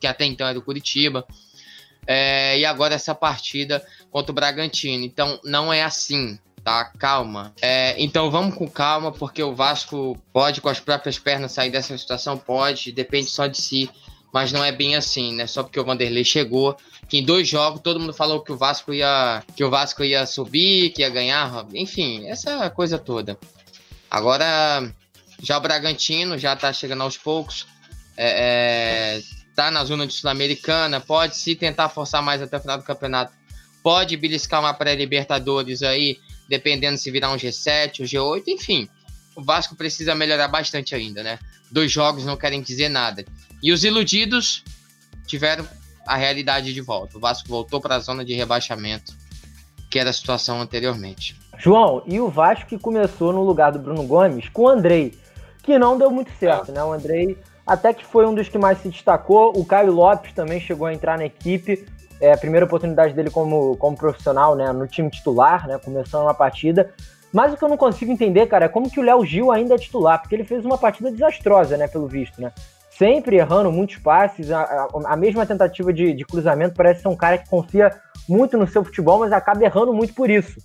que 0.00 0.06
até 0.06 0.24
então 0.24 0.46
é 0.46 0.54
do 0.54 0.62
Curitiba. 0.62 1.26
É, 2.06 2.58
e 2.58 2.64
agora 2.64 2.94
essa 2.94 3.14
partida 3.14 3.84
contra 4.10 4.32
o 4.32 4.34
Bragantino. 4.34 5.04
Então 5.04 5.38
não 5.44 5.72
é 5.72 5.82
assim, 5.82 6.38
tá? 6.68 6.84
Calma. 6.98 7.54
É, 7.62 7.94
então 7.98 8.30
vamos 8.30 8.54
com 8.54 8.68
calma, 8.68 9.10
porque 9.10 9.42
o 9.42 9.54
Vasco 9.54 10.18
pode 10.34 10.60
com 10.60 10.68
as 10.68 10.78
próprias 10.78 11.18
pernas 11.18 11.52
sair 11.52 11.70
dessa 11.70 11.96
situação, 11.96 12.36
pode, 12.36 12.92
depende 12.92 13.30
só 13.30 13.46
de 13.46 13.56
si. 13.56 13.90
Mas 14.30 14.52
não 14.52 14.62
é 14.62 14.70
bem 14.70 14.94
assim, 14.94 15.32
né? 15.34 15.46
Só 15.46 15.62
porque 15.62 15.80
o 15.80 15.84
Vanderlei 15.84 16.22
chegou, 16.22 16.76
que 17.08 17.16
em 17.16 17.24
dois 17.24 17.48
jogos 17.48 17.80
todo 17.80 17.98
mundo 17.98 18.12
falou 18.12 18.42
que 18.42 18.52
o 18.52 18.58
Vasco 18.58 18.92
ia, 18.92 19.42
que 19.56 19.64
o 19.64 19.70
Vasco 19.70 20.04
ia 20.04 20.26
subir, 20.26 20.90
que 20.90 21.00
ia 21.00 21.08
ganhar, 21.08 21.66
enfim, 21.72 22.28
essa 22.28 22.68
coisa 22.68 22.98
toda. 22.98 23.38
Agora, 24.10 24.92
já 25.42 25.56
o 25.56 25.60
Bragantino 25.62 26.36
já 26.36 26.52
está 26.52 26.70
chegando 26.70 27.02
aos 27.02 27.16
poucos, 27.16 27.66
é, 28.18 29.16
é, 29.16 29.22
tá 29.56 29.70
na 29.70 29.82
zona 29.86 30.06
de 30.06 30.12
Sul-Americana, 30.12 31.00
pode 31.00 31.38
se 31.38 31.56
tentar 31.56 31.88
forçar 31.88 32.22
mais 32.22 32.42
até 32.42 32.58
o 32.58 32.60
final 32.60 32.76
do 32.76 32.84
campeonato, 32.84 33.32
pode 33.82 34.14
beliscar 34.18 34.60
uma 34.60 34.74
pré-Libertadores 34.74 35.82
aí, 35.82 36.18
dependendo 36.48 36.98
se 36.98 37.10
virar 37.10 37.30
um 37.30 37.36
G7, 37.36 38.00
um 38.00 38.04
G8, 38.04 38.44
enfim. 38.48 38.88
O 39.36 39.42
Vasco 39.42 39.76
precisa 39.76 40.14
melhorar 40.14 40.48
bastante 40.48 40.94
ainda, 40.94 41.22
né? 41.22 41.38
Dois 41.70 41.92
jogos 41.92 42.24
não 42.24 42.36
querem 42.36 42.62
dizer 42.62 42.88
nada. 42.88 43.24
E 43.62 43.72
os 43.72 43.84
iludidos 43.84 44.64
tiveram 45.26 45.68
a 46.06 46.16
realidade 46.16 46.72
de 46.72 46.80
volta. 46.80 47.18
O 47.18 47.20
Vasco 47.20 47.48
voltou 47.48 47.80
para 47.80 47.96
a 47.96 48.00
zona 48.00 48.24
de 48.24 48.34
rebaixamento, 48.34 49.14
que 49.90 49.98
era 49.98 50.10
a 50.10 50.12
situação 50.12 50.60
anteriormente. 50.60 51.38
João, 51.58 52.02
e 52.06 52.18
o 52.18 52.28
Vasco 52.28 52.66
que 52.66 52.78
começou 52.78 53.32
no 53.32 53.44
lugar 53.44 53.72
do 53.72 53.78
Bruno 53.78 54.04
Gomes 54.04 54.48
com 54.48 54.62
o 54.62 54.68
Andrei, 54.68 55.18
que 55.62 55.78
não 55.78 55.98
deu 55.98 56.10
muito 56.10 56.30
certo, 56.38 56.72
né? 56.72 56.82
O 56.82 56.92
Andrei 56.92 57.36
até 57.66 57.92
que 57.92 58.06
foi 58.06 58.26
um 58.26 58.34
dos 58.34 58.48
que 58.48 58.56
mais 58.56 58.78
se 58.78 58.88
destacou. 58.88 59.52
O 59.54 59.62
Caio 59.62 59.92
Lopes 59.92 60.32
também 60.32 60.58
chegou 60.58 60.86
a 60.86 60.94
entrar 60.94 61.18
na 61.18 61.26
equipe. 61.26 61.86
É 62.20 62.32
a 62.32 62.36
primeira 62.36 62.66
oportunidade 62.66 63.14
dele 63.14 63.30
como, 63.30 63.76
como 63.76 63.96
profissional, 63.96 64.54
né? 64.54 64.72
No 64.72 64.86
time 64.86 65.10
titular, 65.10 65.66
né? 65.68 65.78
Começando 65.78 66.22
uma 66.22 66.34
partida. 66.34 66.92
Mas 67.32 67.52
o 67.52 67.56
que 67.56 67.62
eu 67.62 67.68
não 67.68 67.76
consigo 67.76 68.10
entender, 68.10 68.46
cara, 68.46 68.64
é 68.64 68.68
como 68.68 68.90
que 68.90 68.98
o 68.98 69.02
Léo 69.02 69.24
Gil 69.24 69.52
ainda 69.52 69.74
é 69.74 69.78
titular, 69.78 70.20
porque 70.20 70.34
ele 70.34 70.44
fez 70.44 70.64
uma 70.64 70.78
partida 70.78 71.10
desastrosa, 71.10 71.76
né? 71.76 71.86
Pelo 71.86 72.06
visto, 72.06 72.40
né? 72.40 72.52
Sempre 72.90 73.36
errando 73.36 73.70
muitos 73.70 73.96
passes, 73.96 74.50
a, 74.50 74.60
a, 74.60 74.88
a 75.12 75.16
mesma 75.16 75.46
tentativa 75.46 75.92
de, 75.92 76.12
de 76.12 76.24
cruzamento. 76.24 76.74
Parece 76.74 77.02
ser 77.02 77.08
um 77.08 77.16
cara 77.16 77.38
que 77.38 77.48
confia 77.48 77.94
muito 78.28 78.56
no 78.56 78.66
seu 78.66 78.82
futebol, 78.82 79.20
mas 79.20 79.32
acaba 79.32 79.64
errando 79.64 79.92
muito 79.92 80.14
por 80.14 80.28
isso. 80.28 80.60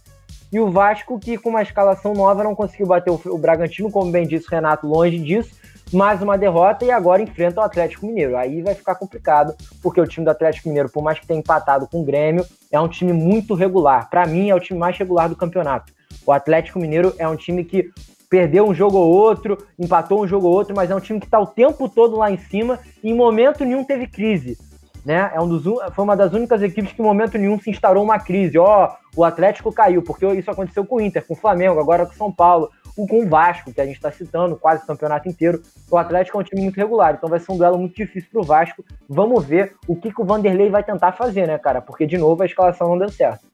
E 0.51 0.60
o 0.60 0.70
Vasco, 0.70 1.20
que 1.20 1.38
com 1.38 1.49
uma 1.49 1.62
escalação 1.62 2.14
nova 2.14 2.43
não 2.43 2.56
conseguiu 2.56 2.88
bater 2.88 3.12
o, 3.12 3.20
o 3.26 3.38
Bragantino, 3.38 3.91
como 3.91 4.12
bem 4.12 4.28
disse 4.28 4.47
o 4.47 4.51
Renato, 4.51 4.88
longe 4.88 5.20
disso. 5.20 5.56
Mais 5.94 6.24
uma 6.24 6.39
derrota 6.39 6.84
e 6.84 6.89
agora 6.89 7.22
enfrenta 7.22 7.62
o 7.62 7.64
Atlético 7.64 8.08
Mineiro. 8.08 8.36
Aí 8.36 8.64
vai 8.64 8.74
ficar 8.74 8.96
complicado, 8.96 9.54
porque 9.80 10.02
o 10.02 10.08
time 10.08 10.26
do 10.26 10.32
Atlético 10.32 10.68
Mineiro, 10.68 10.89
por 10.89 11.04
mais 11.04 11.20
que 11.20 11.28
tenha 11.28 11.39
empatado 11.39 11.88
com 11.88 12.02
o 12.02 12.04
Grêmio, 12.04 12.44
é 12.72 12.80
um 12.80 12.88
time 12.88 13.14
muito 13.14 13.54
regular. 13.54 14.10
Para 14.10 14.26
mim, 14.26 14.50
é 14.50 14.56
o 14.56 14.60
time 14.60 14.80
mais 14.80 14.98
regular 14.98 15.30
do 15.30 15.36
campeonato. 15.36 15.94
O 16.26 16.32
Atlético 16.32 16.80
Mineiro 16.80 17.14
é 17.20 17.28
um 17.28 17.36
time 17.36 17.64
que 17.64 17.91
perdeu 18.28 18.68
um 18.68 18.74
jogo 18.74 18.98
ou 18.98 19.14
outro, 19.14 19.56
empatou 19.78 20.24
um 20.24 20.28
jogo 20.28 20.48
ou 20.48 20.54
outro, 20.56 20.76
mas 20.76 20.89
é 20.89 20.96
um 20.96 21.00
time 21.00 21.20
que 21.20 21.28
está 21.28 21.39
o 21.39 21.46
tempo 21.46 21.88
todo 21.88 22.18
lá 22.18 22.32
em 22.32 22.38
cima 22.38 22.80
e 23.04 23.12
em 23.12 23.14
momento 23.14 23.64
nenhum 23.64 23.84
teve 23.84 24.08
crise 24.08 24.58
né? 25.06 25.32
É 25.34 25.41
um 25.41 25.47
dos, 25.47 25.64
foi 25.93 26.04
uma 26.04 26.16
das 26.16 26.34
únicas 26.34 26.62
equipes 26.62 26.93
que 26.93 27.01
em 27.01 27.06
momento 27.06 27.38
nenhum 27.38 27.60
se 27.60 27.70
instaurou 27.70 28.04
uma 28.04 28.20
crise. 28.20 28.58
Ó, 28.58 28.88
oh, 28.88 29.22
o 29.22 29.24
Atlético 29.24 29.72
caiu, 29.72 30.01
porque 30.01 30.26
isso 30.34 30.49
aconteceu 30.49 30.86
com 30.86 30.95
o 30.95 31.01
Inter, 31.01 31.26
com 31.26 31.34
o 31.34 31.38
Flamengo, 31.38 31.80
agora 31.80 32.06
com 32.06 32.14
o 32.14 32.18
São 32.18 32.32
Paulo, 32.32 32.70
ou 32.95 33.08
com 33.08 33.24
o 33.24 33.30
Vasco, 33.30 33.74
que 33.74 33.82
a 33.82 33.86
gente 33.86 33.95
está 33.95 34.12
citando 34.12 34.56
quase 34.56 34.84
o 34.84 34.88
campeonato 34.88 35.28
inteiro. 35.28 35.62
O 35.89 35.97
Atlético 35.97 36.38
é 36.38 36.41
um 36.41 36.43
time 36.43 36.62
muito 36.62 36.78
regular, 36.78 37.16
então 37.16 37.30
vai 37.30 37.39
ser 37.39 37.51
um 37.51 37.58
duelo 37.58 37.78
muito 37.78 37.95
difícil 37.95 38.30
para 38.32 38.41
o 38.41 38.45
Vasco. 38.45 38.86
Vamos 39.10 39.43
ver 39.45 39.76
o 39.88 39.95
que, 39.95 40.14
que 40.14 40.22
o 40.22 40.26
Vanderlei 40.26 40.70
vai 40.70 40.84
tentar 40.84 41.12
fazer, 41.14 41.47
né, 41.47 41.58
cara? 41.58 41.82
Porque, 41.82 42.06
de 42.06 42.18
novo, 42.18 42.41
a 42.41 42.45
escalação 42.45 42.89
não 42.89 42.97
deu 42.97 43.10
certo. 43.10 43.45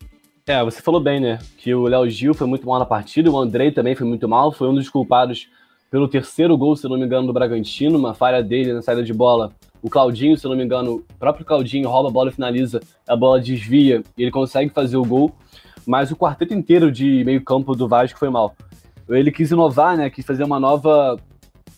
É, 0.45 0.63
você 0.63 0.81
falou 0.81 0.99
bem, 0.99 1.19
né? 1.19 1.39
Que 1.57 1.73
o 1.73 1.83
Léo 1.83 2.09
Gil 2.09 2.33
foi 2.33 2.47
muito 2.47 2.67
mal 2.67 2.79
na 2.79 2.85
partida, 2.85 3.29
o 3.29 3.37
Andrei 3.37 3.71
também 3.71 3.95
foi 3.95 4.07
muito 4.07 4.27
mal, 4.27 4.51
foi 4.51 4.67
um 4.67 4.73
dos 4.73 4.89
culpados 4.89 5.47
pelo 5.91 6.07
terceiro 6.07 6.55
gol, 6.57 6.75
se 6.75 6.87
não 6.87 6.97
me 6.97 7.05
engano, 7.05 7.27
do 7.27 7.33
Bragantino, 7.33 7.97
uma 7.97 8.13
falha 8.13 8.43
dele 8.43 8.73
na 8.73 8.81
saída 8.81 9.03
de 9.03 9.13
bola 9.13 9.51
o 9.81 9.89
Claudinho, 9.89 10.37
se 10.37 10.45
eu 10.45 10.49
não 10.49 10.57
me 10.57 10.63
engano, 10.63 10.95
o 10.95 11.19
próprio 11.19 11.45
Claudinho 11.45 11.89
rouba 11.89 12.09
a 12.09 12.11
bola 12.11 12.29
e 12.29 12.33
finaliza, 12.33 12.81
a 13.07 13.15
bola 13.15 13.39
desvia 13.39 14.03
e 14.17 14.23
ele 14.23 14.31
consegue 14.31 14.69
fazer 14.71 14.97
o 14.97 15.05
gol. 15.05 15.31
Mas 15.85 16.11
o 16.11 16.15
quarteto 16.15 16.53
inteiro 16.53 16.91
de 16.91 17.23
meio-campo 17.23 17.75
do 17.75 17.87
Vasco 17.87 18.19
foi 18.19 18.29
mal. 18.29 18.53
Ele 19.07 19.31
quis 19.31 19.49
inovar, 19.49 19.97
né? 19.97 20.09
Quis 20.09 20.25
fazer 20.25 20.43
uma 20.43 20.59
nova, 20.59 21.17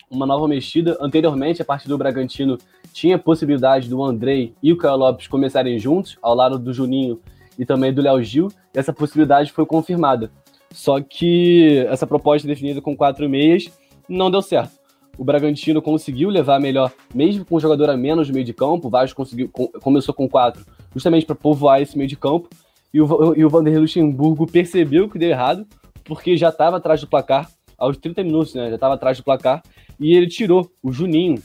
uma 0.10 0.26
nova 0.26 0.48
mexida. 0.48 0.98
Anteriormente, 1.00 1.62
a 1.62 1.66
partir 1.66 1.88
do 1.88 1.98
Bragantino, 1.98 2.58
tinha 2.92 3.16
a 3.16 3.20
possibilidade 3.20 3.88
do 3.88 4.04
Andrei 4.04 4.54
e 4.62 4.74
o 4.74 4.78
Caio 4.78 4.98
Lopes 4.98 5.28
começarem 5.28 5.80
juntos, 5.80 6.18
ao 6.22 6.36
lado 6.36 6.60
do 6.60 6.74
Juninho 6.74 7.22
e 7.58 7.66
também 7.66 7.94
do 7.94 8.02
Léo 8.02 8.22
Gil. 8.22 8.50
E 8.76 8.80
essa 8.80 8.92
possibilidade 8.92 9.52
foi 9.52 9.66
confirmada. 9.66 10.30
Só 10.72 11.00
que 11.00 11.86
essa 11.90 12.06
proposta 12.06 12.48
definida 12.48 12.82
com 12.82 12.98
quatro 12.98 13.30
meias 13.30 13.70
não 14.10 14.30
deu 14.30 14.42
certo 14.42 14.81
o 15.22 15.24
Bragantino 15.24 15.84
conseguiu 15.84 16.30
levar 16.30 16.60
melhor, 16.60 16.92
mesmo 17.14 17.46
com 17.46 17.56
um 17.56 17.60
jogador 17.60 17.92
a 17.92 17.96
menos 17.96 18.28
no 18.28 18.34
meio 18.34 18.44
de 18.44 18.56
campo. 18.56 18.88
O 18.88 18.90
Vasco 18.90 19.16
conseguiu, 19.16 19.48
começou 19.50 20.16
com 20.16 20.28
quatro, 20.28 20.66
justamente 20.96 21.28
para 21.28 21.36
povoar 21.36 21.80
esse 21.80 21.96
meio 21.96 22.08
de 22.08 22.16
campo. 22.16 22.50
E 22.92 23.00
o, 23.00 23.36
e 23.36 23.46
o 23.46 23.50
Vanderlei 23.50 23.82
Luxemburgo 23.82 24.48
percebeu 24.48 25.08
que 25.08 25.20
deu 25.20 25.30
errado, 25.30 25.68
porque 26.06 26.36
já 26.36 26.50
estava 26.50 26.78
atrás 26.78 27.02
do 27.02 27.08
placar, 27.08 27.48
aos 27.78 27.98
30 27.98 28.24
minutos, 28.24 28.56
né? 28.56 28.70
Já 28.70 28.76
estava 28.76 28.96
atrás 28.96 29.16
do 29.16 29.24
placar. 29.24 29.62
E 30.00 30.16
ele 30.16 30.26
tirou 30.26 30.72
o 30.82 30.92
Juninho 30.92 31.40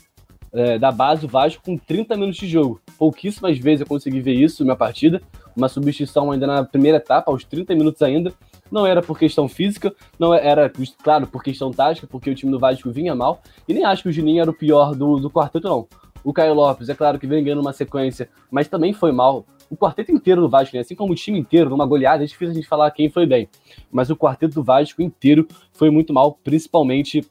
é, 0.51 0.79
da 0.79 0.91
base 0.91 1.21
do 1.21 1.27
Vasco 1.27 1.61
com 1.63 1.77
30 1.77 2.15
minutos 2.15 2.39
de 2.39 2.47
jogo. 2.47 2.81
Pouquíssimas 2.97 3.59
vezes 3.59 3.81
eu 3.81 3.87
consegui 3.87 4.21
ver 4.21 4.33
isso 4.33 4.63
na 4.63 4.69
minha 4.69 4.75
partida. 4.75 5.21
Uma 5.55 5.69
substituição 5.69 6.31
ainda 6.31 6.47
na 6.47 6.63
primeira 6.63 6.97
etapa, 6.97 7.29
aos 7.29 7.43
30 7.43 7.75
minutos 7.75 8.01
ainda. 8.01 8.33
Não 8.71 8.85
era 8.85 9.01
por 9.01 9.17
questão 9.17 9.47
física, 9.47 9.93
não 10.19 10.33
era, 10.33 10.71
claro, 11.03 11.27
por 11.27 11.43
questão 11.43 11.71
tática, 11.71 12.07
porque 12.07 12.29
o 12.29 12.35
time 12.35 12.51
do 12.51 12.59
Vasco 12.59 12.91
vinha 12.91 13.15
mal. 13.15 13.41
E 13.67 13.73
nem 13.73 13.85
acho 13.85 14.03
que 14.03 14.09
o 14.09 14.11
Juninho 14.11 14.41
era 14.41 14.49
o 14.49 14.53
pior 14.53 14.95
do, 14.95 15.17
do 15.17 15.29
quarteto, 15.29 15.67
não. 15.67 15.87
O 16.23 16.33
Caio 16.33 16.53
Lopes, 16.53 16.89
é 16.89 16.95
claro 16.95 17.17
que 17.17 17.27
vem 17.27 17.43
ganhando 17.43 17.61
uma 17.61 17.73
sequência, 17.73 18.29
mas 18.51 18.67
também 18.67 18.91
foi 18.91 19.11
mal. 19.11 19.45
O 19.69 19.75
quarteto 19.75 20.11
inteiro 20.11 20.41
do 20.41 20.49
Vasco, 20.49 20.75
né? 20.75 20.81
assim 20.81 20.95
como 20.95 21.13
o 21.13 21.15
time 21.15 21.39
inteiro, 21.39 21.69
numa 21.69 21.85
goleada, 21.85 22.23
é 22.23 22.27
difícil 22.27 22.51
a 22.51 22.53
gente 22.53 22.67
falar 22.67 22.91
quem 22.91 23.09
foi 23.09 23.25
bem. 23.25 23.49
Mas 23.91 24.09
o 24.09 24.15
quarteto 24.15 24.55
do 24.55 24.63
Vasco 24.63 25.01
inteiro 25.01 25.47
foi 25.73 25.89
muito 25.89 26.13
mal, 26.13 26.37
principalmente 26.43 27.25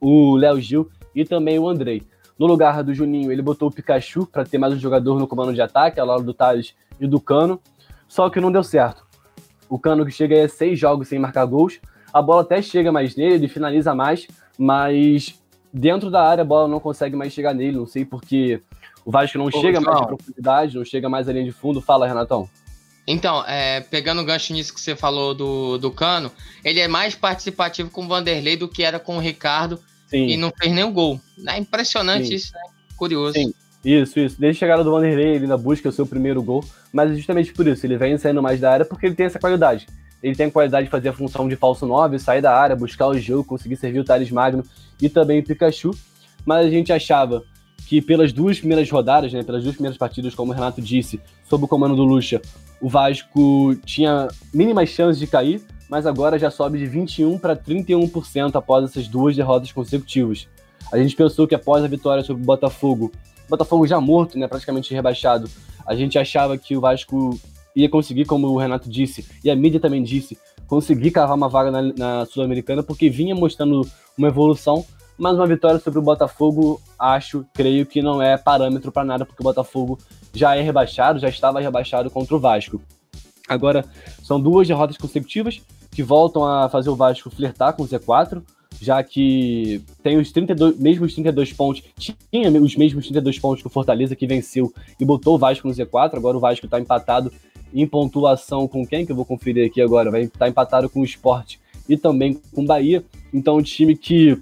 o 0.00 0.36
Léo 0.36 0.60
Gil 0.60 0.90
e 1.14 1.24
também 1.24 1.58
o 1.58 1.68
Andrei. 1.68 2.02
No 2.38 2.46
lugar 2.46 2.82
do 2.82 2.92
Juninho, 2.92 3.30
ele 3.30 3.42
botou 3.42 3.68
o 3.68 3.72
Pikachu 3.72 4.26
para 4.26 4.44
ter 4.44 4.58
mais 4.58 4.74
um 4.74 4.78
jogador 4.78 5.18
no 5.18 5.26
comando 5.26 5.54
de 5.54 5.60
ataque, 5.60 6.00
ao 6.00 6.06
lado 6.06 6.24
do 6.24 6.34
Thales 6.34 6.74
e 6.98 7.06
do 7.06 7.20
Cano. 7.20 7.60
Só 8.08 8.28
que 8.28 8.40
não 8.40 8.50
deu 8.50 8.62
certo. 8.62 9.03
O 9.68 9.78
Cano 9.78 10.04
que 10.04 10.12
chega 10.12 10.44
a 10.44 10.48
seis 10.48 10.78
jogos 10.78 11.08
sem 11.08 11.18
marcar 11.18 11.44
gols. 11.46 11.80
A 12.12 12.22
bola 12.22 12.42
até 12.42 12.62
chega 12.62 12.92
mais 12.92 13.16
nele, 13.16 13.34
ele 13.34 13.48
finaliza 13.48 13.94
mais, 13.94 14.26
mas 14.56 15.40
dentro 15.72 16.10
da 16.10 16.22
área 16.22 16.42
a 16.42 16.44
bola 16.44 16.68
não 16.68 16.78
consegue 16.78 17.16
mais 17.16 17.32
chegar 17.32 17.52
nele. 17.52 17.76
Não 17.76 17.86
sei 17.86 18.04
porque 18.04 18.60
o 19.04 19.10
Vasco 19.10 19.36
não 19.36 19.46
Ô, 19.46 19.50
chega 19.50 19.80
João. 19.80 19.84
mais 19.84 20.00
de 20.00 20.06
profundidade, 20.06 20.76
não 20.76 20.84
chega 20.84 21.08
mais 21.08 21.28
à 21.28 21.32
linha 21.32 21.44
de 21.44 21.52
fundo. 21.52 21.80
Fala, 21.80 22.06
Renatão. 22.06 22.48
Então, 23.06 23.44
é, 23.46 23.80
pegando 23.80 24.22
o 24.22 24.24
gancho 24.24 24.52
nisso 24.52 24.72
que 24.72 24.80
você 24.80 24.96
falou 24.96 25.34
do, 25.34 25.76
do 25.76 25.90
Cano, 25.90 26.32
ele 26.64 26.80
é 26.80 26.88
mais 26.88 27.14
participativo 27.14 27.90
com 27.90 28.04
o 28.04 28.08
Vanderlei 28.08 28.56
do 28.56 28.66
que 28.66 28.82
era 28.82 28.98
com 28.98 29.16
o 29.16 29.20
Ricardo 29.20 29.78
Sim. 30.06 30.28
e 30.28 30.36
não 30.36 30.50
fez 30.56 30.72
nenhum 30.72 30.92
gol. 30.92 31.20
É 31.46 31.58
impressionante 31.58 32.28
Sim. 32.28 32.34
isso, 32.34 32.54
né? 32.54 32.60
Curioso. 32.96 33.34
Sim. 33.34 33.52
Isso, 33.84 34.18
isso. 34.18 34.40
Desde 34.40 34.58
a 34.58 34.60
chegada 34.60 34.82
do 34.82 34.90
Vanderlei, 34.90 35.34
ele 35.34 35.44
ainda 35.44 35.58
busca 35.58 35.88
o 35.88 35.92
seu 35.92 36.06
primeiro 36.06 36.42
gol, 36.42 36.64
mas 36.92 37.14
justamente 37.16 37.52
por 37.52 37.66
isso, 37.66 37.84
ele 37.84 37.98
vem 37.98 38.16
saindo 38.16 38.42
mais 38.42 38.58
da 38.58 38.72
área 38.72 38.84
porque 38.84 39.06
ele 39.06 39.14
tem 39.14 39.26
essa 39.26 39.38
qualidade. 39.38 39.86
Ele 40.22 40.34
tem 40.34 40.46
a 40.46 40.50
qualidade 40.50 40.86
de 40.86 40.90
fazer 40.90 41.10
a 41.10 41.12
função 41.12 41.46
de 41.46 41.54
falso 41.54 41.84
9, 41.84 42.18
sair 42.18 42.40
da 42.40 42.56
área, 42.56 42.74
buscar 42.74 43.08
o 43.08 43.18
jogo, 43.18 43.44
conseguir 43.44 43.76
servir 43.76 43.98
o 43.98 44.04
Thales 44.04 44.30
Magno 44.30 44.64
e 45.00 45.08
também 45.10 45.40
o 45.40 45.44
Pikachu. 45.44 45.90
Mas 46.46 46.66
a 46.66 46.70
gente 46.70 46.90
achava 46.92 47.44
que 47.86 48.00
pelas 48.00 48.32
duas 48.32 48.58
primeiras 48.58 48.90
rodadas, 48.90 49.30
né, 49.32 49.42
pelas 49.42 49.62
duas 49.62 49.74
primeiras 49.74 49.98
partidas, 49.98 50.34
como 50.34 50.50
o 50.50 50.54
Renato 50.54 50.80
disse, 50.80 51.20
sob 51.44 51.64
o 51.64 51.68
comando 51.68 51.94
do 51.94 52.04
Lucha, 52.04 52.40
o 52.80 52.88
Vasco 52.88 53.76
tinha 53.84 54.28
mínimas 54.52 54.88
chances 54.88 55.18
de 55.18 55.26
cair, 55.26 55.62
mas 55.90 56.06
agora 56.06 56.38
já 56.38 56.50
sobe 56.50 56.78
de 56.78 56.86
21% 56.86 57.38
para 57.38 57.54
31% 57.54 58.56
após 58.56 58.84
essas 58.84 59.06
duas 59.06 59.36
derrotas 59.36 59.70
consecutivas. 59.72 60.48
A 60.90 60.96
gente 60.96 61.14
pensou 61.14 61.46
que 61.46 61.54
após 61.54 61.84
a 61.84 61.88
vitória 61.88 62.24
sobre 62.24 62.42
o 62.42 62.46
Botafogo, 62.46 63.12
Botafogo 63.48 63.86
já 63.86 64.00
morto, 64.00 64.38
né, 64.38 64.48
praticamente 64.48 64.92
rebaixado, 64.94 65.48
a 65.86 65.94
gente 65.94 66.18
achava 66.18 66.56
que 66.56 66.76
o 66.76 66.80
Vasco 66.80 67.38
ia 67.74 67.88
conseguir, 67.88 68.24
como 68.24 68.48
o 68.48 68.58
Renato 68.58 68.88
disse, 68.88 69.26
e 69.42 69.50
a 69.50 69.56
mídia 69.56 69.80
também 69.80 70.02
disse, 70.02 70.38
conseguir 70.66 71.10
cavar 71.10 71.36
uma 71.36 71.48
vaga 71.48 71.70
na, 71.70 71.82
na 71.82 72.26
Sul-Americana, 72.26 72.82
porque 72.82 73.10
vinha 73.10 73.34
mostrando 73.34 73.86
uma 74.16 74.28
evolução, 74.28 74.84
mas 75.18 75.34
uma 75.34 75.46
vitória 75.46 75.78
sobre 75.78 75.98
o 75.98 76.02
Botafogo, 76.02 76.80
acho, 76.98 77.44
creio 77.52 77.86
que 77.86 78.02
não 78.02 78.20
é 78.20 78.36
parâmetro 78.36 78.90
para 78.90 79.04
nada, 79.04 79.24
porque 79.24 79.42
o 79.42 79.44
Botafogo 79.44 79.98
já 80.32 80.56
é 80.56 80.60
rebaixado, 80.60 81.18
já 81.18 81.28
estava 81.28 81.60
rebaixado 81.60 82.10
contra 82.10 82.34
o 82.34 82.40
Vasco. 82.40 82.80
Agora, 83.48 83.84
são 84.22 84.40
duas 84.40 84.66
derrotas 84.66 84.96
consecutivas 84.96 85.60
que 85.90 86.02
voltam 86.02 86.44
a 86.44 86.68
fazer 86.68 86.90
o 86.90 86.96
Vasco 86.96 87.30
flertar 87.30 87.74
com 87.74 87.82
o 87.82 87.86
Z4, 87.86 88.42
já 88.80 89.02
que 89.02 89.80
tem 90.02 90.16
os 90.18 90.30
32, 90.32 90.78
mesmos 90.78 91.12
32 91.14 91.52
pontos, 91.52 91.82
tinha 91.98 92.50
os 92.50 92.76
mesmos 92.76 93.04
32 93.04 93.38
pontos 93.38 93.62
que 93.62 93.66
o 93.66 93.70
Fortaleza 93.70 94.16
que 94.16 94.26
venceu 94.26 94.72
e 94.98 95.04
botou 95.04 95.34
o 95.34 95.38
Vasco 95.38 95.66
no 95.66 95.74
Z4, 95.74 96.14
agora 96.14 96.36
o 96.36 96.40
Vasco 96.40 96.66
está 96.66 96.80
empatado 96.80 97.32
em 97.72 97.86
pontuação 97.86 98.68
com 98.68 98.86
quem 98.86 99.04
que 99.04 99.12
eu 99.12 99.16
vou 99.16 99.24
conferir 99.24 99.66
aqui 99.66 99.80
agora, 99.80 100.10
vai 100.10 100.22
estar 100.22 100.38
tá 100.38 100.48
empatado 100.48 100.88
com 100.88 101.00
o 101.00 101.04
Sport 101.04 101.56
e 101.88 101.96
também 101.96 102.40
com 102.52 102.62
o 102.62 102.66
Bahia, 102.66 103.04
então 103.32 103.56
o 103.56 103.62
time 103.62 103.96
que 103.96 104.38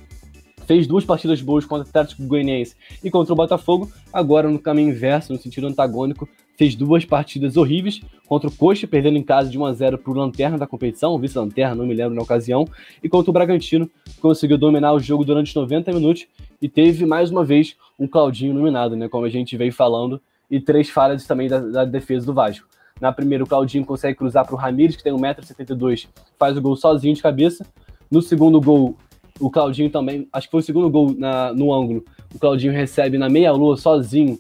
fez 0.67 0.87
duas 0.87 1.05
partidas 1.05 1.41
boas 1.41 1.65
contra 1.65 1.87
o 1.87 1.89
Atlético 1.89 2.23
Goianiense 2.25 2.77
e 3.03 3.11
contra 3.11 3.33
o 3.33 3.37
Botafogo, 3.37 3.91
agora 4.13 4.49
no 4.49 4.59
caminho 4.59 4.91
inverso, 4.91 5.33
no 5.33 5.39
sentido 5.39 5.67
antagônico, 5.67 6.29
fez 6.63 6.77
duas 6.77 7.05
partidas 7.05 7.57
horríveis 7.57 8.01
contra 8.29 8.49
o 8.49 8.53
Coxa, 8.53 8.87
perdendo 8.87 9.19
em 9.19 9.23
casa 9.23 9.51
de 9.51 9.59
1 9.59 9.67
a 9.67 9.73
0 9.73 9.99
para 9.99 10.13
o 10.13 10.15
Lanterna 10.15 10.57
da 10.57 10.65
competição, 10.65 11.19
vice-lanterna, 11.19 11.75
não 11.75 11.85
me 11.85 11.93
lembro 11.93 12.15
na 12.15 12.23
ocasião, 12.23 12.65
e 13.03 13.09
contra 13.09 13.31
o 13.31 13.33
Bragantino, 13.33 13.91
conseguiu 14.21 14.57
dominar 14.57 14.93
o 14.93 15.01
jogo 15.01 15.25
durante 15.25 15.57
90 15.57 15.93
minutos 15.93 16.29
e 16.61 16.69
teve 16.69 17.05
mais 17.05 17.33
uma 17.33 17.45
vez 17.45 17.75
um 17.99 18.07
Claudinho 18.07 18.53
iluminado, 18.53 18.95
né, 18.95 19.09
como 19.09 19.25
a 19.25 19.29
gente 19.29 19.57
veio 19.57 19.73
falando, 19.73 20.21
e 20.49 20.61
três 20.61 20.89
falhas 20.89 21.27
também 21.27 21.49
da, 21.49 21.59
da 21.59 21.85
defesa 21.85 22.27
do 22.27 22.33
Vasco. 22.33 22.69
Na 23.01 23.11
primeira, 23.11 23.43
o 23.43 23.47
Claudinho 23.47 23.85
consegue 23.85 24.17
cruzar 24.17 24.47
para 24.47 24.55
o 24.55 24.59
Ramires, 24.59 24.95
que 24.95 25.03
tem 25.03 25.13
1,72m, 25.13 26.07
faz 26.39 26.57
o 26.57 26.63
gol 26.63 26.77
sozinho 26.77 27.17
de 27.17 27.23
cabeça. 27.23 27.67
No 28.09 28.23
segundo 28.23 28.61
gol, 28.61 28.97
o 29.41 29.51
Claudinho 29.51 29.91
também, 29.91 30.29
acho 30.33 30.47
que 30.47 30.53
foi 30.53 30.61
o 30.61 30.65
segundo 30.65 30.89
gol 30.89 31.13
na, 31.19 31.53
no 31.53 31.75
ângulo, 31.75 32.05
o 32.33 32.39
Claudinho 32.39 32.73
recebe 32.73 33.19
na 33.19 33.29
meia-lua 33.29 33.77
sozinho 33.77 34.39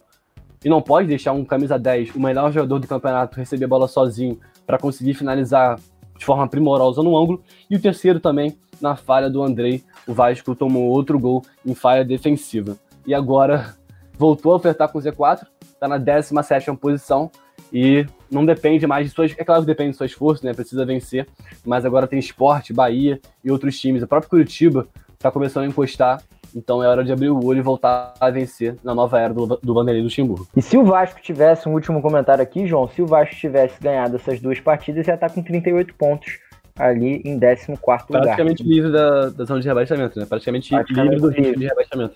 e 0.64 0.68
não 0.68 0.80
pode 0.80 1.08
deixar 1.08 1.32
um 1.32 1.44
camisa 1.44 1.78
10, 1.78 2.14
o 2.14 2.20
melhor 2.20 2.52
jogador 2.52 2.78
do 2.78 2.86
campeonato, 2.86 3.36
receber 3.36 3.64
a 3.64 3.68
bola 3.68 3.88
sozinho 3.88 4.38
para 4.66 4.78
conseguir 4.78 5.14
finalizar 5.14 5.78
de 6.16 6.24
forma 6.24 6.48
primorosa 6.48 7.02
no 7.02 7.16
ângulo. 7.16 7.42
E 7.68 7.76
o 7.76 7.80
terceiro 7.80 8.20
também, 8.20 8.56
na 8.80 8.94
falha 8.94 9.28
do 9.28 9.42
Andrei, 9.42 9.82
o 10.06 10.12
Vasco 10.12 10.54
tomou 10.54 10.84
outro 10.84 11.18
gol 11.18 11.42
em 11.66 11.74
falha 11.74 12.04
defensiva. 12.04 12.76
E 13.06 13.12
agora 13.12 13.74
voltou 14.16 14.52
a 14.52 14.56
ofertar 14.56 14.88
com 14.88 14.98
o 14.98 15.02
Z4, 15.02 15.46
está 15.62 15.88
na 15.88 15.98
17 15.98 16.72
posição 16.76 17.30
e 17.72 18.06
não 18.30 18.44
depende 18.44 18.86
mais 18.86 19.08
de 19.08 19.14
suas. 19.14 19.34
É 19.36 19.44
claro 19.44 19.62
que 19.62 19.66
depende 19.66 19.92
de 19.92 19.96
seu 19.96 20.06
esforço, 20.06 20.44
né? 20.44 20.54
Precisa 20.54 20.84
vencer, 20.84 21.26
mas 21.64 21.84
agora 21.84 22.06
tem 22.06 22.18
esporte, 22.18 22.72
Bahia 22.72 23.20
e 23.42 23.50
outros 23.50 23.78
times. 23.80 24.02
O 24.02 24.06
próprio 24.06 24.30
Curitiba 24.30 24.86
está 25.14 25.30
começando 25.30 25.64
a 25.64 25.66
encostar 25.66 26.22
então 26.54 26.82
é 26.82 26.88
hora 26.88 27.04
de 27.04 27.12
abrir 27.12 27.30
o 27.30 27.44
olho 27.44 27.58
e 27.58 27.62
voltar 27.62 28.14
a 28.20 28.30
vencer 28.30 28.76
na 28.82 28.94
nova 28.94 29.20
era 29.20 29.32
do, 29.32 29.46
do 29.46 29.74
Vanderlei 29.74 30.02
Luxemburgo. 30.02 30.46
E 30.56 30.62
se 30.62 30.76
o 30.76 30.84
Vasco 30.84 31.20
tivesse, 31.20 31.68
um 31.68 31.72
último 31.72 32.00
comentário 32.00 32.42
aqui, 32.42 32.66
João, 32.66 32.88
se 32.88 33.02
o 33.02 33.06
Vasco 33.06 33.34
tivesse 33.34 33.80
ganhado 33.80 34.16
essas 34.16 34.40
duas 34.40 34.60
partidas, 34.60 35.06
já 35.06 35.16
tá 35.16 35.28
com 35.28 35.42
38 35.42 35.94
pontos 35.94 36.38
ali 36.78 37.22
em 37.24 37.38
14 37.38 37.66
lugar. 37.68 38.06
Praticamente 38.06 38.62
livre 38.62 38.90
da, 38.90 39.28
da 39.28 39.44
zona 39.44 39.60
de 39.60 39.68
rebaixamento, 39.68 40.18
né? 40.18 40.26
Praticamente, 40.26 40.70
Praticamente 40.70 41.14
livre 41.14 41.20
do 41.20 41.28
risco 41.28 41.58
de 41.58 41.66
rebaixamento. 41.66 42.14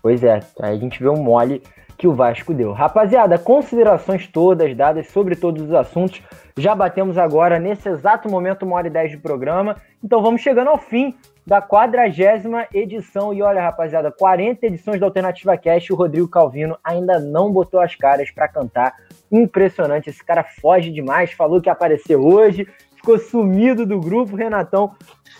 Pois 0.00 0.22
é, 0.22 0.40
aí 0.60 0.76
a 0.76 0.78
gente 0.78 1.02
vê 1.02 1.08
um 1.08 1.22
mole 1.22 1.62
que 1.96 2.06
o 2.06 2.14
Vasco 2.14 2.54
deu. 2.54 2.72
Rapaziada, 2.72 3.36
considerações 3.36 4.28
todas 4.28 4.74
dadas 4.76 5.08
sobre 5.08 5.34
todos 5.34 5.64
os 5.64 5.74
assuntos. 5.74 6.22
Já 6.56 6.74
batemos 6.74 7.18
agora, 7.18 7.58
nesse 7.58 7.88
exato 7.88 8.30
momento, 8.30 8.64
uma 8.64 8.76
hora 8.76 8.86
e 8.86 8.90
dez 8.90 9.10
de 9.10 9.18
programa. 9.18 9.76
Então 10.02 10.22
vamos 10.22 10.40
chegando 10.40 10.68
ao 10.68 10.78
fim 10.78 11.16
da 11.48 11.62
quadragésima 11.62 12.68
edição. 12.74 13.32
E 13.32 13.40
olha, 13.40 13.62
rapaziada, 13.62 14.12
40 14.12 14.66
edições 14.66 15.00
da 15.00 15.06
Alternativa 15.06 15.56
Cast. 15.56 15.90
O 15.90 15.96
Rodrigo 15.96 16.28
Calvino 16.28 16.76
ainda 16.84 17.18
não 17.18 17.50
botou 17.50 17.80
as 17.80 17.94
caras 17.94 18.30
para 18.30 18.46
cantar. 18.46 18.94
Impressionante, 19.32 20.10
esse 20.10 20.22
cara 20.22 20.44
foge 20.44 20.90
demais. 20.90 21.32
Falou 21.32 21.58
que 21.58 21.70
ia 21.70 21.72
aparecer 21.72 22.16
hoje, 22.16 22.68
ficou 22.94 23.18
sumido 23.18 23.86
do 23.86 23.98
grupo. 23.98 24.36
Renatão 24.36 24.94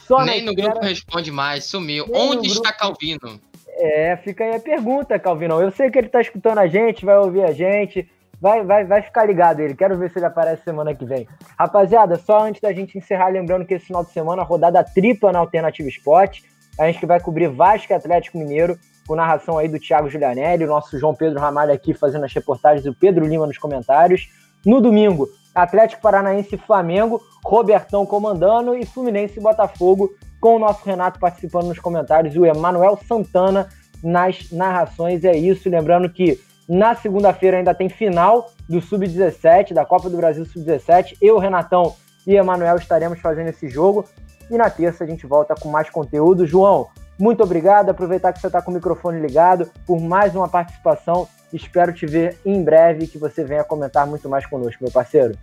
só 0.07 0.25
Nem 0.25 0.43
no 0.43 0.53
espera... 0.53 0.71
grupo 0.71 0.87
responde 0.87 1.31
mais, 1.31 1.67
sumiu. 1.67 2.07
Nem 2.09 2.31
Onde 2.31 2.49
está 2.49 2.71
grupo... 2.71 2.79
Calvino? 2.79 3.41
É, 3.77 4.17
fica 4.17 4.45
aí 4.45 4.57
a 4.57 4.61
pergunta, 4.61 5.19
Calvino. 5.19 5.61
Eu 5.61 5.71
sei 5.71 5.91
que 5.91 5.99
ele 5.99 6.07
está 6.07 6.23
escutando 6.23 6.57
a 6.57 6.67
gente, 6.67 7.05
vai 7.05 7.19
ouvir 7.19 7.45
a 7.45 7.53
gente. 7.53 8.11
Vai, 8.41 8.65
vai, 8.65 8.85
vai 8.85 9.03
ficar 9.03 9.25
ligado 9.25 9.61
ele. 9.61 9.75
Quero 9.75 9.99
ver 9.99 10.11
se 10.11 10.19
ele 10.19 10.27
aparece 10.27 10.63
semana 10.63 10.95
que 10.95 11.05
vem. 11.05 11.27
Rapaziada, 11.59 12.17
só 12.17 12.45
antes 12.45 12.61
da 12.61 12.73
gente 12.73 12.97
encerrar, 12.97 13.29
lembrando 13.29 13.67
que 13.67 13.75
esse 13.75 13.87
final 13.87 14.05
de 14.05 14.13
semana, 14.13 14.43
rodada 14.43 14.83
tripla 14.85 15.33
na 15.33 15.41
Alternativa 15.41 15.89
Esporte. 15.89 16.45
A 16.79 16.87
gente 16.87 17.05
vai 17.05 17.19
cobrir 17.19 17.49
Vasco 17.49 17.93
e 17.93 17.95
Atlético 17.95 18.39
Mineiro, 18.39 18.79
com 19.07 19.17
narração 19.17 19.59
aí 19.59 19.67
do 19.67 19.81
Thiago 19.81 20.09
Julianelli, 20.09 20.65
o 20.65 20.69
nosso 20.69 20.97
João 20.99 21.15
Pedro 21.15 21.41
Ramalho 21.41 21.73
aqui 21.73 21.93
fazendo 21.93 22.25
as 22.25 22.33
reportagens 22.33 22.87
e 22.87 22.89
o 22.89 22.95
Pedro 22.95 23.27
Lima 23.27 23.47
nos 23.47 23.59
comentários. 23.59 24.29
No 24.65 24.81
domingo, 24.81 25.29
Atlético 25.55 26.03
Paranaense 26.03 26.55
e 26.55 26.59
Flamengo, 26.59 27.21
Robertão 27.45 28.07
comandando 28.07 28.77
e 28.77 28.87
Fluminense 28.87 29.41
e 29.41 29.43
Botafogo, 29.43 30.11
com 30.41 30.55
o 30.55 30.59
nosso 30.59 30.85
Renato 30.85 31.19
participando 31.19 31.67
nos 31.67 31.81
comentários 31.81 32.35
e 32.35 32.39
o 32.39 32.47
Emanuel 32.47 32.97
Santana 33.09 33.69
nas 34.03 34.53
narrações. 34.53 35.25
É 35.25 35.37
isso, 35.37 35.69
lembrando 35.69 36.09
que 36.09 36.41
na 36.69 36.95
segunda-feira 36.95 37.57
ainda 37.57 37.73
tem 37.73 37.89
final 37.89 38.51
do 38.69 38.81
Sub-17, 38.81 39.73
da 39.73 39.87
Copa 39.87 40.11
do 40.11 40.17
Brasil 40.19 40.45
Sub-17. 40.45 41.17
Eu, 41.23 41.39
Renatão 41.39 41.95
e 42.27 42.37
Emanuel 42.37 42.77
estaremos 42.77 43.19
fazendo 43.21 43.49
esse 43.49 43.69
jogo. 43.69 44.05
E 44.51 44.57
na 44.57 44.69
terça 44.69 45.05
a 45.05 45.07
gente 45.07 45.27
volta 45.27 45.55
com 45.55 45.71
mais 45.71 45.89
conteúdo. 45.89 46.47
João, 46.47 46.89
muito 47.19 47.43
obrigado. 47.43 47.89
Aproveitar 47.89 48.33
que 48.33 48.41
você 48.41 48.49
está 48.49 48.61
com 48.61 48.71
o 48.71 48.75
microfone 48.75 49.19
ligado 49.19 49.71
por 49.87 49.99
mais 49.99 50.35
uma 50.35 50.49
participação. 50.49 51.27
Espero 51.53 51.93
te 51.93 52.07
ver 52.07 52.39
em 52.45 52.63
breve 52.63 53.07
que 53.07 53.17
você 53.17 53.45
venha 53.45 53.65
comentar 53.65 54.07
muito 54.07 54.29
mais 54.29 54.45
conosco, 54.45 54.83
meu 54.83 54.93
parceiro. 54.93 55.35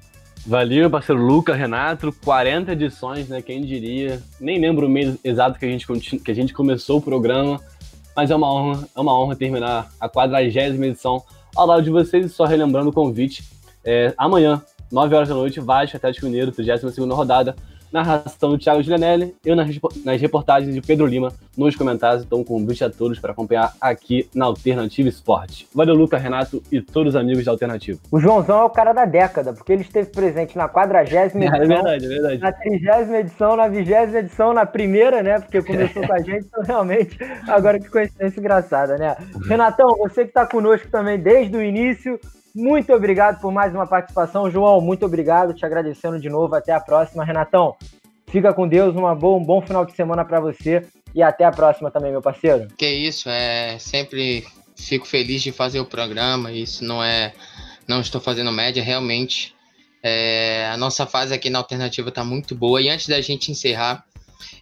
Valeu, 0.46 0.92
parceiro 0.92 1.20
Luca, 1.20 1.56
Renato, 1.56 2.14
40 2.24 2.74
edições, 2.74 3.28
né? 3.28 3.42
Quem 3.42 3.62
diria? 3.62 4.22
Nem 4.40 4.60
lembro 4.60 4.86
o 4.86 4.90
mês 4.90 5.18
exato 5.24 5.58
que 5.58 5.66
a 5.66 5.70
gente, 5.70 5.88
que 6.20 6.30
a 6.30 6.36
gente 6.36 6.54
começou 6.54 7.00
o 7.00 7.02
programa, 7.02 7.60
mas 8.16 8.32
é 8.32 8.36
uma 8.36 8.52
honra, 8.52 8.88
é 8.96 9.00
uma 9.00 9.20
honra 9.20 9.36
terminar 9.36 9.92
a 10.00 10.08
40 10.08 10.44
edição 10.44 11.24
ao 11.56 11.68
lado 11.68 11.84
de 11.84 11.90
vocês. 11.90 12.32
Só 12.32 12.46
relembrando 12.46 12.90
o 12.90 12.94
convite, 12.94 13.44
é, 13.84 14.14
amanhã, 14.18 14.62
9 14.92 15.16
horas 15.16 15.30
da 15.30 15.36
noite, 15.36 15.60
Vasco 15.60 15.98
Atlético 15.98 16.26
Mineiro, 16.26 16.52
32 16.52 16.98
rodada 17.10 17.56
narração 17.96 18.50
do 18.50 18.58
Thiago 18.58 18.84
Gianelli, 18.84 19.36
eu 19.44 19.56
nas 19.56 20.22
reportagens 20.22 20.74
de 20.74 20.82
Pedro 20.82 21.06
Lima, 21.06 21.32
nos 21.58 21.76
comentários. 21.76 22.24
Então, 22.24 22.44
convite 22.44 22.84
a 22.84 22.90
todos 22.90 23.20
para 23.20 23.32
acompanhar 23.32 23.74
aqui 23.80 24.30
na 24.36 24.46
Alternativa 24.46 25.08
Esporte. 25.08 25.68
Valeu, 25.74 25.96
Luca, 25.96 26.18
Renato 26.18 26.62
e 26.72 26.82
todos 26.82 27.16
os 27.16 27.20
amigos 27.20 27.46
da 27.46 27.52
Alternativa. 27.52 28.00
O 28.12 28.20
Joãozão 28.20 28.60
é 28.60 28.64
o 28.64 28.70
cara 28.70 28.94
da 28.94 29.06
década, 29.06 29.54
porque 29.54 29.72
ele 29.72 29.82
esteve 29.82 30.10
presente 30.10 30.58
na 30.58 30.68
40 30.68 31.12
edição, 31.26 31.42
é 31.42 31.68
verdade, 31.68 32.06
é 32.06 32.08
verdade. 32.08 32.38
na 32.40 32.52
30 32.52 33.20
edição, 33.20 33.56
na 33.56 33.68
20 33.68 33.90
edição, 33.92 34.54
na 34.54 34.66
primeira, 34.66 35.24
né? 35.24 35.40
Porque 35.40 35.62
começou 35.62 36.06
com 36.06 36.14
a 36.14 36.20
gente, 36.22 36.46
então 36.46 36.64
realmente, 36.64 37.18
agora 37.48 37.80
que 37.80 37.90
coincidência 37.90 38.40
engraçada, 38.40 38.98
né? 38.98 39.16
Renatão, 39.48 39.96
você 39.98 40.24
que 40.24 40.30
está 40.30 40.46
conosco 40.46 40.88
também 40.90 41.18
desde 41.18 41.56
o 41.56 41.62
início, 41.62 42.20
muito 42.56 42.94
obrigado 42.94 43.42
por 43.42 43.52
mais 43.52 43.74
uma 43.74 43.86
participação. 43.86 44.50
João, 44.50 44.80
muito 44.80 45.06
obrigado. 45.06 45.54
Te 45.54 45.66
agradecendo 45.66 46.18
de 46.18 46.30
novo. 46.30 46.56
Até 46.56 46.72
a 46.72 46.80
próxima. 46.80 47.26
Renatão, 47.26 47.76
fica 48.28 48.54
com 48.54 48.66
Deus. 48.66 48.96
Uma 48.96 49.14
boa, 49.14 49.38
um 49.38 49.44
bom 49.44 49.62
final 49.62 49.86
de 49.86 49.94
semana 49.94 50.24
para 50.24 50.40
você. 50.40 50.88
E 51.14 51.22
até 51.22 51.44
a 51.44 51.52
próxima 51.52 51.92
também, 51.92 52.12
meu 52.12 52.22
parceiro. 52.22 52.70
Que 52.78 52.88
isso. 52.88 53.28
É 53.28 53.78
sempre 53.78 54.48
fico 54.74 55.06
feliz 55.06 55.44
de 55.44 55.52
fazer 55.52 55.82
o 55.82 55.86
programa. 55.86 56.50
Isso 56.50 56.86
não 56.86 57.04
é. 57.04 57.34
Não 57.86 58.00
estou 58.00 58.22
fazendo 58.22 58.54
média, 58.54 58.82
realmente. 58.82 59.54
É, 60.02 60.70
a 60.72 60.78
nossa 60.78 61.06
fase 61.06 61.34
aqui 61.34 61.50
na 61.50 61.60
alternativa 61.60 62.08
está 62.08 62.24
muito 62.24 62.56
boa. 62.56 62.82
E 62.82 62.88
antes 62.88 63.10
da 63.10 63.20
gente 63.20 63.52
encerrar, 63.52 64.06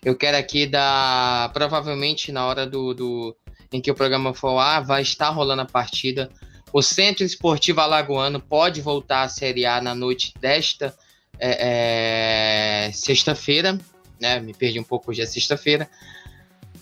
eu 0.04 0.16
quero 0.16 0.36
aqui 0.36 0.66
dar. 0.66 1.54
Provavelmente 1.54 2.32
na 2.32 2.44
hora 2.48 2.66
do, 2.66 2.96
do 2.96 3.36
em 3.72 3.80
que 3.80 3.92
o 3.92 3.96
programa 3.96 4.34
for 4.34 4.54
lá, 4.54 4.80
vai 4.80 5.04
estar 5.04 5.30
rolando 5.30 5.62
a 5.62 5.66
partida 5.66 6.32
o 6.74 6.82
Centro 6.82 7.24
Esportivo 7.24 7.82
Alagoano 7.82 8.40
pode 8.42 8.82
voltar 8.82 9.22
à 9.22 9.30
Série 9.30 9.64
A 9.64 9.80
na 9.80 9.94
noite 9.94 10.34
desta 10.42 10.94
é, 11.40 12.88
é, 12.88 12.92
sexta-feira, 12.92 13.78
né? 14.20 14.40
Me 14.40 14.56
perdi 14.56 14.80
um 14.80 14.84
pouco, 14.84 15.12
hoje 15.12 15.22
é 15.22 15.26
sexta-feira. 15.28 15.88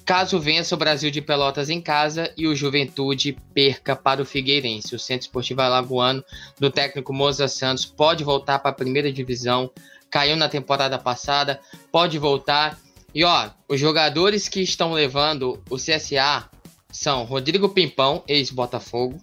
Caso 0.05 0.39
vença 0.39 0.75
o 0.75 0.77
Brasil 0.77 1.11
de 1.11 1.21
Pelotas 1.21 1.69
em 1.69 1.81
casa 1.81 2.33
e 2.37 2.47
o 2.47 2.55
Juventude 2.55 3.37
perca 3.53 3.93
para 3.93 4.21
o 4.21 4.25
Figueirense. 4.25 4.95
O 4.95 4.99
Centro 4.99 5.25
Esportivo 5.25 5.61
Alagoano 5.61 6.23
do 6.57 6.71
técnico 6.71 7.13
Moza 7.13 7.49
Santos 7.49 7.85
pode 7.85 8.23
voltar 8.23 8.59
para 8.59 8.71
a 8.71 8.75
primeira 8.75 9.11
divisão. 9.11 9.69
Caiu 10.09 10.37
na 10.37 10.47
temporada 10.47 10.97
passada, 10.97 11.59
pode 11.91 12.17
voltar. 12.17 12.79
E 13.13 13.25
ó, 13.25 13.49
os 13.67 13.79
jogadores 13.79 14.47
que 14.47 14.61
estão 14.61 14.93
levando 14.93 15.61
o 15.69 15.75
CSA 15.75 16.49
são 16.89 17.23
Rodrigo 17.23 17.69
Pimpão, 17.69 18.23
ex-Botafogo, 18.27 19.21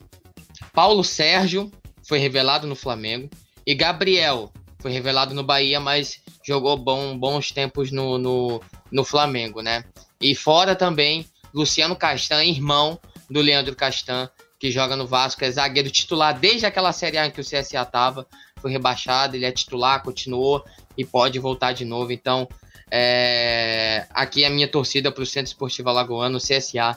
Paulo 0.79 1.03
Sérgio 1.03 1.73
foi 2.07 2.21
revelado 2.21 2.65
no 2.65 2.77
Flamengo 2.77 3.29
e 3.67 3.75
Gabriel 3.75 4.53
foi 4.79 4.93
revelado 4.93 5.35
no 5.35 5.43
Bahia, 5.43 5.81
mas 5.81 6.21
jogou 6.47 6.77
bom, 6.77 7.19
bons 7.19 7.51
tempos 7.51 7.91
no, 7.91 8.17
no, 8.17 8.63
no 8.93 9.05
Flamengo, 9.05 9.61
né? 9.61 9.83
E 10.21 10.37
fora 10.37 10.77
também 10.77 11.27
Luciano 11.53 11.97
Castan, 11.97 12.45
irmão 12.45 12.97
do 13.29 13.41
Leandro 13.41 13.75
Castan, 13.75 14.31
que 14.57 14.71
joga 14.71 14.95
no 14.95 15.05
Vasco, 15.05 15.45
é 15.45 15.51
zagueiro 15.51 15.91
titular 15.91 16.39
desde 16.39 16.65
aquela 16.65 16.93
Série 16.93 17.19
A 17.19 17.27
em 17.27 17.33
que 17.33 17.41
o 17.41 17.45
CSA 17.45 17.85
tava, 17.85 18.25
foi 18.63 18.71
rebaixado, 18.71 19.35
ele 19.35 19.47
é 19.47 19.51
titular, 19.51 20.05
continuou 20.05 20.65
e 20.97 21.05
pode 21.05 21.41
voltar 21.41 21.73
de 21.73 21.85
novo. 21.85 22.13
Então, 22.13 22.49
é... 22.89 24.07
aqui 24.11 24.45
é 24.45 24.47
a 24.47 24.51
minha 24.51 24.69
torcida 24.69 25.11
para 25.11 25.25
o 25.25 25.27
Centro 25.27 25.49
Esportivo 25.49 25.89
Alagoano, 25.89 26.39
CSA, 26.39 26.97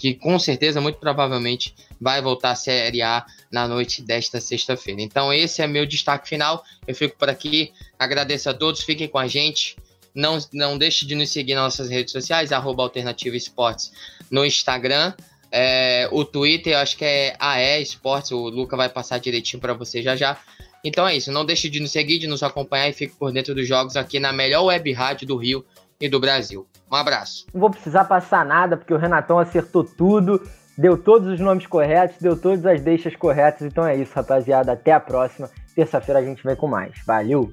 que 0.00 0.14
com 0.14 0.38
certeza, 0.38 0.80
muito 0.80 0.98
provavelmente, 0.98 1.74
vai 2.00 2.22
voltar 2.22 2.52
à 2.52 2.54
Série 2.54 3.02
A 3.02 3.26
na 3.52 3.68
noite 3.68 4.00
desta 4.00 4.40
sexta-feira. 4.40 5.02
Então, 5.02 5.30
esse 5.30 5.60
é 5.60 5.66
meu 5.66 5.84
destaque 5.84 6.26
final. 6.26 6.64
Eu 6.88 6.94
fico 6.94 7.18
por 7.18 7.28
aqui. 7.28 7.70
Agradeço 7.98 8.48
a 8.48 8.54
todos, 8.54 8.80
fiquem 8.80 9.06
com 9.06 9.18
a 9.18 9.28
gente. 9.28 9.76
Não, 10.14 10.38
não 10.54 10.78
deixe 10.78 11.04
de 11.04 11.14
nos 11.14 11.28
seguir 11.30 11.54
nas 11.54 11.64
nossas 11.64 11.90
redes 11.90 12.12
sociais, 12.12 12.50
Alternativa 12.50 13.36
Esportes 13.36 13.92
no 14.30 14.42
Instagram. 14.42 15.12
É, 15.52 16.08
o 16.10 16.24
Twitter, 16.24 16.72
eu 16.72 16.78
acho 16.78 16.96
que 16.96 17.04
é 17.04 17.36
AE 17.38 17.82
Esportes, 17.82 18.30
o 18.30 18.48
Luca 18.48 18.78
vai 18.78 18.88
passar 18.88 19.18
direitinho 19.18 19.60
para 19.60 19.74
você 19.74 20.02
já 20.02 20.16
já. 20.16 20.40
Então 20.82 21.06
é 21.06 21.14
isso, 21.14 21.30
não 21.30 21.44
deixe 21.44 21.68
de 21.68 21.78
nos 21.78 21.92
seguir, 21.92 22.18
de 22.18 22.26
nos 22.26 22.42
acompanhar 22.42 22.88
e 22.88 22.94
fique 22.94 23.14
por 23.16 23.30
dentro 23.32 23.54
dos 23.54 23.68
jogos 23.68 23.96
aqui 23.96 24.18
na 24.18 24.32
melhor 24.32 24.64
web 24.64 24.90
rádio 24.92 25.26
do 25.26 25.36
Rio 25.36 25.64
e 26.00 26.08
do 26.08 26.18
Brasil. 26.18 26.66
Um 26.90 26.96
abraço. 26.96 27.46
Não 27.54 27.60
vou 27.60 27.70
precisar 27.70 28.04
passar 28.04 28.44
nada, 28.44 28.76
porque 28.76 28.92
o 28.92 28.98
Renatão 28.98 29.38
acertou 29.38 29.84
tudo, 29.84 30.42
deu 30.76 30.98
todos 30.98 31.28
os 31.28 31.38
nomes 31.38 31.66
corretos, 31.66 32.16
deu 32.20 32.36
todas 32.36 32.66
as 32.66 32.80
deixas 32.80 33.14
corretas. 33.14 33.62
Então 33.62 33.86
é 33.86 33.96
isso, 33.96 34.12
rapaziada. 34.14 34.72
Até 34.72 34.92
a 34.92 34.98
próxima. 34.98 35.48
Terça-feira 35.74 36.18
a 36.18 36.24
gente 36.24 36.42
vem 36.42 36.56
com 36.56 36.66
mais. 36.66 37.00
Valeu! 37.06 37.52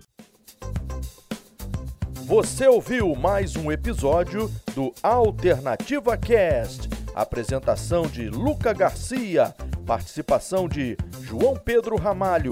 Você 2.26 2.68
ouviu 2.68 3.16
mais 3.16 3.56
um 3.56 3.72
episódio 3.72 4.52
do 4.76 4.92
Alternativa 5.02 6.18
Cast. 6.18 6.90
Apresentação 7.16 8.04
de 8.04 8.30
Luca 8.30 8.74
Garcia, 8.74 9.56
participação 9.86 10.68
de 10.68 10.98
João 11.22 11.56
Pedro 11.56 11.96
Ramalho, 11.96 12.52